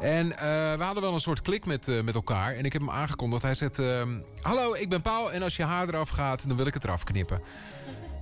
En 0.00 0.38
eh, 0.38 0.44
we 0.76 0.82
hadden 0.82 1.02
wel 1.02 1.12
een 1.14 1.20
soort 1.20 1.42
klik 1.42 1.64
met, 1.66 1.88
eh, 1.88 2.00
met 2.02 2.14
elkaar. 2.14 2.54
En 2.54 2.64
ik 2.64 2.72
heb 2.72 2.82
hem 2.82 2.90
aangekondigd. 2.90 3.42
Hij 3.42 3.54
zegt, 3.54 3.78
ehm, 3.78 4.08
hallo, 4.40 4.74
ik 4.74 4.88
ben 4.88 5.02
Paul. 5.02 5.32
En 5.32 5.42
als 5.42 5.56
je 5.56 5.62
haar 5.62 5.88
eraf 5.88 6.08
gaat, 6.08 6.48
dan 6.48 6.56
wil 6.56 6.66
ik 6.66 6.74
het 6.74 6.84
eraf 6.84 7.04
knippen. 7.04 7.40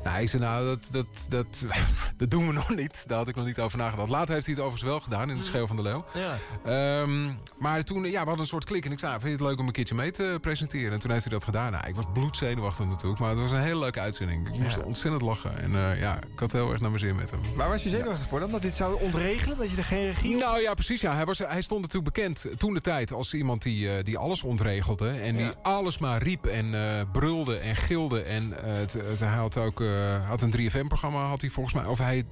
Nou, 0.04 0.22
ik 0.22 0.28
zei, 0.28 0.42
nou, 0.42 0.64
dat, 0.66 0.88
dat, 0.90 1.06
dat, 1.28 1.46
dat 2.16 2.30
doen 2.30 2.46
we 2.46 2.52
nog 2.52 2.74
niet. 2.76 3.04
Daar 3.08 3.18
had 3.18 3.28
ik 3.28 3.34
nog 3.36 3.44
niet 3.44 3.58
over 3.58 3.78
nagedacht. 3.78 4.08
Later 4.10 4.34
heeft 4.34 4.46
hij 4.46 4.54
het 4.54 4.64
overigens 4.64 4.90
wel 4.90 5.00
gedaan 5.00 5.30
in 5.30 5.36
de 5.36 5.42
Schreeuw 5.42 5.66
van 5.66 5.76
de 5.76 5.82
Leeuw. 5.82 6.04
Ja. 6.14 6.38
Ehm, 6.64 7.30
maar 7.58 7.84
toen, 7.84 8.02
ja, 8.04 8.10
we 8.10 8.16
hadden 8.16 8.38
een 8.38 8.46
soort 8.46 8.64
klik. 8.64 8.84
En 8.84 8.92
ik 8.92 8.98
zei, 8.98 9.10
nou, 9.10 9.22
vind 9.24 9.32
je 9.38 9.44
het 9.44 9.50
leuk 9.52 9.60
om 9.60 9.66
een 9.66 9.72
keertje 9.72 9.94
mee 9.94 10.10
te 10.10 10.38
presenteren? 10.40 10.92
En 10.92 10.98
toen 10.98 11.10
heeft 11.10 11.24
hij 11.24 11.32
dat 11.32 11.44
gedaan. 11.44 11.72
Nou, 11.72 11.86
ik 11.86 11.94
was 11.94 12.04
bloedzenuwachtig 12.12 12.86
natuurlijk. 12.86 13.20
Maar 13.20 13.30
het 13.30 13.38
was 13.40 13.50
een 13.50 13.60
hele 13.60 13.78
leuke 13.78 14.00
uitzending. 14.00 14.48
Ik 14.48 14.58
moest 14.60 14.76
Ja. 14.76 14.82
ontzettend 14.82 15.22
lachen. 15.22 15.58
En 15.58 15.74
eh, 15.90 16.00
ja, 16.00 16.16
ik 16.32 16.38
had 16.38 16.52
heel 16.52 16.70
erg 16.70 16.80
naar 16.80 16.90
mijn 16.90 17.02
zin 17.02 17.16
met 17.16 17.30
hem. 17.30 17.40
Waar 17.56 17.68
was 17.68 17.82
je 17.82 17.88
zenuwachtig 17.88 18.28
voor 18.28 18.40
dan? 18.40 18.50
Dat 18.50 18.62
dit 18.62 18.74
zou 18.74 19.00
ontregelen? 19.02 19.58
Dat 19.58 19.70
je 19.70 19.76
er 19.76 19.84
geen 19.84 20.06
regie. 20.06 20.36
Nou 20.36 20.60
ja, 20.60 20.74
precies. 20.74 21.00
Ja. 21.00 21.14
Hij, 21.14 21.24
was, 21.24 21.38
hij 21.38 21.62
stond 21.62 21.80
natuurlijk 21.80 22.14
bekend 22.14 22.46
toen 22.58 22.74
de 22.74 22.80
tijd 22.80 23.12
als 23.12 23.34
iemand 23.34 23.62
die, 23.62 23.96
eh, 23.96 24.04
die 24.04 24.18
alles 24.18 24.42
ontregelde. 24.42 25.10
En 25.10 25.36
die 25.36 25.50
alles 25.62 25.98
maar 25.98 26.22
riep 26.22 26.46
en 26.46 26.74
eh, 26.74 27.00
brulde 27.12 27.56
en 27.56 27.76
gilde. 27.76 28.22
En 28.22 28.62
eh, 28.64 28.72
het, 28.74 28.92
het- 28.92 29.18
hij 29.18 29.28
had 29.36 29.56
ook 29.56 29.80
eh, 29.98 30.28
had 30.28 30.42
een 30.42 30.54
3FM-programma, 30.56 31.26
had 31.26 31.40
hij 31.40 31.50
volgens 31.50 31.74
mij. 31.74 31.84
Of 31.84 31.98
hij, 31.98 32.24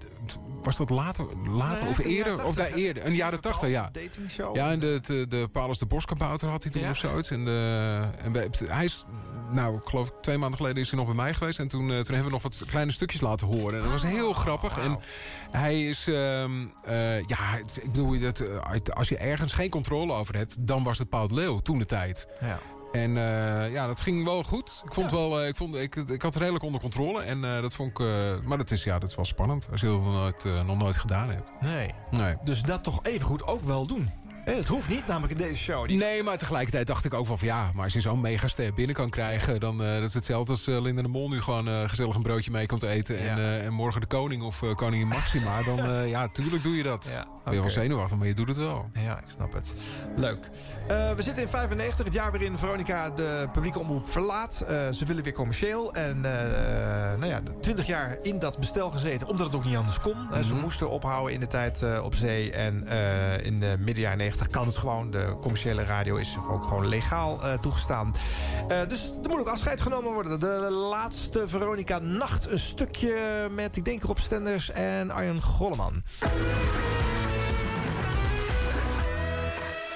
was 0.63 0.77
dat 0.77 0.91
later, 0.91 1.27
later 1.49 1.81
Nee, 1.83 1.91
of 1.91 1.97
de 1.97 2.05
eerder? 2.05 2.33
Of 2.33 2.39
80, 2.55 2.55
daar 2.55 2.73
eerder? 2.73 3.07
Een 3.07 3.15
jaren 3.15 3.41
80, 3.41 3.69
ja. 3.69 3.91
Ja, 4.53 4.71
en 4.71 4.81
de, 4.81 4.99
de, 5.03 5.27
de 5.29 5.49
Paulus 5.53 5.79
de 5.79 5.87
Boskabouter 5.87 6.49
had 6.49 6.63
hij 6.63 6.73
toen 6.73 6.83
Ja. 6.83 6.91
of 6.91 6.97
zoiets. 6.97 7.31
En, 7.31 7.45
de, 7.45 8.01
en 8.23 8.33
bij- 8.33 8.49
hij 8.67 8.85
is, 8.85 9.05
nou, 9.51 9.77
ik 9.77 9.83
geloof 9.89 10.13
twee 10.21 10.39
maanden 10.39 10.57
geleden 10.59 10.83
is 10.83 10.89
hij 10.91 10.99
nog 10.99 11.07
bij 11.09 11.17
mij 11.17 11.35
geweest. 11.35 11.59
En 11.59 11.69
toen, 11.69 11.81
eh, 11.81 11.97
toen 11.97 12.15
hebben 12.15 12.25
we 12.25 12.31
nog 12.31 12.43
wat 12.43 12.63
kleine 12.67 12.93
stukjes 12.93 13.21
laten 13.21 13.47
horen. 13.47 13.77
En 13.77 13.83
dat 13.83 13.93
was 13.93 14.03
heel 14.03 14.33
grappig. 14.33 14.79
En 14.79 14.99
hij 15.51 15.89
is, 15.89 16.07
ehm, 16.07 16.51
eh, 16.85 17.23
ja, 17.23 17.57
ik 17.83 17.93
bedoel, 17.93 18.21
dat, 18.21 18.41
eh, 18.41 18.81
als 18.95 19.09
je 19.09 19.17
ergens 19.17 19.53
geen 19.53 19.71
controle 19.71 20.13
over 20.13 20.37
hebt, 20.37 20.67
dan 20.67 20.85
was 20.85 20.99
het 20.99 21.09
Paul 21.09 21.29
de 21.29 21.35
Leeuw 21.35 21.59
toen 21.59 21.79
de 21.79 21.87
tijd. 21.87 22.27
Ja. 22.41 22.59
En 22.93 23.17
eh, 23.17 23.73
ja, 23.73 23.87
dat 23.87 24.01
ging 24.01 24.25
wel 24.25 24.43
goed. 24.43 24.83
Ik 24.85 24.95
vond 24.95 25.11
wel, 25.11 25.41
eh, 25.41 25.49
ik, 25.49 25.57
vond, 25.57 25.75
ik, 25.75 25.97
ik 25.97 26.23
had 26.23 26.35
het 26.35 26.37
redelijk 26.37 26.65
onder 26.65 26.81
controle. 26.81 27.23
En 27.23 27.45
eh, 27.45 27.61
dat 27.61 27.75
vond 27.75 27.91
ik, 27.91 28.07
maar 28.45 28.59
dat 28.59 28.71
is, 28.71 28.85
ja, 28.85 28.99
dat 28.99 29.09
is 29.09 29.15
wel 29.15 29.25
spannend. 29.25 29.69
Als 29.71 29.81
je 29.81 29.87
dat 29.87 30.03
nog 30.03 30.13
nooit, 30.13 30.45
nog 30.67 30.79
nooit 30.79 30.97
gedaan 30.97 31.31
hebt. 31.31 31.51
Nee. 31.61 31.91
Nee. 32.11 32.35
Dus 32.45 32.63
dat 32.63 32.85
toch 32.85 33.03
even 33.03 33.27
goed 33.27 33.47
ook 33.47 33.63
wel 33.63 33.87
doen. 33.87 34.11
Hè, 34.45 34.53
Het 34.55 34.69
hoeft 34.69 34.89
niet, 34.89 35.07
namelijk 35.07 35.33
in 35.33 35.39
deze 35.47 35.57
show. 35.63 35.87
Die- 35.89 35.97
Nee, 35.99 36.23
maar 36.23 36.39
tegelijkertijd 36.39 36.87
dacht 36.87 37.05
ik 37.05 37.15
ook 37.15 37.27
wel 37.27 37.37
van 37.39 37.47
ja, 37.49 37.71
maar 37.75 37.85
als 37.85 37.93
je 37.93 38.01
zo'n 38.01 38.21
megaster 38.21 38.75
binnen 38.75 38.95
kan 38.95 39.11
krijgen, 39.11 39.61
dan 39.61 39.83
uh, 39.83 39.95
dat 39.95 40.03
is 40.09 40.15
hetzelfde 40.15 40.53
als 40.53 40.69
uh, 40.69 40.81
Linda 40.81 41.03
de 41.03 41.09
Mol 41.09 41.29
nu 41.29 41.41
gewoon 41.43 41.69
uh, 41.69 41.89
gezellig 41.89 42.15
een 42.15 42.23
broodje 42.23 42.51
mee 42.51 42.67
komt 42.67 42.83
eten. 42.83 43.23
Ja. 43.23 43.37
En, 43.37 43.63
en 43.63 43.73
morgen 43.73 44.01
de 44.01 44.07
koning 44.07 44.43
of 44.43 44.63
koningin 44.75 45.07
Maxima, 45.09 45.63
dan 45.63 45.87
ja, 46.09 46.29
tuurlijk 46.29 46.63
doe 46.63 46.77
je 46.77 46.83
dat. 46.83 47.07
Ja, 47.13 47.25
Ben 47.45 47.55
je 47.55 47.61
wel 47.61 47.71
zenuwachtig, 47.71 48.19
maar 48.19 48.27
je 48.27 48.35
doet 48.35 48.49
het 48.49 48.57
wel. 48.57 48.91
Ja, 49.05 49.19
ik 49.19 49.25
snap 49.29 49.53
het. 49.53 49.73
Leuk. 50.17 50.49
Eh, 50.89 51.11
we 51.13 51.23
zitten 51.23 51.43
in 51.43 51.49
95, 51.49 52.05
het 52.05 52.15
jaar 52.15 52.31
waarin 52.31 52.59
Veronica 52.59 53.11
de 53.11 53.49
publieke 53.53 53.79
omroep 53.79 54.09
verlaat. 54.11 54.61
Eh, 54.61 54.91
ze 54.91 55.05
willen 55.05 55.23
weer 55.25 55.33
commercieel. 55.33 55.95
En 55.95 56.17
eh, 56.25 57.19
nou 57.19 57.27
ja, 57.27 57.41
20 57.61 57.87
jaar 57.87 58.19
in 58.23 58.39
dat 58.39 58.59
bestel 58.59 58.91
gezeten, 58.91 59.27
omdat 59.29 59.47
het 59.47 59.55
ook 59.57 59.65
niet 59.65 59.77
anders 59.77 60.01
kon. 60.01 60.17
Eh, 60.33 60.41
ze 60.43 60.53
Mhm. 60.55 60.63
moesten 60.63 60.91
ophouden 60.91 61.35
in 61.35 61.41
de 61.41 61.47
tijd 61.47 61.83
eh, 61.83 62.05
op 62.05 62.15
zee. 62.15 62.53
En 62.53 62.87
eh, 62.87 63.45
in 63.47 63.57
de 63.61 63.77
midden 63.79 64.03
jaren 64.03 64.19
90 64.19 64.30
kan 64.51 64.67
het 64.67 64.77
gewoon. 64.77 65.11
De 65.11 65.37
commerciële 65.41 65.85
radio 65.85 66.17
is 66.17 66.37
ook 66.51 66.65
gewoon 66.65 66.89
legaal 66.89 67.43
eh, 67.43 67.59
toegestaan. 67.59 68.15
Eh, 68.69 68.79
dus 68.89 69.13
er 69.23 69.29
moet 69.29 69.41
ook 69.41 69.49
afscheid 69.49 69.81
genomen 69.81 70.13
worden. 70.13 70.41
De 70.41 70.69
laatste 70.71 71.49
Veronica 71.49 71.99
Nacht. 71.99 72.51
Een 72.51 72.59
stukje 72.59 73.49
met, 73.51 73.77
ik 73.77 73.85
denk, 73.85 74.03
Rob 74.03 74.19
Stenders 74.19 74.71
en 74.71 75.11
Arjen 75.11 75.43
Golleman. 75.43 76.03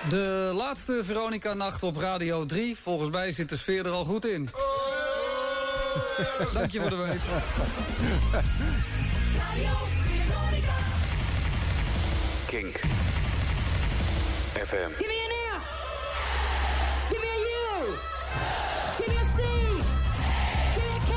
De 0.09 0.53
laatste 0.55 1.01
Veronica-nacht 1.05 1.83
op 1.83 1.97
Radio 1.97 2.47
3. 2.47 2.77
Volgens 2.77 3.11
mij 3.11 3.33
zit 3.33 3.49
de 3.49 3.57
sfeer 3.57 3.87
er 3.87 3.93
al 3.93 4.05
goed 4.05 4.27
in. 4.27 4.49
Dank 6.55 6.71
je 6.71 6.81
voor 6.81 6.91
de 6.91 6.97
week. 6.97 7.21
Kink. 12.47 12.81
FM. 14.55 14.91
Give 14.99 15.09
me 15.11 15.19
an 15.19 15.33
ear. 15.35 15.57
Give 17.11 17.21
me 17.21 17.27
a 17.27 17.41
U. 17.43 17.91
Give 18.99 19.09
me 19.11 19.17
a 19.19 19.27
C. 19.35 19.43
Give 20.75 20.85
me 20.87 20.95
a 20.95 21.03
K. 21.11 21.15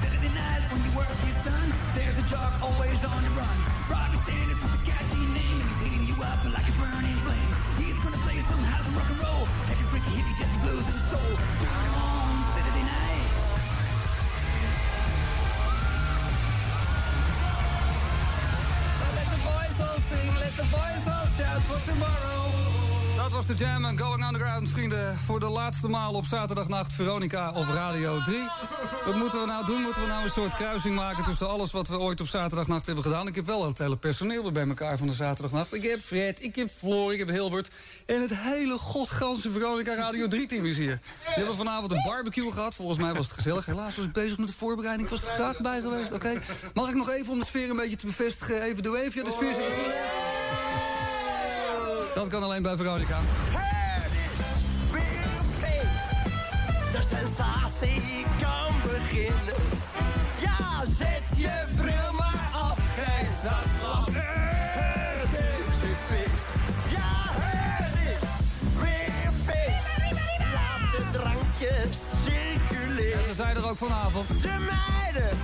Saturday 0.00 0.32
night 0.32 0.62
when 0.72 0.80
your 0.88 0.94
work 0.96 1.20
is 1.28 1.38
done, 1.44 1.68
there's 1.92 2.16
a 2.16 2.24
jock 2.32 2.56
always 2.64 3.00
on 3.04 3.20
the 3.20 3.32
run. 3.36 3.58
Robbie 3.92 4.20
Sanders 4.24 4.56
is 4.56 4.72
a 4.72 4.82
catchy 4.88 5.20
name. 5.36 5.60
and 5.60 5.68
He's 5.68 5.80
heating 5.84 6.04
you 6.08 6.16
up 6.24 6.40
like 6.48 6.64
a 6.64 6.74
burning 6.80 7.18
flame. 7.28 7.52
He's 7.76 7.98
gonna 8.00 8.20
play 8.24 8.40
some 8.40 8.64
house 8.64 8.86
and 8.88 8.96
rock 8.96 9.10
and 9.12 9.20
roll. 9.20 9.44
Every 9.68 9.86
freaky 9.92 10.16
hippie 10.16 10.36
just 10.40 10.54
blues 10.64 10.86
and 10.88 11.00
soul. 11.12 11.59
So 20.10 20.16
let 20.16 20.22
the 20.22 20.26
boys 20.26 20.26
all 20.26 20.26
sing, 20.26 20.26
let 20.40 20.56
the 20.56 20.62
boys 20.64 21.06
all 21.06 21.26
shout 21.26 21.62
for 21.62 21.92
tomorrow. 21.92 22.69
Dat 23.30 23.46
was 23.46 23.56
de 23.56 23.64
Jam 23.64 23.84
en 23.84 23.98
Going 23.98 24.26
Underground, 24.26 24.68
vrienden. 24.68 25.16
Voor 25.16 25.40
de 25.40 25.48
laatste 25.48 25.88
maal 25.88 26.14
op 26.14 26.24
zaterdagnacht 26.24 26.92
Veronica 26.92 27.50
op 27.50 27.66
Radio 27.66 28.22
3. 28.22 28.48
Wat 29.04 29.16
moeten 29.16 29.40
we 29.40 29.46
nou 29.46 29.66
doen? 29.66 29.82
Moeten 29.82 30.02
we 30.02 30.08
nou 30.08 30.24
een 30.24 30.30
soort 30.30 30.54
kruising 30.54 30.94
maken... 30.94 31.24
tussen 31.24 31.48
alles 31.48 31.70
wat 31.70 31.88
we 31.88 31.98
ooit 31.98 32.20
op 32.20 32.26
zaterdagnacht 32.26 32.86
hebben 32.86 33.04
gedaan? 33.04 33.26
Ik 33.26 33.34
heb 33.34 33.46
wel 33.46 33.66
het 33.66 33.78
hele 33.78 33.96
personeel 33.96 34.42
weer 34.42 34.52
bij 34.52 34.68
elkaar 34.68 34.98
van 34.98 35.06
de 35.06 35.12
zaterdagnacht. 35.12 35.74
Ik 35.74 35.82
heb 35.82 36.00
Fred, 36.00 36.42
ik 36.42 36.56
heb 36.56 36.68
Floor, 36.70 37.12
ik 37.12 37.18
heb 37.18 37.28
Hilbert... 37.28 37.74
en 38.06 38.20
het 38.20 38.34
hele 38.34 38.78
godganse 38.78 39.50
Veronica 39.50 39.94
Radio 39.94 40.26
3-team 40.26 40.64
is 40.64 40.76
hier. 40.76 41.00
Die 41.24 41.34
hebben 41.34 41.56
vanavond 41.56 41.92
een 41.92 42.02
barbecue 42.04 42.52
gehad. 42.52 42.74
Volgens 42.74 42.98
mij 42.98 43.12
was 43.14 43.26
het 43.26 43.34
gezellig. 43.34 43.66
Helaas 43.66 43.96
was 43.96 44.04
ik 44.04 44.12
bezig 44.12 44.38
met 44.38 44.48
de 44.48 44.54
voorbereiding. 44.54 45.08
Ik 45.08 45.18
was 45.18 45.28
er 45.28 45.34
graag 45.34 45.60
bij 45.60 45.80
geweest, 45.80 46.12
oké? 46.12 46.40
Mag 46.74 46.88
ik 46.88 46.94
nog 46.94 47.10
even 47.10 47.32
om 47.32 47.38
de 47.38 47.46
sfeer 47.46 47.70
een 47.70 47.76
beetje 47.76 47.96
te 47.96 48.06
bevestigen... 48.06 48.62
even 48.62 48.82
doe 48.82 48.98
even, 48.98 49.24
ja, 49.24 49.28
de 49.28 49.34
sfeer 49.34 49.54
zit 49.54 49.64
er 49.64 49.72
goed. 49.72 50.89
Dat 52.14 52.28
kan 52.28 52.42
alleen 52.42 52.62
bij 52.62 52.76
Veronica. 52.76 53.18
De 56.92 57.02
sensatie 57.16 58.24
kan 58.40 58.74
beginnen. 58.82 59.54
Ja, 60.40 60.84
zet 60.98 61.36
je 61.36 61.64
bril 61.76 62.12
maar 62.18 62.50
af, 62.52 62.78
gij 62.94 63.26
zaklap. 63.42 64.08
Het 64.12 65.38
is 65.38 65.80
weer 65.80 65.96
feest. 66.08 66.46
Ja, 66.88 67.12
het 67.42 67.94
is 67.94 68.28
weer 68.80 69.32
feest. 69.46 70.12
Laat 70.54 70.90
de 70.96 71.18
drankjes 71.18 71.98
circuleren. 72.24 73.18
En 73.18 73.24
ze 73.24 73.34
zijn 73.34 73.56
er 73.56 73.68
ook 73.68 73.76
vanavond. 73.76 74.28
De 74.28 74.68
meiden, 74.70 75.38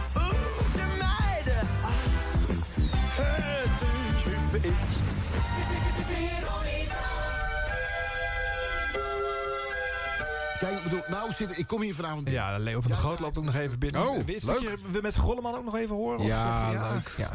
bedoel, 10.90 11.04
nou 11.08 11.32
zit 11.32 11.58
ik 11.58 11.66
kom 11.66 11.80
hier 11.80 11.94
vanavond 11.94 12.30
Ja, 12.30 12.58
Leo 12.58 12.80
van 12.80 12.90
der 12.90 13.00
Groot 13.00 13.20
loopt 13.20 13.38
ook 13.38 13.44
nog 13.44 13.54
even 13.54 13.78
binnen. 13.78 14.08
Oh, 14.08 14.16
Weet 14.26 14.40
je 14.40 14.46
leuk. 14.46 14.54
dat 14.54 14.62
je 14.62 14.76
we 14.90 14.98
met 15.02 15.16
Golleman 15.16 15.54
ook 15.54 15.64
nog 15.64 15.76
even 15.76 15.96
horen? 15.96 16.18
Of 16.18 16.26
Ja, 16.26 16.70
zeg 16.70 16.80
je 16.82 16.88
leuk. 16.94 17.12
Ja. 17.16 17.30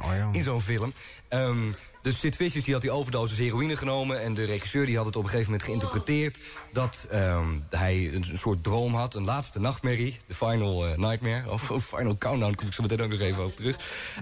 Oh, 0.00 0.28
in 0.32 0.42
zo'n 0.42 0.60
film. 0.60 0.92
Ehm, 1.28 1.56
dus 2.02 2.18
Sid 2.18 2.36
Vicious 2.36 2.64
die 2.64 2.72
had 2.72 2.82
die 2.82 2.90
overdosis 2.90 3.38
heroïne 3.38 3.76
genomen... 3.76 4.22
en 4.22 4.34
de 4.34 4.44
regisseur 4.44 4.86
die 4.86 4.96
had 4.96 5.06
het 5.06 5.16
op 5.16 5.22
een 5.22 5.28
gegeven 5.28 5.50
moment 5.50 5.68
geïnterpreteerd... 5.68 6.40
dat 6.72 7.06
ehm, 7.10 7.46
hij 7.70 8.14
een 8.14 8.24
soort 8.34 8.64
droom 8.64 8.94
had, 8.94 9.14
een 9.14 9.24
laatste 9.24 9.60
nachtmerrie. 9.60 10.16
De 10.26 10.34
Final 10.34 10.86
eh, 10.86 10.96
Nightmare, 10.96 11.50
of, 11.50 11.70
of 11.70 11.86
Final 11.86 12.18
Countdown... 12.18 12.54
kom 12.54 12.66
ik 12.66 12.72
zo 12.72 12.82
meteen 12.82 13.02
ook 13.02 13.10
nog 13.10 13.20
even 13.20 13.44
op 13.44 13.56
terug. 13.56 13.76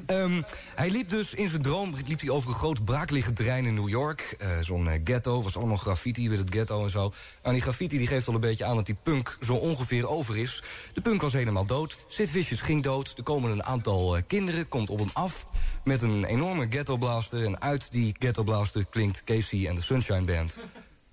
Ehm, 0.07 0.43
hij 0.75 0.91
liep 0.91 1.11
dus 1.11 1.35
in 1.35 1.49
zijn 1.49 1.63
droom 1.63 1.95
liep 2.07 2.21
hij 2.21 2.31
over 2.31 2.51
een 2.51 2.57
groot 2.57 2.85
braakliggend 2.85 3.37
terrein 3.37 3.65
in 3.65 3.75
New 3.75 3.89
York. 3.89 4.35
Eh, 4.39 4.49
Zo'n 4.61 4.89
eh, 4.89 5.01
ghetto, 5.05 5.43
was 5.43 5.57
allemaal 5.57 5.77
graffiti 5.77 6.29
met 6.29 6.39
het 6.39 6.51
ghetto 6.51 6.85
en 6.85 6.91
zo. 6.91 7.13
En 7.43 7.53
die 7.53 7.63
graffiti 7.63 7.99
die 7.99 8.07
geeft 8.07 8.29
al 8.29 8.35
een 8.35 8.41
beetje 8.41 8.65
aan 8.65 8.77
dat 8.77 8.87
die 8.87 8.97
punk 9.03 9.39
zo 9.41 9.55
ongeveer 9.55 10.09
over 10.09 10.37
is. 10.37 10.63
De 10.95 11.01
punk 11.01 11.21
was 11.21 11.33
helemaal 11.33 11.67
dood. 11.67 11.97
Sid 12.07 12.31
Vicious 12.31 12.61
ging 12.61 12.83
dood. 12.83 13.15
Er 13.17 13.23
komen 13.23 13.51
een 13.51 13.65
aantal 13.65 14.19
kinderen, 14.27 14.69
komt 14.69 14.91
op 14.91 14.99
hem 14.99 15.11
af... 15.13 15.47
met 15.87 16.03
een 16.03 16.25
enorme 16.25 16.67
ghetto 16.71 16.97
blaster. 16.97 17.45
En 17.45 17.61
uit 17.61 17.93
die 17.93 18.15
ghetto 18.19 18.43
blaster 18.43 18.85
klinkt 18.91 19.25
Casey 19.25 19.67
en 19.67 19.75
de 19.75 19.83
Sunshine 19.83 20.23
Band... 20.23 20.59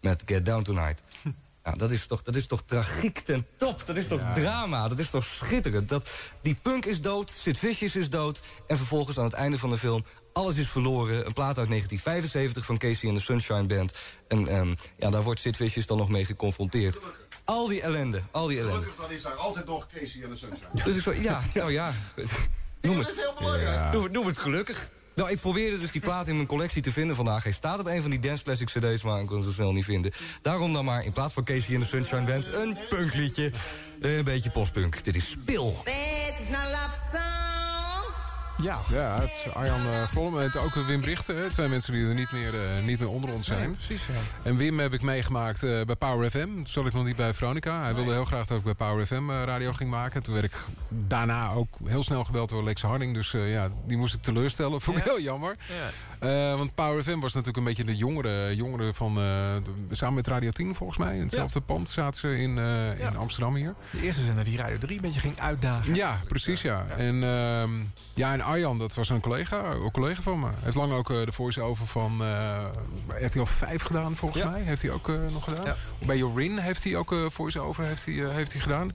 met 0.01 0.23
Get 0.25 0.45
Down 0.45 0.63
Tonight. 0.63 1.01
Nou, 1.63 1.77
dat 1.77 1.91
is, 1.91 2.07
toch, 2.07 2.21
dat 2.21 2.35
is 2.35 2.45
toch 2.45 2.63
tragiek 2.65 3.19
ten 3.19 3.45
top. 3.57 3.85
Dat 3.85 3.95
is 3.97 4.07
toch 4.07 4.21
drama. 4.33 4.87
Dat 4.87 4.99
is 4.99 5.09
toch 5.09 5.23
schitterend. 5.23 5.89
Dat, 5.89 6.09
die 6.41 6.55
punk 6.61 6.85
is 6.85 7.01
dood, 7.01 7.31
Sid 7.31 7.57
Vicious 7.57 7.95
is 7.95 8.09
dood... 8.09 8.43
en 8.67 8.77
vervolgens 8.77 9.17
aan 9.17 9.23
het 9.23 9.33
einde 9.33 9.57
van 9.57 9.69
de 9.69 9.77
film... 9.77 10.05
Alles 10.33 10.55
is 10.55 10.69
verloren. 10.69 11.25
Een 11.25 11.33
plaat 11.33 11.57
uit 11.57 11.67
1975 11.67 12.65
van 12.65 12.77
Casey 12.77 13.09
en 13.09 13.15
de 13.15 13.21
Sunshine 13.21 13.65
Band. 13.65 13.93
En 14.27 14.47
ehm, 14.47 14.73
ja, 14.97 15.09
daar 15.09 15.23
wordt 15.23 15.39
Sid 15.39 15.55
Vicious 15.55 15.85
dan 15.85 15.97
nog 15.97 16.09
mee 16.09 16.25
geconfronteerd. 16.25 16.99
Al 17.43 17.67
die 17.67 17.81
ellende, 17.81 18.21
al 18.31 18.47
die 18.47 18.57
ellende. 18.57 18.77
Gelukkig 18.77 19.01
dan 19.01 19.11
is 19.11 19.21
daar 19.21 19.33
altijd 19.33 19.65
nog 19.65 19.87
Casey 19.87 20.23
en 20.23 20.29
de 20.29 20.35
Sunshine. 20.35 20.83
Dus 20.83 20.95
ik 20.95 21.01
zo, 21.01 21.11
ja, 21.11 21.41
nou 21.53 21.71
ja. 21.71 21.93
Noem 22.83 22.95
dat 22.97 23.05
het. 23.05 23.15
is 23.15 23.21
heel 23.21 23.33
belangrijk. 23.37 23.93
Noem, 23.93 24.03
het- 24.03 24.11
noem 24.11 24.25
het 24.25 24.37
gelukkig. 24.37 24.89
Nou, 25.15 25.29
ik 25.31 25.39
probeerde 25.39 25.79
dus 25.79 25.91
die 25.91 26.01
plaat 26.01 26.27
in 26.27 26.35
mijn 26.35 26.47
collectie 26.47 26.81
te 26.81 26.91
vinden 26.91 27.15
vandaag. 27.15 27.43
Hij 27.43 27.51
staat 27.51 27.79
op 27.79 27.85
een 27.85 28.01
van 28.01 28.09
die 28.09 28.19
Dance 28.19 28.43
Classic 28.43 28.67
cd's, 28.67 29.03
maar 29.03 29.21
ik 29.21 29.27
kon 29.27 29.43
zo 29.43 29.51
snel 29.51 29.73
niet 29.73 29.85
vinden. 29.85 30.11
Daarom 30.41 30.73
dan 30.73 30.85
maar 30.85 31.03
in 31.05 31.11
plaats 31.11 31.33
van 31.33 31.43
Casey 31.43 31.73
en 31.73 31.79
de 31.79 31.85
Sunshine 31.85 32.21
Band... 32.25 32.45
een 32.53 32.77
punkliedje. 32.89 33.51
Eh, 34.01 34.17
Een 34.17 34.23
beetje 34.23 34.51
postpunk. 34.51 35.03
Dit 35.03 35.15
is 35.15 35.29
Spil. 35.29 35.81
This 35.83 35.93
is 36.39 36.49
not 36.49 36.63
love 36.63 36.95
song. 37.11 37.52
Ja. 38.63 38.79
Ja, 38.91 39.19
het 39.19 39.31
is 39.45 39.53
Arjan 39.53 39.79
uh, 39.85 40.07
Vlom 40.07 40.39
en 40.39 40.51
ook 40.57 40.73
Wim 40.73 41.01
Brichten. 41.01 41.51
Twee 41.51 41.67
mensen 41.67 41.93
die 41.93 42.07
er 42.07 42.13
niet 42.13 42.31
meer, 42.31 42.53
eh, 42.53 42.85
niet 42.85 42.99
meer 42.99 43.09
onder 43.09 43.33
ons 43.33 43.45
zijn. 43.47 43.59
Nee, 43.59 43.69
precies, 43.77 44.05
ja. 44.05 44.13
En 44.43 44.57
Wim 44.57 44.79
heb 44.79 44.93
ik 44.93 45.01
meegemaakt 45.01 45.63
eh, 45.63 45.81
bij 45.81 45.95
Power 45.95 46.29
FM. 46.31 46.39
Toen 46.39 46.67
zat 46.67 46.85
ik 46.85 46.93
nog 46.93 47.05
niet 47.05 47.15
bij 47.15 47.33
Veronica. 47.33 47.81
Hij 47.83 47.93
wilde 47.95 48.11
heel 48.11 48.25
graag 48.25 48.47
dat 48.47 48.57
ik 48.57 48.63
bij 48.63 48.73
Power 48.73 49.05
FM 49.07 49.29
eh, 49.29 49.43
radio 49.45 49.73
ging 49.73 49.89
maken. 49.89 50.23
Toen 50.23 50.33
werd 50.33 50.45
ik 50.45 50.53
daarna 50.89 51.51
ook 51.51 51.67
heel 51.85 52.03
snel 52.03 52.23
gebeld 52.23 52.49
door 52.49 52.63
Lex 52.63 52.81
Harding. 52.81 53.13
Dus 53.13 53.33
eh, 53.33 53.51
ja, 53.51 53.67
die 53.87 53.97
moest 53.97 54.13
ik 54.13 54.21
teleurstellen. 54.21 54.81
Vond 54.85 54.97
ik 54.97 55.03
heel 55.03 55.19
jammer. 55.21 55.55
Eh, 56.19 56.29
want 56.57 56.75
Power 56.75 57.03
FM 57.03 57.19
was 57.19 57.33
natuurlijk 57.33 57.57
een 57.57 57.63
beetje 57.63 57.83
de 57.83 57.95
jongere, 57.95 58.55
jongere 58.55 58.93
van... 58.93 59.09
eh, 59.17 59.23
de- 59.87 59.95
samen 59.95 60.15
met 60.15 60.27
Radio 60.27 60.49
10 60.51 60.75
volgens 60.75 60.97
mij. 60.99 61.15
In 61.15 61.21
hetzelfde 61.21 61.61
pand 61.61 61.89
zaten 61.89 62.19
ze 62.19 62.37
in, 62.37 62.57
eh, 62.57 62.99
in 63.07 63.17
Amsterdam 63.17 63.55
hier. 63.55 63.73
De 63.91 64.01
eerste 64.01 64.21
zender 64.23 64.43
die 64.43 64.57
Radio 64.57 64.77
3 64.77 64.95
een 64.95 65.01
beetje 65.01 65.19
ging 65.19 65.39
uitdagen. 65.39 65.95
Ja, 65.95 66.21
precies 66.27 66.61
ja. 66.61 66.85
En, 66.97 67.23
ehm, 67.23 67.69
ja, 68.13 68.33
en 68.33 68.43
Arjan, 68.53 68.77
dat 68.77 68.93
was 68.95 69.09
een 69.09 69.19
collega, 69.19 69.63
een 69.71 69.91
collega 69.91 70.21
van 70.21 70.39
me. 70.39 70.45
Hij 70.45 70.55
heeft 70.63 70.75
lang 70.75 70.91
ook 70.93 71.09
eh, 71.09 71.25
de 71.25 71.31
voice-over 71.31 71.87
van 71.87 72.23
eh 72.23 73.25
RTL 73.25 73.43
5 73.43 73.83
gedaan, 73.83 74.15
volgens 74.15 74.43
Ja. 74.43 74.49
mij. 74.49 74.61
Heeft 74.61 74.81
hij 74.81 74.91
ook 74.91 75.09
eh, 75.09 75.15
nog 75.31 75.43
gedaan. 75.43 75.75
Bij 76.05 76.17
Jorin 76.17 76.57
heeft 76.57 76.83
hij 76.83 76.95
ook 76.95 77.15
voice-over 77.29 77.83
heeft 77.83 78.05
hij, 78.05 78.13
heeft 78.13 78.51
hij 78.53 78.61
gedaan. 78.61 78.91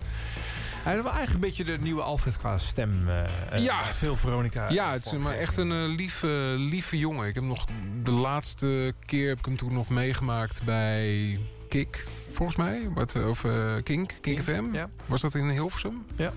Hij 0.83 0.95
wel 0.95 1.05
eigenlijk 1.13 1.35
een 1.35 1.41
beetje 1.41 1.65
de 1.65 1.79
nieuwe 1.81 2.03
Alfred 2.03 2.37
qua 2.39 2.59
stem. 2.59 3.09
Ja. 3.57 3.85
Veel 3.85 4.17
Veronica. 4.17 4.69
ja, 4.71 4.93
het 4.93 5.07
is 5.07 5.13
maar 5.13 5.35
echt 5.39 5.57
een 5.57 5.87
lieve, 5.87 6.55
lieve 6.59 6.99
jongen. 6.99 7.27
Ik 7.29 7.35
heb 7.35 7.45
nog 7.45 7.65
de 8.03 8.11
laatste 8.11 8.95
keer 9.07 9.29
heb 9.29 9.39
ik 9.39 9.45
hem 9.45 9.57
toen 9.57 9.73
nog 9.73 9.89
meegemaakt 9.89 10.63
bij 10.65 11.39
Kik, 11.69 12.07
volgens 12.33 12.57
mij. 12.57 12.89
Wat, 12.95 13.15
of 13.27 13.45
eh, 13.45 13.53
Kink, 13.83 14.15
Kink 14.21 14.43
FM. 14.43 14.65
Was 15.07 15.21
dat 15.21 15.35
in 15.35 15.49
Hilversum? 15.49 16.05
Ja. 16.17 16.33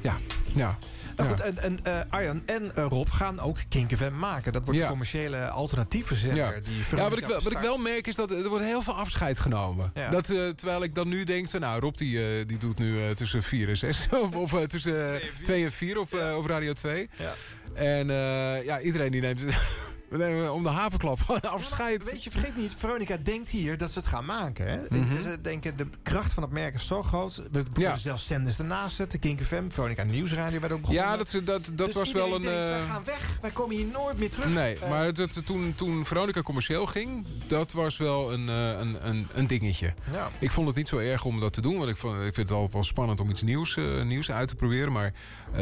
Ja, 0.00 0.16
ja. 0.54 0.78
Nou 1.18 1.30
goed, 1.30 1.40
en, 1.40 1.58
en 1.58 1.78
eh, 1.82 2.00
Arjan 2.08 2.42
en 2.46 2.76
eh, 2.76 2.84
Rob 2.88 3.08
gaan 3.10 3.40
ook 3.40 3.58
Kink 3.68 3.96
FM 3.96 4.18
maken. 4.18 4.52
Dat 4.52 4.64
wordt 4.64 4.80
de 4.80 4.86
commerciële 4.86 5.48
alternatieve 5.48 6.14
zender. 6.14 6.36
Ja, 6.54 6.60
Die 6.60 6.96
ja 6.96 7.08
wat, 7.08 7.18
ik 7.18 7.24
wel, 7.26 7.42
wat 7.42 7.52
ik 7.52 7.58
wel 7.58 7.78
merk 7.78 8.06
is 8.06 8.14
dat 8.14 8.30
er 8.30 8.48
wordt 8.48 8.64
heel 8.64 8.82
veel 8.82 8.94
afscheid 8.94 9.38
genomen. 9.38 9.92
Dat, 10.10 10.30
eh, 10.30 10.48
terwijl 10.48 10.82
ik 10.82 10.94
dan 10.94 11.08
nu 11.08 11.24
denk, 11.24 11.48
zo, 11.48 11.58
nou 11.58 11.80
Rob 11.80 11.96
die, 11.96 12.18
eh, 12.38 12.46
die 12.46 12.58
doet 12.58 12.78
nu 12.78 13.02
eh, 13.02 13.10
tussen 13.10 13.42
4 13.42 13.68
en 13.68 13.76
6. 13.76 14.06
of 14.34 14.52
eh, 14.54 14.62
tussen 14.62 15.20
2 15.42 15.64
en 15.64 15.72
4 15.72 15.98
op, 16.00 16.14
eh, 16.14 16.36
op 16.36 16.46
Radio 16.46 16.72
2. 16.72 17.08
Ja. 17.18 17.32
En 17.74 18.10
eh, 18.10 18.64
ja, 18.64 18.80
iedereen 18.80 19.10
die 19.10 19.20
neemt 19.20 19.42
we 20.10 20.16
nemen 20.16 20.52
om 20.52 20.62
de 20.62 20.68
havenklap 20.68 21.18
afscheid. 21.50 22.10
Weet 22.10 22.24
je, 22.24 22.30
vergeet 22.30 22.56
niet, 22.56 22.74
Veronica 22.78 23.16
denkt 23.22 23.48
hier 23.48 23.76
dat 23.76 23.90
ze 23.90 23.98
het 23.98 24.08
gaan 24.08 24.24
maken. 24.24 24.68
Hè? 24.70 24.78
Mhm. 24.98 25.22
Ze 25.22 25.40
denken, 25.40 25.76
de 25.76 25.86
kracht 26.02 26.32
van 26.34 26.42
het 26.42 26.52
merk 26.52 26.74
is 26.74 26.86
zo 26.86 27.02
groot. 27.02 27.42
We 27.52 27.62
kunnen 27.72 27.98
zelfs 27.98 28.26
zenders 28.26 28.58
ernaast 28.58 28.96
zetten. 28.96 29.18
Kink 29.18 29.40
FM, 29.40 29.68
Veronica 29.68 30.02
Nieuwsradio 30.02 30.60
werd 30.60 30.72
ook 30.72 30.80
begonnen. 30.80 31.04
Ja, 31.04 31.16
dat, 31.16 31.30
dat, 31.44 31.44
dat 31.72 31.86
Dus 31.86 31.94
was 31.94 32.12
wel 32.12 32.34
een... 32.34 32.42
denkt, 32.42 32.58
eh, 32.58 32.68
wij 32.68 32.86
gaan 32.86 33.04
weg. 33.04 33.38
Wij 33.40 33.50
komen 33.50 33.76
hier 33.76 33.86
nooit 33.86 34.18
meer 34.18 34.30
terug. 34.30 34.48
Nee, 34.54 34.78
Eh, 34.78 34.88
maar 34.88 35.04
het, 35.04 35.16
het- 35.16 35.46
toen, 35.46 35.74
toen 35.76 36.04
Veronica 36.04 36.42
commercieel 36.42 36.86
ging, 36.86 37.26
dat 37.46 37.72
was 37.72 37.96
wel 37.96 38.32
een, 38.32 38.48
eh, 38.48 38.68
een, 38.78 39.08
een, 39.08 39.26
een 39.34 39.46
dingetje. 39.46 39.94
Ja. 40.12 40.30
Ik 40.38 40.50
vond 40.50 40.66
het 40.66 40.76
niet 40.76 40.88
zo 40.88 40.96
erg 40.98 41.24
om 41.24 41.40
dat 41.40 41.52
te 41.52 41.60
doen, 41.60 41.76
want 41.78 41.90
ik, 41.90 41.96
vond, 41.96 42.14
ik 42.16 42.34
vind 42.34 42.48
het 42.48 42.50
al 42.58 42.68
wel 42.72 42.84
spannend 42.84 43.20
om 43.20 43.30
iets 43.30 43.42
nieuws, 43.42 43.76
nieuws 44.04 44.30
uit 44.30 44.48
te 44.48 44.54
proberen. 44.54 44.92
Maar 44.92 45.12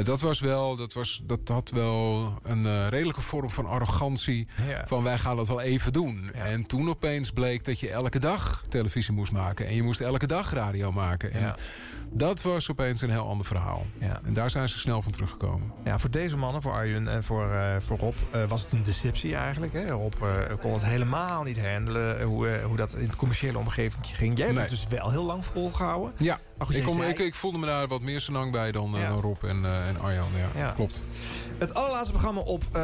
dat 0.05 0.21
was 0.21 0.41
wel, 0.41 0.77
dat, 0.77 0.93
was, 0.93 1.21
dat 1.25 1.41
had 1.45 1.71
wel 1.71 2.33
een 2.43 2.67
eh, 2.67 2.87
redelijke 2.89 3.21
vorm 3.21 3.51
van 3.51 3.67
arrogantie. 3.67 4.49
Ja. 4.69 4.87
Van 4.87 5.03
wij 5.03 5.19
gaan 5.19 5.37
dat 5.37 5.49
wel 5.49 5.61
even 5.61 5.93
doen. 5.93 6.31
En 6.33 6.67
toen 6.67 6.89
opeens 6.89 7.31
bleek 7.31 7.65
dat 7.65 7.81
je 7.81 7.91
elke 7.91 8.19
dag 8.19 8.63
televisie 8.69 9.13
moest 9.15 9.33
maken. 9.33 9.67
En 9.67 9.75
je 9.75 9.83
moest 9.83 10.01
elke 10.01 10.27
dag 10.27 10.53
radio 10.53 10.93
maken. 10.93 11.33
En 11.33 11.41
Ja. 11.41 11.57
dat 12.11 12.43
was 12.43 12.71
opeens 12.71 13.01
een 13.01 13.11
heel 13.11 13.29
ander 13.29 13.47
verhaal. 13.47 13.87
Ja. 14.01 14.21
En 14.25 14.33
daar 14.33 14.51
zijn 14.51 14.69
ze 14.69 14.79
snel 14.79 15.03
van 15.03 15.13
teruggekomen. 15.13 15.73
Ja, 15.85 15.99
voor 15.99 16.11
deze 16.11 16.37
mannen, 16.37 16.63
voor 16.63 16.73
Arjen 16.73 17.09
en 17.09 17.23
voor, 17.23 17.51
eh, 17.53 17.77
voor 17.79 17.99
Rob, 17.99 18.15
eh, 18.31 18.45
was 18.45 18.63
het 18.63 18.73
een 18.73 18.83
deceptie 18.83 19.35
eigenlijk. 19.37 19.73
Hè? 19.73 19.91
Rob 19.91 20.13
eh, 20.23 20.57
kon 20.61 20.73
het 20.73 20.85
helemaal 20.85 21.43
niet 21.43 21.67
handelen, 21.67 22.19
eh, 22.19 22.25
hoe, 22.25 22.49
eh, 22.49 22.65
hoe 22.65 22.77
dat 22.77 22.95
in 22.95 23.09
de 23.11 23.17
commerciële 23.17 23.59
omgeving 23.59 24.07
ging. 24.07 24.37
Jij 24.37 24.47
hebt 24.47 24.59
Nee. 24.59 24.69
het 24.69 24.89
dus 24.89 24.99
wel 24.99 25.11
heel 25.11 25.25
lang 25.25 25.45
volgehouden. 25.45 26.13
Ja, 26.19 26.39
Goed, 26.59 26.69
ik, 26.69 26.77
jij 26.77 26.85
kom, 26.87 26.97
zei- 26.97 27.11
ik, 27.11 27.19
ik 27.19 27.35
voelde 27.35 27.59
me 27.59 27.67
daar 27.67 27.87
wat 27.89 28.01
meer 28.01 28.21
zo 28.21 28.33
lang 28.33 28.53
bij 28.53 28.73
dan, 28.73 28.97
eh, 28.97 29.09
dan 29.09 29.21
Rob 29.21 29.45
en, 29.45 29.65
eh, 29.65 29.89
en 29.89 30.01
Arjan. 30.01 30.29
Ja, 30.37 30.61
Ja. 30.61 30.71
klopt. 30.73 31.03
Het 31.59 31.75
allerlaatste 31.75 32.13
programma 32.13 32.41
op 32.41 32.63
eh, 32.73 32.81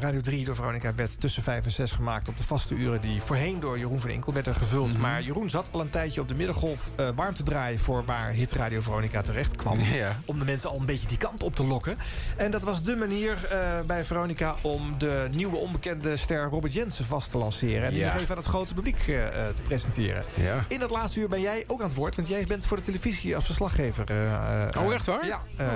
Radio 0.00 0.20
3 0.20 0.44
door 0.44 0.54
Veronica 0.54 0.94
werd 0.94 1.20
tussen 1.20 1.42
5 1.42 1.64
en 1.64 1.70
6 1.70 1.90
gemaakt... 1.92 2.28
op 2.28 2.36
de 2.36 2.42
vaste 2.42 2.74
uren 2.74 3.00
die 3.00 3.22
voorheen 3.22 3.60
door 3.60 3.78
Jeroen 3.78 4.00
van 4.00 4.10
Inkel 4.10 4.32
werden 4.32 4.54
gevuld. 4.54 4.92
Mhm. 4.92 5.00
Maar 5.00 5.22
Jeroen 5.22 5.50
zat 5.50 5.66
al 5.70 5.80
een 5.80 5.90
tijdje 5.90 6.20
op 6.20 6.28
de 6.28 6.34
middengolf 6.34 6.90
eh, 6.96 7.08
warm 7.14 7.34
te 7.34 7.42
draaien... 7.42 7.78
voor 7.80 8.04
waar 8.04 8.30
Hit 8.30 8.52
Radio 8.52 8.80
Veronica 8.80 9.22
terecht 9.22 9.56
kwam. 9.56 9.78
Ja. 9.94 10.16
Om 10.24 10.38
de 10.38 10.44
mensen 10.44 10.70
al 10.70 10.78
een 10.78 10.86
beetje 10.86 11.06
die 11.08 11.16
kant 11.18 11.42
op 11.42 11.56
te 11.56 11.64
lokken. 11.64 11.96
En 12.36 12.50
dat 12.50 12.62
was 12.62 12.82
de 12.82 12.96
manier 12.96 13.44
eh, 13.50 13.80
bij 13.86 14.04
Veronica... 14.04 14.54
om 14.62 14.94
de 14.98 15.28
nieuwe 15.30 15.56
onbekende 15.56 16.16
ster 16.16 16.48
Robert 16.48 16.72
Jensen 16.72 17.04
vast 17.04 17.30
te 17.30 17.38
lanceren. 17.38 17.86
En 17.88 17.94
die 17.94 18.04
nog 18.04 18.14
even 18.16 18.30
aan 18.30 18.36
het 18.36 18.46
grote 18.46 18.74
publiek 18.74 18.98
eh, 19.06 19.26
eh, 19.26 19.54
te 19.54 19.62
presenteren. 19.62 20.24
In 20.68 20.78
dat 20.78 20.90
laatste 20.90 21.20
uur 21.20 21.28
ben 21.28 21.40
jij 21.40 21.64
ook 21.66 21.80
aan 21.80 21.86
het 21.88 21.96
woord... 21.96 22.16
want 22.16 22.28
jij 22.28 22.44
bent 22.46 22.66
voor 22.66 22.76
de 22.76 22.82
televisie 22.82 23.02
als 23.34 23.44
verslaggever. 23.44 24.04
eh, 24.10 24.62
eh, 24.68 24.82
Oh, 24.86 24.94
echt 24.94 25.06
waar? 25.06 25.26
Ja. 25.26 25.42
eh, 25.56 25.66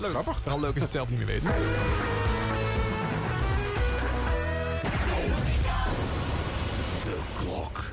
leuk. 0.00 0.10
grappig. 0.10 0.38
Vooral 0.42 0.60
leuk 0.60 0.74
is 0.76 0.82
het 0.82 0.90
zelf 0.90 1.08
niet 1.08 1.18
meer 1.18 1.26
weten. 1.26 1.50
De 7.04 7.18
klok 7.38 7.84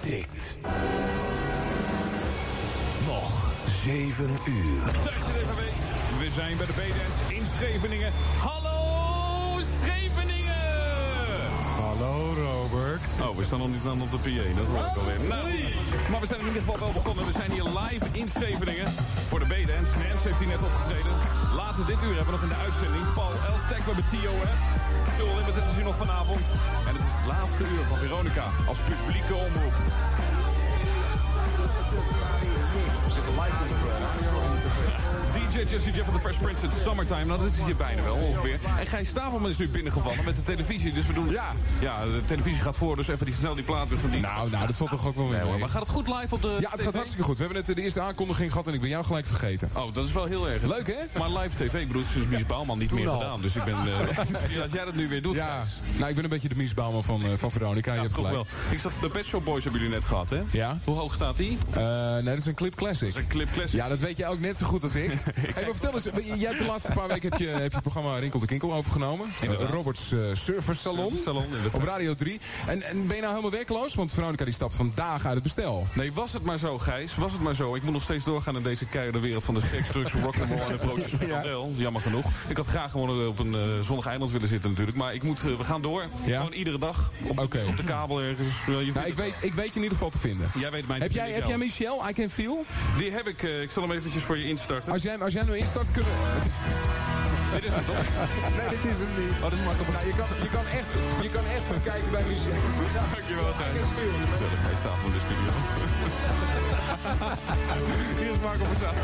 tikt. 0.00 0.56
Nog 3.06 3.50
zeven 3.84 4.30
uur. 4.46 4.82
We 6.18 6.28
zijn 6.34 6.56
bij 6.56 6.66
de 6.66 6.72
BDS 6.72 7.34
in 7.36 7.42
Scheveningen. 7.56 8.12
Hallo 8.38 9.60
Scheveningen! 9.82 10.54
Hallo 11.80 12.27
Oh, 12.78 13.36
we 13.36 13.44
staan 13.44 13.58
nog 13.58 13.72
niet 13.76 13.86
aan 13.90 14.02
op 14.06 14.10
de 14.16 14.20
PA, 14.24 14.46
dat 14.58 14.66
hoor 14.70 14.84
ik 14.90 14.96
alweer. 15.00 15.20
Nou, 15.34 15.44
maar 16.10 16.20
we 16.24 16.28
zijn 16.30 16.40
in 16.40 16.48
ieder 16.50 16.62
geval 16.62 16.78
wel 16.84 16.94
begonnen. 17.00 17.22
We 17.30 17.34
zijn 17.40 17.50
hier 17.56 17.68
live 17.80 18.06
in 18.20 18.28
Scheveningen 18.34 18.88
voor 19.30 19.40
de 19.42 19.48
B-Dance. 19.52 19.92
Nance 20.02 20.24
heeft 20.28 20.40
hier 20.42 20.52
net 20.54 20.62
opgetreden. 20.68 21.12
Later 21.60 21.82
dit 21.92 22.00
uur 22.06 22.16
hebben 22.18 22.32
we 22.32 22.36
nog 22.38 22.46
in 22.48 22.52
de 22.54 22.60
uitzending 22.66 23.04
Paul. 23.18 23.32
We 23.32 23.38
hebben 23.86 24.06
TOF. 24.10 24.50
Soul 25.16 25.34
Limited 25.38 25.64
is 25.70 25.76
hier 25.78 25.88
nog 25.90 25.98
vanavond. 26.04 26.42
En 26.88 26.94
het 26.96 27.04
is 27.06 27.12
het 27.18 27.26
laatste 27.34 27.64
uur 27.74 27.84
van 27.90 27.98
Veronica 28.04 28.46
als 28.70 28.78
publieke 28.88 29.34
omroep. 29.46 29.76
We 33.06 33.10
zitten 33.16 33.34
live 33.40 33.58
in 33.64 33.68
de. 33.82 34.07
DJ 35.58 35.64
Jesse 35.70 35.90
Jeff 35.90 36.04
van 36.04 36.14
de 36.14 36.20
Fresh 36.20 36.36
Prince 36.36 36.62
in 36.64 36.70
Summertime. 36.84 37.24
Nou, 37.24 37.38
dat 37.42 37.52
is 37.52 37.64
hier 37.64 37.76
bijna 37.76 38.02
wel 38.02 38.14
ongeveer. 38.14 38.58
En 38.78 38.86
Gijs 38.86 39.08
Stavelman 39.08 39.50
is 39.50 39.56
nu 39.56 39.68
binnengevallen 39.68 40.24
met 40.24 40.36
de 40.36 40.42
televisie. 40.42 40.92
Dus 40.92 41.06
we 41.06 41.12
doen... 41.12 41.30
Ja. 41.30 41.52
Ja, 41.80 42.04
de 42.04 42.20
televisie 42.26 42.60
gaat 42.60 42.76
voor, 42.76 42.96
dus 42.96 43.08
even 43.08 43.26
die, 43.26 43.34
snel 43.38 43.54
die 43.54 43.64
plaat 43.64 43.88
weer 43.88 43.98
die... 44.10 44.20
Nou, 44.20 44.50
nou, 44.50 44.66
dat 44.66 44.76
valt 44.76 44.90
toch 44.90 45.06
ook 45.06 45.14
wel 45.16 45.28
weer 45.28 45.38
Nee, 45.38 45.48
hoor, 45.48 45.58
maar 45.58 45.68
gaat 45.68 45.80
het 45.80 45.90
goed 45.90 46.06
live 46.08 46.34
op 46.34 46.42
de 46.42 46.56
Ja, 46.60 46.70
het 46.70 46.78
TV? 46.78 46.84
gaat 46.84 46.94
hartstikke 46.94 47.24
goed. 47.24 47.36
We 47.36 47.44
hebben 47.44 47.64
net 47.66 47.76
de 47.76 47.82
eerste 47.82 48.00
aankondiging 48.00 48.50
gehad 48.50 48.66
en 48.66 48.74
ik 48.74 48.80
ben 48.80 48.88
jou 48.88 49.04
gelijk 49.04 49.26
vergeten. 49.26 49.70
Oh, 49.72 49.94
dat 49.94 50.06
is 50.06 50.12
wel 50.12 50.24
heel 50.24 50.48
erg. 50.48 50.62
Leuk, 50.62 50.86
hè? 50.86 51.18
Maar 51.18 51.30
live 51.30 51.56
tv, 51.64 51.74
ik 51.80 51.86
bedoel, 51.86 52.02
sinds 52.12 52.28
Mies 52.28 52.46
Bouwman 52.46 52.78
niet 52.78 52.88
Toen 52.88 52.98
meer 52.98 53.08
al. 53.08 53.18
gedaan. 53.18 53.40
Dus 53.40 53.54
ik 53.54 53.64
ben... 53.64 53.74
eh, 53.74 54.62
als 54.62 54.72
jij 54.72 54.84
dat 54.84 54.94
nu 54.94 55.08
weer 55.08 55.22
doet, 55.22 55.34
Ja, 55.34 55.56
Gijs. 55.60 55.68
nou, 55.98 56.08
ik 56.08 56.14
ben 56.14 56.24
een 56.24 56.30
beetje 56.30 56.48
de 56.48 56.56
Mies 56.56 56.74
Bouwman 56.74 57.04
van, 57.04 57.22
eh, 57.24 57.28
van 57.38 57.50
Veronica. 57.50 57.90
je 57.90 57.96
Ja, 57.96 58.02
hebt 58.02 58.14
toch 58.14 58.26
gelijk. 58.28 58.48
wel. 58.48 58.70
Ik 58.70 58.80
zag 58.80 58.92
de 59.00 59.08
Pet 59.08 59.24
Shop 59.26 59.44
Boys 59.44 59.62
hebben 59.64 59.80
jullie 59.80 59.96
net 59.96 60.04
gehad, 60.06 60.30
hè? 60.30 60.40
Ja? 60.50 60.78
Hoe 60.84 60.96
hoog 60.96 61.14
staat 61.14 61.36
die? 61.36 61.58
Eh, 61.70 62.12
nee, 62.12 62.22
dat 62.24 62.38
is 62.38 62.44
een 62.46 62.54
Clip 62.54 62.74
Classic. 62.74 63.00
Dat 63.00 63.08
is 63.08 63.22
een 63.22 63.26
Clip 63.28 63.48
Classic. 63.52 63.72
Ja, 63.74 63.88
dat 63.88 63.98
weet 63.98 64.16
jij 64.16 64.28
ook 64.28 64.40
net 64.40 64.56
zo 64.56 64.66
goed 64.66 64.82
als 64.82 64.94
ik. 64.94 65.12
hey, 65.54 65.64
maar 65.64 65.74
vertel 65.74 65.94
eens, 65.94 66.24
jij 66.40 66.48
hebt 66.48 66.58
de 66.58 66.66
laatste 66.66 66.92
paar 66.92 67.08
weken 67.08 67.30
heb 67.30 67.38
je, 67.40 67.46
heb 67.46 67.56
je 67.56 67.62
het 67.62 67.82
programma 67.82 68.18
Rinkel 68.18 68.40
de 68.40 68.46
Kinkel 68.46 68.74
overgenomen. 68.74 69.32
Inderdaad. 69.40 69.68
Eh, 69.68 69.74
Roberts 69.74 70.12
eh 70.12 70.18
Service 70.32 70.80
Salon. 70.80 71.18
Op 71.72 71.82
Radio 71.82 72.14
3. 72.14 72.40
En, 72.66 72.82
en 72.82 73.06
ben 73.06 73.16
je 73.16 73.22
nou 73.22 73.34
helemaal 73.34 73.50
werkloos? 73.58 73.94
Want 73.94 74.12
Veronica 74.12 74.44
die 74.44 74.54
stapt 74.54 74.74
vandaag 74.74 75.24
uit 75.26 75.34
het 75.34 75.42
bestel. 75.42 75.86
Nee, 75.92 76.12
was 76.12 76.32
het 76.32 76.42
maar 76.42 76.58
zo, 76.58 76.78
Gijs. 76.78 77.14
Was 77.14 77.32
het 77.32 77.40
maar 77.40 77.54
zo. 77.54 77.74
Ik 77.74 77.82
moet 77.82 77.92
nog 77.92 78.02
steeds 78.02 78.24
doorgaan 78.24 78.56
in 78.56 78.62
deze 78.62 78.84
keiharde 78.84 79.18
wereld 79.20 79.44
van 79.44 79.54
de 79.54 79.60
seks, 79.72 79.88
drugs, 79.88 80.12
rock'n'roll 80.24 80.58
en 80.60 80.68
de 80.72 80.76
broodjes 80.78 81.10
van 81.18 81.26
Ja. 81.26 81.38
Adele. 81.38 81.74
Jammer 81.76 82.02
genoeg. 82.02 82.24
Ik 82.48 82.56
had 82.56 82.66
graag 82.66 82.90
gewoon 82.90 83.26
op 83.26 83.38
een 83.38 83.54
eh, 83.54 83.80
zonnig 83.86 84.06
eiland 84.06 84.32
willen 84.32 84.48
zitten 84.48 84.70
natuurlijk. 84.70 84.96
Maar 84.96 85.14
ik 85.14 85.22
moet, 85.22 85.38
eh, 85.38 85.44
we 85.56 85.64
gaan 85.64 85.82
door. 85.82 86.04
Ja? 86.24 86.36
Gewoon 86.38 86.52
iedere 86.52 86.78
dag. 86.78 87.12
Op, 87.28 87.38
op 87.38 87.50
de 87.76 87.84
kabel 87.84 88.20
ergens. 88.20 88.54
Nou, 88.66 88.84
ik 88.84 89.14
weet, 89.14 89.34
ik 89.40 89.52
weet 89.54 89.68
je 89.68 89.74
in 89.74 89.82
ieder 89.82 89.90
geval 89.90 90.10
te 90.10 90.18
vinden. 90.18 90.50
Jij 90.54 90.70
weet 90.70 90.86
mijn 90.88 91.00
Heb 91.02 91.12
jij, 91.12 91.30
heb 91.30 91.44
jij 91.46 91.58
Michel, 91.58 92.08
I 92.08 92.12
Can 92.12 92.28
Feel? 92.28 92.64
Die 92.98 93.10
heb 93.12 93.28
ik. 93.28 93.42
eh, 93.42 93.62
ik 93.62 93.70
zal 93.70 93.82
hem 93.82 93.92
eventjes 93.92 94.22
voor 94.22 94.38
je 94.38 94.44
instarten. 94.48 94.92
Als 94.92 95.02
jij, 95.02 95.18
als 95.18 95.32
jij 95.32 95.37
hem 95.46 95.54
instart, 95.54 95.86
kunnen 95.92 96.12
Dit 97.52 97.64
is 97.64 97.70
het 97.78 97.86
toch? 97.86 97.96
Nee, 98.58 98.68
dit 98.74 98.84
is 98.92 98.98
hem 99.02 99.12
niet. 99.20 99.34
Oh, 99.42 99.48
dit 99.50 99.58
is 99.58 99.64
makkelijk. 99.68 99.90
Nou, 99.96 100.04
je, 100.10 100.14
kan, 100.20 100.28
je, 100.44 100.50
kan 100.56 100.66
echt, 100.78 100.88
je 101.26 101.30
kan 101.36 101.44
echt 101.54 101.64
gaan 101.70 101.82
kijken 101.90 102.10
bij 102.16 102.24
Michel. 102.28 102.58
Dankjewel, 103.14 103.52
Gijs. 103.58 103.88
Gezellig, 104.32 104.60
hij 104.68 104.76
staat 104.82 104.98
in 105.06 105.12
de 105.16 105.22
studio. 105.26 105.52
Hier 108.20 108.30
is 108.34 108.40
Marco 108.46 108.64
Borsato. 108.70 109.02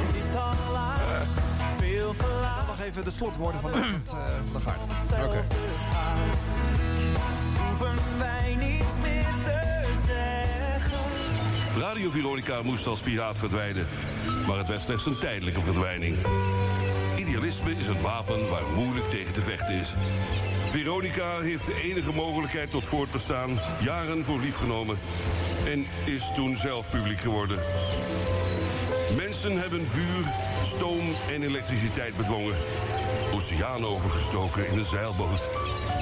Dan 2.57 2.67
nog 2.67 2.81
even 2.81 3.05
de 3.05 3.11
slotwoorden 3.11 3.61
van 3.61 3.73
de, 3.73 3.79
uh, 3.79 3.85
de 4.53 4.61
garde. 4.61 4.81
Oké. 5.27 5.45
Hoeven 7.69 7.99
wij 8.19 8.55
niet 8.55 8.85
meer. 9.03 9.24
Radio 11.79 12.11
Veronica 12.11 12.63
moest 12.63 12.87
als 12.87 13.01
piraat 13.01 13.39
verdwijnen. 13.39 13.87
Maar 14.47 14.59
het 14.59 14.69
werd 14.69 14.81
slechts 14.81 15.07
een 15.07 15.19
tijdelijke 15.19 15.61
verdwijning. 15.61 16.17
Idealisme 17.17 17.71
is 17.71 17.87
een 17.87 18.01
wapen 18.01 18.49
waar 18.49 18.67
moeilijk 18.77 19.11
tegen 19.11 19.33
te 19.33 19.43
vechten 19.43 19.75
is. 19.75 19.95
Veronica 20.71 21.41
heeft 21.41 21.67
de 21.67 21.81
enige 21.83 22.13
mogelijkheid 22.13 22.71
tot 22.71 22.85
voortbestaan 22.85 23.59
jaren 23.81 24.25
voor 24.25 24.39
lief 24.39 24.57
genomen. 24.57 24.99
En 25.67 25.87
is 26.05 26.31
toen 26.35 26.57
zelf 26.57 26.91
publiek 26.91 27.19
geworden. 27.19 27.59
Mensen 29.17 29.61
hebben 29.61 29.87
vuur, 29.91 30.33
stoom 30.77 31.15
en 31.29 31.43
elektriciteit 31.43 32.17
bedwongen. 32.17 32.55
Oceaan 33.35 33.85
overgestoken 33.85 34.69
in 34.69 34.79
een 34.79 34.85
zeilboot. 34.85 35.43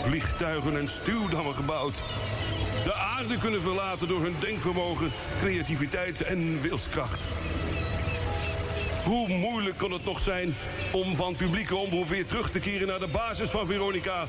Vliegtuigen 0.05 0.79
en 0.79 0.89
stuwdammen 0.89 1.55
gebouwd. 1.55 1.95
De 2.85 2.95
aarde 2.95 3.39
kunnen 3.39 3.61
verlaten 3.61 4.09
door 4.09 4.23
hun 4.23 4.37
denkvermogen, 4.41 5.13
creativiteit 5.39 6.23
en 6.23 6.61
wilskracht. 6.61 7.21
Hoe 9.05 9.29
moeilijk 9.29 9.77
kan 9.77 9.91
het 9.91 10.05
nog 10.05 10.21
zijn 10.21 10.55
om 10.91 11.17
van 11.17 11.37
publieke 11.37 11.77
omroep 11.77 12.15
terug 12.27 12.51
te 12.51 12.59
keren 12.59 12.87
naar 12.89 12.99
de 12.99 13.09
basis 13.13 13.49
van 13.49 13.67
Veronica? 13.67 14.27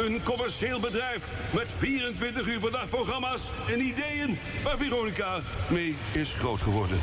Een 0.00 0.22
commercieel 0.22 0.80
bedrijf 0.80 1.22
met 1.50 1.66
24 1.78 2.46
uur 2.46 2.60
per 2.60 2.70
dag 2.70 2.88
programma's 2.88 3.40
en 3.68 3.80
ideeën 3.80 4.38
waar 4.62 4.76
Veronica 4.76 5.40
mee 5.68 5.96
is 6.12 6.32
groot 6.38 6.60
geworden. 6.60 7.00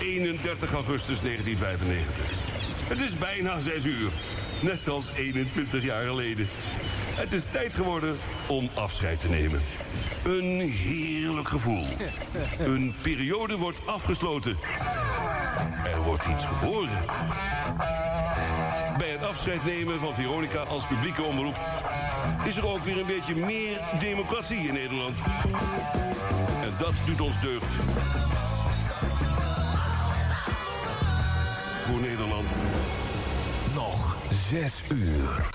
31 0.00 0.72
augustus 0.72 1.20
1995. 1.20 2.48
Het 2.88 2.98
is 2.98 3.18
bijna 3.18 3.60
6 3.60 3.84
uur, 3.84 4.10
net 4.60 4.88
als 4.88 5.04
21 5.16 5.84
jaar 5.84 6.06
geleden. 6.06 6.48
Het 7.20 7.32
is 7.32 7.42
tijd 7.50 7.72
geworden 7.72 8.18
om 8.46 8.70
afscheid 8.74 9.20
te 9.20 9.28
nemen. 9.28 9.62
Een 10.24 10.60
heerlijk 10.60 11.48
gevoel. 11.48 11.84
Een 12.58 12.94
periode 13.02 13.56
wordt 13.56 13.78
afgesloten. 13.86 14.56
Er 15.84 16.02
wordt 16.02 16.24
iets 16.24 16.44
geboren. 16.44 16.98
Bij 18.98 19.08
het 19.08 19.22
afscheid 19.22 19.64
nemen 19.64 20.00
van 20.00 20.14
Veronica 20.14 20.58
als 20.58 20.86
publieke 20.86 21.22
omroep... 21.22 21.56
is 22.44 22.56
er 22.56 22.66
ook 22.66 22.84
weer 22.84 22.98
een 22.98 23.06
beetje 23.06 23.34
meer 23.34 23.80
democratie 24.00 24.58
in 24.68 24.74
Nederland. 24.74 25.16
En 26.62 26.72
dat 26.78 26.92
doet 27.06 27.20
ons 27.20 27.40
deugd. 27.40 27.64
Voor 31.86 32.00
Nederland. 32.00 32.46
Nog 33.74 34.16
zes 34.50 34.72
uur. 34.88 35.48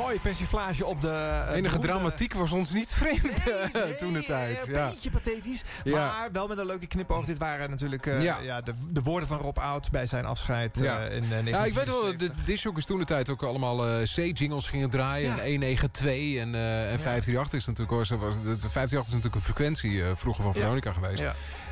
Mooie 0.00 0.18
persiflage 0.18 0.84
op 0.86 1.00
de... 1.00 1.08
eh, 1.48 1.56
Enige 1.56 1.78
dramatiek 1.78 2.34
was 2.34 2.52
ons 2.52 2.72
niet 2.72 2.88
vreemd 2.92 3.26
eh, 3.72 3.80
toen 3.98 4.12
de 4.12 4.22
tijd. 4.22 4.66
Een 4.68 4.74
Ja. 4.74 4.88
beetje 4.90 5.10
pathetisch, 5.10 5.62
Ja. 5.84 5.96
maar 5.96 6.28
wel 6.32 6.46
met 6.46 6.58
een 6.58 6.66
leuke 6.66 6.86
knipoog. 6.86 7.24
Dit 7.24 7.38
waren 7.38 7.70
natuurlijk 7.70 8.06
eh, 8.06 8.22
Ja. 8.22 8.38
ja. 8.42 8.60
de, 8.60 8.72
de 8.90 9.02
woorden 9.02 9.28
van 9.28 9.38
Rob 9.38 9.58
Oud 9.58 9.90
bij 9.90 10.06
zijn 10.06 10.24
afscheid 10.26 10.78
Ja. 10.80 10.98
in 11.00 11.24
uh, 11.24 11.46
Ja, 11.46 11.64
ik 11.64 11.72
weet 11.74 11.86
wel 11.86 12.04
dat 12.04 12.18
de 12.18 12.30
discjockeys 12.44 12.84
toen 12.84 12.98
de 12.98 13.04
tijd 13.04 13.28
ook 13.28 13.42
allemaal 13.42 13.76
C-jingles 14.04 14.66
gingen 14.66 14.90
draaien. 14.90 15.30
En 15.30 15.48
192 15.50 16.36
en, 16.36 16.54
en 16.90 17.00
538 17.00 17.58
is 17.58 17.66
natuurlijk... 17.66 17.98
Was, 17.98 18.08
was, 18.08 18.34
de 18.34 18.40
538 18.70 19.06
is 19.06 19.12
natuurlijk 19.12 19.34
een 19.34 19.40
frequentie 19.54 20.02
vroeger 20.14 20.44
van. 20.44 20.54
Veronica 20.54 20.92
geweest. 20.92 21.24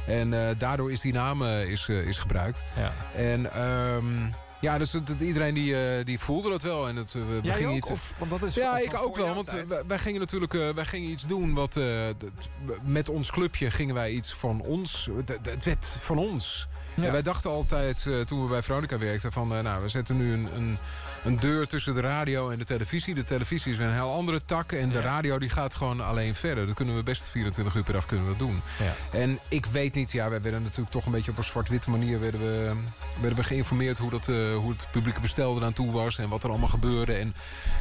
En 0.07 0.55
daardoor 0.59 0.93
is 0.93 1.01
die 1.01 1.13
naam 1.13 1.43
is, 1.45 1.89
is 1.89 2.19
gebruikt. 2.19 2.65
Ja. 2.77 2.93
En 3.15 3.53
ehm, 3.53 4.05
ja, 4.61 4.79
dus 4.79 4.91
dat- 4.91 5.07
dat 5.07 5.21
iedereen 5.21 5.55
die, 5.55 5.77
eh, 5.99 6.05
die 6.05 6.19
voelde 6.19 6.51
dat 6.51 6.63
wel. 6.63 6.89
En 6.89 6.97
het, 6.97 7.15
eh, 7.15 7.23
we 7.23 7.39
Jij 7.43 7.55
gingen 7.55 7.71
ook? 7.71 7.77
iets, 7.77 7.91
Of, 7.91 8.13
want 8.19 8.31
dat 8.31 8.43
is 8.43 8.55
ja, 8.55 8.79
ik 8.79 9.03
ook 9.03 9.17
wel. 9.17 9.35
Want 9.35 9.47
tijd. 9.47 9.69
wij, 9.71 9.83
wij 9.87 9.99
gingen 9.99 10.21
natuurlijk 10.21 10.55
eh, 10.55 10.69
wij 10.71 10.85
gingen 10.85 11.11
iets 11.11 11.27
doen 11.27 11.55
wat... 11.55 11.77
eh, 11.77 11.85
dat- 12.19 12.31
met 12.83 13.09
ons 13.09 13.31
clubje 13.31 13.71
gingen 13.71 13.95
wij 13.95 14.11
iets 14.11 14.33
van 14.33 14.61
ons... 14.61 15.09
Het 15.43 15.65
werd 15.65 15.97
van 16.01 16.19
ons. 16.19 16.69
En 16.95 17.13
wij 17.13 17.23
dachten 17.23 17.51
altijd, 17.51 18.05
eh, 18.07 18.21
toen 18.21 18.43
we 18.43 18.49
bij 18.49 18.63
Veronica 18.63 18.99
werkten... 18.99 19.33
van 19.33 19.55
eh, 19.55 19.63
nou, 19.63 19.83
we 19.83 19.89
zetten 19.89 20.17
nu 20.17 20.33
een, 20.33 20.49
een, 20.55 20.79
een 21.25 21.39
deur 21.41 21.67
tussen 21.67 21.95
de 21.95 22.01
radio 22.01 22.51
en 22.51 22.59
de 22.59 22.65
televisie. 22.65 23.15
De 23.15 23.25
televisie 23.25 23.73
is 23.73 23.79
een 23.79 23.93
heel 23.93 24.13
andere 24.13 24.41
tak. 24.45 24.73
En 24.73 24.89
de 24.89 25.01
radio 25.01 25.39
die 25.39 25.49
gaat 25.51 25.75
gewoon 25.75 26.01
alleen 26.01 26.35
verder. 26.35 26.67
Dat 26.67 26.75
kunnen 26.75 26.97
we 26.97 27.03
best 27.03 27.29
24 27.31 27.75
uur 27.75 27.83
per 27.83 27.93
dag 27.93 28.07
kunnen 28.07 28.25
we 28.27 28.31
dat 28.31 28.41
doen. 28.41 28.61
Ja. 28.79 29.19
En 29.19 29.39
ik 29.49 29.67
weet 29.67 29.95
niet, 29.95 30.13
ja, 30.13 30.29
wij 30.29 30.41
werden 30.41 30.63
natuurlijk 30.63 30.91
toch 30.91 31.07
een 31.07 31.13
beetje 31.13 31.31
op 31.31 31.39
een 31.39 31.45
zwart-witte 31.45 31.91
manier... 31.91 32.21
werden 32.21 32.41
we, 32.41 32.73
werden 33.21 33.39
we 33.39 33.45
geïnformeerd 33.45 33.99
hoe, 33.99 34.11
dat, 34.11 34.29
eh, 34.29 34.55
hoe 34.55 34.73
het 34.73 34.87
publieke 34.91 35.21
bestel 35.21 35.57
eraan 35.57 35.73
toe 35.73 35.93
was... 35.93 36.19
en 36.19 36.29
wat 36.29 36.43
er 36.45 36.51
allemaal 36.51 36.69
gebeurde. 36.69 37.13
En 37.13 37.35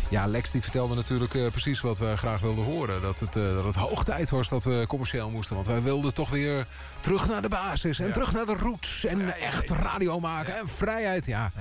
ja, 0.10 0.26
Lex 0.28 0.52
die 0.52 0.62
vertelde 0.62 0.96
natuurlijk 0.96 1.34
eh, 1.34 1.48
precies 1.48 1.82
wat 1.82 1.98
we 2.00 2.18
graag 2.18 2.42
wilden 2.42 2.64
horen. 2.66 3.02
Dat 3.02 3.20
het, 3.20 3.36
eh, 3.36 3.44
dat 3.44 3.64
het 3.64 3.76
hoog 3.76 4.04
tijd 4.04 4.30
was 4.30 4.50
dat 4.50 4.64
we 4.64 4.86
commercieel 4.88 5.30
moesten. 5.30 5.56
Want 5.56 5.68
wij 5.68 5.82
wilden 5.82 6.14
toch 6.14 6.30
weer 6.30 6.66
terug 7.00 7.28
naar 7.28 7.42
de 7.42 7.50
basis. 7.50 8.00
En 8.00 8.08
Ja. 8.08 8.14
terug 8.14 8.34
naar 8.34 8.46
de 8.46 8.56
roots. 8.56 9.06
En 9.06 9.36
echt 9.40 9.70
radio 9.70 10.20
maken. 10.20 10.58
En 10.58 10.68
vrijheid, 10.68 11.26
ja. 11.26 11.52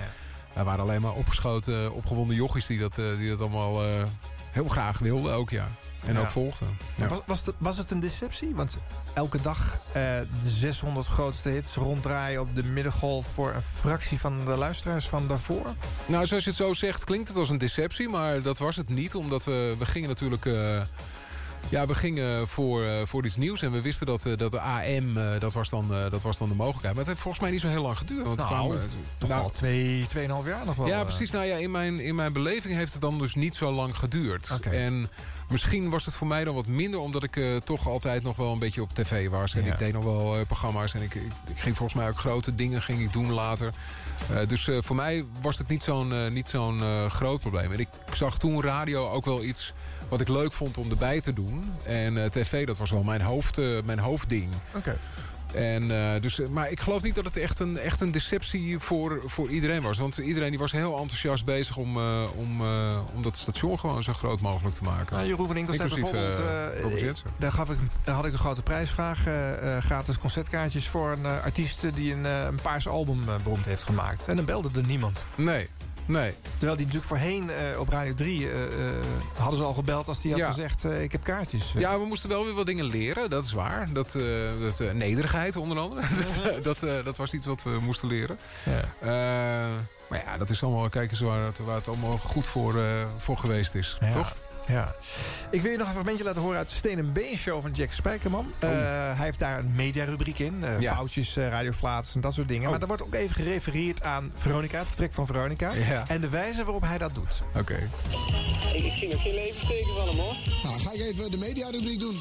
Wij 0.56 0.64
waren 0.64 0.80
alleen 0.80 1.00
maar 1.00 1.12
opgeschoten, 1.12 1.92
opgewonden 1.92 2.36
jochies... 2.36 2.66
die 2.66 2.78
dat, 2.78 2.98
eh, 2.98 3.16
die 3.16 3.28
dat 3.28 3.40
allemaal 3.40 3.84
eh, 3.84 4.04
heel 4.50 4.68
graag 4.68 4.98
wilden 4.98 5.34
ook, 5.34 5.50
ja. 5.50 5.68
En 6.02 6.14
Ja. 6.14 6.20
ook 6.20 6.30
volgden. 6.30 6.78
Ja. 6.94 7.06
Was, 7.06 7.20
was, 7.26 7.46
het, 7.46 7.54
was 7.58 7.76
het 7.76 7.90
een 7.90 8.00
deceptie? 8.00 8.54
Want 8.54 8.76
elke 9.14 9.40
dag 9.40 9.78
eh, 9.92 10.02
de 10.42 10.50
600 10.50 11.06
grootste 11.06 11.48
hits 11.48 11.74
ronddraaien 11.74 12.40
op 12.40 12.56
de 12.56 12.64
middengolf... 12.64 13.26
voor 13.34 13.54
een 13.54 13.62
fractie 13.62 14.20
van 14.20 14.44
de 14.44 14.56
luisteraars 14.56 15.08
van 15.08 15.26
daarvoor? 15.26 15.66
Nou, 16.06 16.26
zoals 16.26 16.44
je 16.44 16.50
het 16.50 16.58
zo 16.58 16.72
zegt, 16.72 17.04
klinkt 17.04 17.28
het 17.28 17.36
als 17.36 17.50
een 17.50 17.58
deceptie. 17.58 18.08
Maar 18.08 18.42
dat 18.42 18.58
was 18.58 18.76
het 18.76 18.88
niet, 18.88 19.14
omdat 19.14 19.44
we, 19.44 19.74
we 19.78 19.86
gingen 19.86 20.08
natuurlijk... 20.08 20.44
ja, 21.68 21.86
we 21.86 21.94
gingen 21.94 22.48
voor, 22.48 22.84
eh, 22.84 22.90
voor 23.04 23.24
iets 23.26 23.36
nieuws. 23.36 23.62
En 23.62 23.72
we 23.72 23.80
wisten 23.80 24.06
dat, 24.06 24.26
eh, 24.26 24.36
dat 24.36 24.50
de 24.50 24.60
AM, 24.60 25.16
eh, 25.16 25.40
dat, 25.40 25.52
was 25.52 25.68
dan, 25.68 25.88
dat 26.10 26.22
was 26.22 26.38
dan 26.38 26.48
de 26.48 26.54
mogelijkheid. 26.54 26.94
Maar 26.94 27.04
het 27.04 27.06
heeft 27.12 27.20
volgens 27.20 27.42
mij 27.42 27.52
niet 27.52 27.60
zo 27.60 27.68
heel 27.68 27.82
lang 27.82 27.98
geduurd. 27.98 28.24
Want 28.26 28.38
Nou, 28.38 28.48
kwamen- 28.48 28.90
toch 29.18 29.28
nou, 29.28 29.42
al 29.42 29.50
twee, 29.50 30.06
tweeënhalf 30.06 30.46
jaar 30.46 30.66
nog 30.66 30.76
wel. 30.76 30.86
Ja, 30.86 31.04
precies. 31.04 31.30
Nou 31.30 31.44
ja, 31.44 31.56
in 31.56 31.70
mijn, 31.70 32.00
in 32.00 32.14
mijn 32.14 32.32
beleving 32.32 32.74
heeft 32.74 32.92
het 32.92 33.00
dan 33.00 33.18
dus 33.18 33.34
niet 33.34 33.54
zo 33.54 33.72
lang 33.72 33.98
geduurd. 33.98 34.58
En 34.70 35.10
misschien 35.48 35.90
was 35.90 36.04
het 36.04 36.14
voor 36.14 36.26
mij 36.26 36.44
dan 36.44 36.54
wat 36.54 36.66
minder... 36.66 37.00
omdat 37.00 37.22
ik 37.22 37.36
eh, 37.36 37.56
toch 37.56 37.88
altijd 37.88 38.22
nog 38.22 38.36
wel 38.36 38.52
een 38.52 38.58
beetje 38.58 38.82
op 38.82 38.94
tv 38.94 39.28
was. 39.28 39.54
En 39.54 39.64
Ja. 39.64 39.72
ik 39.72 39.78
deed 39.78 39.92
nog 39.92 40.04
wel 40.04 40.36
eh, 40.38 40.46
programma's. 40.46 40.94
En 40.94 41.02
ik, 41.02 41.14
ik, 41.14 41.32
ik 41.46 41.58
ging 41.58 41.76
volgens 41.76 41.98
mij 41.98 42.08
ook 42.08 42.18
grote 42.18 42.54
dingen 42.54 42.82
ging 42.82 43.00
ik 43.00 43.12
doen 43.12 43.32
later. 43.32 43.72
Eh, 44.30 44.48
dus 44.48 44.70
voor 44.80 44.96
mij 44.96 45.24
was 45.40 45.58
het 45.58 45.68
niet 45.68 45.82
zo'n 45.82 46.32
niet 46.32 46.48
zo'n 46.48 46.80
groot 47.10 47.40
probleem. 47.40 47.72
En 47.72 47.78
ik 47.78 47.88
zag 48.12 48.38
toen 48.38 48.62
radio 48.62 49.10
ook 49.10 49.24
wel 49.24 49.42
iets 49.44 49.72
wat 50.08 50.20
ik 50.20 50.28
leuk 50.28 50.52
vond 50.52 50.78
om 50.78 50.90
erbij 50.90 51.20
te 51.20 51.32
doen. 51.32 51.72
En 51.82 52.30
tv, 52.30 52.66
dat 52.66 52.76
was 52.76 52.90
wel 52.90 53.02
mijn, 53.02 53.20
hoofd, 53.22 53.60
mijn 53.84 53.98
hoofdding. 53.98 54.52
Oké. 54.74 54.98
En, 55.54 55.90
eh, 55.90 56.20
dus, 56.20 56.40
eh, 56.40 56.48
maar 56.48 56.70
ik 56.70 56.80
geloof 56.80 57.02
niet 57.02 57.14
dat 57.14 57.24
het 57.24 57.36
echt 57.36 57.60
een, 57.60 57.78
echt 57.78 58.00
een 58.00 58.10
deceptie 58.10 58.78
voor, 58.78 59.22
voor 59.26 59.50
iedereen 59.50 59.82
was. 59.82 59.98
Want 59.98 60.16
iedereen 60.16 60.50
die 60.50 60.58
was 60.58 60.72
heel 60.72 60.98
enthousiast 60.98 61.44
bezig 61.44 61.76
om, 61.76 61.96
eh, 61.96 62.22
om, 62.36 62.60
om 63.14 63.22
dat 63.22 63.36
station 63.36 63.78
gewoon 63.78 64.02
zo 64.02 64.12
groot 64.12 64.40
mogelijk 64.40 64.74
te 64.74 64.82
maken. 64.82 65.16
Nou, 65.16 65.28
Jeroen 65.28 65.46
van 65.46 65.56
Inkel 65.56 65.74
zei 65.74 65.88
bijvoorbeeld... 65.88 66.42
daar, 67.36 67.52
gaf 67.52 67.70
ik, 67.70 67.78
daar 68.04 68.14
had 68.14 68.24
ik 68.24 68.32
een 68.32 68.38
grote 68.38 68.62
prijsvraag. 68.62 69.18
gratis 69.80 70.18
concertkaartjes 70.18 70.88
voor 70.88 71.10
een 71.12 71.26
artiest 71.26 71.80
die 71.94 72.12
een, 72.12 72.24
een 72.24 72.60
paars 72.62 72.88
album 72.88 73.24
beroemd 73.42 73.64
heeft 73.64 73.84
gemaakt. 73.84 74.26
En 74.26 74.36
dan 74.36 74.44
belde 74.44 74.68
er 74.74 74.86
niemand. 74.86 75.24
Nee, 75.34 75.68
nee. 76.06 76.32
Terwijl 76.50 76.76
die 76.76 76.86
natuurlijk 76.86 77.04
voorheen 77.12 77.50
eh, 77.50 77.80
op 77.80 77.88
Radio 77.88 78.14
3 78.14 78.50
eh, 78.50 78.64
eh, 78.64 78.70
hadden 79.36 79.56
ze 79.58 79.64
al 79.64 79.74
gebeld 79.74 80.08
als 80.08 80.20
die 80.22 80.30
had 80.32 80.40
Ja. 80.40 80.48
gezegd... 80.48 80.84
ik 80.84 81.12
heb 81.12 81.24
kaartjes. 81.24 81.72
Ja, 81.78 81.98
we 81.98 82.06
moesten 82.06 82.28
wel 82.28 82.44
weer 82.44 82.54
wat 82.54 82.66
dingen 82.66 82.84
leren, 82.84 83.30
dat 83.30 83.44
is 83.44 83.52
waar. 83.52 83.92
Dat, 83.92 84.12
dat 84.60 84.92
nederigheid 84.94 85.56
onder 85.56 85.78
andere. 85.78 86.02
dat, 86.62 86.80
dat 87.04 87.16
was 87.16 87.32
iets 87.32 87.46
wat 87.46 87.62
we 87.62 87.78
moesten 87.80 88.08
leren. 88.08 88.38
Eh, 88.98 89.08
maar 90.08 90.22
ja, 90.26 90.38
dat 90.38 90.50
is 90.50 90.62
allemaal, 90.62 90.88
kijk 90.88 91.10
eens 91.10 91.20
waar 91.20 91.44
het, 91.44 91.58
waar 91.58 91.76
het 91.76 91.88
allemaal 91.88 92.16
goed 92.18 92.46
voor, 92.46 92.74
voor 93.18 93.38
geweest 93.38 93.74
is, 93.74 93.96
Ja. 94.00 94.12
toch? 94.12 94.34
Ja. 94.68 94.94
Ik 95.50 95.62
wil 95.62 95.70
je 95.70 95.76
nog 95.76 95.86
een 95.86 95.92
fragmentje 95.92 96.24
laten 96.24 96.42
horen 96.42 96.58
uit 96.58 96.68
de 96.68 96.74
Steen 96.74 96.98
en 96.98 97.12
Been 97.12 97.36
Show 97.36 97.62
van 97.62 97.70
Jack 97.70 97.90
Spijkerman. 97.92 98.52
Eh, 98.58 98.68
hij 99.16 99.24
heeft 99.24 99.38
daar 99.38 99.58
een 99.58 99.72
mediarubriek 99.74 100.38
in. 100.38 100.64
eh, 100.64 100.74
Oh. 100.74 100.80
Ja. 100.80 100.94
Foutjes, 100.94 101.36
eh 101.36 101.48
radioflaats 101.48 102.14
en 102.14 102.20
dat 102.20 102.34
soort 102.34 102.48
dingen. 102.48 102.64
Oh. 102.64 102.70
Maar 102.70 102.80
er 102.80 102.86
wordt 102.86 103.02
ook 103.02 103.14
even 103.14 103.34
gerefereerd 103.34 104.02
aan 104.02 104.32
Veronica, 104.36 104.78
het 104.78 104.88
vertrek 104.88 105.12
van 105.12 105.26
Veronica. 105.26 105.72
Ja. 105.72 106.04
En 106.08 106.20
de 106.20 106.28
wijze 106.28 106.64
waarop 106.64 106.82
hij 106.82 106.98
dat 106.98 107.14
doet. 107.14 107.42
Oké. 107.54 107.88
Ik, 108.74 108.84
ik 108.84 108.92
zie 108.92 109.08
nog 109.08 109.22
geen 109.22 109.34
levensteken 109.34 109.94
van 109.96 110.08
hem 110.08 110.16
hoor. 110.16 110.36
Nou, 110.62 110.78
ga 110.80 110.92
ik 110.92 111.00
even 111.00 111.30
de 111.30 111.36
mediarubriek 111.36 111.98
doen. 112.00 112.20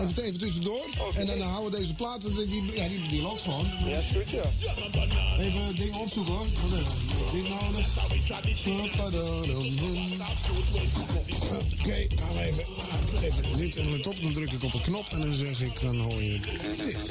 Even, 0.00 0.22
even 0.24 0.38
tussendoor. 0.38 0.84
En 1.14 1.26
dan 1.26 1.40
houden 1.40 1.70
we 1.70 1.76
deze 1.78 1.94
platen, 1.94 2.34
die, 2.34 2.46
die, 2.46 2.76
ja, 2.76 2.88
die, 2.88 3.08
die 3.08 3.22
loopt 3.22 3.42
gewoon. 3.42 3.66
Ja, 3.84 3.98
is 3.98 4.04
goed 4.16 4.30
ja. 4.30 4.42
Even 5.38 5.74
dingen 5.76 5.98
opzoeken 5.98 6.32
hoor. 6.34 6.46
Wat 6.62 6.78
is 6.78 6.84
dat? 6.84 6.94
Dit 7.32 7.48
nodig. 7.48 7.94
Oké, 11.86 12.06
gaan 12.16 12.34
we 12.34 12.42
even, 12.42 12.64
even 13.22 13.56
dit 13.56 13.76
en 13.76 13.92
het 13.92 14.06
op. 14.06 14.20
Dan 14.22 14.32
druk 14.32 14.52
ik 14.52 14.62
op 14.62 14.74
een 14.74 14.82
knop 14.82 15.06
en 15.10 15.20
dan 15.20 15.34
zeg 15.34 15.60
ik, 15.60 15.80
dan 15.80 15.96
hoor 15.96 16.22
je 16.22 16.40
dit. 16.40 17.10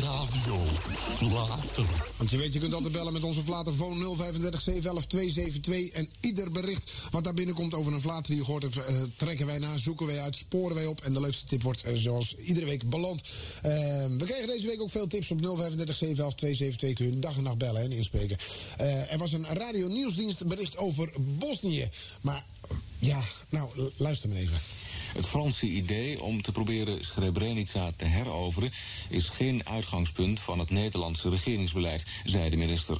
Radio 0.00 0.89
Want 2.16 2.30
je 2.30 2.36
weet, 2.36 2.52
je 2.52 2.58
kunt 2.58 2.74
altijd 2.74 2.92
bellen 2.92 3.12
met 3.12 3.22
onze 3.24 3.42
Vlaterfoon 3.42 4.16
035 4.16 4.60
711 4.60 5.06
272. 5.06 5.88
En 5.88 6.08
ieder 6.20 6.50
bericht 6.50 6.92
wat 7.10 7.24
daar 7.24 7.34
binnenkomt 7.34 7.74
over 7.74 7.92
een 7.92 8.00
Vlater 8.00 8.26
die 8.26 8.36
je 8.36 8.44
gehoord 8.44 8.62
hebt... 8.62 8.76
eh, 8.76 9.02
trekken 9.16 9.46
wij 9.46 9.58
na, 9.58 9.76
zoeken 9.76 10.06
wij 10.06 10.20
uit, 10.20 10.36
sporen 10.36 10.74
wij 10.74 10.86
op. 10.86 11.00
En 11.00 11.12
de 11.12 11.20
leukste 11.20 11.46
tip 11.46 11.62
wordt 11.62 11.82
eh, 11.82 11.94
zoals 11.94 12.36
iedere 12.36 12.66
week 12.66 12.90
beland. 12.90 13.20
Eh, 13.62 13.72
we 14.06 14.24
kregen 14.24 14.46
deze 14.46 14.66
week 14.66 14.80
ook 14.80 14.90
veel 14.90 15.06
tips 15.06 15.30
op 15.30 15.38
035 15.40 15.96
711 15.96 16.34
272. 16.34 16.92
Kun 16.94 17.14
je 17.14 17.18
dag 17.18 17.36
en 17.36 17.42
nacht 17.42 17.58
bellen 17.58 17.82
en 17.82 17.92
inspreken. 17.92 18.36
Eh, 18.76 19.12
er 19.12 19.18
was 19.18 19.32
een 19.32 19.46
radio 19.46 19.88
nieuwsdienst 19.88 20.46
bericht 20.46 20.76
over 20.76 21.12
Bosnië. 21.20 21.88
Maar 22.20 22.44
ja, 22.98 23.22
nou, 23.48 23.90
luister 23.96 24.28
maar 24.28 24.38
even. 24.38 24.58
Het 25.12 25.26
Franse 25.26 25.66
idee 25.66 26.22
om 26.22 26.42
te 26.42 26.52
proberen 26.52 27.04
Srebrenica 27.04 27.90
te 27.96 28.04
heroveren 28.04 28.72
is 29.08 29.28
geen 29.28 29.68
uitgangspunt 29.68 30.40
van 30.40 30.58
het 30.58 30.70
Nederlandse 30.70 31.28
regeringsbeleid, 31.28 32.04
zei 32.24 32.50
de 32.50 32.56
minister. 32.56 32.98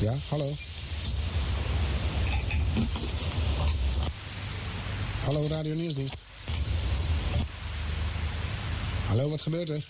Ja, 0.00 0.14
hallo. 0.28 0.52
Hallo, 5.24 5.46
Radio 5.46 5.74
Nieuwsdienst. 5.74 6.16
Hallo, 9.06 9.28
wat 9.28 9.42
gebeurt 9.42 9.68
er? 9.68 9.84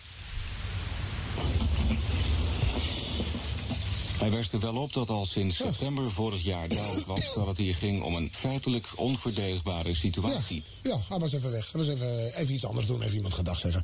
Hij 4.18 4.30
wijst 4.30 4.52
er 4.52 4.60
wel 4.60 4.76
op 4.76 4.92
dat 4.92 5.10
al 5.10 5.26
sinds 5.26 5.56
september 5.56 6.10
vorig 6.10 6.42
jaar 6.44 6.68
duidelijk 6.68 7.06
was 7.06 7.34
dat 7.34 7.46
het 7.46 7.56
hier 7.56 7.74
ging 7.74 8.02
om 8.02 8.14
een 8.14 8.28
feitelijk 8.32 8.92
onverdedigbare 8.96 9.94
situatie. 9.94 10.62
Ja, 10.82 11.00
hij 11.08 11.18
was 11.18 11.32
even 11.32 11.50
weg. 11.50 11.72
Hij 11.72 11.80
was 11.84 11.90
even, 11.90 12.34
even 12.34 12.54
iets 12.54 12.64
anders 12.64 12.86
doen, 12.86 13.02
even 13.02 13.14
iemand 13.16 13.34
gedag 13.34 13.58
zeggen. 13.58 13.82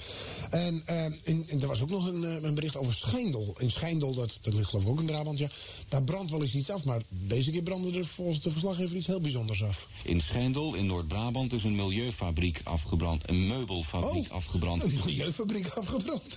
En, 0.50 0.82
en, 0.84 1.18
en 1.24 1.60
er 1.60 1.66
was 1.66 1.80
ook 1.80 1.90
nog 1.90 2.06
een, 2.06 2.24
eh, 2.24 2.42
een 2.42 2.54
bericht 2.54 2.76
over 2.76 2.94
Schijndel. 2.94 3.54
In 3.58 3.70
Schijndel, 3.70 4.14
dat, 4.14 4.38
dat 4.42 4.54
ligt 4.54 4.68
geloof 4.68 4.84
ik 4.84 4.90
ook 4.90 5.00
in 5.00 5.06
Brabant, 5.06 5.38
ja. 5.38 5.48
Daar 5.88 6.02
brandt 6.02 6.30
wel 6.30 6.42
eens 6.42 6.54
iets 6.54 6.70
af, 6.70 6.84
maar 6.84 7.02
deze 7.08 7.50
keer 7.50 7.62
brandde 7.62 7.98
er 7.98 8.06
volgens 8.06 8.40
de 8.40 8.50
verslaggever 8.50 8.96
iets 8.96 9.06
heel 9.06 9.20
bijzonders 9.20 9.62
af. 9.62 9.88
In 10.02 10.20
Schijndel, 10.20 10.74
in 10.74 10.86
Noord-Brabant, 10.86 11.52
is 11.52 11.64
een 11.64 11.76
milieufabriek 11.76 12.60
afgebrand. 12.64 13.28
Een 13.28 13.46
meubelfabriek 13.46 14.26
Oh. 14.28 14.30
afgebrand. 14.36 14.82
Een 14.82 15.00
milieufabriek 15.04 15.68
afgebrand. 15.68 16.22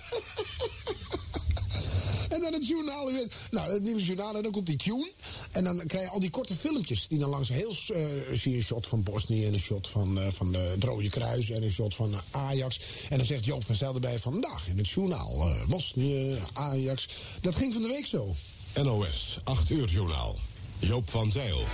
En 2.28 2.40
dan 2.40 2.52
het 2.52 2.68
journaal. 2.68 3.10
u 3.10 3.12
weet. 3.12 3.34
Nou, 3.50 3.72
het 3.72 3.82
nieuwe 3.82 4.04
journaal. 4.04 4.36
En 4.36 4.42
dan 4.42 4.52
komt 4.52 4.66
die 4.66 4.76
tune. 4.76 5.12
En 5.52 5.64
dan 5.64 5.82
krijg 5.86 6.04
je 6.04 6.10
al 6.10 6.20
die 6.20 6.30
korte 6.30 6.56
filmpjes. 6.56 7.08
Die 7.08 7.18
dan 7.18 7.30
langs 7.30 7.48
heel. 7.48 7.76
eh, 7.88 8.04
zie 8.32 8.50
je 8.50 8.56
een 8.56 8.62
shot 8.62 8.86
van 8.86 9.02
Bosnië. 9.02 9.46
En 9.46 9.52
een 9.52 9.60
shot 9.60 9.88
van, 9.88 10.18
eh, 10.18 10.26
van 10.30 10.52
de 10.52 10.58
het 10.58 10.84
Rode 10.84 11.08
Kruis. 11.10 11.50
En 11.50 11.62
een 11.62 11.72
shot 11.72 11.94
van 11.94 12.12
eh, 12.12 12.18
Ajax. 12.30 12.78
En 13.08 13.16
dan 13.16 13.26
zegt 13.26 13.44
Joop 13.44 13.64
van 13.64 13.74
Zijl 13.74 13.94
erbij 13.94 14.18
vandaag 14.18 14.68
in 14.68 14.78
het 14.78 14.88
journaal. 14.88 15.40
eh, 15.40 15.66
Bosnië, 15.68 16.38
Ajax. 16.52 17.06
Dat 17.40 17.56
ging 17.56 17.72
van 17.72 17.82
de 17.82 17.88
week 17.88 18.06
zo. 18.06 18.34
NOS, 18.82 19.38
8 19.44 19.70
uur 19.70 19.88
journaal. 19.88 20.38
Joop 20.78 21.10
van 21.10 21.30
Zeil. 21.30 21.64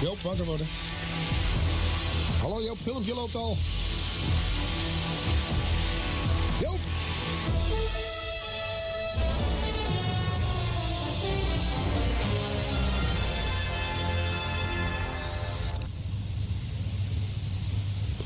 Joop, 0.00 0.20
wakker 0.20 0.44
worden. 0.44 0.66
Hallo 2.40 2.62
Joop, 2.62 2.78
filmpje 2.80 3.14
loopt 3.14 3.34
al. 3.34 3.56
Joop! 6.60 6.78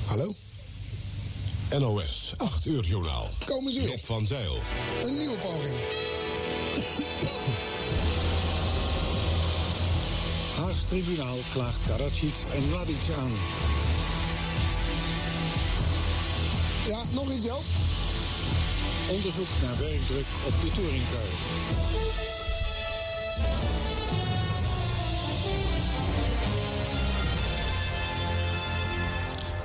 Hallo? 0.07 0.35
NOS, 1.79 2.33
8 2.37 2.67
uur 2.67 2.85
journaal. 2.85 3.29
Komen 3.45 3.73
ze 3.73 3.81
weer. 3.81 3.89
Job 3.89 4.05
van 4.05 4.27
Zeil. 4.27 4.59
Een 5.03 5.17
nieuwe 5.17 5.37
poging. 5.37 5.75
Tribunaal 10.89 11.39
klaagt 11.53 11.79
Karadzic 11.87 12.35
en 12.55 12.69
Mladic 12.69 12.97
aan. 13.19 13.33
Ja, 16.87 17.03
nog 17.13 17.31
eens 17.31 17.45
Joop. 17.45 17.65
Onderzoek 19.11 19.49
naar 19.63 19.79
werkdruk 19.79 20.27
op 20.47 20.53
de 20.61 20.71
touringcar. 20.75 21.29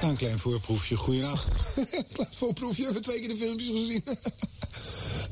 Na 0.02 0.10
een 0.10 0.16
klein 0.16 0.40
voorproefje. 0.40 0.98
Klein 2.14 2.30
voorproefje, 2.30 2.84
hebben 2.84 3.02
twee 3.02 3.20
keer 3.20 3.30
de 3.30 3.36
filmpjes 3.36 3.68
gezien. 3.68 4.04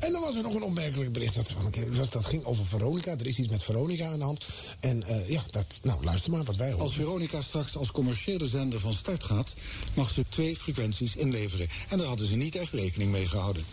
en 0.01 0.11
dan 0.11 0.21
was 0.21 0.35
er 0.35 0.41
nog 0.41 0.53
een 0.53 0.63
opmerkelijk 0.63 1.11
bericht. 1.11 1.35
Dat, 1.35 1.51
was- 1.89 2.09
dat 2.09 2.25
ging 2.25 2.43
over 2.45 2.65
Veronica. 2.65 3.11
Er 3.11 3.25
is 3.27 3.37
iets 3.37 3.47
met 3.47 3.63
Veronica 3.63 4.05
aan 4.05 4.17
de 4.17 4.23
hand. 4.23 4.45
En 4.79 5.03
eh, 5.03 5.29
ja, 5.29 5.43
dat, 5.49 5.65
nou, 5.81 6.03
luister 6.03 6.31
maar 6.31 6.43
wat 6.43 6.55
wij 6.55 6.69
horen. 6.69 6.83
Als 6.85 6.93
Veronica 6.93 7.41
straks 7.41 7.75
als 7.77 7.91
commerciële 7.91 8.47
zender 8.47 8.79
van 8.79 8.93
start 8.93 9.23
gaat, 9.23 9.53
mag 9.93 10.11
ze 10.11 10.25
twee 10.29 10.57
frequenties 10.57 11.15
inleveren. 11.15 11.69
En 11.89 11.97
daar 11.97 12.07
hadden 12.07 12.27
ze 12.27 12.35
niet 12.35 12.55
echt 12.55 12.73
rekening 12.73 13.11
mee 13.11 13.27
gehouden. 13.27 13.65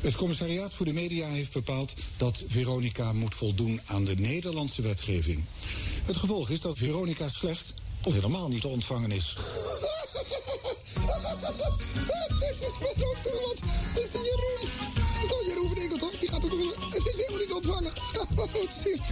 Het 0.00 0.16
commissariaat 0.16 0.74
voor 0.74 0.86
de 0.86 0.92
media 0.92 1.28
heeft 1.28 1.52
bepaald 1.52 1.92
dat 2.16 2.44
Veronica 2.46 3.12
moet 3.12 3.34
voldoen 3.34 3.80
aan 3.84 4.04
de 4.04 4.14
Nederlandse 4.14 4.82
wetgeving. 4.82 5.44
Het 6.04 6.16
gevolg 6.16 6.50
is 6.50 6.60
dat 6.60 6.78
Veronica 6.78 7.28
slecht 7.28 7.74
of 8.02 8.12
helemaal 8.12 8.48
niet 8.48 8.60
te 8.60 8.68
ontvangen 8.68 9.10
is. 9.12 9.34
Het 12.38 14.06
is 14.06 14.12
is 14.12 14.12
Jeroen. 14.12 14.67
is 17.12 17.16
helemaal 17.16 17.38
niet 17.38 17.52
ontvangen. 17.52 17.92
Wat 18.52 18.72
zielig. 18.82 19.10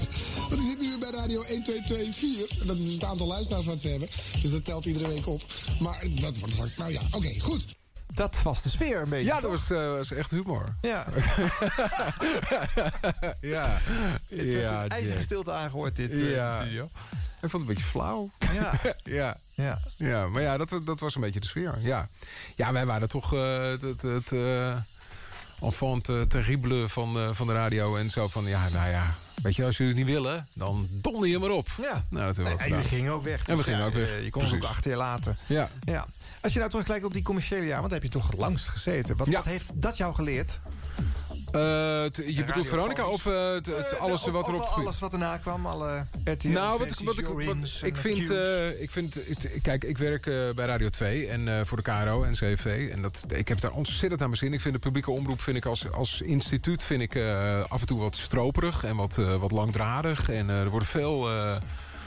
Want 0.48 0.60
die 0.60 0.70
zit 0.70 0.80
nu 0.80 0.88
weer 0.88 0.98
bij 0.98 1.10
Radio 1.10 1.42
1, 1.42 1.62
2, 1.64 1.82
2, 1.82 2.12
4. 2.12 2.46
En 2.60 2.66
dat 2.66 2.78
is 2.78 2.92
het 2.92 3.04
aantal 3.04 3.26
luisteraars 3.26 3.66
wat 3.66 3.80
ze 3.80 3.88
hebben. 3.88 4.08
Dus 4.40 4.50
dat 4.50 4.64
telt 4.64 4.84
iedere 4.84 5.08
week 5.08 5.26
op. 5.26 5.42
Maar 5.80 6.04
dat 6.10 6.38
wordt 6.38 6.52
straks... 6.54 6.76
Nou 6.76 6.92
ja, 6.92 7.00
oké, 7.10 7.40
goed. 7.40 7.64
Dat 8.14 8.42
was 8.42 8.62
de 8.62 8.68
sfeer 8.68 9.00
een 9.02 9.08
beetje. 9.08 9.24
Ja, 9.26 9.40
dat 9.40 9.50
was, 9.50 9.70
eh, 9.70 9.88
was 9.96 10.12
echt 10.12 10.30
humor. 10.30 10.74
Ja. 10.80 11.06
ja. 13.40 13.78
Het 14.28 14.42
werd 14.42 14.52
ja, 14.52 14.84
een 14.84 14.90
ijzige 14.90 15.22
stilte 15.22 15.52
aangehoord, 15.52 15.96
dit 15.96 16.12
Ja. 16.12 16.60
studio. 16.60 16.84
Ik 17.42 17.50
vond 17.50 17.52
het 17.52 17.60
een 17.60 17.66
beetje 17.66 17.90
flauw. 17.90 18.30
Ja. 18.52 18.72
ja. 19.04 19.36
Ja. 19.54 19.78
ja, 19.96 20.26
maar 20.26 20.42
ja, 20.42 20.56
dat, 20.56 20.80
dat 20.84 21.00
was 21.00 21.14
een 21.14 21.20
beetje 21.20 21.40
de 21.40 21.46
sfeer. 21.46 21.74
Ja, 21.80 22.08
ja 22.54 22.72
wij 22.72 22.86
waren 22.86 23.08
toch 23.08 23.34
eh, 23.34 23.62
het, 23.62 23.82
het, 23.82 24.02
het 24.02 24.32
eh, 24.32 24.76
enfant 25.60 26.08
eh, 26.08 26.20
terrible 26.20 26.88
van, 26.88 27.18
eh, 27.18 27.28
van 27.32 27.46
de 27.46 27.52
radio. 27.52 27.96
En 27.96 28.10
zo 28.10 28.28
van, 28.28 28.44
ja, 28.46 28.68
nou 28.72 28.90
ja, 28.90 29.14
weet 29.42 29.56
je, 29.56 29.64
als 29.64 29.76
jullie 29.76 29.94
het 29.94 30.04
niet 30.04 30.14
willen, 30.14 30.48
dan 30.54 30.86
donder 30.90 31.28
je 31.28 31.38
maar 31.38 31.50
op. 31.50 31.66
Ja. 31.82 32.04
Nou, 32.10 32.26
dat 32.26 32.36
hebben 32.36 32.56
we 32.56 32.62
En 32.62 32.68
jullie 32.68 32.84
gingen 32.84 33.12
ook 33.12 33.22
weg. 33.22 33.38
En 33.38 33.44
we 33.46 33.54
dus 33.56 33.64
gingen 33.64 33.80
ja, 33.80 33.86
ook 33.86 33.92
weg. 33.92 34.10
eh, 34.10 34.24
Je 34.24 34.30
kon 34.30 34.54
ook 34.54 34.62
achter 34.64 34.90
je 34.90 34.96
laten. 34.96 35.36
Ja. 35.46 35.68
ja. 35.84 36.06
Als 36.40 36.52
je 36.52 36.58
nou 36.58 36.70
terugkijkt 36.70 37.04
op 37.04 37.12
die 37.12 37.22
commerciële 37.22 37.66
jaar, 37.66 37.78
want 37.80 37.90
daar 37.90 38.00
heb 38.00 38.12
je 38.12 38.18
toch 38.18 38.32
langst 38.36 38.68
gezeten. 38.68 39.16
Wat, 39.16 39.28
wat 39.28 39.44
heeft 39.44 39.70
dat 39.74 39.96
jou 39.96 40.14
geleerd? 40.14 40.60
Eh, 41.52 42.34
je 42.36 42.44
bedoelt. 42.46 42.66
Veronica 42.66 43.06
of 43.06 43.26
eh, 43.26 43.56
Eh, 43.56 44.00
alles 44.00 44.26
wat 44.26 44.48
erop... 44.48 44.60
alles 44.60 44.98
wat 44.98 45.12
erna 45.12 45.36
kwam, 45.36 45.66
alle 45.66 46.06
RTL 46.24 46.48
nou, 46.48 46.78
wat, 46.78 47.00
wat, 47.04 47.18
ik, 47.18 47.96
vind, 47.96 48.30
ik 48.78 48.90
vind, 48.90 49.16
kijk, 49.62 49.84
ik 49.84 49.98
werk 49.98 50.24
bij 50.54 50.66
Radio 50.66 50.88
2 50.88 51.26
en 51.26 51.66
voor 51.66 51.76
de 51.76 51.82
KRO 51.82 52.22
en 52.22 52.32
CV 52.32 52.88
en 52.92 53.02
dat, 53.02 53.24
ik 53.28 53.48
heb 53.48 53.60
daar 53.60 53.70
ontzettend 53.70 54.18
naar 54.20 54.28
mijn 54.28 54.40
zin. 54.40 54.52
Ik 54.52 54.60
vind 54.60 54.74
de 54.74 54.80
publieke 54.80 55.10
omroep, 55.10 55.40
vind 55.40 55.56
ik 55.56 55.66
als, 55.66 55.92
als 55.92 56.20
instituut, 56.20 56.84
vind 56.84 57.02
ik 57.02 57.16
af 57.68 57.80
en 57.80 57.86
toe 57.86 58.00
wat 58.00 58.16
stroperig 58.16 58.84
en 58.84 58.96
wat, 58.96 59.16
wat 59.16 59.50
langdradig 59.50 60.30
en 60.30 60.48
er 60.48 60.70
worden 60.70 60.88
veel. 60.88 61.28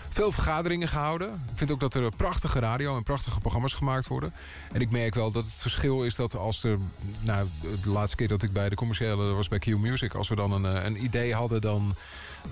Veel 0.10 0.32
vergaderingen 0.32 0.88
gehouden. 0.88 1.34
Ik 1.34 1.58
vind 1.58 1.72
ook 1.72 1.80
dat 1.80 1.94
er 1.94 2.12
prachtige 2.16 2.60
radio 2.60 2.96
en 2.96 3.04
prachtige 3.04 3.40
programma's 3.40 3.74
gemaakt 3.74 4.08
worden. 4.08 4.34
En 4.72 4.82
ik 4.82 4.92
merk 4.92 5.16
wel 5.16 5.32
dat 5.32 5.44
het 5.44 5.54
verschil 5.54 6.04
is 6.04 6.16
dat 6.16 6.36
als 6.36 6.64
er... 6.64 6.78
Nou, 7.20 7.48
de 7.84 7.90
laatste 7.90 8.16
keer 8.16 8.28
dat 8.28 8.44
ik 8.44 8.54
bij 8.54 8.70
de 8.70 8.76
commerciële 8.76 9.34
was 9.34 9.48
bij 9.48 9.60
Q 9.60 9.66
Music... 9.66 10.14
als 10.14 10.28
we 10.28 10.36
dan 10.36 10.52
een, 10.52 10.66
eh, 10.66 10.86
een 10.86 11.04
idee 11.04 11.34
hadden, 11.34 11.62
dan, 11.62 11.96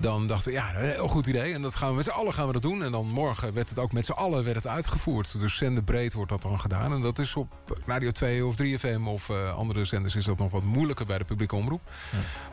dan 0.00 0.26
dachten 0.26 0.48
we... 0.50 0.56
ja, 0.56 0.74
een 0.74 0.84
heel 0.84 1.08
goed 1.08 1.26
idee. 1.26 1.54
En 1.54 1.62
dat 1.62 1.74
gaan 1.74 1.88
we 1.88 1.94
met 1.94 2.04
z'n 2.04 2.10
allen 2.10 2.34
gaan 2.34 2.46
we 2.46 2.52
dat 2.52 2.62
doen. 2.62 2.82
En 2.82 2.92
dan 2.92 3.06
morgen 3.06 3.54
werd 3.54 3.68
het 3.68 3.78
ook 3.78 3.92
met 3.92 4.04
z'n 4.04 4.12
allen 4.12 4.44
werd 4.44 4.56
het 4.56 4.66
uitgevoerd. 4.66 5.40
Dus 5.40 5.56
zenderbreed 5.56 6.12
wordt 6.12 6.30
dat 6.30 6.42
dan 6.42 6.60
gedaan. 6.60 6.92
En 6.92 7.00
dat 7.00 7.18
is 7.18 7.36
op 7.36 7.54
Radio 7.86 8.10
2 8.10 8.46
of 8.46 8.54
3FM 8.62 9.02
of 9.04 9.28
eh, 9.28 9.54
andere 9.54 9.84
zenders... 9.84 10.16
is 10.16 10.24
dat 10.24 10.38
nog 10.38 10.50
wat 10.50 10.62
moeilijker 10.62 11.06
bij 11.06 11.18
de 11.18 11.24
publieke 11.24 11.56
omroep. 11.56 11.80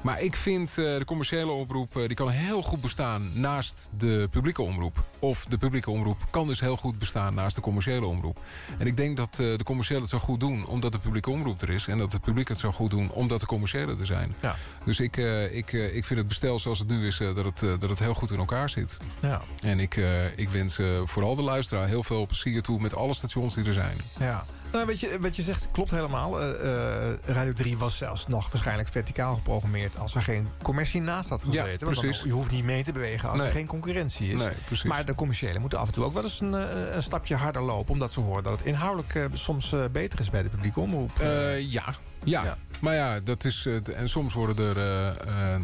Maar 0.02 0.22
ik 0.22 0.36
vind 0.36 0.70
eh, 0.70 0.76
de 0.76 1.06
commerciële 1.06 1.52
omroep... 1.52 1.98
eh, 1.98 2.08
die 2.08 2.16
kan 2.16 2.30
heel 2.30 2.62
goed 2.62 2.82
bestaan 2.82 3.30
naast 3.34 3.90
de 3.98 4.28
publieke 4.32 4.62
omroep. 4.62 5.04
Of 5.20 5.46
de 5.46 5.58
publieke 5.58 5.92
omroep 5.92 6.18
kan 6.30 6.48
dus 6.48 6.60
heel 6.60 6.78
goed 6.78 7.00
bestaan 7.00 7.34
naast 7.34 7.56
de 7.56 7.62
commerciële 7.62 8.06
omroep. 8.06 8.40
En 8.78 8.88
ik 8.88 8.98
denk 8.98 9.18
dat 9.18 9.36
de 9.36 9.64
commerciële 9.64 10.02
het 10.02 10.10
zo 10.10 10.20
goed 10.20 10.40
doen 10.40 10.66
omdat 10.66 10.92
de 10.92 11.00
publieke 11.00 11.30
omroep 11.30 11.62
er 11.62 11.70
is. 11.70 11.88
En 11.88 11.98
dat 11.98 12.12
het 12.12 12.22
publiek 12.22 12.48
het 12.48 12.60
zo 12.60 12.72
goed 12.72 12.90
doen 12.90 13.12
omdat 13.12 13.40
de 13.40 13.46
commerciële 13.46 13.96
er 14.00 14.06
zijn. 14.06 14.36
Ja. 14.42 14.56
Dus 14.86 15.00
ik, 15.00 15.18
ik, 15.52 15.72
ik 15.72 16.06
vind 16.06 16.20
het 16.20 16.28
bestel 16.28 16.60
zoals 16.60 16.80
het 16.80 16.88
nu 16.88 17.08
is, 17.08 17.20
dat, 17.34 17.46
het, 17.46 17.64
eh, 17.64 17.70
dat 17.80 17.90
het 17.90 18.00
heel 18.00 18.14
goed 18.14 18.32
in 18.32 18.38
elkaar 18.40 18.70
zit. 18.70 18.98
Ja. 19.22 19.42
En 19.62 19.80
ik, 19.80 19.98
eh, 19.98 20.38
ik 20.38 20.50
wens 20.50 20.80
eh, 20.80 20.86
vooral 21.06 21.36
de 21.36 21.42
luisteraar 21.42 21.88
heel 21.88 22.04
veel 22.04 22.26
plezier 22.28 22.62
toe 22.62 22.80
met 22.80 22.96
alle 22.96 23.14
stations 23.14 23.54
die 23.56 23.66
er 23.66 23.74
zijn. 23.74 23.98
Ja. 24.20 24.46
Nou, 24.72 24.88
weet 24.88 25.00
je, 25.00 25.18
wat 25.22 25.36
je 25.36 25.42
zegt 25.42 25.68
klopt 25.72 25.92
helemaal. 25.92 26.42
Eh, 26.42 27.10
eh, 27.12 27.18
Radio 27.26 27.54
3 27.54 27.78
was 27.78 27.98
zelfs 27.98 28.28
nog 28.28 28.52
waarschijnlijk 28.52 28.90
verticaal 28.90 29.36
geprogrammeerd... 29.36 29.98
als 29.98 30.16
er 30.16 30.22
geen 30.22 30.48
commercie 30.62 31.02
naast 31.02 31.30
had 31.30 31.44
gezeten. 31.44 31.72
Ja, 31.72 31.78
dan- 31.78 31.94
precies. 31.94 32.22
je 32.24 32.32
hoeft 32.32 32.52
niet 32.52 32.64
mee 32.64 32.84
te 32.84 32.92
bewegen 32.92 33.30
als 33.30 33.38
Nee. 33.38 33.48
er 33.48 33.54
geen 33.54 33.68
concurrentie 33.68 34.32
is. 34.34 34.40
Nee, 34.40 34.50
precies. 34.66 34.84
Maar 34.90 35.06
de 35.06 35.16
commerciële 35.16 35.60
moeten 35.60 35.80
af 35.80 35.88
en 35.88 35.94
toe 35.94 36.04
ook 36.04 36.14
wel 36.14 36.24
eens 36.24 36.40
een, 36.42 36.54
eh, 36.54 36.96
een 36.96 37.04
stapje 37.04 37.36
harder 37.36 37.62
lopen... 37.62 37.94
omdat 37.94 38.12
ze 38.12 38.20
horen 38.20 38.44
dat 38.44 38.58
het 38.58 38.68
inhoudelijk 38.68 39.16
eh, 39.16 39.26
soms 39.34 39.72
eh, 39.74 39.80
beter 39.92 40.20
is 40.20 40.30
bij 40.30 40.44
de 40.44 40.50
publieke 40.50 40.80
omroep. 40.80 41.20
Eh, 41.20 41.72
ja. 41.72 41.96
ja, 42.24 42.58
maar 42.82 42.94
ja, 42.96 43.20
dat 43.20 43.44
is. 43.44 43.66
eh, 43.66 43.98
en 43.98 44.10
soms 44.10 44.34
worden 44.34 44.68
er 44.76 44.78
eh, 44.78 45.08
eh, 45.08 45.54
eh, 45.56 45.62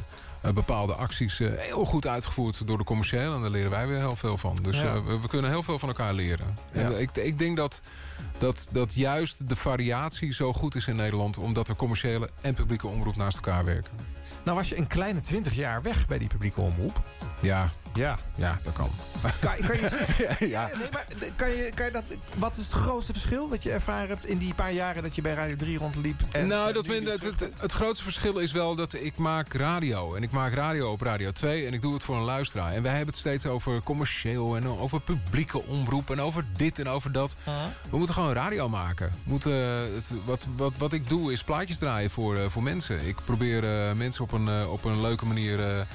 bepaalde 0.53 0.93
acties 0.93 1.39
eh, 1.39 1.49
heel 1.57 1.85
goed 1.85 2.07
uitgevoerd 2.07 2.67
door 2.67 2.77
de 2.77 2.83
commerciële. 2.83 3.35
En 3.35 3.41
daar 3.41 3.49
leren 3.49 3.71
wij 3.71 3.87
weer 3.87 3.97
heel 3.97 4.15
veel 4.15 4.37
van. 4.37 4.57
Dus 4.61 4.79
Ja. 4.81 4.83
eh, 4.95 5.05
we, 5.05 5.19
we 5.19 5.27
kunnen 5.27 5.51
heel 5.51 5.63
veel 5.63 5.79
van 5.79 5.89
elkaar 5.89 6.13
leren. 6.13 6.55
Ja. 6.73 6.89
eh, 6.91 6.99
ik, 6.99 7.15
ik 7.15 7.39
denk 7.39 7.57
dat, 7.57 7.81
dat, 8.37 8.67
dat 8.71 8.93
juist 8.93 9.49
de 9.49 9.55
variatie 9.55 10.33
zo 10.33 10.53
goed 10.53 10.75
is 10.75 10.87
in 10.87 10.95
Nederland. 10.95 11.37
Omdat 11.37 11.67
er 11.67 11.75
commerciële 11.75 12.29
en 12.41 12.53
publieke 12.53 12.87
omroep 12.87 13.15
naast 13.15 13.35
elkaar 13.35 13.65
werken. 13.65 13.91
Nou 14.43 14.57
was 14.57 14.69
je 14.69 14.77
een 14.77 14.87
kleine 14.87 15.19
20 15.19 15.53
jaar 15.53 15.81
weg 15.81 16.07
bij 16.07 16.17
die 16.17 16.27
publieke 16.27 16.61
omroep. 16.61 17.01
Ja. 17.41 17.69
Ja. 17.93 18.17
Ja, 18.35 18.59
dat 18.63 18.73
kan. 18.73 18.89
Kan, 19.21 19.67
kan 19.67 19.79
je 19.79 19.89
zeggen, 19.89 20.47
Ja. 20.55 20.69
Nee, 20.73 20.87
maar 20.91 21.05
kan 21.35 21.49
je, 21.49 21.71
kan 21.75 21.85
je 21.85 21.91
dat, 21.91 22.03
wat 22.35 22.57
is 22.57 22.63
het 22.63 22.73
grootste 22.73 23.11
verschil 23.11 23.49
wat 23.49 23.63
je 23.63 23.71
ervaren 23.71 24.07
hebt 24.07 24.25
in 24.25 24.37
die 24.37 24.53
paar 24.53 24.71
jaren 24.71 25.03
dat 25.03 25.15
je 25.15 25.21
bij 25.21 25.33
Radio 25.33 25.55
3 25.55 25.77
rondliep? 25.77 26.21
En, 26.31 26.47
nou, 26.47 26.67
en 26.67 26.73
dat 26.73 26.85
weer 26.85 27.11
het, 27.11 27.23
het, 27.23 27.61
het 27.61 27.71
grootste 27.71 28.03
verschil 28.03 28.37
is 28.37 28.51
wel 28.51 28.75
dat 28.75 28.93
ik 28.93 29.17
maak 29.17 29.53
radio. 29.53 30.15
En 30.15 30.23
ik 30.23 30.31
maak 30.31 30.53
radio 30.53 30.91
op 30.91 31.01
Radio 31.01 31.31
2 31.31 31.65
en 31.65 31.73
ik 31.73 31.81
doe 31.81 31.93
het 31.93 32.03
voor 32.03 32.15
een 32.15 32.23
luisteraar. 32.23 32.73
En 32.73 32.83
wij 32.83 32.95
hebben 32.95 33.09
het 33.09 33.17
steeds 33.17 33.45
over 33.45 33.83
commercieel 33.83 34.55
en 34.55 34.67
over 34.67 35.01
publieke 35.01 35.61
omroep... 35.61 36.09
en 36.09 36.21
over 36.21 36.45
dit 36.57 36.79
en 36.79 36.87
over 36.87 37.11
dat. 37.11 37.35
We 37.89 37.97
moeten 37.97 38.15
gewoon 38.15 38.33
radio 38.33 38.69
maken. 38.69 39.11
Moeten, 39.23 39.51
eh, 39.51 39.95
het, 39.95 40.11
wat, 40.25 40.47
wat, 40.55 40.73
wat 40.77 40.93
ik 40.93 41.09
doe 41.09 41.31
is 41.31 41.43
plaatjes 41.43 41.77
draaien 41.77 42.09
voor, 42.09 42.37
eh, 42.37 42.45
voor 42.49 42.63
mensen. 42.63 43.07
Ik 43.07 43.15
probeer 43.25 43.63
eh, 43.63 43.93
mensen 43.93 44.23
op 44.23 44.31
een, 44.31 44.67
op 44.67 44.83
een 44.83 45.01
leuke 45.01 45.25
manier... 45.25 45.85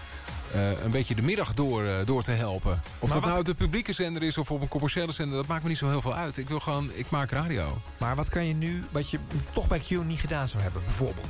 eh, 0.53 0.83
een 0.85 0.91
beetje 0.91 1.15
de 1.15 1.23
middag 1.23 1.55
door, 1.55 1.85
eh, 1.85 1.95
door 2.05 2.23
te 2.23 2.31
helpen. 2.31 2.83
Of 2.99 3.09
Maar 3.09 3.19
dat 3.19 3.27
nou 3.29 3.39
op 3.39 3.45
de 3.45 3.55
publieke 3.55 3.93
zender 3.93 4.23
is 4.23 4.39
of 4.39 4.51
op 4.51 4.61
een 4.61 4.69
commerciële 4.69 5.13
zender... 5.13 5.37
dat 5.37 5.47
maakt 5.47 5.63
me 5.63 5.69
niet 5.69 5.79
zo 5.79 5.89
heel 5.89 6.01
veel 6.01 6.15
uit. 6.15 6.37
Ik 6.37 6.49
wil 6.49 6.61
gewoon, 6.61 6.91
ik 6.95 7.11
maak 7.11 7.31
radio. 7.31 7.79
Maar 7.99 8.17
wat 8.17 8.29
kan 8.29 8.47
je 8.47 8.55
nu, 8.55 8.85
wat 8.91 9.11
je 9.11 9.19
toch 9.53 9.69
bij 9.69 9.79
Q 9.79 9.91
niet 9.91 10.21
gedaan 10.21 10.49
zou 10.49 10.63
hebben, 10.63 10.83
bijvoorbeeld? 10.85 11.27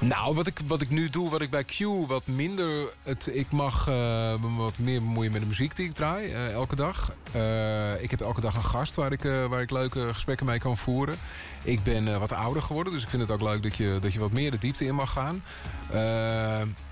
Nou, 0.00 0.34
wat 0.34 0.46
ik, 0.46 0.60
wat 0.66 0.80
ik 0.80 0.90
nu 0.90 1.10
doe, 1.10 1.30
wat 1.30 1.40
ik 1.40 1.50
bij 1.50 1.64
Q 1.64 1.78
wat 2.06 2.26
minder... 2.26 2.88
Het, 3.02 3.28
ik 3.32 3.50
mag 3.50 3.88
eh, 3.88 3.94
me 4.40 4.56
wat 4.56 4.78
meer 4.78 5.00
bemoeien 5.00 5.32
met 5.32 5.40
de 5.40 5.46
muziek 5.46 5.76
die 5.76 5.86
ik 5.86 5.94
draai, 5.94 6.32
eh, 6.32 6.50
elke 6.50 6.76
dag. 6.76 7.12
Eh, 7.32 8.02
ik 8.02 8.10
heb 8.10 8.20
elke 8.20 8.40
dag 8.40 8.54
een 8.54 8.64
gast 8.64 8.94
waar 8.94 9.12
ik, 9.12 9.22
waar 9.22 9.60
ik 9.60 9.70
leuke 9.70 10.12
gesprekken 10.12 10.46
mee 10.46 10.58
kan 10.58 10.76
voeren. 10.76 11.16
Ik 11.62 11.82
ben 11.82 12.20
wat 12.20 12.32
ouder 12.32 12.62
geworden, 12.62 12.92
dus 12.92 13.02
ik 13.02 13.08
vind 13.08 13.22
het 13.22 13.30
ook 13.30 13.42
leuk 13.42 13.62
dat 13.62 13.76
je, 13.76 13.98
dat 14.00 14.12
je 14.12 14.18
wat 14.18 14.32
meer 14.32 14.50
de 14.50 14.58
diepte 14.58 14.84
in 14.84 14.94
mag 14.94 15.12
gaan. 15.12 15.42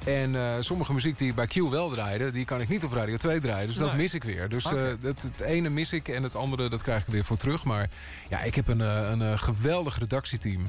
En 0.04 0.64
sommige 0.64 0.92
muziek 0.92 1.18
die 1.18 1.28
ik 1.28 1.34
bij 1.34 1.46
Q 1.46 1.54
wel 1.54 1.88
draaide, 1.88 2.30
die 2.30 2.44
kan 2.44 2.60
ik 2.60 2.68
niet 2.68 2.84
op 2.84 2.92
Radio 2.92 3.16
2 3.16 3.40
draaien. 3.40 3.66
Dus 3.66 3.76
dat 3.76 3.94
mis 3.94 4.14
ik 4.14 4.24
weer. 4.24 4.48
Dus 4.48 4.64
dat, 5.00 5.22
het 5.22 5.40
ene 5.40 5.68
mis 5.68 5.92
ik 5.92 6.08
en 6.08 6.22
het 6.22 6.36
andere 6.36 6.68
dat 6.68 6.82
krijg 6.82 7.06
ik 7.06 7.12
weer 7.12 7.24
voor 7.24 7.36
terug. 7.36 7.64
Maar 7.64 7.88
ja, 8.28 8.42
ik 8.42 8.54
heb 8.54 8.68
een, 8.68 8.80
een, 9.20 9.38
geweldig 9.38 9.98
redactieteam. 9.98 10.66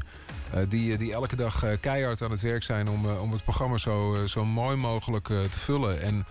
die, 0.69 0.97
die 0.97 1.13
elke 1.13 1.35
dag 1.35 1.65
keihard 1.79 2.21
aan 2.29 2.35
het 2.35 2.43
werk 2.45 2.63
zijn 2.63 2.89
om, 2.89 3.09
eh, 3.09 3.21
om 3.21 3.31
het 3.31 3.43
programma 3.43 3.77
zo, 3.77 4.13
eh, 4.15 4.23
zo 4.23 4.45
mooi 4.45 4.75
mogelijk 4.75 5.29
eh, 5.29 5.41
te 5.41 5.59
vullen. 5.59 6.01
En 6.01 6.25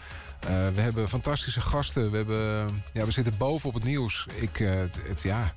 we 0.75 0.81
hebben 0.81 1.09
fantastische 1.09 1.61
gasten. 1.61 2.11
We, 2.11 2.17
hebben, 2.17 2.83
ja, 2.93 3.05
we 3.05 3.11
zitten 3.11 3.37
boven 3.39 3.69
op 3.69 3.75
het 3.75 3.85
nieuws. 3.85 4.27
Ik, 4.35 4.57
het- 4.57 5.23
ja, 5.23 5.53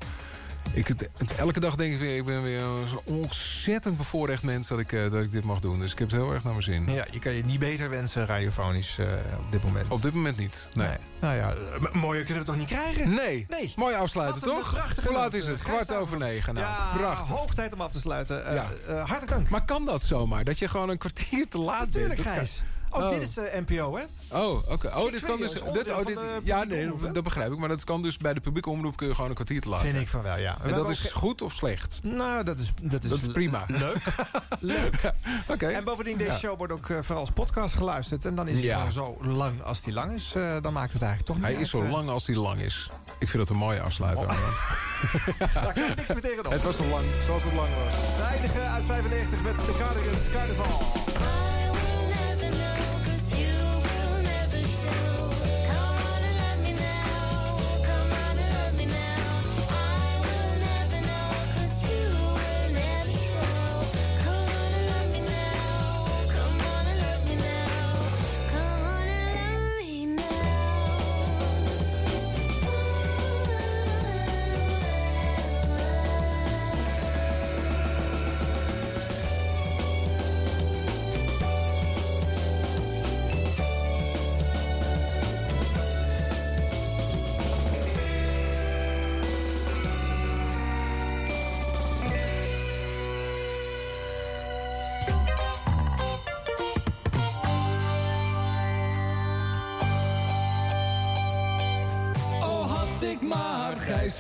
Ik, 0.74 0.90
elke 1.38 1.60
dag 1.60 1.76
denk 1.76 1.94
ik 1.94 2.00
weer, 2.00 2.18
ik 2.18 2.26
ben 2.26 2.44
weer 2.44 2.60
zo'n 2.60 3.02
ontzettend 3.04 3.98
bevoorrecht 3.98 4.44
mens 4.44 4.68
dat 4.68 4.80
ik, 4.80 4.92
eh, 4.92 5.12
dat 5.12 5.24
ik 5.24 5.32
dit 5.32 5.44
mag 5.44 5.60
doen. 5.60 5.80
Dus 5.80 5.92
ik 5.92 6.00
heb 6.00 6.12
het 6.12 6.22
heel 6.22 6.34
erg 6.34 6.44
naar 6.44 6.54
mijn 6.54 6.64
zin. 6.64 6.92
Ja, 6.92 7.06
je 7.12 7.20
kan 7.20 7.34
je 7.34 7.46
niet 7.46 7.60
beter 7.60 7.90
wensen 7.90 8.26
radiofonisch 8.26 8.98
eh, 8.98 9.06
op 9.38 9.52
dit 9.52 9.64
moment. 9.64 9.90
Op 9.90 10.02
dit 10.02 10.14
moment 10.14 10.38
niet, 10.38 10.68
nee. 10.74 10.98
Nou 11.20 11.36
ja, 11.36 11.54
eh, 11.54 11.94
mooier 11.94 12.24
kunnen 12.24 12.46
we 12.46 12.52
het 12.52 12.60
toch 12.60 12.70
niet 12.70 12.80
krijgen? 12.80 13.14
Nee. 13.14 13.46
nee. 13.50 13.74
Mooi 13.76 13.96
afsluiten, 13.96 14.50
een 14.50 14.56
toch? 14.56 14.96
Hoe 15.04 15.14
laat 15.14 15.34
is 15.34 15.48
het? 15.48 15.62
Kwart 15.62 15.96
over 15.96 16.18
negen. 16.18 16.54
Nou, 16.54 16.66
ja, 16.66 16.94
prachtig. 16.98 17.36
hoog 17.36 17.54
tijd 17.54 17.74
om 17.74 17.82
af 17.82 17.92
te 17.92 18.00
sluiten. 18.00 18.54
Ja. 18.54 18.66
hartelijk 18.88 19.28
dank. 19.28 19.50
Maar 19.50 19.66
kan 19.66 19.86
dat 19.86 20.04
zomaar? 20.04 20.44
Dat 20.44 20.60
je 20.60 20.68
gewoon 20.68 20.90
een 20.90 20.98
kwartier 20.98 21.48
te 21.48 21.58
laat 21.58 21.86
Natuurlijk, 21.86 22.24
bent? 22.24 22.36
Gijs. 22.36 22.62
Oh. 22.94 23.10
dit 23.10 23.22
is 23.22 23.38
eh, 23.38 23.60
NPO, 23.68 23.98
hè? 23.98 24.04
Oh, 24.42 24.72
oké. 24.72 24.88
Oh, 24.96 25.12
dit 25.12 25.26
kan 25.26 25.38
dus. 25.40 25.52
Dit, 25.52 25.62
oh, 25.92 26.06
dit, 26.06 26.16
de 26.16 26.40
ja, 26.44 26.64
nee, 26.64 26.92
omroep, 26.94 27.14
dat 27.14 27.24
begrijp 27.24 27.52
ik. 27.52 27.58
Maar 27.58 27.70
dat 27.70 27.84
kan 27.84 28.02
dus 28.02 28.18
bij 28.18 28.34
de 28.34 28.40
publieke 28.40 28.70
omroep 28.70 28.98
kun 28.98 29.08
je 29.08 29.14
gewoon 29.16 29.30
een 29.30 29.36
kwartier 29.36 29.62
te 29.62 29.70
laat 29.70 29.82
Vind 29.82 29.96
ik 29.98 30.08
van 30.08 30.22
wel, 30.22 30.38
ja. 30.38 30.58
We 30.62 30.70
En 30.70 30.76
dat 30.76 30.90
is 30.90 31.06
ook- 31.08 31.14
goed 31.14 31.42
of 31.42 31.54
slecht? 31.54 32.00
Nou, 32.04 32.44
dat 32.44 32.60
is, 32.60 32.74
dat 32.82 33.04
is, 33.04 33.10
Dat 33.10 33.20
is 33.22 33.28
prima. 33.28 33.64
Leuk. 33.68 34.04
Leuk. 34.60 35.12
Oké. 35.48 35.68
En 35.68 35.84
bovendien, 35.84 36.18
deze 36.18 36.32
Ja. 36.32 36.38
show 36.38 36.58
wordt 36.58 36.74
ook 36.74 36.90
eh, 36.90 36.98
vooral 37.02 37.20
als 37.20 37.32
podcast 37.32 37.74
geluisterd. 37.76 38.26
En 38.26 38.36
dan 38.36 38.48
is 38.48 38.58
hij 38.58 38.66
Ja. 38.66 38.76
gewoon 38.78 38.92
zo 38.92 39.18
lang 39.26 39.62
als 39.64 39.82
die 39.82 39.94
lang 39.94 40.12
is. 40.14 40.34
eh, 40.36 40.56
dan 40.62 40.74
maakt 40.74 40.94
het 40.94 41.02
eigenlijk 41.02 41.26
toch 41.26 41.36
niet 41.36 41.46
Hij 41.46 41.54
uit, 41.56 41.64
is 41.64 41.70
zo 41.72 41.84
lang 41.84 42.10
als 42.10 42.28
hij 42.28 42.36
lang 42.36 42.60
is. 42.60 42.90
Ik 43.20 43.30
vind 43.30 43.38
dat 43.48 43.50
een 43.50 43.62
mooie 43.62 43.82
afsluiter. 43.82 44.26
Daar 45.54 45.74
kan 45.74 45.84
ik 45.84 45.96
niks 45.96 46.08
meer 46.08 46.22
tegen 46.22 46.44
doen. 46.44 46.52
Het 46.54 46.64
was 46.64 46.76
zo 46.76 46.84
lang, 46.86 47.04
zoals 47.26 47.44
het 47.44 47.54
lang 47.54 47.70
was. 47.86 48.28
Eindigen 48.32 48.72
uit 48.72 48.86
95 48.86 49.42
met 49.42 49.56
de 49.56 49.76
Cardigans 49.80 50.30
Carnival. 50.32 50.80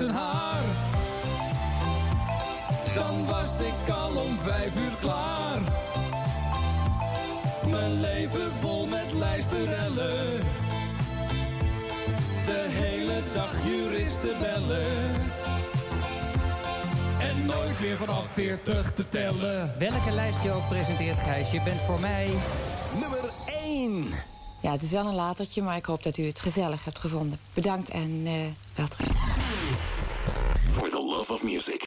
Grijs 0.01 0.15
haar. 0.15 0.63
Dan 2.95 3.25
was 3.25 3.59
ik 3.59 3.89
al 3.89 4.15
om 4.15 4.39
vijf 4.39 4.75
uur 4.75 4.95
klaar. 4.99 5.59
Mijn 7.69 7.99
leven 8.01 8.51
vol 8.59 8.85
met 8.85 9.13
lijsterellen. 9.13 10.39
De 12.45 12.67
hele 12.69 13.21
dag 13.33 13.53
juristen 13.65 14.39
bellen. 14.39 15.13
En 17.19 17.45
nooit 17.45 17.79
meer 17.79 17.97
vanaf 17.97 18.25
40 18.33 18.93
te 18.93 19.09
tellen. 19.09 19.73
Welke 19.79 20.11
lijst 20.11 20.43
je 20.43 20.51
ook 20.51 20.67
presenteert, 20.69 21.19
Gijs, 21.19 21.51
je 21.51 21.61
bent 21.61 21.81
voor 21.81 21.99
mij... 21.99 22.29
Nummer 22.99 23.31
1. 23.45 24.13
Ja, 24.61 24.71
het 24.71 24.83
is 24.83 24.91
wel 24.91 25.05
een 25.05 25.15
latertje, 25.15 25.61
maar 25.61 25.75
ik 25.75 25.85
hoop 25.85 26.03
dat 26.03 26.17
u 26.17 26.25
het 26.25 26.39
gezellig 26.39 26.85
hebt 26.85 26.99
gevonden. 26.99 27.39
Bedankt 27.53 27.89
en 27.89 28.21
eh 28.25 28.33
the 28.75 29.03
love 29.03 29.60
of 31.29 31.43
music. 31.43 31.79